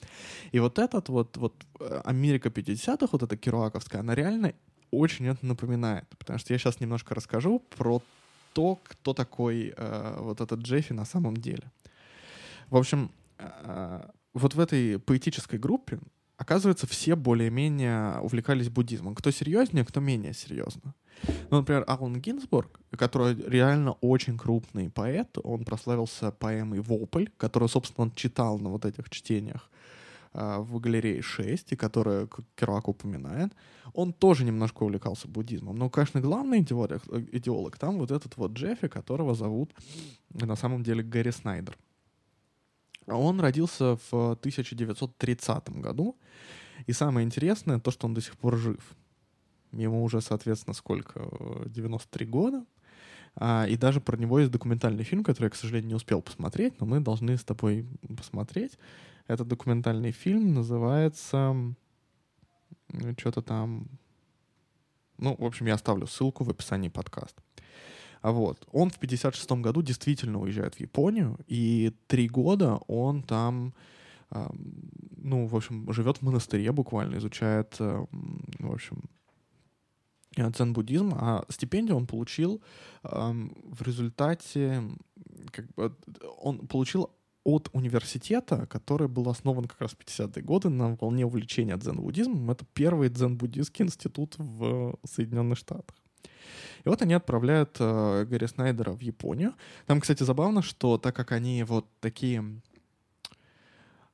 И 0.53 0.61
вот 0.61 0.79
этот 0.79 1.09
вот, 1.09 1.37
вот 1.37 1.55
э, 1.81 2.01
Америка 2.05 2.49
50-х, 2.49 3.09
вот 3.11 3.23
эта 3.23 3.37
керуаковская, 3.37 4.01
она 4.01 4.15
реально 4.15 4.53
очень 4.91 5.27
это 5.27 5.45
напоминает, 5.45 6.07
потому 6.19 6.39
что 6.39 6.53
я 6.53 6.59
сейчас 6.59 6.81
немножко 6.81 7.15
расскажу 7.15 7.61
про 7.77 8.01
то, 8.53 8.79
кто 8.85 9.12
такой 9.12 9.75
э, 9.77 10.17
вот 10.21 10.41
этот 10.41 10.61
Джеффи 10.61 10.93
на 10.93 11.05
самом 11.05 11.37
деле. 11.37 11.73
В 12.71 12.77
общем, 12.77 13.11
э, 13.39 14.09
вот 14.33 14.55
в 14.55 14.61
этой 14.61 14.99
поэтической 14.99 15.59
группе, 15.59 15.99
оказывается, 16.37 16.87
все 16.87 17.15
более-менее 17.15 18.19
увлекались 18.21 18.69
буддизмом. 18.69 19.15
Кто 19.15 19.31
серьезнее, 19.31 19.85
кто 19.85 20.01
менее 20.01 20.35
серьезно. 20.35 20.95
Ну, 21.51 21.59
например, 21.59 21.85
Алан 21.87 22.21
Гинзбург, 22.21 22.81
который 22.91 23.35
реально 23.47 23.93
очень 24.01 24.37
крупный 24.37 24.91
поэт, 24.91 25.39
он 25.43 25.65
прославился 25.65 26.33
поэмой 26.33 26.81
«Вопль», 26.81 27.27
которую, 27.37 27.69
собственно, 27.69 28.07
он 28.07 28.12
читал 28.12 28.59
на 28.59 28.69
вот 28.69 28.85
этих 28.85 29.09
чтениях 29.11 29.71
э, 30.33 30.59
в 30.59 30.81
галерее 30.81 31.23
6, 31.23 31.73
и 31.73 31.77
которую 31.77 32.29
Керуак 32.57 32.89
упоминает, 32.89 33.53
он 33.93 34.12
тоже 34.12 34.45
немножко 34.45 34.83
увлекался 34.83 35.29
буддизмом. 35.29 35.77
Но, 35.77 35.89
конечно, 35.89 36.21
главный 36.21 36.61
идеолог, 36.61 37.03
идеолог 37.33 37.79
там 37.79 37.99
вот 37.99 38.11
этот 38.11 38.37
вот 38.37 38.53
Джеффи, 38.53 38.89
которого 38.89 39.35
зовут 39.35 39.73
на 40.31 40.57
самом 40.57 40.83
деле 40.83 41.03
Гэри 41.03 41.31
Снайдер. 41.31 41.79
Он 43.07 43.40
родился 43.40 43.96
в 44.11 44.32
1930 44.32 45.70
году, 45.80 46.16
и 46.86 46.92
самое 46.92 47.24
интересное 47.24 47.78
то, 47.78 47.90
что 47.90 48.07
он 48.07 48.14
до 48.14 48.20
сих 48.20 48.36
пор 48.36 48.57
жив. 48.57 48.80
Ему 49.72 50.05
уже, 50.05 50.20
соответственно, 50.20 50.74
сколько? 50.74 51.28
93 51.66 52.26
года. 52.26 52.64
А, 53.36 53.66
и 53.68 53.76
даже 53.76 54.00
про 54.00 54.16
него 54.16 54.38
есть 54.38 54.52
документальный 54.52 55.05
фильм, 55.05 55.24
который 55.24 55.46
я, 55.46 55.50
к 55.50 55.57
сожалению, 55.57 55.88
не 55.88 55.94
успел 55.94 56.22
посмотреть, 56.22 56.80
но 56.80 56.86
мы 56.86 57.00
должны 57.00 57.36
с 57.36 57.44
тобой 57.44 57.86
посмотреть. 58.16 58.78
Этот 59.26 59.48
документальный 59.48 60.12
фильм 60.12 60.55
называется 60.55 61.55
что-то 63.18 63.42
там... 63.42 63.88
Ну, 65.18 65.36
в 65.38 65.44
общем, 65.44 65.66
я 65.66 65.74
оставлю 65.74 66.07
ссылку 66.07 66.44
в 66.44 66.50
описании 66.50 66.88
подкаста. 66.88 67.42
А 68.25 68.33
вот. 68.33 68.66
Он 68.72 68.89
в 68.89 68.99
56 68.99 69.51
году 69.53 69.83
действительно 69.83 70.41
уезжает 70.41 70.77
в 70.77 70.81
Японию, 70.81 71.37
и 71.47 71.93
три 72.07 72.27
года 72.27 72.77
он 72.87 73.22
там, 73.22 73.75
э, 74.31 74.49
ну, 75.18 75.47
в 75.47 75.55
общем, 75.55 75.93
живет 75.93 76.16
в 76.16 76.22
монастыре 76.22 76.72
буквально, 76.72 77.18
изучает, 77.18 77.77
э, 77.81 78.07
в 78.61 78.72
общем, 78.72 79.03
дзен-буддизм, 80.39 81.12
а 81.14 81.45
стипендию 81.51 81.99
он 81.99 82.07
получил 82.07 82.62
э, 83.03 83.33
в 83.62 83.83
результате, 83.83 84.83
как 85.51 85.66
бы, 85.75 85.95
он 86.39 86.66
получил 86.66 87.11
от 87.45 87.68
университета, 87.75 88.66
который 88.68 89.07
был 89.07 89.29
основан 89.29 89.66
как 89.66 89.83
раз 89.83 89.91
в 89.91 89.99
50-е 89.99 90.43
годы 90.43 90.70
на 90.70 90.97
волне 90.99 91.27
увлечения 91.27 91.77
дзен-буддизмом. 91.77 92.51
Это 92.51 92.64
первый 92.72 93.11
дзен-буддистский 93.11 93.85
институт 93.85 94.37
в 94.39 94.97
Соединенных 95.05 95.59
Штатах. 95.59 96.03
И 96.85 96.89
вот 96.89 97.01
они 97.03 97.14
отправляют 97.14 97.76
э, 97.80 98.26
Гарри 98.28 98.47
Снайдера 98.47 98.93
в 98.93 99.01
Японию. 99.01 99.55
Там, 99.87 100.01
кстати, 100.01 100.22
забавно, 100.22 100.62
что 100.62 100.99
так 100.99 101.16
как 101.16 101.32
они 101.32 101.64
вот 101.64 101.87
такие 102.01 102.45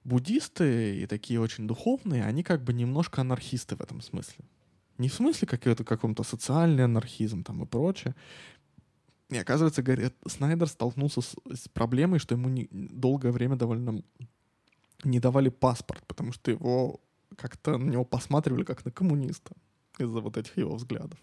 буддисты 0.05 1.01
и 1.01 1.07
такие 1.07 1.41
очень 1.41 1.67
духовные, 1.67 2.25
они 2.25 2.43
как 2.43 2.63
бы 2.63 2.73
немножко 2.73 3.21
анархисты 3.21 3.77
в 3.77 3.81
этом 3.81 4.01
смысле. 4.01 4.45
Не 4.99 5.09
в 5.09 5.15
смысле 5.15 5.49
какой-то 5.49 5.85
каком-то 5.85 6.23
социальный 6.23 6.85
анархизм 6.85 7.43
там 7.43 7.63
и 7.63 7.67
прочее. 7.67 8.15
И 9.31 9.37
оказывается, 9.39 9.83
Гарри 9.83 10.13
Снайдер 10.27 10.69
столкнулся 10.69 11.21
с, 11.21 11.35
с 11.53 11.69
проблемой, 11.69 12.19
что 12.19 12.35
ему 12.35 12.49
не, 12.49 12.69
долгое 12.71 13.33
время 13.33 13.57
довольно 13.57 14.03
не 15.05 15.21
давали 15.21 15.49
паспорт, 15.49 16.05
потому 16.07 16.33
что 16.33 16.51
его 16.51 17.01
как-то 17.37 17.79
на 17.79 17.91
него 17.91 18.05
посматривали 18.05 18.65
как 18.65 18.85
на 18.85 18.91
коммуниста 18.91 19.53
из-за 19.99 20.21
вот 20.21 20.37
этих 20.37 20.57
его 20.59 20.75
взглядов. 20.75 21.19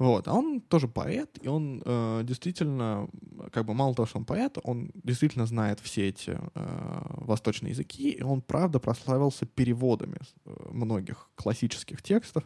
Вот. 0.00 0.28
А 0.28 0.32
он 0.32 0.62
тоже 0.62 0.88
поэт, 0.88 1.38
и 1.42 1.48
он 1.48 1.82
э, 1.84 2.22
действительно, 2.24 3.06
как 3.52 3.66
бы 3.66 3.74
мало 3.74 3.94
того, 3.94 4.06
что 4.06 4.16
он 4.16 4.24
поэт, 4.24 4.56
он 4.64 4.90
действительно 4.94 5.44
знает 5.44 5.78
все 5.78 6.08
эти 6.08 6.38
э, 6.54 7.00
восточные 7.18 7.72
языки, 7.72 8.10
и 8.10 8.22
он, 8.22 8.40
правда, 8.40 8.78
прославился 8.78 9.44
переводами 9.44 10.16
э, 10.46 10.52
многих 10.72 11.28
классических 11.34 12.00
текстов 12.00 12.44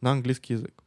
на 0.00 0.10
английский 0.10 0.54
язык. 0.54 0.82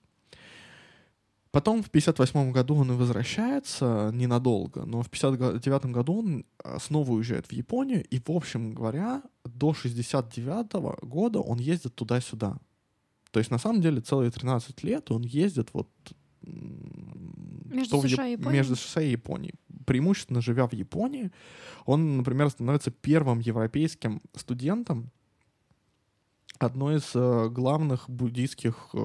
Потом 1.51 1.81
в 1.81 1.89
58 1.89 2.51
году 2.51 2.75
он 2.75 2.91
и 2.91 2.95
возвращается 2.95 4.11
ненадолго, 4.13 4.83
но 4.83 5.01
в 5.01 5.09
59 5.09 5.85
году 5.85 6.19
он 6.19 6.45
э, 6.65 6.77
снова 6.81 7.11
уезжает 7.11 7.45
в 7.45 7.53
Японию, 7.53 8.03
и, 8.03 8.19
в 8.19 8.31
общем 8.31 8.73
говоря, 8.73 9.23
до 9.45 9.73
69 9.73 10.73
года 11.03 11.39
он 11.39 11.59
ездит 11.59 11.95
туда-сюда. 11.95 12.57
То 13.35 13.39
есть, 13.39 13.51
на 13.51 13.57
самом 13.57 13.81
деле, 13.81 13.99
целые 13.99 14.31
13 14.31 14.81
лет 14.83 15.11
он 15.11 15.23
ездит 15.23 15.71
вот 15.73 15.89
между 16.41 18.01
США, 18.01 18.27
и 18.27 18.31
Японией? 18.31 18.53
между 18.53 18.75
США 18.77 19.01
и 19.01 19.11
Японией. 19.11 19.55
Преимущественно 19.85 20.39
живя 20.39 20.67
в 20.67 20.73
Японии, 20.73 21.31
он, 21.85 22.15
например, 22.15 22.49
становится 22.49 22.91
первым 22.91 23.39
европейским 23.39 24.21
студентом 24.35 25.11
одной 26.59 26.99
из 26.99 27.11
э, 27.13 27.49
главных 27.49 28.09
буддийских, 28.09 28.91
э, 28.93 28.97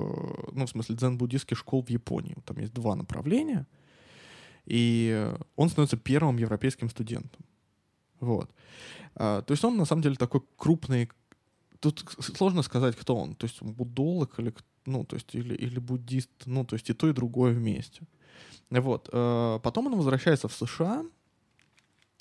ну, 0.52 0.64
в 0.66 0.70
смысле, 0.70 0.94
дзен-буддийских 0.94 1.58
школ 1.58 1.82
в 1.82 1.90
Японии. 1.90 2.36
Там 2.44 2.58
есть 2.58 2.72
два 2.72 2.94
направления, 2.94 3.66
и 4.64 5.28
он 5.56 5.70
становится 5.70 5.96
первым 5.96 6.36
европейским 6.36 6.88
студентом. 6.88 7.44
Вот. 8.20 8.48
А, 9.16 9.42
то 9.42 9.50
есть 9.50 9.64
он, 9.64 9.76
на 9.76 9.86
самом 9.86 10.02
деле, 10.02 10.14
такой 10.14 10.42
крупный 10.56 11.10
тут 11.80 12.04
сложно 12.18 12.62
сказать, 12.62 12.96
кто 12.96 13.16
он. 13.16 13.34
То 13.34 13.46
есть 13.46 13.62
буддолог 13.62 14.38
или, 14.38 14.54
ну, 14.86 15.04
то 15.04 15.16
есть, 15.16 15.34
или, 15.34 15.54
или 15.54 15.78
буддист, 15.78 16.30
ну, 16.46 16.64
то 16.64 16.76
есть 16.76 16.90
и 16.90 16.94
то, 16.94 17.08
и 17.08 17.12
другое 17.12 17.52
вместе. 17.52 18.02
Вот. 18.70 19.08
Э, 19.12 19.58
потом 19.62 19.86
он 19.86 19.96
возвращается 19.96 20.48
в 20.48 20.52
США, 20.52 21.04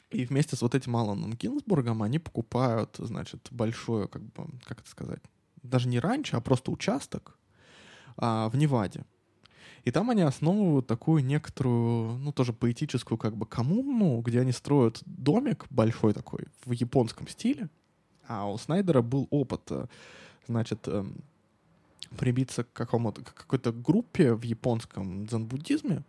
и 0.09 0.25
вместе 0.25 0.55
с 0.55 0.61
вот 0.61 0.73
этим 0.73 0.95
Аланом 0.95 1.33
Гинзбургом 1.33 2.01
они 2.01 2.17
покупают, 2.17 2.95
значит, 2.97 3.47
большое, 3.51 4.07
как 4.07 4.23
бы, 4.23 4.47
как 4.65 4.79
это 4.79 4.89
сказать, 4.89 5.21
даже 5.61 5.87
не 5.87 5.99
раньше, 5.99 6.35
а 6.35 6.41
просто 6.41 6.71
участок 6.71 7.37
а, 8.17 8.49
в 8.49 8.55
Неваде. 8.55 9.05
И 9.85 9.91
там 9.91 10.09
они 10.09 10.23
основывают 10.23 10.87
такую 10.87 11.23
некоторую, 11.23 12.17
ну, 12.17 12.31
тоже 12.31 12.53
поэтическую 12.53 13.17
как 13.17 13.37
бы 13.37 13.45
коммуну, 13.45 14.21
где 14.21 14.41
они 14.41 14.51
строят 14.51 15.01
домик 15.05 15.65
большой 15.69 16.13
такой 16.13 16.47
в 16.65 16.71
японском 16.71 17.27
стиле, 17.27 17.69
а 18.29 18.45
у 18.49 18.57
Снайдера 18.57 19.01
был 19.01 19.27
опыт, 19.31 19.61
э, 19.71 19.85
значит, 20.47 20.87
эм, 20.87 21.15
прибиться 22.17 22.63
к 22.63 22.71
какому-то 22.73 23.21
к 23.21 23.33
какой-то 23.33 23.71
группе 23.71 24.33
в 24.33 24.43
японском 24.43 25.25
дзен-буддизме. 25.25 26.03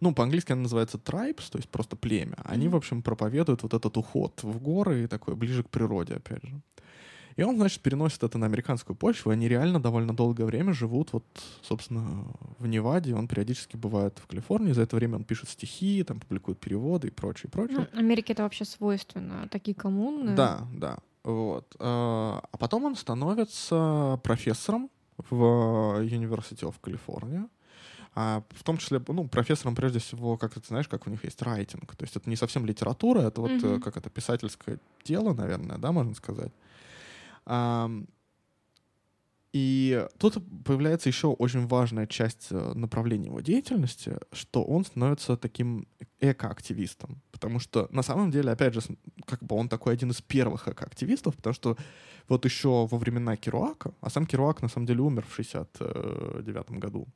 Ну, 0.00 0.14
по-английски 0.14 0.52
она 0.52 0.62
называется 0.62 0.98
tribes, 0.98 1.50
то 1.50 1.58
есть 1.58 1.68
просто 1.68 1.96
племя. 1.96 2.36
Они, 2.44 2.68
в 2.68 2.76
общем, 2.76 3.02
проповедуют 3.02 3.62
вот 3.62 3.74
этот 3.74 3.96
уход 3.96 4.42
в 4.42 4.60
горы 4.60 5.04
и 5.04 5.06
такой 5.06 5.34
ближе 5.34 5.62
к 5.62 5.70
природе, 5.70 6.14
опять 6.14 6.44
же. 6.44 6.60
И 7.36 7.42
он, 7.42 7.56
значит, 7.56 7.80
переносит 7.80 8.22
это 8.22 8.36
на 8.36 8.46
американскую 8.46 8.94
почву, 8.96 9.30
они 9.30 9.48
реально 9.48 9.80
довольно 9.80 10.14
долгое 10.14 10.44
время 10.44 10.74
живут 10.74 11.12
вот, 11.12 11.24
собственно, 11.62 12.26
в 12.58 12.66
Неваде. 12.66 13.14
Он 13.14 13.26
периодически 13.26 13.76
бывает 13.76 14.18
в 14.18 14.26
Калифорнии. 14.26 14.72
За 14.72 14.82
это 14.82 14.96
время 14.96 15.16
он 15.16 15.24
пишет 15.24 15.48
стихи, 15.48 16.02
там 16.02 16.20
публикует 16.20 16.60
переводы 16.60 17.08
и 17.08 17.10
прочее, 17.10 17.50
прочее. 17.50 17.88
Ну, 17.92 17.98
Америке 17.98 18.34
это 18.34 18.42
вообще 18.42 18.64
свойственно, 18.66 19.48
такие 19.50 19.74
коммуны. 19.74 20.34
Да, 20.36 20.66
да. 20.74 20.98
Вот. 21.24 21.74
А, 21.78 22.42
а 22.50 22.56
потом 22.56 22.84
он 22.84 22.96
становится 22.96 24.20
профессором 24.22 24.90
в 25.30 26.02
University 26.02 26.62
of 26.62 26.74
California. 26.82 27.48
А 28.14 28.42
в 28.50 28.62
том 28.62 28.76
числе, 28.76 29.02
ну, 29.08 29.26
профессором 29.26 29.74
прежде 29.74 29.98
всего, 29.98 30.36
как 30.36 30.54
ты 30.54 30.60
знаешь, 30.66 30.86
как 30.86 31.06
у 31.06 31.10
них 31.10 31.24
есть 31.24 31.40
райтинг. 31.40 31.96
То 31.96 32.04
есть 32.04 32.14
это 32.14 32.28
не 32.28 32.36
совсем 32.36 32.66
литература, 32.66 33.20
это 33.20 33.40
вот 33.40 33.50
mm-hmm. 33.50 33.80
как 33.80 33.96
это 33.96 34.10
писательское 34.10 34.78
дело, 35.04 35.32
наверное, 35.32 35.78
да, 35.78 35.92
можно 35.92 36.14
сказать. 36.14 36.52
И 39.52 40.06
тут 40.18 40.38
появляется 40.64 41.10
еще 41.10 41.28
очень 41.28 41.66
важная 41.66 42.06
часть 42.06 42.46
э, 42.50 42.72
направления 42.74 43.26
его 43.26 43.40
деятельности, 43.40 44.16
что 44.32 44.64
он 44.64 44.84
становится 44.84 45.36
таким 45.36 45.86
экоактивистом. 46.20 47.20
Потому 47.32 47.58
что 47.58 47.86
на 47.90 48.02
самом 48.02 48.30
деле, 48.30 48.50
опять 48.50 48.72
же, 48.72 48.80
как 49.26 49.42
бы 49.42 49.56
он 49.56 49.68
такой 49.68 49.92
один 49.92 50.10
из 50.10 50.22
первых 50.22 50.68
экоактивистов, 50.68 51.36
потому 51.36 51.52
что 51.52 51.76
вот 52.28 52.46
еще 52.46 52.86
во 52.86 52.98
времена 52.98 53.36
Керуака, 53.36 53.92
а 54.00 54.08
сам 54.08 54.24
Керуак 54.24 54.62
на 54.62 54.68
самом 54.68 54.86
деле 54.86 55.02
умер 55.02 55.26
в 55.28 55.34
69 55.34 56.70
году, 56.70 57.06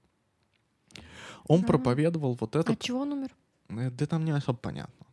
он 1.49 1.61
mm-hmm. 1.61 1.67
проповедовал 1.67 2.37
вот 2.39 2.55
это. 2.55 2.73
От 2.73 2.81
чего 2.81 3.01
он 3.01 3.13
умер? 3.13 3.31
Э, 3.71 3.91
да 3.91 4.07
там 4.07 4.27
не 4.27 4.33
особо 4.33 4.59
понятно. 4.59 5.06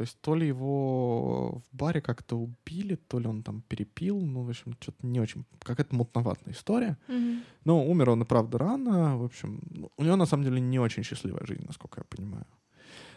То 0.00 0.04
есть 0.04 0.18
то 0.22 0.34
ли 0.34 0.48
его 0.48 1.60
в 1.60 1.76
баре 1.76 2.00
как-то 2.00 2.36
убили, 2.36 2.94
то 2.94 3.20
ли 3.20 3.28
он 3.28 3.42
там 3.42 3.60
перепил. 3.60 4.18
Ну, 4.18 4.44
в 4.44 4.48
общем, 4.48 4.74
что-то 4.80 5.06
не 5.06 5.20
очень... 5.20 5.44
Какая-то 5.62 5.94
мутноватная 5.94 6.54
история. 6.54 6.96
Мгм. 7.08 7.42
Но 7.66 7.84
умер 7.84 8.08
он 8.10 8.22
и 8.22 8.24
правда 8.24 8.58
рано. 8.58 9.18
В 9.18 9.24
общем, 9.24 9.60
ну, 9.70 9.90
у 9.98 10.04
него 10.04 10.16
на 10.16 10.26
самом 10.26 10.44
деле 10.44 10.58
не 10.58 10.78
очень 10.78 11.02
счастливая 11.02 11.44
жизнь, 11.46 11.66
насколько 11.66 12.00
я 12.00 12.04
понимаю. 12.04 12.46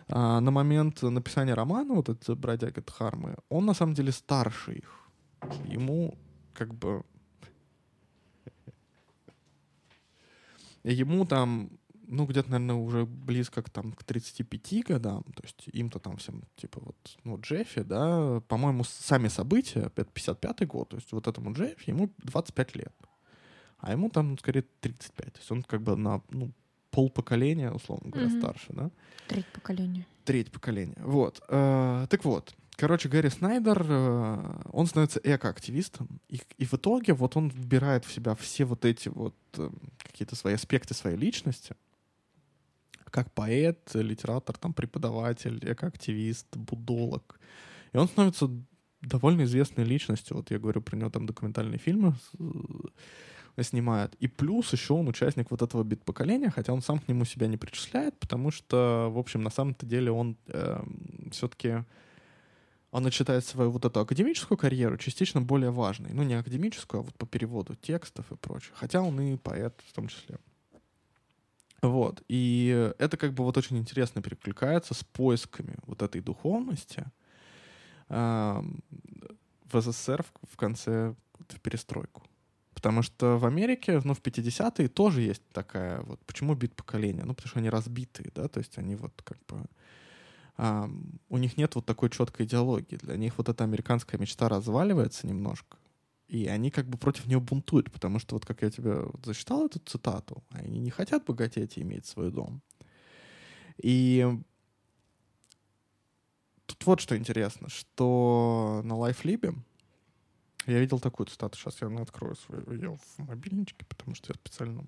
А, 0.10 0.42
на 0.42 0.52
момент 0.52 1.02
написания 1.04 1.56
романа, 1.56 1.94
вот 1.94 2.10
этот 2.10 2.38
бродяга 2.38 2.82
Дхармы, 2.82 3.36
он 3.48 3.66
на 3.66 3.74
самом 3.74 3.94
деле 3.94 4.12
старше 4.12 4.74
их. 4.74 5.10
Ему 5.74 6.18
как 6.54 6.74
бы... 6.74 7.04
Ему 10.84 11.26
там, 11.26 11.70
ну, 12.08 12.26
где-то, 12.26 12.52
наверное, 12.52 12.76
уже 12.76 13.06
близко 13.06 13.62
к, 13.62 13.70
там, 13.70 13.94
к 13.94 14.04
35 14.04 14.84
годам. 14.88 15.24
То 15.36 15.44
есть 15.44 15.64
им-то 15.74 16.00
там 16.00 16.18
всем, 16.18 16.44
типа, 16.56 16.80
вот, 16.82 16.96
ну, 17.24 17.40
Джеффи, 17.40 17.82
да, 17.84 18.42
по-моему, 18.48 18.84
сами 18.84 19.28
события, 19.30 19.82
это 19.82 20.04
55-й 20.04 20.66
год. 20.66 20.90
То 20.90 20.98
есть 20.98 21.12
вот 21.12 21.28
этому 21.28 21.54
Джеффи, 21.54 21.90
ему 21.90 22.10
25 22.20 22.76
лет. 22.76 22.94
А 23.78 23.92
ему 23.92 24.10
там, 24.10 24.32
ну, 24.32 24.38
скорее, 24.38 24.64
35. 24.82 25.34
То 25.34 25.40
есть 25.40 25.52
он 25.52 25.64
как 25.64 25.82
бы 25.82 25.96
на, 25.98 26.22
ну, 26.30 26.52
пол 26.92 27.10
поколения, 27.10 27.72
условно 27.72 28.10
говоря, 28.12 28.30
Мгм. 28.30 28.40
старше, 28.40 28.68
да? 28.70 28.92
Треть 29.28 29.48
поколения. 29.48 30.06
Треть 30.26 30.52
поколения. 30.52 30.96
Вот. 31.00 31.42
Э, 31.50 32.06
так 32.10 32.24
вот. 32.24 32.56
Короче, 32.76 33.10
Гэри 33.10 33.30
Снайдер, 33.30 33.86
э, 33.88 34.62
он 34.72 34.88
становится 34.88 35.20
экоактивистом, 35.24 36.08
и, 36.30 36.42
и 36.58 36.66
в 36.66 36.74
итоге 36.74 37.14
вот 37.14 37.36
он 37.38 37.50
вбирает 37.50 38.06
в 38.06 38.12
себя 38.14 38.34
все 38.36 38.66
вот 38.66 38.86
эти 38.86 39.10
вот 39.10 39.36
э, 39.58 39.70
какие-то 40.00 40.36
свои 40.36 40.54
аспекты 40.56 40.94
своей 40.94 41.18
личности, 41.18 41.76
как 43.14 43.32
поэт, 43.32 43.92
литератор, 43.94 44.58
там, 44.58 44.74
преподаватель, 44.74 45.60
экоактивист, 45.62 46.58
будолог. 46.58 47.40
И 47.94 47.98
он 47.98 48.08
становится 48.08 48.50
довольно 49.02 49.44
известной 49.44 49.84
личностью. 49.84 50.38
Вот 50.38 50.52
я 50.52 50.58
говорю 50.58 50.82
про 50.82 50.98
него 50.98 51.10
там 51.12 51.28
документальные 51.28 51.78
фильмы 51.78 52.16
с- 53.58 53.64
снимает. 53.64 54.16
И 54.24 54.28
плюс 54.28 54.74
еще 54.74 54.94
он 54.94 55.08
участник 55.08 55.52
вот 55.52 55.62
этого 55.62 55.84
бит-поколения, 55.84 56.50
хотя 56.50 56.74
он 56.74 56.82
сам 56.82 56.98
к 56.98 57.08
нему 57.08 57.26
себя 57.26 57.48
не 57.48 57.58
причисляет, 57.58 58.20
потому 58.20 58.50
что, 58.52 59.10
в 59.12 59.18
общем, 59.20 59.44
на 59.44 59.52
самом-то 59.52 59.86
деле 59.86 60.12
он 60.12 60.36
все-таки 61.32 61.84
он 62.90 63.12
считает 63.12 63.46
свою 63.46 63.72
вот 63.72 63.86
эту 63.86 64.00
академическую 64.00 64.58
карьеру 64.58 64.98
частично 64.98 65.42
более 65.42 65.72
важной. 65.72 66.14
Ну, 66.14 66.24
не 66.24 66.36
академическую, 66.36 67.02
а 67.02 67.04
вот 67.04 67.16
по 67.16 67.26
переводу 67.26 67.76
текстов 67.76 68.32
и 68.32 68.36
прочее. 68.36 68.72
Хотя 68.76 69.02
он 69.02 69.20
и 69.20 69.38
поэт 69.38 69.80
в 69.88 69.94
том 69.94 70.08
числе. 70.08 70.38
Вот. 71.84 72.24
И 72.30 72.94
это 72.98 73.18
как 73.18 73.34
бы 73.34 73.44
вот 73.44 73.58
очень 73.58 73.78
интересно 73.78 74.22
перекликается 74.22 74.94
с 74.94 75.04
поисками 75.04 75.76
вот 75.86 76.02
этой 76.02 76.22
духовности 76.22 77.04
ам, 78.08 78.80
в 79.70 79.82
СССР 79.82 80.24
в, 80.24 80.54
в 80.54 80.56
конце, 80.56 81.14
в 81.50 81.60
перестройку. 81.60 82.24
Потому 82.74 83.02
что 83.02 83.38
в 83.38 83.46
Америке, 83.46 84.02
ну, 84.06 84.14
в 84.14 84.22
50-е 84.22 84.88
тоже 84.88 85.22
есть 85.22 85.44
такая 85.52 86.02
вот... 86.02 86.20
Почему 86.26 86.56
бит 86.56 86.74
поколения? 86.74 87.24
Ну, 87.26 87.34
потому 87.34 87.50
что 87.50 87.60
они 87.60 87.70
разбитые, 87.70 88.32
да, 88.34 88.48
то 88.48 88.60
есть 88.60 88.78
они 88.78 88.96
вот 88.96 89.22
как 89.22 89.38
бы... 89.48 89.66
ам, 90.56 91.20
у 91.28 91.38
них 91.38 91.58
нет 91.58 91.76
вот 91.76 91.86
такой 91.86 92.10
четкой 92.10 92.46
идеологии. 92.46 92.96
Для 92.96 93.18
них 93.18 93.38
вот 93.38 93.50
эта 93.50 93.66
американская 93.66 94.20
мечта 94.22 94.48
разваливается 94.48 95.28
немножко. 95.28 95.78
И 96.34 96.48
они 96.48 96.72
как 96.72 96.88
бы 96.88 96.98
против 96.98 97.28
нее 97.28 97.40
бунтуют, 97.40 97.92
потому 97.92 98.18
что 98.18 98.34
вот 98.34 98.44
как 98.44 98.64
я 98.64 98.72
тебе 98.72 99.06
зачитал 99.24 99.68
эту 99.68 99.78
цитату, 99.78 100.44
они 100.50 100.80
не 100.80 100.90
хотят 100.90 101.26
богатеть 101.26 101.78
и 101.78 101.84
иметь 101.84 102.08
свой 102.08 102.32
дом. 102.32 102.64
И 103.78 104.28
тут 106.66 106.84
вот 106.88 107.02
что 107.02 107.16
интересно, 107.16 107.70
что 107.70 108.82
на 108.84 108.94
LifeLib 108.94 109.56
я 110.66 110.80
видел 110.80 111.00
такую 111.00 111.28
цитату, 111.28 111.56
сейчас 111.56 111.80
я 111.82 112.02
открою 112.02 112.36
свою 112.36 112.72
ее 112.72 112.98
в 112.98 113.20
мобильничке, 113.20 113.86
потому 113.86 114.16
что 114.16 114.34
я 114.34 114.34
специально 114.34 114.84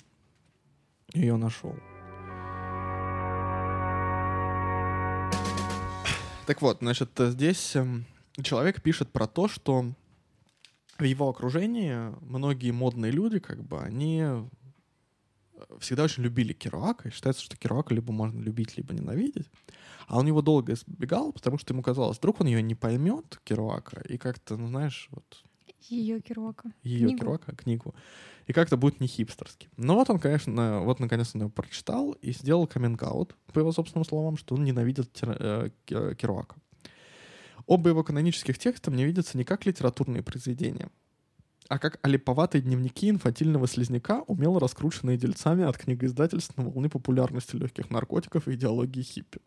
ее 1.13 1.35
нашел. 1.35 1.75
Так 6.47 6.63
вот, 6.63 6.79
значит, 6.79 7.11
здесь 7.19 7.75
эм, 7.75 8.07
человек 8.41 8.81
пишет 8.81 9.11
про 9.11 9.27
то, 9.27 9.47
что 9.47 9.93
в 10.97 11.03
его 11.03 11.29
окружении 11.29 11.95
многие 12.21 12.71
модные 12.71 13.11
люди, 13.11 13.39
как 13.39 13.63
бы, 13.63 13.81
они 13.81 14.21
э, 14.21 14.45
всегда 15.79 16.03
очень 16.03 16.23
любили 16.23 16.53
Керуака, 16.53 17.09
и 17.09 17.11
считается, 17.11 17.43
что 17.43 17.57
Керуака 17.57 17.93
либо 17.93 18.11
можно 18.13 18.41
любить, 18.41 18.77
либо 18.77 18.93
ненавидеть. 18.93 19.49
А 20.07 20.19
он 20.19 20.27
его 20.27 20.41
долго 20.41 20.73
избегал, 20.73 21.33
потому 21.33 21.57
что 21.57 21.73
ему 21.73 21.81
казалось, 21.81 22.17
вдруг 22.17 22.41
он 22.41 22.47
ее 22.47 22.61
не 22.61 22.75
поймет, 22.75 23.39
Керуака, 23.43 24.01
и 24.01 24.17
как-то, 24.17 24.55
ну, 24.57 24.67
знаешь, 24.67 25.07
вот 25.11 25.43
Ее 25.81 26.21
Керуака. 26.21 26.71
ее 26.83 27.07
Книгу? 27.07 27.19
Керуака, 27.19 27.55
книгу, 27.55 27.95
и 28.47 28.53
как-то 28.53 28.77
будет 28.77 28.99
не 28.99 29.07
хипстерски. 29.07 29.69
Но 29.77 29.95
вот 29.95 30.09
он, 30.09 30.19
конечно, 30.19 30.81
вот 30.81 30.99
наконец 30.99 31.33
он 31.33 31.41
его 31.41 31.49
прочитал 31.49 32.11
и 32.13 32.31
сделал 32.31 32.67
каминг 32.67 33.01
по 33.53 33.59
его 33.59 33.71
собственным 33.71 34.05
словам, 34.05 34.37
что 34.37 34.55
он 34.55 34.63
ненавидит 34.63 35.17
э, 35.23 35.69
Ке- 35.85 36.15
Керуака. 36.15 36.55
Оба 37.67 37.89
его 37.89 38.03
канонических 38.03 38.59
текста 38.59 38.91
мне 38.91 39.05
видятся 39.05 39.37
не 39.37 39.43
как 39.43 39.65
литературные 39.65 40.21
произведения, 40.21 40.89
а 41.67 41.79
как 41.79 41.99
олиповатые 42.03 42.61
дневники 42.61 43.09
инфантильного 43.09 43.67
слизняка, 43.67 44.21
умело 44.27 44.59
раскрученные 44.59 45.17
дельцами 45.17 45.63
от 45.63 45.77
книгоиздательств 45.77 46.55
на 46.57 46.63
волны 46.63 46.89
популярности 46.89 47.55
легких 47.55 47.89
наркотиков 47.89 48.47
и 48.47 48.53
идеологии 48.53 49.01
хиппи. 49.01 49.39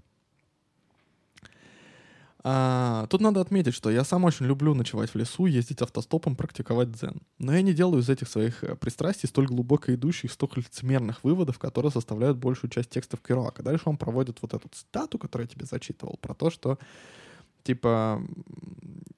А, 2.44 3.06
тут 3.08 3.20
надо 3.20 3.40
отметить, 3.40 3.74
что 3.74 3.90
я 3.90 4.04
сам 4.04 4.24
очень 4.24 4.46
люблю 4.46 4.72
ночевать 4.74 5.10
в 5.10 5.16
лесу, 5.16 5.46
ездить 5.46 5.82
автостопом, 5.82 6.36
практиковать 6.36 6.90
дзен. 6.92 7.20
Но 7.38 7.52
я 7.52 7.62
не 7.62 7.74
делаю 7.74 8.00
из 8.00 8.08
этих 8.08 8.28
своих 8.28 8.62
э, 8.62 8.76
пристрастий 8.76 9.28
столь 9.28 9.46
глубоко 9.46 9.92
идущих, 9.92 10.32
столь 10.32 10.50
лицемерных 10.56 11.24
выводов, 11.24 11.58
которые 11.58 11.90
составляют 11.90 12.38
большую 12.38 12.70
часть 12.70 12.90
текстов 12.90 13.20
Керуака. 13.20 13.62
Дальше 13.62 13.84
он 13.86 13.96
проводит 13.96 14.40
вот 14.40 14.54
эту 14.54 14.68
цитату, 14.68 15.18
которую 15.18 15.46
я 15.46 15.54
тебе 15.54 15.66
зачитывал, 15.66 16.16
про 16.20 16.32
то, 16.32 16.50
что 16.50 16.78
типа, 17.68 18.22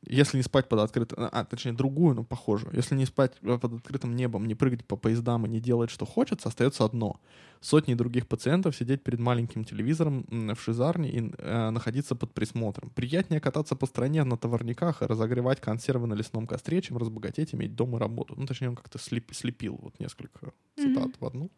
если 0.08 0.36
не 0.38 0.42
спать 0.42 0.68
под 0.68 0.80
открытым, 0.80 1.28
а, 1.32 1.44
точнее, 1.44 1.72
другую, 1.72 2.16
но 2.16 2.24
похожую. 2.24 2.74
Если 2.74 2.96
не 2.96 3.06
спать 3.06 3.32
э, 3.42 3.58
под 3.58 3.72
открытым 3.74 4.16
небом, 4.16 4.46
не 4.46 4.56
прыгать 4.56 4.84
по 4.84 4.96
поездам 4.96 5.46
и 5.46 5.48
не 5.48 5.60
делать, 5.60 5.90
что 5.90 6.04
хочется, 6.04 6.48
остается 6.48 6.84
одно. 6.84 7.20
Сотни 7.60 7.94
других 7.94 8.26
пациентов 8.26 8.74
сидеть 8.74 9.04
перед 9.04 9.20
маленьким 9.20 9.64
телевизором 9.64 10.24
в 10.30 10.56
шизарне 10.56 11.10
и 11.10 11.32
э, 11.38 11.70
находиться 11.70 12.16
под 12.16 12.34
присмотром. 12.34 12.90
Приятнее 12.90 13.40
кататься 13.40 13.76
по 13.76 13.86
стране 13.86 14.24
на 14.24 14.36
товарниках 14.36 15.02
и 15.02 15.06
разогревать 15.06 15.60
консервы 15.60 16.08
на 16.08 16.14
лесном 16.14 16.46
костре, 16.48 16.82
чем 16.82 16.98
разбогатеть, 16.98 17.54
иметь 17.54 17.76
дом 17.76 17.94
и 17.96 17.98
работу. 18.00 18.34
Ну, 18.36 18.46
точнее, 18.46 18.70
он 18.70 18.76
как-то 18.76 18.98
слеп- 18.98 19.32
слепил 19.32 19.78
вот 19.80 20.00
несколько 20.00 20.52
цитат 20.76 21.06
Мгм. 21.06 21.14
в 21.20 21.24
одну. 21.24 21.50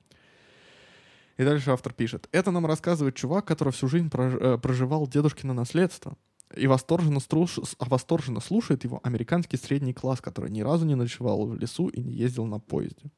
И 1.39 1.45
дальше 1.45 1.71
автор 1.71 1.95
пишет. 1.95 2.29
Это 2.33 2.51
нам 2.51 2.67
рассказывает 2.67 3.15
чувак, 3.15 3.47
который 3.47 3.73
всю 3.73 3.89
жизнь 3.89 4.11
э, 4.13 4.59
проживал 4.63 5.09
дедушкино 5.09 5.55
наследство. 5.55 6.17
И 6.57 6.67
восторженно, 6.67 7.19
струш- 7.19 7.77
а 7.79 7.85
восторженно 7.85 8.41
слушает 8.41 8.85
его 8.85 9.01
американский 9.03 9.57
средний 9.57 9.93
класс, 9.93 10.21
который 10.21 10.51
ни 10.51 10.61
разу 10.61 10.85
не 10.87 10.95
ночевал 10.95 11.47
в 11.47 11.57
лесу 11.59 11.89
и 11.89 12.01
не 12.01 12.13
ездил 12.13 12.47
на 12.47 12.59
поезде. 12.59 13.11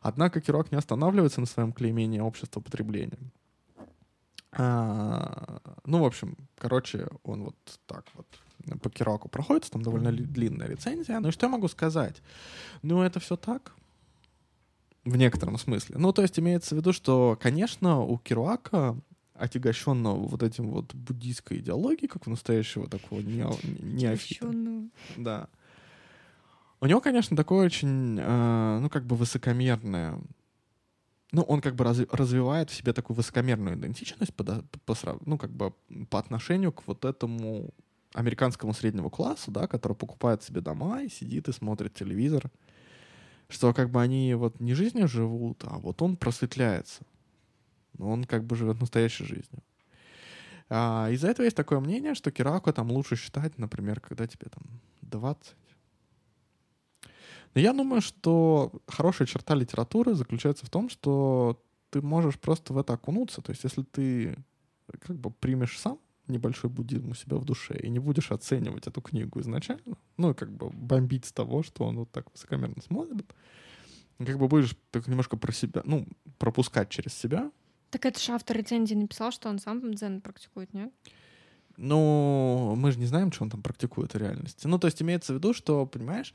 Однако 0.00 0.40
Кирок 0.40 0.70
не 0.70 0.78
останавливается 0.78 1.40
на 1.40 1.46
своем 1.46 1.72
клеймении 1.72 2.20
общества 2.20 2.60
потребления. 2.60 3.18
А, 4.52 5.60
ну, 5.84 5.98
в 6.02 6.04
общем, 6.04 6.36
короче, 6.58 7.08
он 7.22 7.44
вот 7.44 7.56
так 7.86 8.04
вот 8.14 8.26
по 8.80 8.90
Кираку 8.90 9.28
проходит, 9.28 9.70
там 9.70 9.82
довольно 9.82 10.08
ли- 10.08 10.24
длинная 10.24 10.68
рецензия. 10.68 11.20
Ну 11.20 11.28
и 11.28 11.32
что 11.32 11.46
я 11.46 11.52
могу 11.52 11.68
сказать? 11.68 12.22
Ну, 12.82 13.02
это 13.02 13.20
все 13.20 13.36
так. 13.36 13.72
В 15.04 15.16
некотором 15.16 15.58
смысле. 15.58 15.96
Ну, 15.98 16.12
то 16.12 16.22
есть 16.22 16.38
имеется 16.38 16.74
в 16.74 16.78
виду, 16.78 16.92
что, 16.92 17.36
конечно, 17.40 18.00
у 18.00 18.16
Керуака, 18.16 18.96
отягощенного 19.34 20.26
вот 20.26 20.42
этим 20.42 20.70
вот 20.70 20.94
буддийской 20.94 21.58
идеологией, 21.58 22.08
как 22.08 22.26
у 22.26 22.30
настоящего 22.30 22.88
такого 22.88 23.20
нео- 23.20 23.58
неофита, 23.82 24.52
да. 25.16 25.48
У 26.80 26.86
него, 26.86 27.00
конечно, 27.00 27.36
такое 27.36 27.66
очень, 27.66 28.18
э, 28.20 28.78
ну, 28.80 28.90
как 28.90 29.06
бы 29.06 29.16
высокомерное... 29.16 30.18
Ну, 31.32 31.42
он 31.42 31.60
как 31.60 31.74
бы 31.74 31.84
разви- 31.84 32.08
развивает 32.12 32.70
в 32.70 32.74
себе 32.74 32.92
такую 32.92 33.16
высокомерную 33.16 33.76
идентичность 33.76 34.34
по, 34.34 34.44
по 34.84 34.94
срав- 34.94 35.22
ну, 35.26 35.38
как 35.38 35.50
бы 35.50 35.72
по 36.10 36.18
отношению 36.18 36.72
к 36.72 36.86
вот 36.86 37.04
этому 37.04 37.70
американскому 38.12 38.72
среднему 38.74 39.10
классу, 39.10 39.50
да, 39.50 39.66
который 39.66 39.96
покупает 39.96 40.42
себе 40.42 40.60
дома 40.60 41.02
и 41.02 41.08
сидит 41.08 41.48
и 41.48 41.52
смотрит 41.52 41.94
телевизор. 41.94 42.50
Что 43.48 43.74
как 43.74 43.90
бы 43.90 44.00
они 44.00 44.34
вот 44.34 44.60
не 44.60 44.74
жизнью 44.74 45.08
живут, 45.08 45.64
а 45.64 45.78
вот 45.78 46.02
он 46.02 46.16
просветляется. 46.16 47.02
Но 47.98 48.10
он 48.10 48.24
как 48.24 48.44
бы 48.44 48.56
живет 48.56 48.80
настоящей 48.80 49.24
жизнью. 49.24 49.62
А, 50.68 51.08
из-за 51.10 51.28
этого 51.28 51.44
есть 51.44 51.56
такое 51.56 51.80
мнение, 51.80 52.14
что 52.14 52.30
Кираку 52.30 52.72
там 52.72 52.90
лучше 52.90 53.16
считать, 53.16 53.58
например, 53.58 54.00
когда 54.00 54.26
тебе 54.26 54.46
там 54.50 54.62
20. 55.02 55.54
Но 57.54 57.60
я 57.60 57.72
думаю, 57.72 58.00
что 58.00 58.72
хорошая 58.88 59.28
черта 59.28 59.54
литературы 59.54 60.14
заключается 60.14 60.66
в 60.66 60.70
том, 60.70 60.88
что 60.88 61.62
ты 61.90 62.02
можешь 62.02 62.38
просто 62.38 62.72
в 62.72 62.78
это 62.78 62.94
окунуться. 62.94 63.40
То 63.40 63.50
есть 63.50 63.62
если 63.62 63.82
ты 63.82 64.36
как 65.00 65.16
бы 65.16 65.30
примешь 65.30 65.78
сам 65.78 65.98
небольшой 66.26 66.70
буддизм 66.70 67.10
у 67.10 67.14
себя 67.14 67.36
в 67.36 67.44
душе 67.44 67.78
и 67.78 67.88
не 67.88 67.98
будешь 67.98 68.32
оценивать 68.32 68.86
эту 68.86 69.00
книгу 69.00 69.40
изначально, 69.40 69.96
ну, 70.16 70.30
и 70.30 70.34
как 70.34 70.50
бы 70.50 70.70
бомбить 70.70 71.26
с 71.26 71.32
того, 71.32 71.62
что 71.62 71.84
он 71.84 71.98
вот 71.98 72.10
так 72.10 72.30
высокомерно 72.32 72.82
смотрит, 72.82 73.32
как 74.18 74.38
бы 74.38 74.48
будешь 74.48 74.76
так 74.90 75.06
немножко 75.06 75.36
про 75.36 75.52
себя, 75.52 75.82
ну, 75.84 76.08
пропускать 76.38 76.88
через 76.88 77.14
себя. 77.14 77.50
Так 77.94 78.06
это 78.06 78.20
же 78.20 78.32
автор 78.32 78.56
рецензии 78.56 78.96
написал, 78.96 79.30
что 79.30 79.48
он 79.48 79.60
сам 79.60 79.94
дзен 79.94 80.20
практикует, 80.20 80.74
нет? 80.74 80.92
Ну, 81.76 82.74
мы 82.76 82.90
же 82.90 82.98
не 82.98 83.06
знаем, 83.06 83.30
что 83.30 83.44
он 83.44 83.50
там 83.50 83.62
практикует 83.62 84.14
в 84.14 84.18
реальности. 84.18 84.66
Ну, 84.66 84.80
то 84.80 84.88
есть 84.88 85.00
имеется 85.00 85.32
в 85.32 85.36
виду, 85.36 85.54
что, 85.54 85.86
понимаешь, 85.86 86.34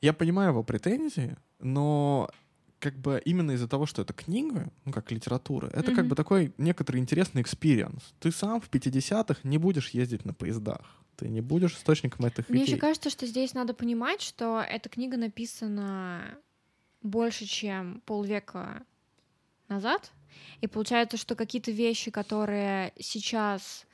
я 0.00 0.12
понимаю 0.12 0.50
его 0.50 0.62
претензии, 0.62 1.36
но 1.58 2.30
как 2.78 2.96
бы 2.96 3.20
именно 3.24 3.50
из-за 3.50 3.66
того, 3.66 3.86
что 3.86 4.02
это 4.02 4.12
книга, 4.12 4.70
ну, 4.84 4.92
как 4.92 5.10
литература, 5.10 5.66
это 5.66 5.90
mm-hmm. 5.90 5.96
как 5.96 6.06
бы 6.06 6.14
такой 6.14 6.54
некоторый 6.58 6.98
интересный 6.98 7.42
экспириенс. 7.42 8.14
Ты 8.20 8.30
сам 8.30 8.60
в 8.60 8.70
50-х 8.70 9.40
не 9.42 9.58
будешь 9.58 9.88
ездить 9.88 10.24
на 10.24 10.32
поездах. 10.32 11.02
Ты 11.16 11.28
не 11.28 11.40
будешь 11.40 11.74
источником 11.74 12.26
этих 12.26 12.48
Мне 12.48 12.62
идей. 12.62 12.74
еще 12.74 12.80
кажется, 12.80 13.10
что 13.10 13.26
здесь 13.26 13.52
надо 13.52 13.74
понимать, 13.74 14.22
что 14.22 14.60
эта 14.60 14.88
книга 14.88 15.16
написана 15.16 16.38
больше, 17.02 17.46
чем 17.46 18.00
полвека 18.06 18.84
назад. 19.66 20.12
И 20.60 20.66
получается, 20.66 21.16
что 21.16 21.34
какие-то 21.34 21.70
вещи, 21.70 22.10
которые 22.10 22.92
сейчас 22.98 23.86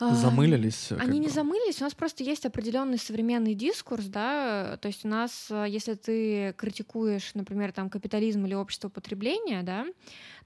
замылились. 0.00 0.90
Они 0.98 1.18
не 1.18 1.28
замылились, 1.28 1.80
у 1.80 1.84
нас 1.84 1.94
просто 1.94 2.24
есть 2.24 2.44
определенный 2.46 2.98
современный 2.98 3.54
дискурс, 3.54 4.06
да, 4.06 4.76
то 4.80 4.88
есть 4.88 5.04
у 5.04 5.08
нас, 5.08 5.48
э, 5.50 5.66
если 5.68 5.94
ты 5.94 6.52
критикуешь, 6.56 7.32
например, 7.34 7.72
там 7.72 7.88
капитализм 7.88 8.44
или 8.44 8.54
общество 8.54 8.88
потребления, 8.88 9.62
да, 9.62 9.86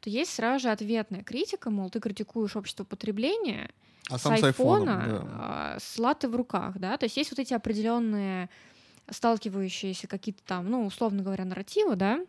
то 0.00 0.10
есть 0.10 0.34
сразу 0.34 0.64
же 0.64 0.68
ответная 0.70 1.22
критика, 1.22 1.70
мол, 1.70 1.88
ты 1.88 1.98
критикуешь 2.00 2.56
общество 2.56 2.84
потребления 2.84 3.70
а 4.10 4.18
с 4.18 4.22
сам 4.22 4.32
айфона, 4.34 5.02
с, 5.02 5.08
да. 5.08 5.22
А, 5.24 5.76
с 5.80 5.98
латы 5.98 6.28
в 6.28 6.36
руках, 6.36 6.78
да, 6.78 6.98
то 6.98 7.04
есть 7.04 7.16
есть 7.16 7.30
вот 7.30 7.38
эти 7.38 7.54
определенные 7.54 8.50
сталкивающиеся 9.10 10.06
какие-то 10.06 10.42
там, 10.44 10.70
ну, 10.70 10.84
условно 10.84 11.22
говоря, 11.22 11.46
нарративы, 11.46 11.96
да, 11.96 12.20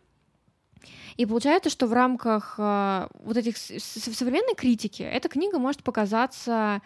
и 1.16 1.26
получается, 1.26 1.70
что 1.70 1.86
в 1.86 1.92
рамках 1.92 2.54
э, 2.58 3.08
вот 3.22 3.36
этих 3.36 3.56
современной 3.58 4.54
критики 4.54 5.02
эта 5.02 5.28
книга 5.28 5.58
может 5.58 5.82
показаться 5.82 6.80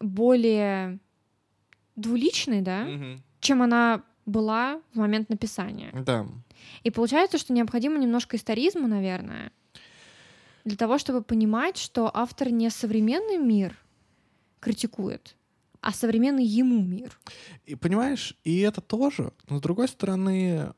более 0.00 0.98
двуличной, 1.96 2.60
да, 2.60 2.82
угу. 2.84 3.22
чем 3.40 3.62
она 3.62 4.04
была 4.24 4.80
в 4.94 4.98
момент 4.98 5.28
написания. 5.30 5.90
Да. 5.92 6.26
И 6.84 6.90
получается, 6.90 7.38
что 7.38 7.52
необходимо 7.52 7.98
немножко 7.98 8.36
историзма, 8.36 8.86
наверное, 8.86 9.50
для 10.64 10.76
того, 10.76 10.98
чтобы 10.98 11.22
понимать, 11.22 11.76
что 11.76 12.10
автор 12.14 12.50
не 12.50 12.70
современный 12.70 13.38
мир 13.38 13.76
критикует, 14.60 15.34
а 15.80 15.92
современный 15.92 16.44
ему 16.44 16.80
мир. 16.80 17.18
И 17.66 17.74
понимаешь, 17.74 18.36
и 18.44 18.60
это 18.60 18.80
тоже, 18.80 19.32
но 19.48 19.58
с 19.58 19.60
другой 19.60 19.88
стороны, 19.88 20.72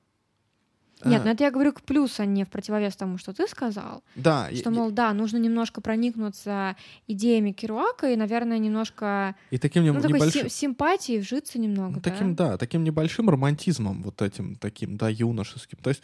нет, 1.04 1.22
а. 1.22 1.24
ну 1.24 1.30
это 1.30 1.44
я 1.44 1.50
говорю 1.50 1.72
к 1.72 1.82
плюсу, 1.82 2.22
а 2.22 2.26
не 2.26 2.44
в 2.44 2.48
противовес 2.48 2.96
тому, 2.96 3.18
что 3.18 3.32
ты 3.32 3.46
сказал. 3.46 4.02
Да. 4.14 4.48
Что, 4.54 4.70
мол, 4.70 4.90
да, 4.90 5.12
нужно 5.12 5.38
немножко 5.38 5.80
проникнуться 5.80 6.76
идеями 7.06 7.52
Керуака 7.52 8.10
и, 8.10 8.16
наверное, 8.16 8.58
немножко... 8.58 9.34
И 9.50 9.58
таким 9.58 9.84
ну, 9.84 10.00
такой 10.00 10.30
сим- 10.30 10.48
симпатии 10.48 11.18
вжиться 11.18 11.58
немного, 11.58 11.96
ну, 11.96 12.00
таким, 12.00 12.34
да? 12.34 12.50
да, 12.50 12.58
таким 12.58 12.84
небольшим 12.84 13.28
романтизмом 13.28 14.02
вот 14.02 14.22
этим, 14.22 14.56
таким, 14.56 14.96
да, 14.96 15.08
юношеским. 15.08 15.78
То 15.82 15.90
есть, 15.90 16.02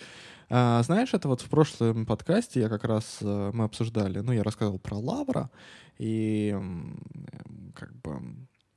а, 0.49 0.83
знаешь, 0.83 1.15
это 1.15 1.29
вот 1.29 1.41
в 1.41 1.49
прошлом 1.49 2.07
подкасте 2.07 2.61
я 2.61 2.69
как 2.69 2.85
раз, 2.85 3.19
э, 3.21 3.51
мы 3.55 3.65
обсуждали, 3.65 4.19
ну, 4.21 4.33
я 4.33 4.43
рассказывал 4.43 4.79
про 4.79 4.97
Лавра, 4.97 5.51
и 5.99 6.57
как 7.75 7.95
бы 8.01 8.21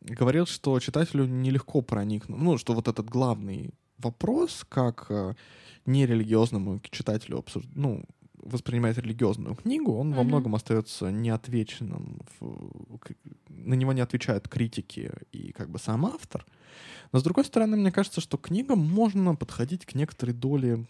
говорил, 0.02 0.46
что 0.46 0.80
читателю 0.80 1.26
нелегко 1.26 1.82
проникнуть, 1.82 2.40
ну, 2.40 2.58
что 2.58 2.74
вот 2.74 2.88
этот 2.88 3.10
главный 3.10 3.74
вопрос, 3.98 4.66
как 4.70 5.08
э, 5.10 5.34
нерелигиозному 5.86 6.80
читателю 6.92 7.40
обсуж... 7.40 7.64
ну, 7.76 8.04
воспринимает 8.44 8.98
религиозную 8.98 9.56
книгу, 9.56 9.94
он 9.96 10.12
mm-hmm. 10.12 10.18
во 10.18 10.24
многом 10.24 10.56
остается 10.56 11.12
неотвеченным, 11.12 12.22
в... 12.40 13.00
на 13.50 13.74
него 13.76 13.94
не 13.94 14.02
отвечают 14.02 14.48
критики 14.48 15.12
и 15.32 15.52
как 15.52 15.70
бы 15.70 15.80
сам 15.80 16.06
автор. 16.06 16.46
Но 17.12 17.20
с 17.20 17.24
другой 17.24 17.46
стороны, 17.46 17.78
мне 17.78 17.92
кажется, 17.92 18.22
что 18.22 18.38
книга 18.38 18.76
можно 18.76 19.36
подходить 19.36 19.86
к 19.86 19.96
некоторой 19.96 20.34
доле 20.34 20.86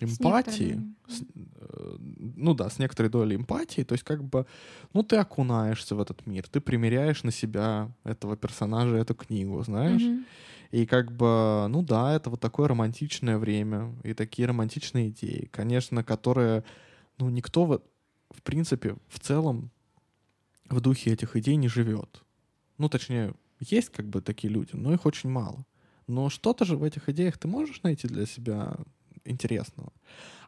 эмпатии, 0.00 0.80
с, 1.08 1.22
э, 1.22 1.96
ну 2.36 2.54
да, 2.54 2.68
с 2.68 2.78
некоторой 2.78 3.10
долей 3.10 3.36
эмпатии, 3.36 3.82
то 3.82 3.94
есть 3.94 4.04
как 4.04 4.22
бы, 4.22 4.46
ну 4.92 5.02
ты 5.02 5.16
окунаешься 5.16 5.94
в 5.94 6.00
этот 6.00 6.26
мир, 6.26 6.46
ты 6.48 6.60
примеряешь 6.60 7.24
на 7.24 7.32
себя 7.32 7.90
этого 8.04 8.36
персонажа 8.36 8.96
эту 8.96 9.14
книгу, 9.14 9.62
знаешь, 9.62 10.02
mm-hmm. 10.02 10.24
И 10.70 10.84
как 10.86 11.12
бы, 11.12 11.66
ну 11.68 11.82
да, 11.82 12.14
это 12.14 12.30
вот 12.30 12.40
такое 12.40 12.68
романтичное 12.68 13.38
время 13.38 13.94
и 14.04 14.12
такие 14.12 14.46
романтичные 14.46 15.08
идеи, 15.08 15.48
конечно, 15.50 16.04
которые, 16.04 16.64
ну, 17.18 17.30
никто, 17.30 17.64
в, 17.64 17.80
в 18.30 18.42
принципе, 18.42 18.96
в 19.08 19.18
целом 19.18 19.70
в 20.68 20.80
духе 20.80 21.12
этих 21.12 21.36
идей 21.36 21.56
не 21.56 21.68
живет. 21.68 22.22
Ну, 22.76 22.88
точнее, 22.88 23.34
есть 23.60 23.90
как 23.90 24.06
бы 24.06 24.20
такие 24.20 24.52
люди, 24.52 24.70
но 24.74 24.92
их 24.92 25.06
очень 25.06 25.30
мало. 25.30 25.64
Но 26.06 26.28
что-то 26.30 26.64
же 26.64 26.76
в 26.76 26.84
этих 26.84 27.08
идеях 27.08 27.38
ты 27.38 27.48
можешь 27.48 27.82
найти 27.82 28.06
для 28.06 28.26
себя 28.26 28.76
интересного. 29.24 29.92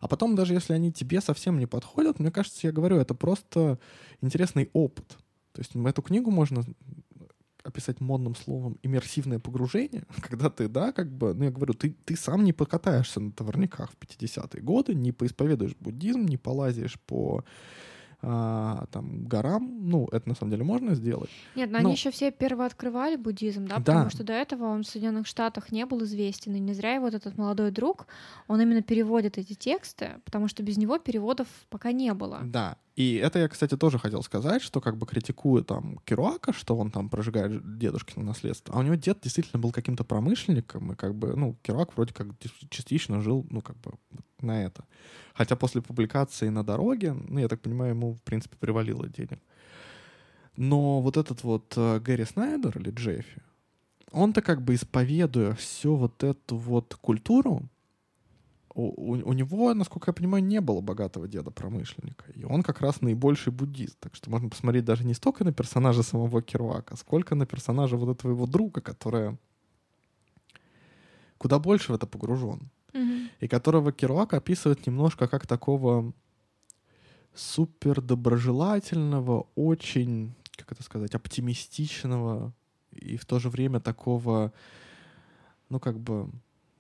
А 0.01 0.09
потом, 0.09 0.35
даже 0.35 0.55
если 0.55 0.73
они 0.73 0.93
тебе 0.93 1.21
совсем 1.21 1.59
не 1.59 1.67
подходят, 1.67 2.19
мне 2.19 2.31
кажется, 2.31 2.67
я 2.67 2.73
говорю, 2.73 2.97
это 2.97 3.15
просто 3.15 3.79
интересный 4.21 4.71
опыт. 4.73 5.19
То 5.53 5.61
есть 5.61 5.75
эту 5.75 6.03
книгу 6.03 6.31
можно 6.31 6.65
описать 7.71 8.01
модным 8.01 8.35
словом 8.35 8.79
иммерсивное 8.83 9.39
погружение, 9.39 10.05
когда 10.23 10.51
ты, 10.51 10.69
да, 10.69 10.93
как 10.93 11.11
бы, 11.11 11.35
ну 11.35 11.45
я 11.45 11.51
говорю, 11.51 11.75
ты, 11.75 11.97
ты 12.05 12.17
сам 12.17 12.45
не 12.45 12.53
покатаешься 12.53 13.21
на 13.21 13.33
товарниках 13.33 13.91
в 13.91 13.99
50-е 13.99 14.63
годы, 14.63 14.95
не 14.95 15.13
поисповедуешь 15.13 15.77
буддизм, 15.81 16.27
не 16.27 16.37
полазишь 16.37 17.01
по 17.01 17.45
а, 18.23 18.85
там 18.91 19.25
горам, 19.25 19.89
ну, 19.89 20.07
это 20.13 20.29
на 20.29 20.35
самом 20.35 20.51
деле 20.51 20.65
можно 20.65 20.95
сделать. 20.95 21.31
Нет, 21.55 21.71
но, 21.71 21.79
но... 21.79 21.85
они 21.87 21.93
еще 21.93 22.11
все 22.11 22.31
первооткрывали 22.31 23.17
буддизм, 23.17 23.67
да, 23.67 23.77
потому 23.77 24.05
да. 24.05 24.11
что 24.11 24.25
до 24.25 24.35
этого 24.35 24.65
он 24.65 24.83
в 24.83 24.87
Соединенных 24.87 25.27
Штатах 25.27 25.73
не 25.73 25.87
был 25.87 26.05
известен, 26.05 26.55
и 26.55 26.61
не 26.61 26.75
зря 26.75 26.95
его 26.95 27.07
вот 27.07 27.15
этот 27.15 27.39
молодой 27.39 27.71
друг, 27.71 28.07
он 28.47 28.61
именно 28.61 28.83
переводит 28.83 29.39
эти 29.39 29.55
тексты, 29.55 30.21
потому 30.27 30.49
что 30.49 30.63
без 30.63 30.77
него 30.77 30.99
переводов 30.99 31.49
пока 31.71 31.93
не 31.93 32.13
было. 32.13 32.41
Да, 32.45 32.77
и 33.01 33.15
это 33.15 33.39
я, 33.39 33.49
кстати, 33.49 33.79
тоже 33.79 33.99
хотел 33.99 34.23
сказать, 34.23 34.61
что 34.61 34.83
как 34.83 34.99
бы 34.99 35.07
критикую 35.07 35.65
там 35.65 35.97
Керуака, 36.05 36.53
что 36.53 36.77
он 36.77 36.91
там 36.91 37.09
прожигает 37.09 37.79
дедушкино 37.79 38.27
наследство, 38.27 38.75
а 38.75 38.81
у 38.81 38.83
него 38.83 38.95
дед 38.95 39.21
действительно 39.23 39.59
был 39.59 39.73
каким-то 39.73 40.05
промышленником, 40.05 40.93
и 40.93 40.97
как 40.97 41.15
бы, 41.15 41.35
ну, 41.35 41.57
Керуак 41.63 41.97
вроде 41.97 42.13
как 42.13 42.27
частично 42.69 43.23
жил, 43.23 43.47
ну, 43.49 43.63
как 43.63 43.79
бы 43.79 43.93
на 44.43 44.63
это. 44.63 44.85
Хотя 45.33 45.57
после 45.57 45.81
публикации 45.81 46.51
на 46.51 46.63
дороге, 46.63 47.15
ну, 47.15 47.41
я 47.41 47.49
так 47.49 47.63
понимаю, 47.63 47.93
ему, 47.93 48.13
в 48.13 48.23
принципе, 48.23 48.57
привалило 48.61 49.09
денег. 49.09 49.41
Но 50.59 51.01
вот 51.01 51.17
этот 51.17 51.43
вот 51.43 51.73
э, 51.79 52.01
Гэри 52.01 52.27
Снайдер 52.27 52.77
или 52.77 52.91
Джеффи, 52.91 53.43
он-то 54.13 54.43
как 54.43 54.61
бы 54.61 54.75
исповедуя 54.75 55.55
всю 55.55 55.97
вот 55.97 56.23
эту 56.23 56.57
вот 56.59 56.95
культуру, 57.01 57.63
у, 58.89 59.13
у, 59.13 59.33
него, 59.33 59.75
насколько 59.75 60.11
я 60.11 60.15
понимаю, 60.15 60.45
не 60.45 60.61
было 60.61 60.81
богатого 60.81 61.29
деда-промышленника. 61.29 62.31
И 62.33 62.45
он 62.45 62.63
как 62.63 62.81
раз 62.81 63.01
наибольший 63.01 63.53
буддист. 63.53 63.99
Так 64.01 64.15
что 64.15 64.31
можно 64.31 64.49
посмотреть 64.49 64.85
даже 64.85 65.05
не 65.05 65.15
столько 65.15 65.45
на 65.45 65.53
персонажа 65.53 66.03
самого 66.03 66.43
Керуака, 66.43 66.97
сколько 66.97 67.35
на 67.35 67.47
персонажа 67.47 67.97
вот 67.97 68.17
этого 68.17 68.33
его 68.33 68.47
друга, 68.47 68.81
который 68.81 69.37
куда 71.39 71.59
больше 71.59 71.93
в 71.93 71.95
это 71.95 72.07
погружен 72.07 72.71
и 73.41 73.49
которого 73.49 73.93
Керуак 73.93 74.35
описывает 74.35 74.87
немножко 74.87 75.29
как 75.29 75.47
такого 75.47 76.13
супер 77.35 78.01
доброжелательного, 78.01 79.47
очень, 79.55 80.35
как 80.57 80.73
это 80.73 80.83
сказать, 80.83 81.15
оптимистичного 81.15 82.53
и 82.91 83.17
в 83.17 83.25
то 83.25 83.39
же 83.39 83.49
время 83.49 83.81
такого, 83.81 84.53
ну 85.69 85.79
как 85.79 85.99
бы 85.99 86.31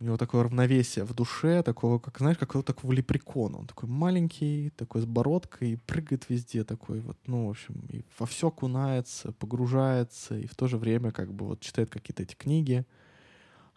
у 0.00 0.04
него 0.04 0.16
такое 0.16 0.44
равновесие 0.44 1.04
в 1.04 1.12
душе, 1.12 1.62
такого, 1.62 1.98
как, 1.98 2.18
знаешь, 2.18 2.38
какого-то 2.38 2.72
такого 2.72 2.92
лепрекона. 2.92 3.58
Он 3.58 3.66
такой 3.66 3.88
маленький, 3.88 4.70
такой 4.70 5.02
с 5.02 5.04
бородкой, 5.04 5.78
прыгает 5.86 6.30
везде 6.30 6.64
такой 6.64 7.00
вот, 7.00 7.18
ну, 7.26 7.46
в 7.46 7.50
общем, 7.50 7.74
и 7.90 8.02
во 8.18 8.24
все 8.24 8.48
окунается, 8.48 9.32
погружается, 9.32 10.38
и 10.38 10.46
в 10.46 10.54
то 10.54 10.68
же 10.68 10.78
время 10.78 11.12
как 11.12 11.32
бы 11.34 11.46
вот 11.46 11.60
читает 11.60 11.90
какие-то 11.90 12.22
эти 12.22 12.34
книги. 12.34 12.86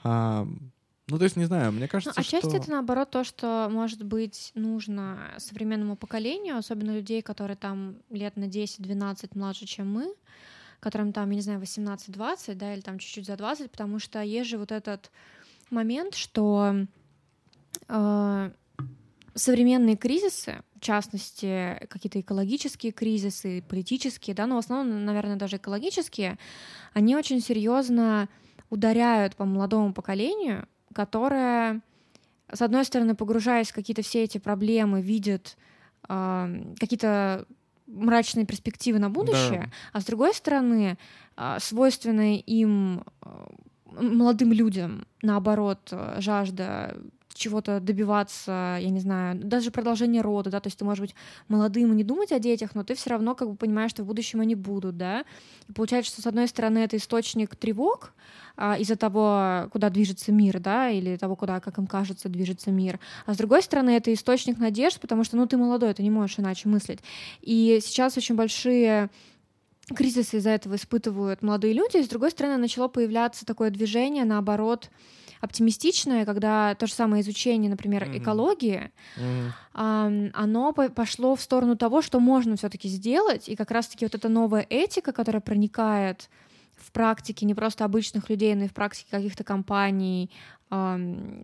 А, 0.01 0.47
ну, 1.09 1.17
то 1.17 1.25
есть, 1.25 1.35
не 1.35 1.43
знаю, 1.43 1.73
мне 1.73 1.89
кажется, 1.89 2.13
ну, 2.15 2.21
отчасти 2.21 2.47
что... 2.47 2.57
это, 2.57 2.71
наоборот, 2.71 3.11
то, 3.11 3.25
что, 3.25 3.67
может 3.69 4.03
быть, 4.03 4.51
нужно 4.55 5.33
современному 5.39 5.97
поколению, 5.97 6.57
особенно 6.57 6.91
людей, 6.91 7.21
которые 7.21 7.57
там 7.57 7.97
лет 8.09 8.37
на 8.37 8.45
10-12 8.45 9.31
младше, 9.37 9.65
чем 9.65 9.91
мы, 9.91 10.13
которым 10.79 11.11
там, 11.11 11.29
я 11.31 11.35
не 11.35 11.41
знаю, 11.41 11.59
18-20, 11.59 12.55
да, 12.55 12.73
или 12.73 12.81
там 12.81 12.97
чуть-чуть 12.97 13.25
за 13.25 13.35
20, 13.35 13.69
потому 13.71 13.99
что 13.99 14.21
есть 14.21 14.49
же 14.49 14.57
вот 14.57 14.71
этот 14.71 15.11
момент, 15.73 16.15
что 16.15 16.85
э, 17.87 18.51
современные 19.35 19.97
кризисы, 19.97 20.63
частности, 20.83 21.87
какие-то 21.89 22.19
экологические 22.19 22.91
кризисы, 22.91 23.63
политические, 23.67 24.35
да, 24.35 24.45
но 24.45 24.55
в 24.55 24.59
основном, 24.59 25.05
наверное, 25.05 25.37
даже 25.37 25.55
экологические, 25.55 26.37
они 26.93 27.15
очень 27.15 27.41
серьезно 27.41 28.29
ударяют 28.69 29.35
по 29.35 29.45
молодому 29.45 29.93
поколению, 29.93 30.67
которое, 30.93 31.81
с 32.51 32.61
одной 32.61 32.85
стороны, 32.85 33.15
погружаясь 33.15 33.71
в 33.71 33.73
какие-то 33.73 34.01
все 34.01 34.23
эти 34.23 34.37
проблемы, 34.37 35.01
видит 35.01 35.57
э, 36.07 36.73
какие-то 36.79 37.47
мрачные 37.87 38.45
перспективы 38.45 38.99
на 38.99 39.09
будущее, 39.09 39.61
да. 39.61 39.71
а 39.93 40.01
с 40.01 40.05
другой 40.05 40.33
стороны, 40.33 40.97
э, 41.37 41.57
свойственные 41.59 42.39
им 42.39 43.03
э, 43.21 43.45
молодым 43.99 44.51
людям, 44.53 45.05
наоборот, 45.21 45.89
э, 45.91 46.17
жажда 46.19 46.97
чего-то 47.33 47.79
добиваться, 47.79 48.77
я 48.79 48.89
не 48.89 48.99
знаю, 48.99 49.39
даже 49.39 49.71
продолжение 49.71 50.21
рода, 50.21 50.49
да, 50.49 50.59
то 50.59 50.67
есть 50.67 50.77
ты 50.77 50.85
можешь 50.85 51.01
быть 51.01 51.15
молодым 51.47 51.91
и 51.91 51.95
не 51.95 52.03
думать 52.03 52.31
о 52.31 52.39
детях, 52.39 52.71
но 52.75 52.83
ты 52.83 52.95
все 52.95 53.09
равно 53.11 53.35
как 53.35 53.49
бы 53.49 53.55
понимаешь, 53.55 53.91
что 53.91 54.03
в 54.03 54.07
будущем 54.07 54.41
они 54.41 54.55
будут, 54.55 54.97
да. 54.97 55.23
И 55.67 55.73
получается, 55.73 56.11
что 56.11 56.21
с 56.21 56.27
одной 56.27 56.47
стороны 56.47 56.79
это 56.79 56.97
источник 56.97 57.55
тревог 57.55 58.13
а, 58.55 58.77
из-за 58.77 58.95
того, 58.95 59.67
куда 59.71 59.89
движется 59.89 60.31
мир, 60.31 60.59
да, 60.59 60.89
или 60.89 61.17
того, 61.17 61.35
куда, 61.35 61.59
как 61.59 61.77
им 61.77 61.87
кажется, 61.87 62.29
движется 62.29 62.71
мир, 62.71 62.99
а 63.25 63.33
с 63.33 63.37
другой 63.37 63.63
стороны 63.63 63.91
это 63.91 64.13
источник 64.13 64.57
надежд, 64.59 64.99
потому 64.99 65.23
что, 65.23 65.37
ну, 65.37 65.47
ты 65.47 65.57
молодой, 65.57 65.93
ты 65.93 66.03
не 66.03 66.11
можешь 66.11 66.39
иначе 66.39 66.69
мыслить. 66.69 66.99
И 67.41 67.79
сейчас 67.81 68.17
очень 68.17 68.35
большие 68.35 69.09
кризисы 69.95 70.37
из-за 70.37 70.51
этого 70.51 70.75
испытывают 70.75 71.41
молодые 71.41 71.73
люди, 71.73 71.97
и 71.97 72.03
с 72.03 72.07
другой 72.07 72.31
стороны 72.31 72.57
начало 72.57 72.87
появляться 72.87 73.45
такое 73.45 73.69
движение, 73.69 74.25
наоборот, 74.25 74.89
оптимистичное, 75.41 76.25
когда 76.25 76.73
то 76.75 76.87
же 76.87 76.93
самое 76.93 77.21
изучение, 77.21 77.69
например, 77.69 78.03
mm-hmm. 78.03 78.17
экологии, 78.19 78.91
mm-hmm. 79.17 80.31
Оно 80.33 80.71
пошло 80.71 81.35
в 81.35 81.41
сторону 81.41 81.75
того, 81.75 82.01
что 82.01 82.19
можно 82.19 82.55
все-таки 82.55 82.87
сделать, 82.87 83.49
и 83.49 83.55
как 83.55 83.71
раз-таки 83.71 84.05
вот 84.05 84.15
эта 84.15 84.29
новая 84.29 84.65
этика, 84.69 85.11
которая 85.11 85.41
проникает 85.41 86.29
в 86.77 86.91
практике 86.91 87.45
не 87.45 87.53
просто 87.53 87.85
обычных 87.85 88.29
людей, 88.29 88.55
но 88.55 88.65
и 88.65 88.67
в 88.67 88.73
практике 88.73 89.09
каких-то 89.11 89.43
компаний, 89.43 90.31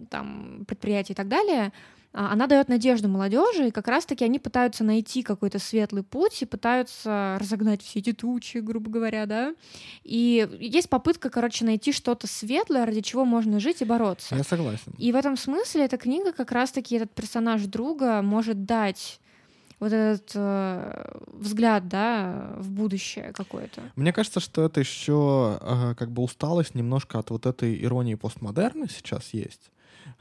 там, 0.09 0.65
предприятий 0.67 1.13
и 1.13 1.15
так 1.15 1.27
далее, 1.27 1.71
а, 2.11 2.31
она 2.31 2.47
дает 2.47 2.69
надежду 2.69 3.07
молодежи, 3.07 3.67
и 3.67 3.71
как 3.71 3.87
раз-таки 3.87 4.25
они 4.25 4.39
пытаются 4.39 4.83
найти 4.83 5.21
какой-то 5.21 5.59
светлый 5.59 6.03
путь 6.03 6.41
и 6.41 6.45
пытаются 6.45 7.37
разогнать 7.39 7.83
все 7.83 7.99
эти 7.99 8.13
тучи, 8.13 8.57
грубо 8.57 8.89
говоря, 8.89 9.25
да. 9.25 9.53
И 10.03 10.47
есть 10.59 10.89
попытка, 10.89 11.29
короче, 11.29 11.65
найти 11.65 11.91
что-то 11.91 12.25
светлое, 12.25 12.85
ради 12.85 13.01
чего 13.01 13.25
можно 13.25 13.59
жить 13.59 13.81
и 13.81 13.85
бороться. 13.85 14.35
Я 14.35 14.43
согласен. 14.43 14.93
И 14.97 15.11
в 15.11 15.15
этом 15.15 15.37
смысле 15.37 15.85
эта 15.85 15.97
книга 15.97 16.31
как 16.31 16.51
раз-таки 16.51 16.95
этот 16.95 17.11
персонаж 17.11 17.61
друга 17.63 18.21
может 18.21 18.65
дать 18.65 19.19
вот 19.79 19.93
этот 19.93 20.31
э, 20.35 21.19
взгляд, 21.27 21.87
да, 21.87 22.53
в 22.57 22.69
будущее 22.69 23.31
какое-то. 23.33 23.81
Мне 23.95 24.11
кажется, 24.11 24.39
что 24.39 24.63
это 24.63 24.79
еще 24.79 25.57
э, 25.61 25.95
как 25.97 26.11
бы 26.11 26.21
усталость 26.23 26.75
немножко 26.75 27.19
от 27.19 27.29
вот 27.29 27.45
этой 27.45 27.81
иронии 27.81 28.15
постмодерна 28.15 28.89
сейчас 28.89 29.33
есть. 29.33 29.71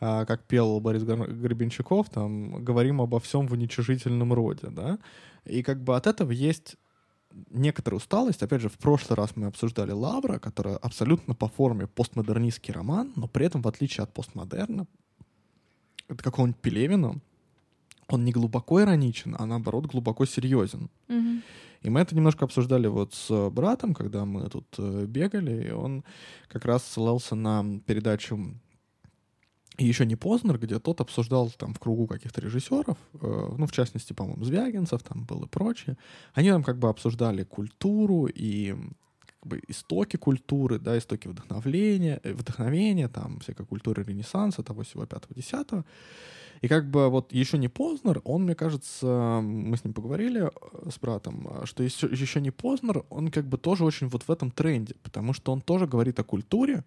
Э, 0.00 0.24
как 0.26 0.44
пел 0.44 0.80
Борис 0.80 1.02
Гребенщиков, 1.02 2.08
там, 2.08 2.64
говорим 2.64 3.00
обо 3.00 3.18
всем 3.18 3.48
в 3.48 3.52
уничижительном 3.52 4.32
роде, 4.32 4.68
да. 4.68 4.98
И 5.44 5.62
как 5.62 5.82
бы 5.82 5.96
от 5.96 6.06
этого 6.06 6.30
есть 6.30 6.76
некоторая 7.50 7.98
усталость. 7.98 8.42
Опять 8.42 8.60
же, 8.60 8.68
в 8.68 8.78
прошлый 8.78 9.16
раз 9.16 9.36
мы 9.36 9.46
обсуждали 9.46 9.90
Лавра, 9.90 10.38
которая 10.38 10.76
абсолютно 10.76 11.34
по 11.34 11.48
форме 11.48 11.86
постмодернистский 11.86 12.72
роман, 12.72 13.12
но 13.16 13.26
при 13.26 13.46
этом, 13.46 13.62
в 13.62 13.68
отличие 13.68 14.04
от 14.04 14.14
постмодерна, 14.14 14.86
это 16.08 16.22
какого-нибудь 16.22 16.60
Пелевина, 16.60 17.20
он 18.08 18.24
не 18.24 18.32
глубоко 18.32 18.80
ироничен, 18.80 19.36
а 19.38 19.46
наоборот 19.46 19.86
глубоко 19.86 20.26
серьезен. 20.26 20.90
Mm-hmm. 21.08 21.42
И 21.82 21.90
мы 21.90 22.00
это 22.00 22.16
немножко 22.16 22.44
обсуждали 22.44 22.88
вот 22.88 23.14
с 23.14 23.50
братом, 23.50 23.94
когда 23.94 24.24
мы 24.24 24.48
тут 24.48 24.66
э, 24.78 25.04
бегали, 25.06 25.68
и 25.68 25.70
он 25.70 26.04
как 26.48 26.64
раз 26.64 26.84
ссылался 26.84 27.36
на 27.36 27.64
передачу 27.86 28.38
и 29.78 29.84
еще 29.84 30.04
не 30.04 30.16
Познер, 30.16 30.58
где 30.58 30.80
тот 30.80 31.00
обсуждал 31.00 31.50
там 31.50 31.72
в 31.72 31.78
кругу 31.78 32.08
каких-то 32.08 32.40
режиссеров, 32.40 32.98
э, 33.14 33.54
ну, 33.56 33.66
в 33.66 33.72
частности, 33.72 34.12
по-моему, 34.12 34.44
Звягинцев 34.44 35.02
там 35.04 35.24
был 35.24 35.44
и 35.44 35.48
прочее. 35.48 35.96
Они 36.34 36.50
там 36.50 36.64
как 36.64 36.78
бы 36.78 36.88
обсуждали 36.88 37.44
культуру 37.44 38.26
и 38.26 38.74
как 39.26 39.46
бы 39.46 39.60
истоки 39.68 40.16
культуры, 40.16 40.80
да, 40.80 40.98
истоки 40.98 41.28
вдохновления, 41.28 42.20
э, 42.24 42.32
вдохновения, 42.32 43.08
там, 43.08 43.38
всякой 43.38 43.66
культуры 43.66 44.02
Ренессанса, 44.02 44.64
того 44.64 44.82
всего 44.82 45.06
пятого, 45.06 45.32
десятого. 45.36 45.84
И 46.60 46.68
как 46.68 46.90
бы 46.90 47.08
вот 47.08 47.32
еще 47.32 47.58
не 47.58 47.68
Познер, 47.68 48.20
он, 48.24 48.44
мне 48.44 48.54
кажется, 48.54 49.40
мы 49.42 49.76
с 49.76 49.84
ним 49.84 49.94
поговорили 49.94 50.50
э, 50.50 50.90
с 50.90 50.98
братом, 50.98 51.46
э, 51.48 51.66
что 51.66 51.82
еще, 51.82 52.06
еще 52.08 52.40
не 52.40 52.50
Познер, 52.50 53.04
он 53.10 53.30
как 53.30 53.46
бы 53.46 53.58
тоже 53.58 53.84
очень 53.84 54.08
вот 54.08 54.24
в 54.24 54.30
этом 54.30 54.50
тренде, 54.50 54.94
потому 55.02 55.32
что 55.32 55.52
он 55.52 55.60
тоже 55.60 55.86
говорит 55.86 56.18
о 56.18 56.24
культуре, 56.24 56.84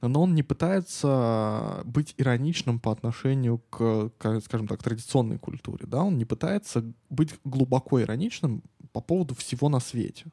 но 0.00 0.22
он 0.22 0.34
не 0.34 0.42
пытается 0.42 1.82
быть 1.84 2.14
ироничным 2.16 2.80
по 2.80 2.92
отношению 2.92 3.58
к, 3.70 4.10
к, 4.18 4.40
скажем 4.40 4.66
так, 4.68 4.82
традиционной 4.82 5.38
культуре, 5.38 5.86
да, 5.86 6.02
он 6.02 6.18
не 6.18 6.24
пытается 6.24 6.84
быть 7.10 7.34
глубоко 7.44 8.00
ироничным 8.00 8.62
по 8.92 9.00
поводу 9.00 9.34
всего 9.34 9.68
на 9.68 9.80
свете. 9.80 10.26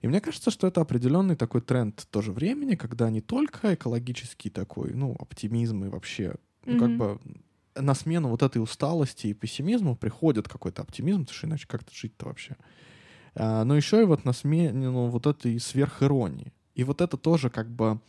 И 0.00 0.06
мне 0.06 0.20
кажется, 0.20 0.50
что 0.50 0.68
это 0.68 0.80
определенный 0.80 1.34
такой 1.34 1.60
тренд 1.60 2.06
тоже 2.10 2.32
времени, 2.32 2.76
когда 2.76 3.10
не 3.10 3.20
только 3.20 3.74
экологический 3.74 4.50
такой, 4.50 4.92
ну, 4.94 5.16
оптимизм 5.18 5.84
и 5.84 5.88
вообще 5.88 6.36
mm-hmm. 6.68 6.78
как 6.78 6.96
бы 6.96 7.20
на 7.74 7.94
смену 7.94 8.28
вот 8.28 8.42
этой 8.42 8.58
усталости 8.58 9.28
и 9.28 9.34
пессимизму 9.34 9.96
приходит 9.96 10.48
какой-то 10.48 10.82
оптимизм, 10.82 11.20
потому 11.20 11.36
что 11.36 11.46
иначе 11.46 11.66
как-то 11.66 11.94
жить-то 11.94 12.26
вообще. 12.26 12.56
А, 13.34 13.64
но 13.64 13.76
еще 13.76 14.02
и 14.02 14.04
вот 14.04 14.24
на 14.24 14.32
смену 14.32 15.08
вот 15.08 15.26
этой 15.26 15.58
сверхиронии. 15.60 16.52
И 16.74 16.84
вот 16.84 17.00
это 17.00 17.16
тоже 17.16 17.50
как 17.50 17.68
бы 17.68 18.00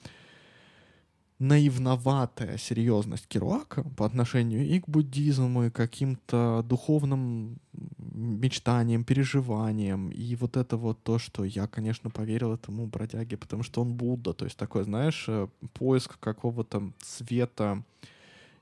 наивноватая 1.39 2.57
серьезность 2.57 3.25
Керуака 3.27 3.83
по 3.95 4.05
отношению 4.05 4.67
и 4.67 4.81
к 4.81 4.89
буддизму, 4.89 5.65
и 5.65 5.69
к 5.69 5.75
каким-то 5.75 6.65
духовным 6.67 7.59
мечтаниям, 7.97 9.05
переживаниям. 9.05 10.09
И 10.09 10.35
вот 10.35 10.57
это 10.57 10.75
вот 10.75 11.01
то, 11.01 11.17
что 11.17 11.45
я, 11.45 11.67
конечно, 11.67 12.09
поверил 12.09 12.53
этому 12.53 12.87
бродяге, 12.87 13.37
потому 13.37 13.63
что 13.63 13.81
он 13.81 13.93
Будда. 13.93 14.33
То 14.33 14.45
есть 14.45 14.57
такой, 14.57 14.83
знаешь, 14.83 15.25
э, 15.29 15.47
поиск 15.73 16.19
какого-то 16.19 16.91
цвета, 17.01 17.83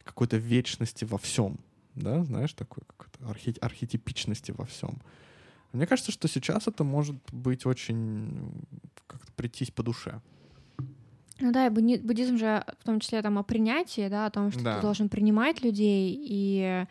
какой-то 0.07 0.37
вечности 0.37 1.05
во 1.05 1.17
всем, 1.17 1.59
да, 1.95 2.23
знаешь, 2.23 2.53
такой 2.53 2.83
какой-то 2.87 3.29
архи 3.29 3.55
архетипичности 3.61 4.51
во 4.51 4.65
всем. 4.65 5.01
Мне 5.73 5.85
кажется, 5.85 6.11
что 6.11 6.27
сейчас 6.27 6.67
это 6.67 6.83
может 6.83 7.17
быть 7.31 7.65
очень 7.65 8.51
как-то 9.07 9.31
прийтись 9.33 9.71
по 9.71 9.83
душе. 9.83 10.21
Ну 11.39 11.51
да, 11.51 11.67
и 11.67 11.69
буддизм 11.69 12.37
же 12.37 12.63
в 12.79 12.83
том 12.83 12.99
числе 12.99 13.21
там 13.21 13.37
о 13.37 13.43
принятии, 13.43 14.07
да, 14.09 14.25
о 14.25 14.31
том, 14.31 14.51
что 14.51 14.63
да. 14.63 14.75
ты 14.75 14.81
должен 14.81 15.07
принимать 15.07 15.61
людей 15.61 16.17
и 16.19 16.85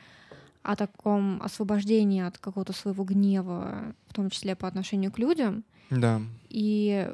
о 0.63 0.77
таком 0.77 1.43
освобождении 1.43 2.23
от 2.23 2.39
какого-то 2.39 2.73
своего 2.73 3.05
гнева, 3.05 3.95
в 4.09 4.15
том 4.15 4.31
числе 4.31 4.55
по 4.55 4.69
отношению 4.69 5.11
к 5.13 5.19
людям. 5.19 5.65
Да. 5.91 6.21
И 6.49 7.13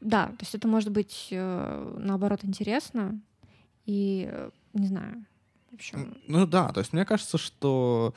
да, 0.00 0.26
то 0.26 0.38
есть 0.40 0.54
это 0.54 0.68
может 0.68 0.90
быть 0.90 1.28
э, 1.30 1.96
наоборот 1.98 2.40
интересно 2.44 3.20
и 3.86 4.48
не 4.78 4.86
знаю. 4.86 5.24
В 5.70 5.74
общем... 5.74 6.16
Ну 6.26 6.46
да, 6.46 6.68
то 6.68 6.80
есть 6.80 6.92
мне 6.92 7.04
кажется, 7.04 7.38
что 7.38 8.14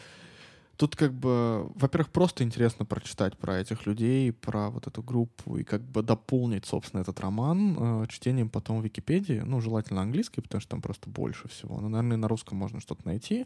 тут 0.80 0.96
как 0.96 1.14
бы, 1.14 1.70
во-первых, 1.76 2.10
просто 2.10 2.46
интересно 2.46 2.86
прочитать 2.86 3.38
про 3.38 3.60
этих 3.60 3.86
людей, 3.86 4.32
про 4.32 4.70
вот 4.70 4.88
эту 4.88 5.04
группу 5.04 5.58
и 5.58 5.64
как 5.66 5.82
бы 5.82 6.02
дополнить, 6.02 6.66
собственно, 6.66 7.02
этот 7.02 7.20
роман 7.20 7.76
э, 7.78 8.08
чтением 8.08 8.50
потом 8.50 8.80
в 8.80 8.86
Википедии, 8.86 9.42
ну, 9.46 9.60
желательно 9.60 10.02
английский, 10.02 10.40
потому 10.40 10.62
что 10.62 10.72
там 10.72 10.82
просто 10.82 11.10
больше 11.10 11.50
всего. 11.50 11.82
Но, 11.82 11.90
наверное, 11.90 12.16
на 12.16 12.30
русском 12.30 12.58
можно 12.58 12.80
что-то 12.80 13.06
найти 13.06 13.46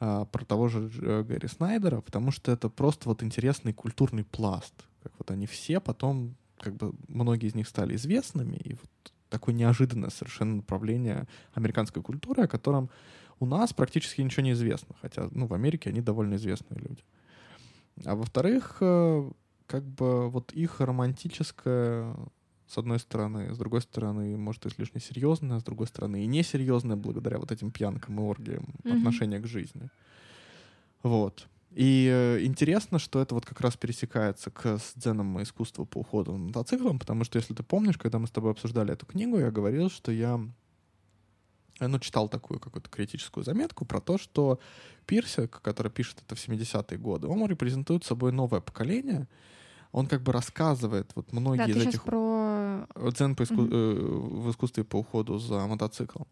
э, 0.00 0.26
про 0.30 0.44
того 0.44 0.68
же 0.68 0.90
э, 1.00 1.22
Гэри 1.22 1.48
Снайдера, 1.48 2.02
потому 2.02 2.30
что 2.30 2.52
это 2.52 2.68
просто 2.68 3.08
вот 3.08 3.22
интересный 3.22 3.72
культурный 3.72 4.24
пласт. 4.24 4.74
Как 5.02 5.12
вот 5.18 5.30
они 5.30 5.46
все 5.46 5.80
потом, 5.80 6.36
как 6.58 6.74
бы 6.74 6.92
многие 7.08 7.48
из 7.48 7.54
них 7.54 7.68
стали 7.68 7.96
известными, 7.96 8.56
и 8.56 8.74
вот 8.74 9.12
такое 9.28 9.54
неожиданное 9.54 10.10
совершенно 10.10 10.56
направление 10.56 11.26
американской 11.54 12.02
культуры, 12.02 12.44
о 12.44 12.48
котором 12.48 12.90
у 13.40 13.46
нас 13.46 13.72
практически 13.72 14.20
ничего 14.20 14.42
не 14.42 14.52
известно, 14.52 14.94
хотя 15.00 15.28
ну, 15.32 15.46
в 15.46 15.54
Америке 15.54 15.90
они 15.90 16.00
довольно 16.00 16.36
известные 16.36 16.80
люди. 16.80 17.02
А 18.04 18.14
во-вторых, 18.14 18.78
э, 18.80 19.30
как 19.66 19.84
бы 19.84 20.30
вот 20.30 20.52
их 20.52 20.80
романтическое, 20.80 22.14
с 22.66 22.78
одной 22.78 22.98
стороны, 22.98 23.54
с 23.54 23.58
другой 23.58 23.82
стороны, 23.82 24.36
может, 24.36 24.66
излишне 24.66 25.00
серьезное, 25.00 25.58
с 25.58 25.64
другой 25.64 25.86
стороны, 25.86 26.24
и 26.24 26.26
несерьезное 26.26 26.96
благодаря 26.96 27.38
вот 27.38 27.52
этим 27.52 27.70
пьянкам 27.70 28.20
и 28.20 28.22
оргиям 28.22 28.64
mm-hmm. 28.82 28.98
отношение 28.98 29.40
к 29.40 29.46
жизни. 29.46 29.88
Вот. 31.02 31.46
И 31.76 32.08
э, 32.10 32.42
интересно, 32.42 32.98
что 32.98 33.20
это 33.20 33.34
вот 33.34 33.44
как 33.44 33.60
раз 33.60 33.76
пересекается 33.76 34.50
к 34.50 34.78
сценам 34.78 35.42
искусства 35.42 35.84
по 35.84 35.98
уходу 35.98 36.32
на 36.32 36.38
мотоциклом, 36.38 36.98
потому 36.98 37.22
что, 37.24 37.36
если 37.36 37.52
ты 37.52 37.62
помнишь, 37.62 37.98
когда 37.98 38.18
мы 38.18 38.26
с 38.26 38.30
тобой 38.30 38.52
обсуждали 38.52 38.94
эту 38.94 39.04
книгу, 39.04 39.38
я 39.38 39.50
говорил, 39.50 39.90
что 39.90 40.10
я 40.10 40.40
ну, 41.78 41.98
читал 41.98 42.30
такую 42.30 42.60
какую-то 42.60 42.88
критическую 42.88 43.44
заметку 43.44 43.84
про 43.84 44.00
то, 44.00 44.16
что 44.16 44.58
Пирсик, 45.04 45.60
который 45.60 45.92
пишет 45.92 46.22
это 46.24 46.34
в 46.34 46.38
70-е 46.38 46.96
годы, 46.96 47.28
он 47.28 47.44
репрезентует 47.46 48.04
собой 48.04 48.32
новое 48.32 48.62
поколение, 48.62 49.28
он 49.92 50.06
как 50.06 50.22
бы 50.22 50.32
рассказывает 50.32 51.10
вот 51.14 51.30
многие 51.34 51.74
да, 51.74 51.78
из 51.80 51.86
этих... 51.88 52.04
про... 52.04 52.86
Дзен 53.12 53.36
по 53.36 53.42
иску... 53.42 53.54
mm-hmm. 53.54 54.40
в 54.44 54.50
искусстве 54.50 54.82
по 54.82 54.96
уходу 54.96 55.38
за 55.38 55.66
мотоциклом. 55.66 56.26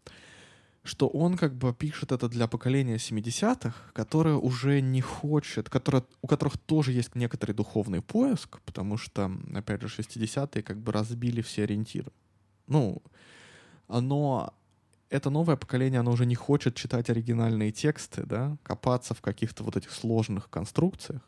Что 0.85 1.07
он 1.07 1.35
как 1.35 1.55
бы 1.55 1.73
пишет 1.73 2.11
это 2.11 2.29
для 2.29 2.47
поколения 2.47 2.97
70-х, 2.97 3.73
которое 3.93 4.35
уже 4.35 4.81
не 4.81 5.01
хочет, 5.01 5.69
которое, 5.69 6.03
у 6.21 6.27
которых 6.27 6.57
тоже 6.57 6.91
есть 6.91 7.15
некоторый 7.15 7.53
духовный 7.53 8.01
поиск, 8.01 8.59
потому 8.61 8.97
что, 8.97 9.31
опять 9.55 9.81
же, 9.81 9.87
60-е 9.87 10.61
как 10.61 10.77
бы 10.77 10.91
разбили 10.91 11.41
все 11.41 11.63
ориентиры. 11.63 12.11
Ну, 12.67 13.01
оно 13.87 14.53
это 15.09 15.29
новое 15.29 15.55
поколение, 15.55 15.99
оно 15.99 16.11
уже 16.11 16.25
не 16.25 16.35
хочет 16.35 16.75
читать 16.75 17.09
оригинальные 17.09 17.71
тексты, 17.71 18.23
да, 18.23 18.57
копаться 18.63 19.13
в 19.13 19.21
каких-то 19.21 19.63
вот 19.63 19.75
этих 19.75 19.91
сложных 19.91 20.49
конструкциях. 20.49 21.21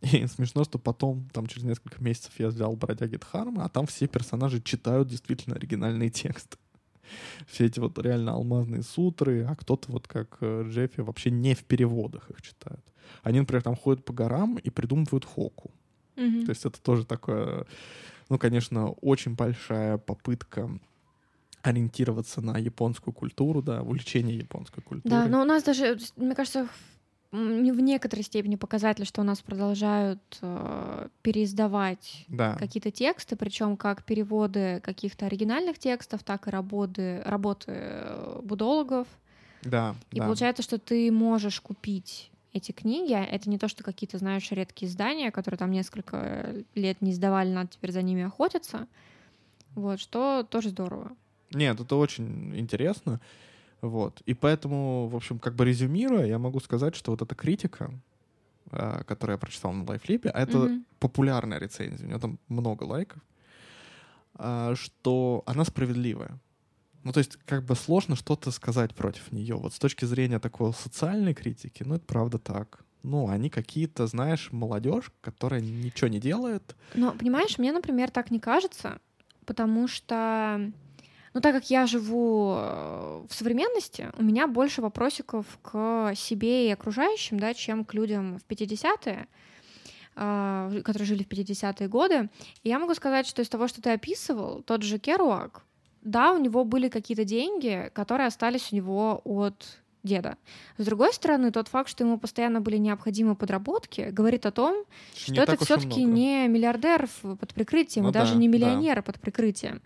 И 0.00 0.26
смешно, 0.34 0.64
что 0.64 0.78
потом, 0.78 1.28
там 1.32 1.46
через 1.46 1.64
несколько 1.64 2.02
месяцев 2.02 2.32
я 2.38 2.48
взял 2.48 2.74
«Бродяги 2.76 3.16
Дхармы», 3.16 3.62
а 3.62 3.68
там 3.68 3.86
все 3.86 4.06
персонажи 4.06 4.60
читают 4.60 5.08
действительно 5.08 5.56
оригинальные 5.56 6.10
тексты. 6.10 6.56
Все 7.46 7.66
эти 7.66 7.80
вот 7.80 7.98
реально 7.98 8.32
алмазные 8.32 8.82
сутры, 8.82 9.44
а 9.48 9.54
кто-то 9.54 9.92
вот 9.92 10.06
как 10.08 10.38
э, 10.40 10.64
Джеффи 10.68 11.00
вообще 11.00 11.30
не 11.30 11.54
в 11.54 11.64
переводах 11.64 12.30
их 12.30 12.42
читают. 12.42 12.84
Они, 13.22 13.40
например, 13.40 13.62
там 13.62 13.76
ходят 13.76 14.04
по 14.04 14.12
горам 14.12 14.56
и 14.56 14.70
придумывают 14.70 15.24
хоку. 15.24 15.70
Mm-hmm. 16.16 16.44
То 16.44 16.50
есть 16.50 16.64
это 16.64 16.80
тоже 16.80 17.04
такое, 17.04 17.66
ну, 18.28 18.38
конечно, 18.38 18.90
очень 18.90 19.34
большая 19.34 19.98
попытка 19.98 20.70
ориентироваться 21.62 22.40
на 22.40 22.56
японскую 22.58 23.14
культуру, 23.14 23.62
да, 23.62 23.82
увлечение 23.82 24.36
японской 24.36 24.80
культурой. 24.80 25.10
Да, 25.10 25.26
но 25.26 25.42
у 25.42 25.44
нас 25.44 25.62
даже, 25.62 25.98
мне 26.16 26.34
кажется, 26.34 26.68
в 27.30 27.80
некоторой 27.80 28.22
степени 28.22 28.56
показатель, 28.56 29.04
что 29.04 29.20
у 29.20 29.24
нас 29.24 29.40
продолжают 29.40 30.20
э, 30.40 31.08
переиздавать 31.22 32.24
да. 32.28 32.54
какие-то 32.54 32.90
тексты, 32.90 33.36
причем 33.36 33.76
как 33.76 34.04
переводы 34.04 34.80
каких-то 34.82 35.26
оригинальных 35.26 35.78
текстов, 35.78 36.22
так 36.24 36.48
и 36.48 36.50
работы, 36.50 37.22
работы 37.24 38.06
будологов. 38.42 39.06
Да. 39.62 39.94
И 40.10 40.20
да. 40.20 40.24
получается, 40.24 40.62
что 40.62 40.78
ты 40.78 41.12
можешь 41.12 41.60
купить 41.60 42.30
эти 42.54 42.72
книги. 42.72 43.12
Это 43.12 43.50
не 43.50 43.58
то, 43.58 43.68
что 43.68 43.84
какие-то, 43.84 44.16
знаешь, 44.18 44.50
редкие 44.50 44.88
издания, 44.88 45.30
которые 45.30 45.58
там 45.58 45.70
несколько 45.70 46.54
лет 46.74 47.02
не 47.02 47.10
издавали, 47.10 47.50
надо 47.50 47.70
теперь 47.70 47.92
за 47.92 48.02
ними 48.02 48.22
охотиться. 48.22 48.86
Вот, 49.74 50.00
что 50.00 50.46
тоже 50.48 50.70
здорово. 50.70 51.12
Нет, 51.52 51.78
это 51.78 51.96
очень 51.96 52.58
интересно. 52.58 53.20
Вот. 53.80 54.22
И 54.26 54.34
поэтому, 54.34 55.08
в 55.08 55.16
общем, 55.16 55.38
как 55.38 55.54
бы 55.54 55.64
резюмируя, 55.64 56.26
я 56.26 56.38
могу 56.38 56.60
сказать, 56.60 56.94
что 56.96 57.12
вот 57.12 57.22
эта 57.22 57.34
критика, 57.34 57.92
а, 58.70 59.04
которую 59.04 59.34
я 59.34 59.38
прочитал 59.38 59.72
на 59.72 59.84
лайфлипе, 59.84 60.30
а 60.30 60.40
это 60.40 60.58
mm-hmm. 60.58 60.84
популярная 60.98 61.58
рецензия, 61.58 62.06
у 62.06 62.08
нее 62.08 62.18
там 62.18 62.38
много 62.48 62.84
лайков, 62.84 63.22
а, 64.34 64.74
что 64.74 65.42
она 65.46 65.64
справедливая. 65.64 66.38
Ну, 67.04 67.12
то 67.12 67.18
есть, 67.18 67.36
как 67.46 67.64
бы 67.64 67.76
сложно 67.76 68.16
что-то 68.16 68.50
сказать 68.50 68.94
против 68.94 69.32
нее. 69.32 69.54
Вот 69.54 69.72
с 69.72 69.78
точки 69.78 70.04
зрения 70.04 70.40
такой 70.40 70.74
социальной 70.74 71.32
критики, 71.32 71.84
ну, 71.84 71.94
это 71.94 72.04
правда 72.04 72.38
так. 72.38 72.84
Ну, 73.04 73.28
они 73.28 73.48
какие-то, 73.48 74.06
знаешь, 74.08 74.50
молодежь, 74.50 75.12
которая 75.20 75.60
ничего 75.60 76.08
не 76.08 76.18
делает. 76.18 76.76
Но, 76.94 77.12
понимаешь, 77.12 77.56
мне, 77.58 77.72
например, 77.72 78.10
так 78.10 78.32
не 78.32 78.40
кажется, 78.40 79.00
потому 79.46 79.86
что 79.86 80.72
но 81.34 81.40
так 81.40 81.54
как 81.54 81.70
я 81.70 81.86
живу 81.86 82.54
э, 82.56 83.24
в 83.28 83.34
современности, 83.34 84.10
у 84.18 84.22
меня 84.22 84.46
больше 84.46 84.82
вопросиков 84.82 85.46
к 85.62 86.12
себе 86.14 86.68
и 86.68 86.72
окружающим, 86.72 87.38
да, 87.38 87.54
чем 87.54 87.84
к 87.84 87.94
людям 87.94 88.38
в 88.38 88.50
50-е 88.50 89.28
а, 90.20 90.72
которые 90.82 91.06
жили 91.06 91.22
в 91.22 91.28
50-е 91.28 91.86
годы. 91.86 92.28
И 92.64 92.68
я 92.68 92.80
могу 92.80 92.92
сказать, 92.94 93.24
что 93.24 93.40
из 93.40 93.48
того, 93.48 93.68
что 93.68 93.80
ты 93.80 93.90
описывал, 93.90 94.62
тот 94.62 94.82
же 94.82 94.98
Керуак, 94.98 95.62
да, 96.02 96.32
у 96.32 96.38
него 96.38 96.64
были 96.64 96.88
какие-то 96.88 97.24
деньги, 97.24 97.88
которые 97.94 98.26
остались 98.26 98.72
у 98.72 98.76
него 98.76 99.22
от 99.24 99.78
деда. 100.02 100.36
С 100.76 100.84
другой 100.84 101.12
стороны, 101.12 101.52
тот 101.52 101.68
факт, 101.68 101.88
что 101.88 102.04
ему 102.04 102.18
постоянно 102.18 102.60
были 102.60 102.78
необходимы 102.78 103.36
подработки, 103.36 104.08
говорит 104.10 104.46
о 104.46 104.50
том, 104.50 104.84
что 105.14 105.32
не 105.32 105.38
это 105.38 105.56
все-таки 105.64 106.02
не 106.02 106.48
миллиардер 106.48 107.08
под 107.22 107.54
прикрытием, 107.54 108.06
ну, 108.06 108.10
даже 108.10 108.36
не 108.36 108.48
миллионер 108.48 108.96
да. 108.96 109.02
под 109.02 109.20
прикрытием. 109.20 109.82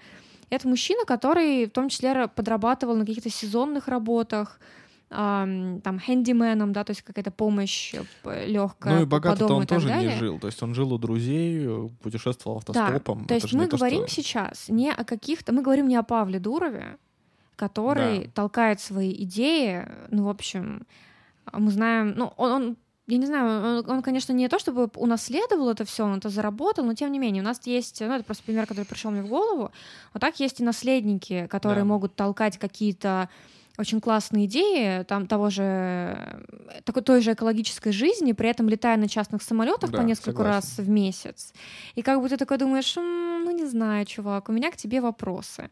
Это 0.52 0.68
мужчина, 0.68 1.06
который 1.06 1.64
в 1.64 1.70
том 1.70 1.88
числе 1.88 2.28
подрабатывал 2.28 2.94
на 2.94 3.06
каких-то 3.06 3.30
сезонных 3.30 3.88
работах, 3.88 4.60
там 5.08 6.00
хендименом, 6.00 6.72
да, 6.72 6.84
то 6.84 6.90
есть 6.90 7.02
какая-то 7.02 7.30
помощь 7.30 7.94
э, 7.94 8.46
легкая. 8.46 8.94
Ну 8.94 9.02
и 9.02 9.04
богато 9.04 9.46
он 9.46 9.66
тоже 9.66 9.88
далее. 9.88 10.12
не 10.12 10.18
жил, 10.18 10.38
то 10.38 10.46
есть 10.46 10.62
он 10.62 10.74
жил 10.74 10.92
у 10.92 10.98
друзей, 10.98 11.68
путешествовал 12.02 12.58
автостопом. 12.58 13.22
Да, 13.22 13.28
то 13.28 13.34
есть 13.34 13.52
мы 13.52 13.66
говорим 13.66 14.02
то, 14.02 14.06
что... 14.08 14.22
сейчас 14.22 14.68
не 14.68 14.90
о 14.90 15.04
каких-то, 15.04 15.52
мы 15.52 15.62
говорим 15.62 15.86
не 15.88 15.96
о 15.96 16.02
Павле 16.02 16.38
Дурове, 16.38 16.96
который 17.56 18.24
да. 18.24 18.30
толкает 18.34 18.80
свои 18.80 19.12
идеи, 19.24 19.86
ну 20.10 20.24
в 20.24 20.28
общем, 20.28 20.86
мы 21.52 21.70
знаем, 21.70 22.14
ну 22.16 22.32
он, 22.38 22.50
он 22.50 22.76
я 23.08 23.18
не 23.18 23.26
знаю, 23.26 23.80
он, 23.80 23.90
он, 23.90 24.02
конечно, 24.02 24.32
не 24.32 24.48
то 24.48 24.58
чтобы 24.58 24.88
унаследовал 24.94 25.70
это 25.70 25.84
все, 25.84 26.04
он 26.04 26.18
это 26.18 26.28
заработал, 26.28 26.84
но 26.84 26.94
тем 26.94 27.10
не 27.10 27.18
менее, 27.18 27.42
у 27.42 27.44
нас 27.44 27.60
есть, 27.64 28.00
ну, 28.00 28.12
это 28.12 28.24
просто 28.24 28.44
пример, 28.44 28.66
который 28.66 28.84
пришел 28.84 29.10
мне 29.10 29.22
в 29.22 29.28
голову. 29.28 29.72
Вот 30.14 30.20
так 30.20 30.38
есть 30.38 30.60
и 30.60 30.64
наследники, 30.64 31.46
которые 31.48 31.82
да. 31.82 31.86
могут 31.86 32.14
толкать 32.14 32.58
какие-то 32.58 33.28
очень 33.78 34.00
классные 34.00 34.46
идеи 34.46 35.02
там 35.04 35.26
того 35.26 35.50
же 35.50 36.44
такой 36.84 37.02
той 37.02 37.20
же 37.20 37.32
экологической 37.32 37.92
жизни, 37.92 38.32
при 38.32 38.48
этом 38.48 38.68
летая 38.68 38.96
на 38.96 39.08
частных 39.08 39.42
самолетах 39.42 39.90
да, 39.90 39.98
по 39.98 40.02
несколько 40.02 40.30
согласен. 40.32 40.52
раз 40.52 40.78
в 40.78 40.88
месяц. 40.88 41.52
И 41.94 42.02
как 42.02 42.20
бы 42.20 42.28
ты 42.28 42.36
такой 42.36 42.58
думаешь, 42.58 42.94
ну 42.96 43.50
не 43.50 43.66
знаю, 43.66 44.04
чувак, 44.06 44.48
у 44.48 44.52
меня 44.52 44.70
к 44.70 44.76
тебе 44.76 45.00
вопросы. 45.00 45.70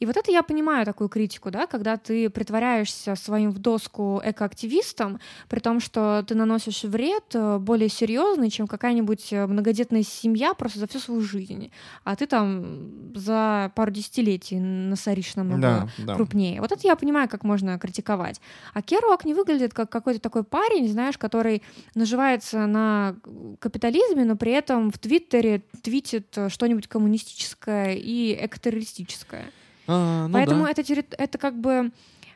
И 0.00 0.06
вот 0.06 0.16
это 0.16 0.30
я 0.30 0.42
понимаю 0.42 0.84
такую 0.84 1.08
критику, 1.08 1.50
да, 1.50 1.66
когда 1.66 1.96
ты 1.96 2.30
притворяешься 2.30 3.14
своим 3.16 3.50
в 3.50 3.58
доску 3.58 4.20
экоактивистом, 4.24 5.20
при 5.48 5.60
том, 5.60 5.80
что 5.80 6.24
ты 6.26 6.34
наносишь 6.34 6.84
вред 6.84 7.34
э, 7.34 7.58
более 7.58 7.88
серьезный, 7.88 8.50
чем 8.50 8.66
какая-нибудь 8.66 9.32
э, 9.32 9.46
многодетная 9.46 10.02
семья 10.02 10.54
просто 10.54 10.78
за 10.78 10.86
всю 10.86 10.98
свою 10.98 11.20
жизнь, 11.20 11.70
а 12.04 12.16
ты 12.16 12.26
там 12.26 13.14
за 13.14 13.70
пару 13.74 13.90
десятилетий 13.90 14.58
насоришь 14.58 15.36
намного 15.36 15.88
да, 15.98 16.14
крупнее. 16.14 16.56
Да. 16.56 16.62
Вот 16.62 16.72
это 16.72 16.86
я 16.86 16.96
понимаю, 16.96 17.28
как 17.28 17.44
можно 17.44 17.51
критиковать. 17.78 18.40
А 18.74 18.82
Керуак 18.82 19.24
не 19.24 19.34
выглядит 19.34 19.74
как 19.74 19.90
какой-то 19.90 20.20
такой 20.20 20.44
парень, 20.44 20.88
знаешь, 20.88 21.18
который 21.18 21.62
наживается 21.94 22.66
на 22.66 23.16
капитализме, 23.60 24.24
но 24.24 24.36
при 24.36 24.52
этом 24.52 24.90
в 24.90 24.98
Твиттере 24.98 25.62
твитит 25.82 26.36
что-нибудь 26.48 26.88
коммунистическое 26.88 27.94
и 27.94 28.38
экотеррористическое. 28.44 29.46
А, 29.86 30.26
ну 30.28 30.34
Поэтому 30.34 30.64
да. 30.64 30.70
это, 30.70 30.82
это 31.18 31.38
как 31.38 31.58
бы 31.58 31.90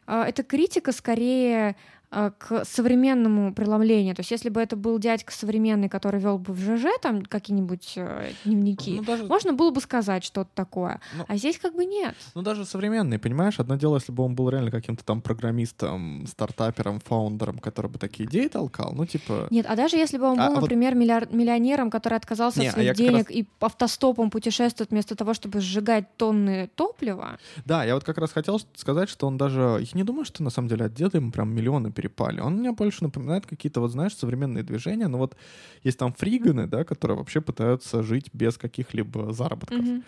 а, 0.06 0.24
это 0.24 0.42
критика 0.42 0.92
скорее 0.92 1.76
к 2.10 2.64
современному 2.64 3.52
преломлению. 3.52 4.14
То 4.14 4.20
есть, 4.20 4.30
если 4.30 4.48
бы 4.48 4.60
это 4.60 4.76
был 4.76 4.98
дядька 4.98 5.32
современный, 5.32 5.88
который 5.88 6.20
вел 6.20 6.38
бы 6.38 6.52
в 6.52 6.58
ЖЖ 6.58 6.86
там 7.02 7.22
какие-нибудь 7.22 7.94
э, 7.96 8.30
дневники, 8.44 8.96
ну, 8.96 9.04
даже... 9.04 9.24
можно 9.24 9.52
было 9.52 9.70
бы 9.70 9.80
сказать 9.80 10.24
что-то 10.24 10.50
такое. 10.54 11.00
Ну, 11.16 11.24
а 11.26 11.36
здесь 11.36 11.58
как 11.58 11.74
бы 11.74 11.84
нет. 11.84 12.14
Ну, 12.34 12.42
даже 12.42 12.64
современный, 12.64 13.18
понимаешь? 13.18 13.58
Одно 13.58 13.76
дело, 13.76 13.96
если 13.96 14.12
бы 14.12 14.22
он 14.22 14.34
был 14.34 14.48
реально 14.48 14.70
каким-то 14.70 15.04
там 15.04 15.20
программистом, 15.20 16.26
стартапером, 16.26 17.00
фаундером, 17.00 17.58
который 17.58 17.90
бы 17.90 17.98
такие 17.98 18.28
идеи 18.28 18.48
толкал, 18.48 18.92
ну, 18.94 19.04
типа... 19.04 19.48
Нет, 19.50 19.66
а 19.68 19.76
даже 19.76 19.96
если 19.96 20.18
бы 20.18 20.26
он 20.26 20.40
а, 20.40 20.48
был, 20.48 20.58
а, 20.58 20.60
например, 20.60 20.94
вот... 20.94 21.00
миллиар... 21.00 21.28
миллионером, 21.32 21.90
который 21.90 22.14
отказался 22.14 22.60
Не, 22.60 22.68
от 22.68 22.72
а 22.72 22.74
своих 22.74 22.90
а 22.92 22.94
денег 22.94 23.28
раз... 23.28 23.36
и 23.36 23.46
автостопом 23.60 24.30
путешествует 24.30 24.90
вместо 24.90 25.16
того, 25.16 25.34
чтобы 25.34 25.60
сжигать 25.60 26.16
тонны 26.16 26.70
топлива. 26.76 27.38
Да, 27.64 27.84
я 27.84 27.94
вот 27.94 28.04
как 28.04 28.18
раз 28.18 28.32
хотел 28.32 28.60
сказать, 28.74 29.08
что 29.08 29.26
он 29.26 29.36
даже... 29.36 29.78
Я 29.80 29.88
не 29.94 30.04
думаю, 30.04 30.24
что 30.24 30.42
на 30.42 30.50
самом 30.50 30.68
деле 30.68 30.86
от 30.86 30.94
деда 30.94 31.18
ему 31.18 31.32
прям 31.32 31.54
миллионы 31.54 31.90
перепали. 31.96 32.40
Он 32.40 32.56
мне 32.56 32.72
больше 32.72 33.04
напоминает 33.04 33.46
какие-то, 33.46 33.80
вот 33.80 33.90
знаешь, 33.90 34.16
современные 34.16 34.62
движения. 34.62 35.08
Но 35.08 35.18
вот 35.18 35.36
есть 35.84 35.98
там 35.98 36.12
фриганы, 36.12 36.66
да, 36.66 36.84
которые 36.84 37.16
вообще 37.16 37.40
пытаются 37.40 38.02
жить 38.02 38.30
без 38.32 38.58
каких-либо 38.58 39.32
заработков. 39.32 39.80
Mm-hmm. 39.80 40.02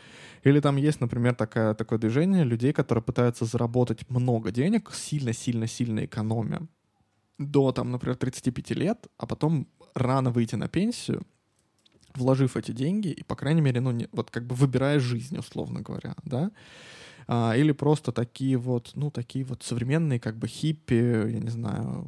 Или 0.45 0.61
там 0.61 0.77
есть, 0.77 1.01
например, 1.01 1.35
такая, 1.35 1.75
такое 1.75 1.99
движение 1.99 2.45
людей, 2.45 2.73
которые 2.73 3.03
пытаются 3.03 3.45
заработать 3.45 4.11
много 4.11 4.51
денег, 4.51 4.91
сильно-сильно-сильно 4.93 6.05
экономя 6.05 6.61
до, 7.39 7.73
там, 7.73 7.91
например, 7.91 8.17
35 8.17 8.71
лет, 8.71 9.07
а 9.17 9.27
потом 9.27 9.67
рано 9.95 10.31
выйти 10.31 10.57
на 10.57 10.69
пенсию, 10.69 11.23
вложив 12.15 12.57
эти 12.57 12.73
деньги 12.73 13.09
и, 13.09 13.23
по 13.23 13.37
крайней 13.37 13.61
мере, 13.61 13.81
ну, 13.81 13.93
не, 13.93 14.09
вот 14.13 14.31
как 14.31 14.47
бы 14.47 14.55
выбирая 14.55 14.99
жизнь, 15.01 15.39
условно 15.39 15.81
говоря, 15.81 16.15
да, 16.25 16.51
а, 17.29 17.55
или 17.55 17.73
просто 17.73 18.11
такие 18.11 18.57
вот, 18.57 18.93
ну, 18.95 19.11
такие 19.11 19.45
вот 19.45 19.63
современные 19.63 20.19
как 20.19 20.37
бы 20.37 20.49
хиппи, 20.49 20.95
я 20.95 21.39
не 21.39 21.51
знаю, 21.51 22.07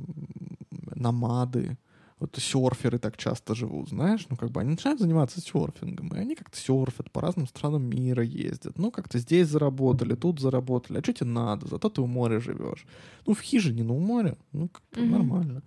намады, 0.95 1.77
вот 2.19 2.37
серферы 2.37 2.99
так 2.99 3.17
часто 3.17 3.55
живут, 3.55 3.89
знаешь, 3.89 4.27
ну 4.29 4.37
как 4.37 4.51
бы 4.51 4.61
они 4.61 4.71
начинают 4.71 5.01
заниматься 5.01 5.41
серфингом, 5.41 6.09
и 6.09 6.19
они 6.19 6.35
как-то 6.35 6.57
серфят, 6.57 7.11
по 7.11 7.21
разным 7.21 7.47
странам 7.47 7.83
мира 7.83 8.23
ездят, 8.23 8.79
ну 8.79 8.91
как-то 8.91 9.19
здесь 9.19 9.49
заработали, 9.49 10.15
тут 10.15 10.41
заработали, 10.41 10.99
а 10.99 11.03
что 11.03 11.13
тебе 11.13 11.31
надо, 11.31 11.69
зато 11.69 11.89
ты 11.89 12.01
у 12.01 12.07
моря 12.07 12.41
живешь. 12.41 12.87
Ну 13.27 13.35
в 13.35 13.41
хижине, 13.41 13.85
ну 13.85 13.97
у 13.97 14.01
моря, 14.01 14.37
ну 14.53 14.69
как-то 14.69 15.01
mm-hmm. 15.01 15.11
нормально. 15.11 15.63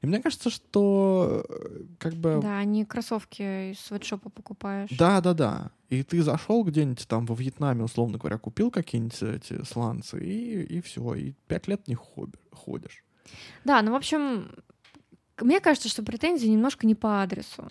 И 0.00 0.06
мне 0.06 0.20
кажется, 0.20 0.50
что 0.50 1.44
э, 1.48 1.80
как 1.98 2.14
бы... 2.14 2.38
Да, 2.42 2.62
не 2.64 2.84
кроссовки 2.84 3.72
из 3.72 3.80
свитшопа 3.80 4.30
покупаешь. 4.30 4.90
Да, 4.90 5.20
да, 5.20 5.34
да. 5.34 5.70
И 5.88 6.02
ты 6.02 6.22
зашел 6.22 6.64
где-нибудь 6.64 7.08
там 7.08 7.26
во 7.26 7.34
Вьетнаме, 7.34 7.84
условно 7.84 8.18
говоря, 8.18 8.38
купил 8.38 8.70
какие-нибудь 8.70 9.22
эти 9.22 9.64
сланцы, 9.64 10.18
и, 10.22 10.62
и 10.62 10.80
все, 10.80 11.14
и 11.14 11.32
пять 11.46 11.66
лет 11.66 11.88
не 11.88 11.96
ходишь. 11.96 13.04
Да, 13.64 13.82
ну, 13.82 13.92
в 13.92 13.96
общем, 13.96 14.50
мне 15.40 15.60
кажется, 15.60 15.88
что 15.88 16.02
претензии 16.02 16.46
немножко 16.46 16.86
не 16.86 16.94
по 16.94 17.22
адресу. 17.22 17.70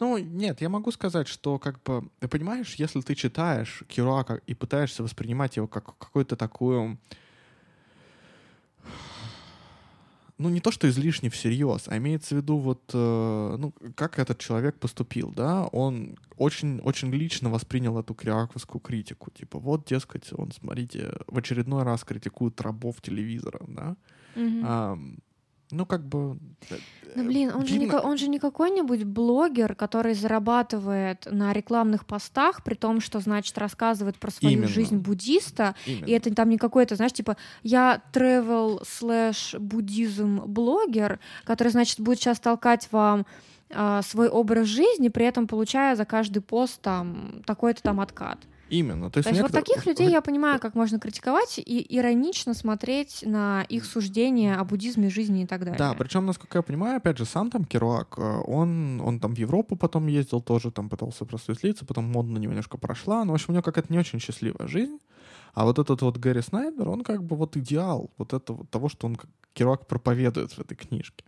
Ну, 0.00 0.18
нет, 0.18 0.60
я 0.60 0.68
могу 0.68 0.90
сказать, 0.90 1.28
что, 1.28 1.58
как 1.58 1.82
бы, 1.82 2.08
ты 2.18 2.26
понимаешь, 2.26 2.74
если 2.74 3.00
ты 3.00 3.14
читаешь 3.14 3.84
Кируака 3.88 4.40
и 4.46 4.54
пытаешься 4.54 5.02
воспринимать 5.02 5.56
его 5.56 5.68
как 5.68 5.96
какую-то 5.98 6.34
такую 6.34 6.98
ну, 10.42 10.48
не 10.48 10.60
то, 10.60 10.70
что 10.70 10.88
излишне 10.88 11.30
всерьез, 11.30 11.84
а 11.86 11.96
имеется 11.96 12.34
в 12.34 12.38
виду 12.38 12.58
вот, 12.58 12.90
э, 12.92 13.56
ну, 13.58 13.72
как 13.94 14.18
этот 14.18 14.38
человек 14.38 14.78
поступил, 14.78 15.32
да, 15.34 15.66
он 15.66 16.18
очень, 16.36 16.80
очень 16.80 17.10
лично 17.12 17.50
воспринял 17.50 17.98
эту 17.98 18.14
криаковскую 18.14 18.80
критику, 18.80 19.30
типа, 19.30 19.58
вот, 19.58 19.86
дескать, 19.86 20.32
он, 20.32 20.50
смотрите, 20.52 21.12
в 21.26 21.38
очередной 21.38 21.84
раз 21.84 22.04
критикует 22.04 22.60
рабов 22.60 23.00
телевизора, 23.00 23.60
да, 23.68 23.96
mm-hmm. 24.34 25.22
Ну, 25.72 25.86
как 25.86 26.06
бы... 26.06 26.36
Э, 26.70 26.76
ну, 27.16 27.24
блин, 27.24 27.50
он, 27.54 27.62
видно... 27.62 27.66
же 27.66 27.78
не, 27.78 27.90
он 27.90 28.18
же 28.18 28.28
не 28.28 28.38
какой-нибудь 28.38 29.04
блогер, 29.04 29.74
который 29.74 30.14
зарабатывает 30.14 31.26
на 31.30 31.52
рекламных 31.52 32.04
постах, 32.04 32.62
при 32.62 32.74
том, 32.74 33.00
что, 33.00 33.20
значит, 33.20 33.56
рассказывает 33.56 34.18
про 34.18 34.30
свою 34.30 34.58
Именно. 34.58 34.68
жизнь 34.68 34.98
буддиста, 34.98 35.74
Именно. 35.86 36.04
и 36.04 36.10
это 36.12 36.34
там 36.34 36.50
не 36.50 36.58
какой-то, 36.58 36.94
знаешь, 36.96 37.14
типа, 37.14 37.36
я 37.62 38.02
travel 38.12 38.82
slash 38.82 39.58
буддизм 39.58 40.42
блогер, 40.46 41.18
который, 41.44 41.68
значит, 41.68 41.98
будет 42.00 42.18
сейчас 42.18 42.38
толкать 42.38 42.88
вам 42.92 43.26
э, 43.70 44.00
свой 44.04 44.28
образ 44.28 44.66
жизни, 44.66 45.08
при 45.08 45.24
этом 45.24 45.48
получая 45.48 45.96
за 45.96 46.04
каждый 46.04 46.40
пост 46.40 46.82
там 46.82 47.42
такой-то 47.46 47.82
там 47.82 48.00
откат. 48.00 48.38
Именно. 48.72 49.10
То 49.10 49.18
есть, 49.18 49.28
То 49.28 49.34
есть 49.34 49.42
вот 49.42 49.52
таких 49.52 49.84
людей 49.84 50.08
я 50.08 50.22
понимаю, 50.22 50.58
как 50.58 50.74
можно 50.74 50.98
критиковать 50.98 51.58
и 51.58 51.86
иронично 51.90 52.54
смотреть 52.54 53.22
на 53.22 53.64
их 53.68 53.84
суждения 53.84 54.56
о 54.56 54.64
буддизме, 54.64 55.10
жизни 55.10 55.42
и 55.42 55.46
так 55.46 55.60
далее. 55.60 55.76
Да, 55.78 55.92
причем, 55.92 56.24
насколько 56.24 56.56
я 56.56 56.62
понимаю, 56.62 56.96
опять 56.96 57.18
же, 57.18 57.26
сам 57.26 57.50
там 57.50 57.66
Керуак, 57.66 58.14
э, 58.16 58.22
он, 58.46 59.02
он 59.02 59.20
там 59.20 59.34
в 59.34 59.38
Европу 59.38 59.76
потом 59.76 60.06
ездил, 60.06 60.40
тоже 60.40 60.70
там 60.70 60.88
пытался 60.88 61.26
просветлиться, 61.26 61.84
потом 61.84 62.04
мода 62.04 62.30
на 62.30 62.38
него 62.38 62.52
немножко 62.52 62.78
прошла. 62.78 63.18
Но, 63.18 63.24
ну, 63.26 63.32
в 63.32 63.34
общем, 63.34 63.46
у 63.48 63.52
него 63.52 63.62
какая-то 63.62 63.92
не 63.92 63.98
очень 63.98 64.20
счастливая 64.20 64.66
жизнь. 64.66 64.98
А 65.52 65.64
вот 65.66 65.78
этот 65.78 66.00
вот 66.00 66.16
Гэри 66.16 66.40
Снайдер, 66.40 66.88
он 66.88 67.04
как 67.04 67.24
бы 67.24 67.36
вот 67.36 67.58
идеал 67.58 68.10
вот 68.16 68.32
этого, 68.32 68.64
того, 68.68 68.88
что 68.88 69.06
он 69.06 69.18
Керуак 69.52 69.86
проповедует 69.86 70.52
в 70.52 70.58
этой 70.58 70.76
книжке. 70.76 71.24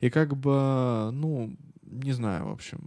И 0.00 0.10
как 0.10 0.36
бы, 0.36 1.08
ну, 1.12 1.56
не 1.82 2.12
знаю, 2.12 2.48
в 2.48 2.52
общем, 2.52 2.80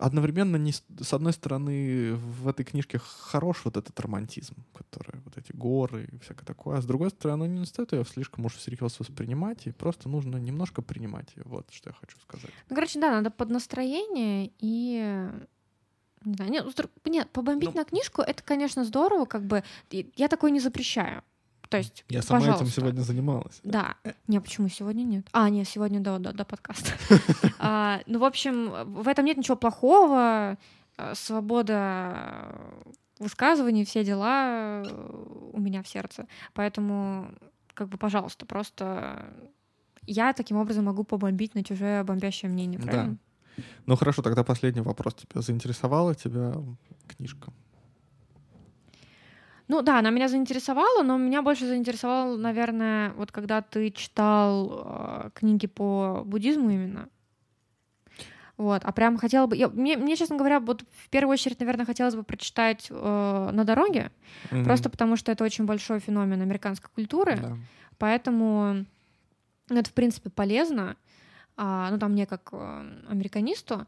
одновременно 0.00 0.56
не, 0.56 0.72
с 0.72 1.12
одной 1.12 1.32
стороны 1.32 2.14
в 2.14 2.48
этой 2.48 2.64
книжке 2.64 2.98
хорош 2.98 3.64
вот 3.64 3.76
этот 3.76 3.98
романтизм, 4.00 4.54
который 4.74 5.20
вот 5.20 5.36
эти 5.36 5.52
горы 5.52 6.08
и 6.10 6.18
всякое 6.18 6.46
такое, 6.46 6.78
а 6.78 6.82
с 6.82 6.86
другой 6.86 7.10
стороны 7.10 7.44
не 7.44 7.66
стоит 7.66 7.92
ее 7.92 8.04
слишком 8.04 8.46
уж 8.46 8.54
всерьез 8.54 8.98
воспринимать, 8.98 9.66
и 9.66 9.72
просто 9.72 10.08
нужно 10.08 10.36
немножко 10.38 10.82
принимать 10.82 11.28
ее. 11.36 11.42
Вот 11.46 11.70
что 11.70 11.90
я 11.90 11.94
хочу 11.94 12.18
сказать. 12.20 12.50
Ну, 12.68 12.74
короче, 12.74 12.98
да, 12.98 13.10
надо 13.10 13.30
под 13.30 13.50
настроение 13.50 14.50
и 14.58 15.28
не 16.24 16.34
знаю, 16.34 16.50
нет, 16.50 16.66
нет 17.04 17.30
побомбить 17.30 17.70
ну, 17.74 17.80
на 17.80 17.84
книжку 17.84 18.22
это, 18.22 18.42
конечно, 18.42 18.84
здорово, 18.84 19.24
как 19.24 19.44
бы 19.44 19.62
я 19.90 20.28
такое 20.28 20.50
не 20.50 20.60
запрещаю. 20.60 21.22
То 21.70 21.78
есть, 21.78 22.04
Я 22.08 22.20
сама 22.20 22.40
пожалуйста. 22.40 22.64
этим 22.64 22.74
сегодня 22.74 23.00
занималась. 23.00 23.60
Да. 23.62 23.94
Не, 24.26 24.40
почему 24.40 24.68
сегодня 24.68 25.04
нет? 25.04 25.26
А, 25.32 25.48
нет, 25.48 25.68
сегодня 25.68 26.00
до, 26.00 26.18
до, 26.18 26.32
до 26.32 26.44
подкаста. 26.44 26.92
а, 27.60 28.00
ну, 28.06 28.18
в 28.18 28.24
общем, 28.24 28.72
в 29.00 29.06
этом 29.06 29.24
нет 29.24 29.36
ничего 29.36 29.56
плохого. 29.56 30.58
А, 30.96 31.14
свобода 31.14 32.56
высказываний, 33.20 33.84
все 33.84 34.02
дела 34.02 34.82
у 35.52 35.60
меня 35.60 35.84
в 35.84 35.88
сердце. 35.88 36.26
Поэтому, 36.54 37.30
как 37.72 37.88
бы, 37.88 37.98
пожалуйста, 37.98 38.46
просто 38.46 39.32
я 40.06 40.32
таким 40.32 40.56
образом 40.56 40.86
могу 40.86 41.04
побомбить 41.04 41.54
на 41.54 41.62
чужое 41.62 42.02
бомбящее 42.02 42.50
мнение, 42.50 42.80
правильно? 42.80 43.16
Да. 43.56 43.62
Ну 43.86 43.96
хорошо, 43.96 44.22
тогда 44.22 44.42
последний 44.42 44.80
вопрос. 44.80 45.14
Тебя 45.14 45.40
заинтересовала 45.40 46.16
тебя 46.16 46.54
книжка? 47.06 47.52
Ну 49.70 49.82
да, 49.82 50.00
она 50.00 50.10
меня 50.10 50.26
заинтересовала, 50.26 51.04
но 51.04 51.16
меня 51.16 51.42
больше 51.42 51.64
заинтересовал, 51.64 52.36
наверное, 52.36 53.12
вот 53.12 53.30
когда 53.30 53.62
ты 53.62 53.92
читал 53.92 54.82
э, 54.84 55.30
книги 55.32 55.68
по 55.68 56.22
буддизму 56.26 56.70
именно. 56.70 57.08
Вот, 58.56 58.82
а 58.84 58.90
прям 58.90 59.16
хотела 59.16 59.46
бы... 59.46 59.56
Я, 59.56 59.68
мне, 59.68 59.96
мне, 59.96 60.16
честно 60.16 60.36
говоря, 60.36 60.58
вот 60.58 60.82
в 61.04 61.08
первую 61.08 61.34
очередь, 61.34 61.60
наверное, 61.60 61.86
хотелось 61.86 62.16
бы 62.16 62.24
прочитать 62.24 62.88
э, 62.90 63.50
«На 63.52 63.62
дороге», 63.62 64.10
mm-hmm. 64.50 64.64
просто 64.64 64.90
потому 64.90 65.14
что 65.14 65.30
это 65.30 65.44
очень 65.44 65.66
большой 65.66 66.00
феномен 66.00 66.42
американской 66.42 66.90
культуры, 66.92 67.36
да. 67.36 67.56
поэтому 67.96 68.86
это, 69.68 69.88
в 69.88 69.92
принципе, 69.92 70.30
полезно, 70.30 70.96
а, 71.56 71.92
ну, 71.92 71.98
там 72.00 72.10
мне 72.10 72.26
как 72.26 72.48
э, 72.50 72.84
американисту, 73.08 73.86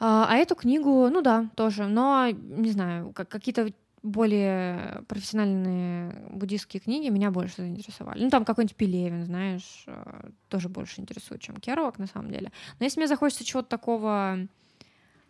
а, 0.00 0.28
а 0.30 0.36
эту 0.36 0.54
книгу, 0.54 1.10
ну 1.10 1.20
да, 1.20 1.50
тоже, 1.56 1.88
но, 1.88 2.30
не 2.30 2.70
знаю, 2.70 3.12
как, 3.12 3.28
какие-то 3.28 3.70
более 4.04 5.02
профессиональные 5.08 6.12
буддийские 6.28 6.80
книги 6.80 7.08
меня 7.08 7.30
больше 7.30 7.62
заинтересовали. 7.62 8.22
Ну, 8.22 8.28
там 8.28 8.44
какой-нибудь 8.44 8.76
Пелевин, 8.76 9.24
знаешь, 9.24 9.84
э, 9.86 10.28
тоже 10.48 10.68
больше 10.68 11.00
интересует, 11.00 11.40
чем 11.40 11.56
Керуак, 11.56 11.98
на 11.98 12.06
самом 12.06 12.30
деле. 12.30 12.52
Но 12.78 12.84
если 12.84 13.00
мне 13.00 13.08
захочется 13.08 13.44
чего-то 13.44 13.70
такого 13.70 14.46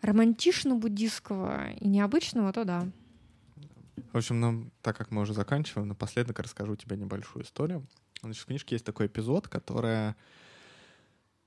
романтично-буддийского 0.02 1.72
и 1.74 1.86
необычного, 1.86 2.52
то 2.52 2.64
да. 2.64 2.88
В 4.12 4.16
общем, 4.16 4.40
нам, 4.40 4.72
так 4.82 4.96
как 4.96 5.12
мы 5.12 5.22
уже 5.22 5.34
заканчиваем, 5.34 5.86
напоследок 5.86 6.40
расскажу 6.40 6.74
тебе 6.74 6.96
небольшую 6.96 7.44
историю. 7.44 7.86
Значит, 8.22 8.42
в 8.42 8.46
книжке 8.46 8.74
есть 8.74 8.84
такой 8.84 9.06
эпизод, 9.06 9.46
который... 9.46 10.14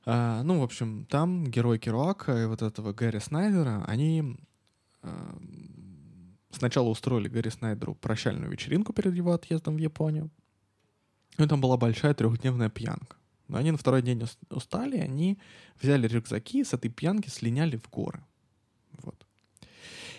Э, 0.06 0.42
ну, 0.44 0.62
в 0.62 0.64
общем, 0.64 1.06
там 1.10 1.46
герой 1.46 1.78
Керуака 1.78 2.42
и 2.42 2.46
вот 2.46 2.62
этого 2.62 2.94
Гэри 2.94 3.20
Снайдера, 3.20 3.84
они 3.86 4.38
э, 5.04 5.10
Сначала 6.50 6.90
устроили 6.90 7.28
Гарри 7.28 7.50
Снайдеру 7.50 7.96
прощальную 7.96 8.52
вечеринку 8.52 8.94
перед 8.94 9.14
его 9.14 9.34
отъездом 9.34 9.76
в 9.76 9.80
Японию. 9.80 10.30
И 11.38 11.46
там 11.46 11.62
была 11.62 11.78
большая 11.78 12.14
трехдневная 12.14 12.70
пьянка. 12.70 13.18
Но 13.48 13.58
они 13.58 13.72
на 13.72 13.78
второй 13.78 14.02
день 14.02 14.24
устали, 14.50 14.98
они 14.98 15.38
взяли 15.80 16.08
рюкзаки 16.08 16.62
и 16.62 16.64
с 16.64 16.74
этой 16.74 16.90
пьянки 16.90 17.30
слиняли 17.30 17.78
в 17.78 17.90
горы. 17.90 18.24
Вот. 19.04 19.26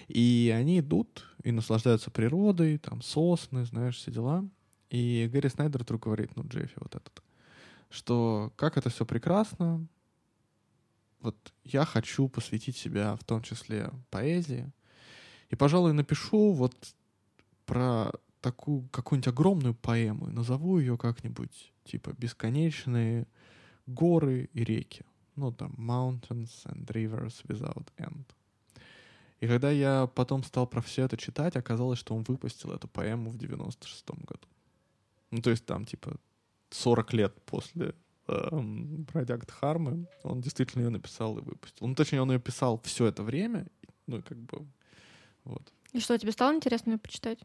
И 0.07 0.55
они 0.57 0.81
идут 0.81 1.27
и 1.43 1.53
наслаждаются 1.53 2.11
природой, 2.11 2.79
там 2.79 3.03
сосны, 3.03 3.65
знаешь, 3.65 3.97
все 3.97 4.11
дела. 4.11 4.49
И 4.91 5.29
Гэри 5.31 5.51
Снайдер 5.51 5.83
вдруг 5.83 6.05
говорит, 6.05 6.35
ну, 6.37 6.45
Джеффи 6.47 6.75
вот 6.77 6.95
этот, 6.95 7.23
что 7.91 8.53
как 8.57 8.79
это 8.79 8.89
все 8.89 9.05
прекрасно, 9.05 9.87
вот 11.21 11.37
я 11.65 11.85
хочу 11.85 12.29
посвятить 12.29 12.77
себя 12.77 13.17
в 13.17 13.25
том 13.25 13.43
числе 13.43 13.91
поэзии, 14.11 14.71
и, 15.51 15.57
пожалуй, 15.57 15.93
напишу 15.93 16.53
вот 16.53 16.75
про 17.67 18.13
такую 18.41 18.89
какую-нибудь 18.89 19.29
огромную 19.29 19.75
поэму, 19.75 20.31
назову 20.31 20.79
ее 20.79 20.97
как-нибудь 20.97 21.73
типа 21.85 22.15
«Бесконечные 22.19 23.27
горы 23.87 24.49
и 24.53 24.65
реки». 24.65 25.05
Ну, 25.37 25.53
там 25.53 25.73
«Mountains 25.79 26.65
and 26.67 26.87
Rivers 26.87 27.45
Without 27.47 27.87
End». 27.99 28.25
И 29.41 29.47
когда 29.47 29.71
я 29.71 30.07
потом 30.07 30.43
стал 30.43 30.67
про 30.67 30.81
все 30.81 31.05
это 31.05 31.17
читать, 31.17 31.57
оказалось, 31.57 31.99
что 31.99 32.15
он 32.15 32.25
выпустил 32.25 32.73
эту 32.73 32.89
поэму 32.89 33.31
в 33.31 33.37
96-м 33.37 34.19
году. 34.27 34.49
Ну, 35.31 35.41
то 35.41 35.51
есть 35.51 35.65
там, 35.65 35.85
типа, 35.85 36.17
40 36.71 37.13
лет 37.13 37.43
после 37.45 37.95
эм, 38.27 39.07
Продакт 39.07 39.51
Хармы 39.51 40.09
он 40.25 40.41
действительно 40.41 40.83
ее 40.83 40.91
написал 40.91 41.39
и 41.39 41.43
выпустил. 41.43 41.87
Ну, 41.87 41.95
точнее, 41.95 42.21
он 42.21 42.33
ее 42.33 42.41
писал 42.41 42.81
все 42.83 43.07
это 43.07 43.23
время, 43.23 43.69
ну, 44.07 44.23
как 44.23 44.39
бы 44.39 44.67
вот. 45.49 45.73
И 45.93 46.01
что, 46.01 46.17
тебе 46.19 46.33
стало 46.33 46.55
интересно 46.55 46.93
ее 46.93 46.99
почитать? 46.99 47.39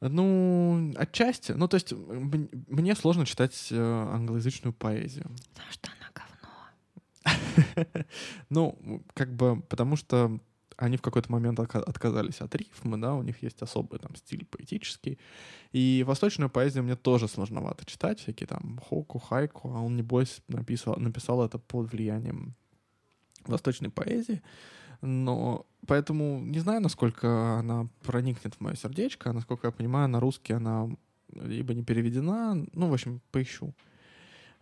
Ну, 0.00 0.94
отчасти. 0.96 1.52
Ну, 1.52 1.66
то 1.66 1.74
есть 1.74 1.92
мне 1.92 2.94
сложно 2.94 3.26
читать 3.26 3.68
э, 3.70 3.76
англоязычную 3.76 4.72
поэзию. 4.72 5.28
Потому 5.54 5.72
что 5.72 5.90
она 5.98 7.34
говно. 7.74 8.04
ну, 8.48 9.02
как 9.14 9.34
бы, 9.34 9.60
потому 9.62 9.96
что 9.96 10.38
они 10.76 10.96
в 10.96 11.02
какой-то 11.02 11.32
момент 11.32 11.58
отказались 11.58 12.40
от 12.40 12.54
рифмы, 12.54 12.98
да, 12.98 13.14
у 13.14 13.22
них 13.22 13.42
есть 13.42 13.60
особый 13.62 13.98
там 13.98 14.14
стиль 14.14 14.44
поэтический. 14.44 15.18
И 15.72 16.04
восточную 16.06 16.48
поэзию 16.48 16.84
мне 16.84 16.94
тоже 16.94 17.26
сложновато 17.26 17.84
читать, 17.84 18.20
всякие 18.20 18.46
там 18.46 18.78
хоку, 18.88 19.18
хайку, 19.18 19.72
а 19.74 19.80
он, 19.80 19.96
небось, 19.96 20.40
написал, 20.46 20.94
написал 20.96 21.44
это 21.44 21.58
под 21.58 21.90
влиянием 21.90 22.54
восточной 23.44 23.90
поэзии. 23.90 24.40
Но 25.00 25.66
поэтому 25.86 26.40
не 26.40 26.58
знаю, 26.60 26.80
насколько 26.80 27.58
она 27.58 27.88
проникнет 28.02 28.54
в 28.54 28.60
мое 28.60 28.74
сердечко, 28.74 29.30
а 29.30 29.32
насколько 29.32 29.68
я 29.68 29.72
понимаю, 29.72 30.08
на 30.08 30.20
русский 30.20 30.52
она 30.52 30.88
либо 31.32 31.74
не 31.74 31.84
переведена, 31.84 32.66
ну, 32.72 32.88
в 32.88 32.92
общем, 32.92 33.20
поищу. 33.30 33.74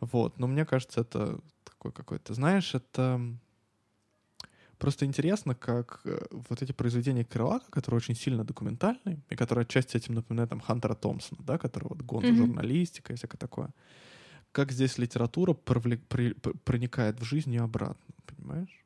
Вот, 0.00 0.38
но 0.38 0.46
мне 0.46 0.64
кажется, 0.64 1.00
это 1.00 1.40
такой 1.64 1.92
какой-то, 1.92 2.34
знаешь, 2.34 2.74
это 2.74 3.20
просто 4.78 5.06
интересно, 5.06 5.54
как 5.54 6.00
э, 6.04 6.18
вот 6.30 6.60
эти 6.60 6.72
произведения 6.72 7.24
Крылака, 7.24 7.70
которые 7.70 7.98
очень 7.98 8.14
сильно 8.14 8.44
документальные, 8.44 9.22
и 9.30 9.36
которые 9.36 9.62
отчасти 9.62 9.96
этим 9.96 10.14
напоминают 10.14 10.50
там 10.50 10.60
Хантера 10.60 10.94
Томпсона, 10.94 11.42
да, 11.44 11.56
который 11.56 11.88
вот 11.88 12.02
гон 12.02 12.24
mm-hmm. 12.24 12.36
журналистика 12.36 13.12
и 13.12 13.16
всякое 13.16 13.38
такое, 13.38 13.70
как 14.52 14.72
здесь 14.72 14.98
литература 14.98 15.54
провлек, 15.54 16.06
при, 16.08 16.32
проникает 16.32 17.20
в 17.20 17.24
жизнь 17.24 17.54
и 17.54 17.58
обратно, 17.58 18.14
понимаешь? 18.26 18.85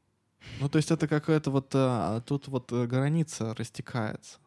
Ну, 0.60 0.68
то 0.68 0.76
есть 0.76 0.90
это 0.90 1.08
какая-то 1.08 1.50
вот... 1.50 1.70
А, 1.74 2.20
тут 2.22 2.48
вот 2.48 2.72
э, 2.72 2.86
граница 2.86 3.54
растекается. 3.54 4.38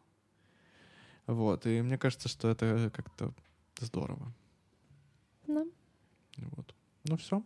Вот, 1.26 1.66
и 1.66 1.80
мне 1.82 1.96
кажется, 1.98 2.28
что 2.28 2.48
это 2.48 2.90
как-то 2.94 3.32
здорово. 3.80 4.32
Да. 5.46 5.64
Вот. 6.36 6.74
Ну 7.04 7.16
все. 7.16 7.42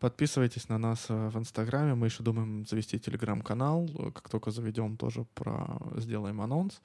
Подписывайтесь 0.00 0.68
на 0.68 0.78
нас 0.78 1.06
э, 1.08 1.28
в 1.28 1.38
Инстаграме. 1.38 1.94
Мы 1.94 2.06
еще 2.06 2.22
думаем 2.22 2.66
завести 2.66 2.98
телеграм-канал. 2.98 3.88
Как 4.14 4.28
только 4.28 4.50
заведем, 4.50 4.96
тоже 4.96 5.24
про... 5.34 5.78
сделаем 5.96 6.40
анонс. 6.40 6.80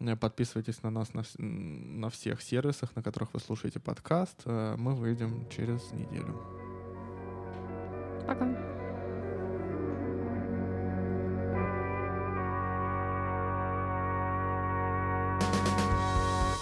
Э, 0.00 0.16
подписывайтесь 0.16 0.82
на 0.82 0.90
нас 0.90 1.14
на, 1.14 1.22
на 1.38 2.10
всех 2.10 2.42
сервисах, 2.42 2.94
на 2.94 3.02
которых 3.02 3.32
вы 3.34 3.40
слушаете 3.40 3.80
подкаст. 3.80 4.44
Мы 4.44 4.94
выйдем 4.94 5.48
через 5.48 5.92
неделю. 5.92 6.40
Пока. 8.26 8.81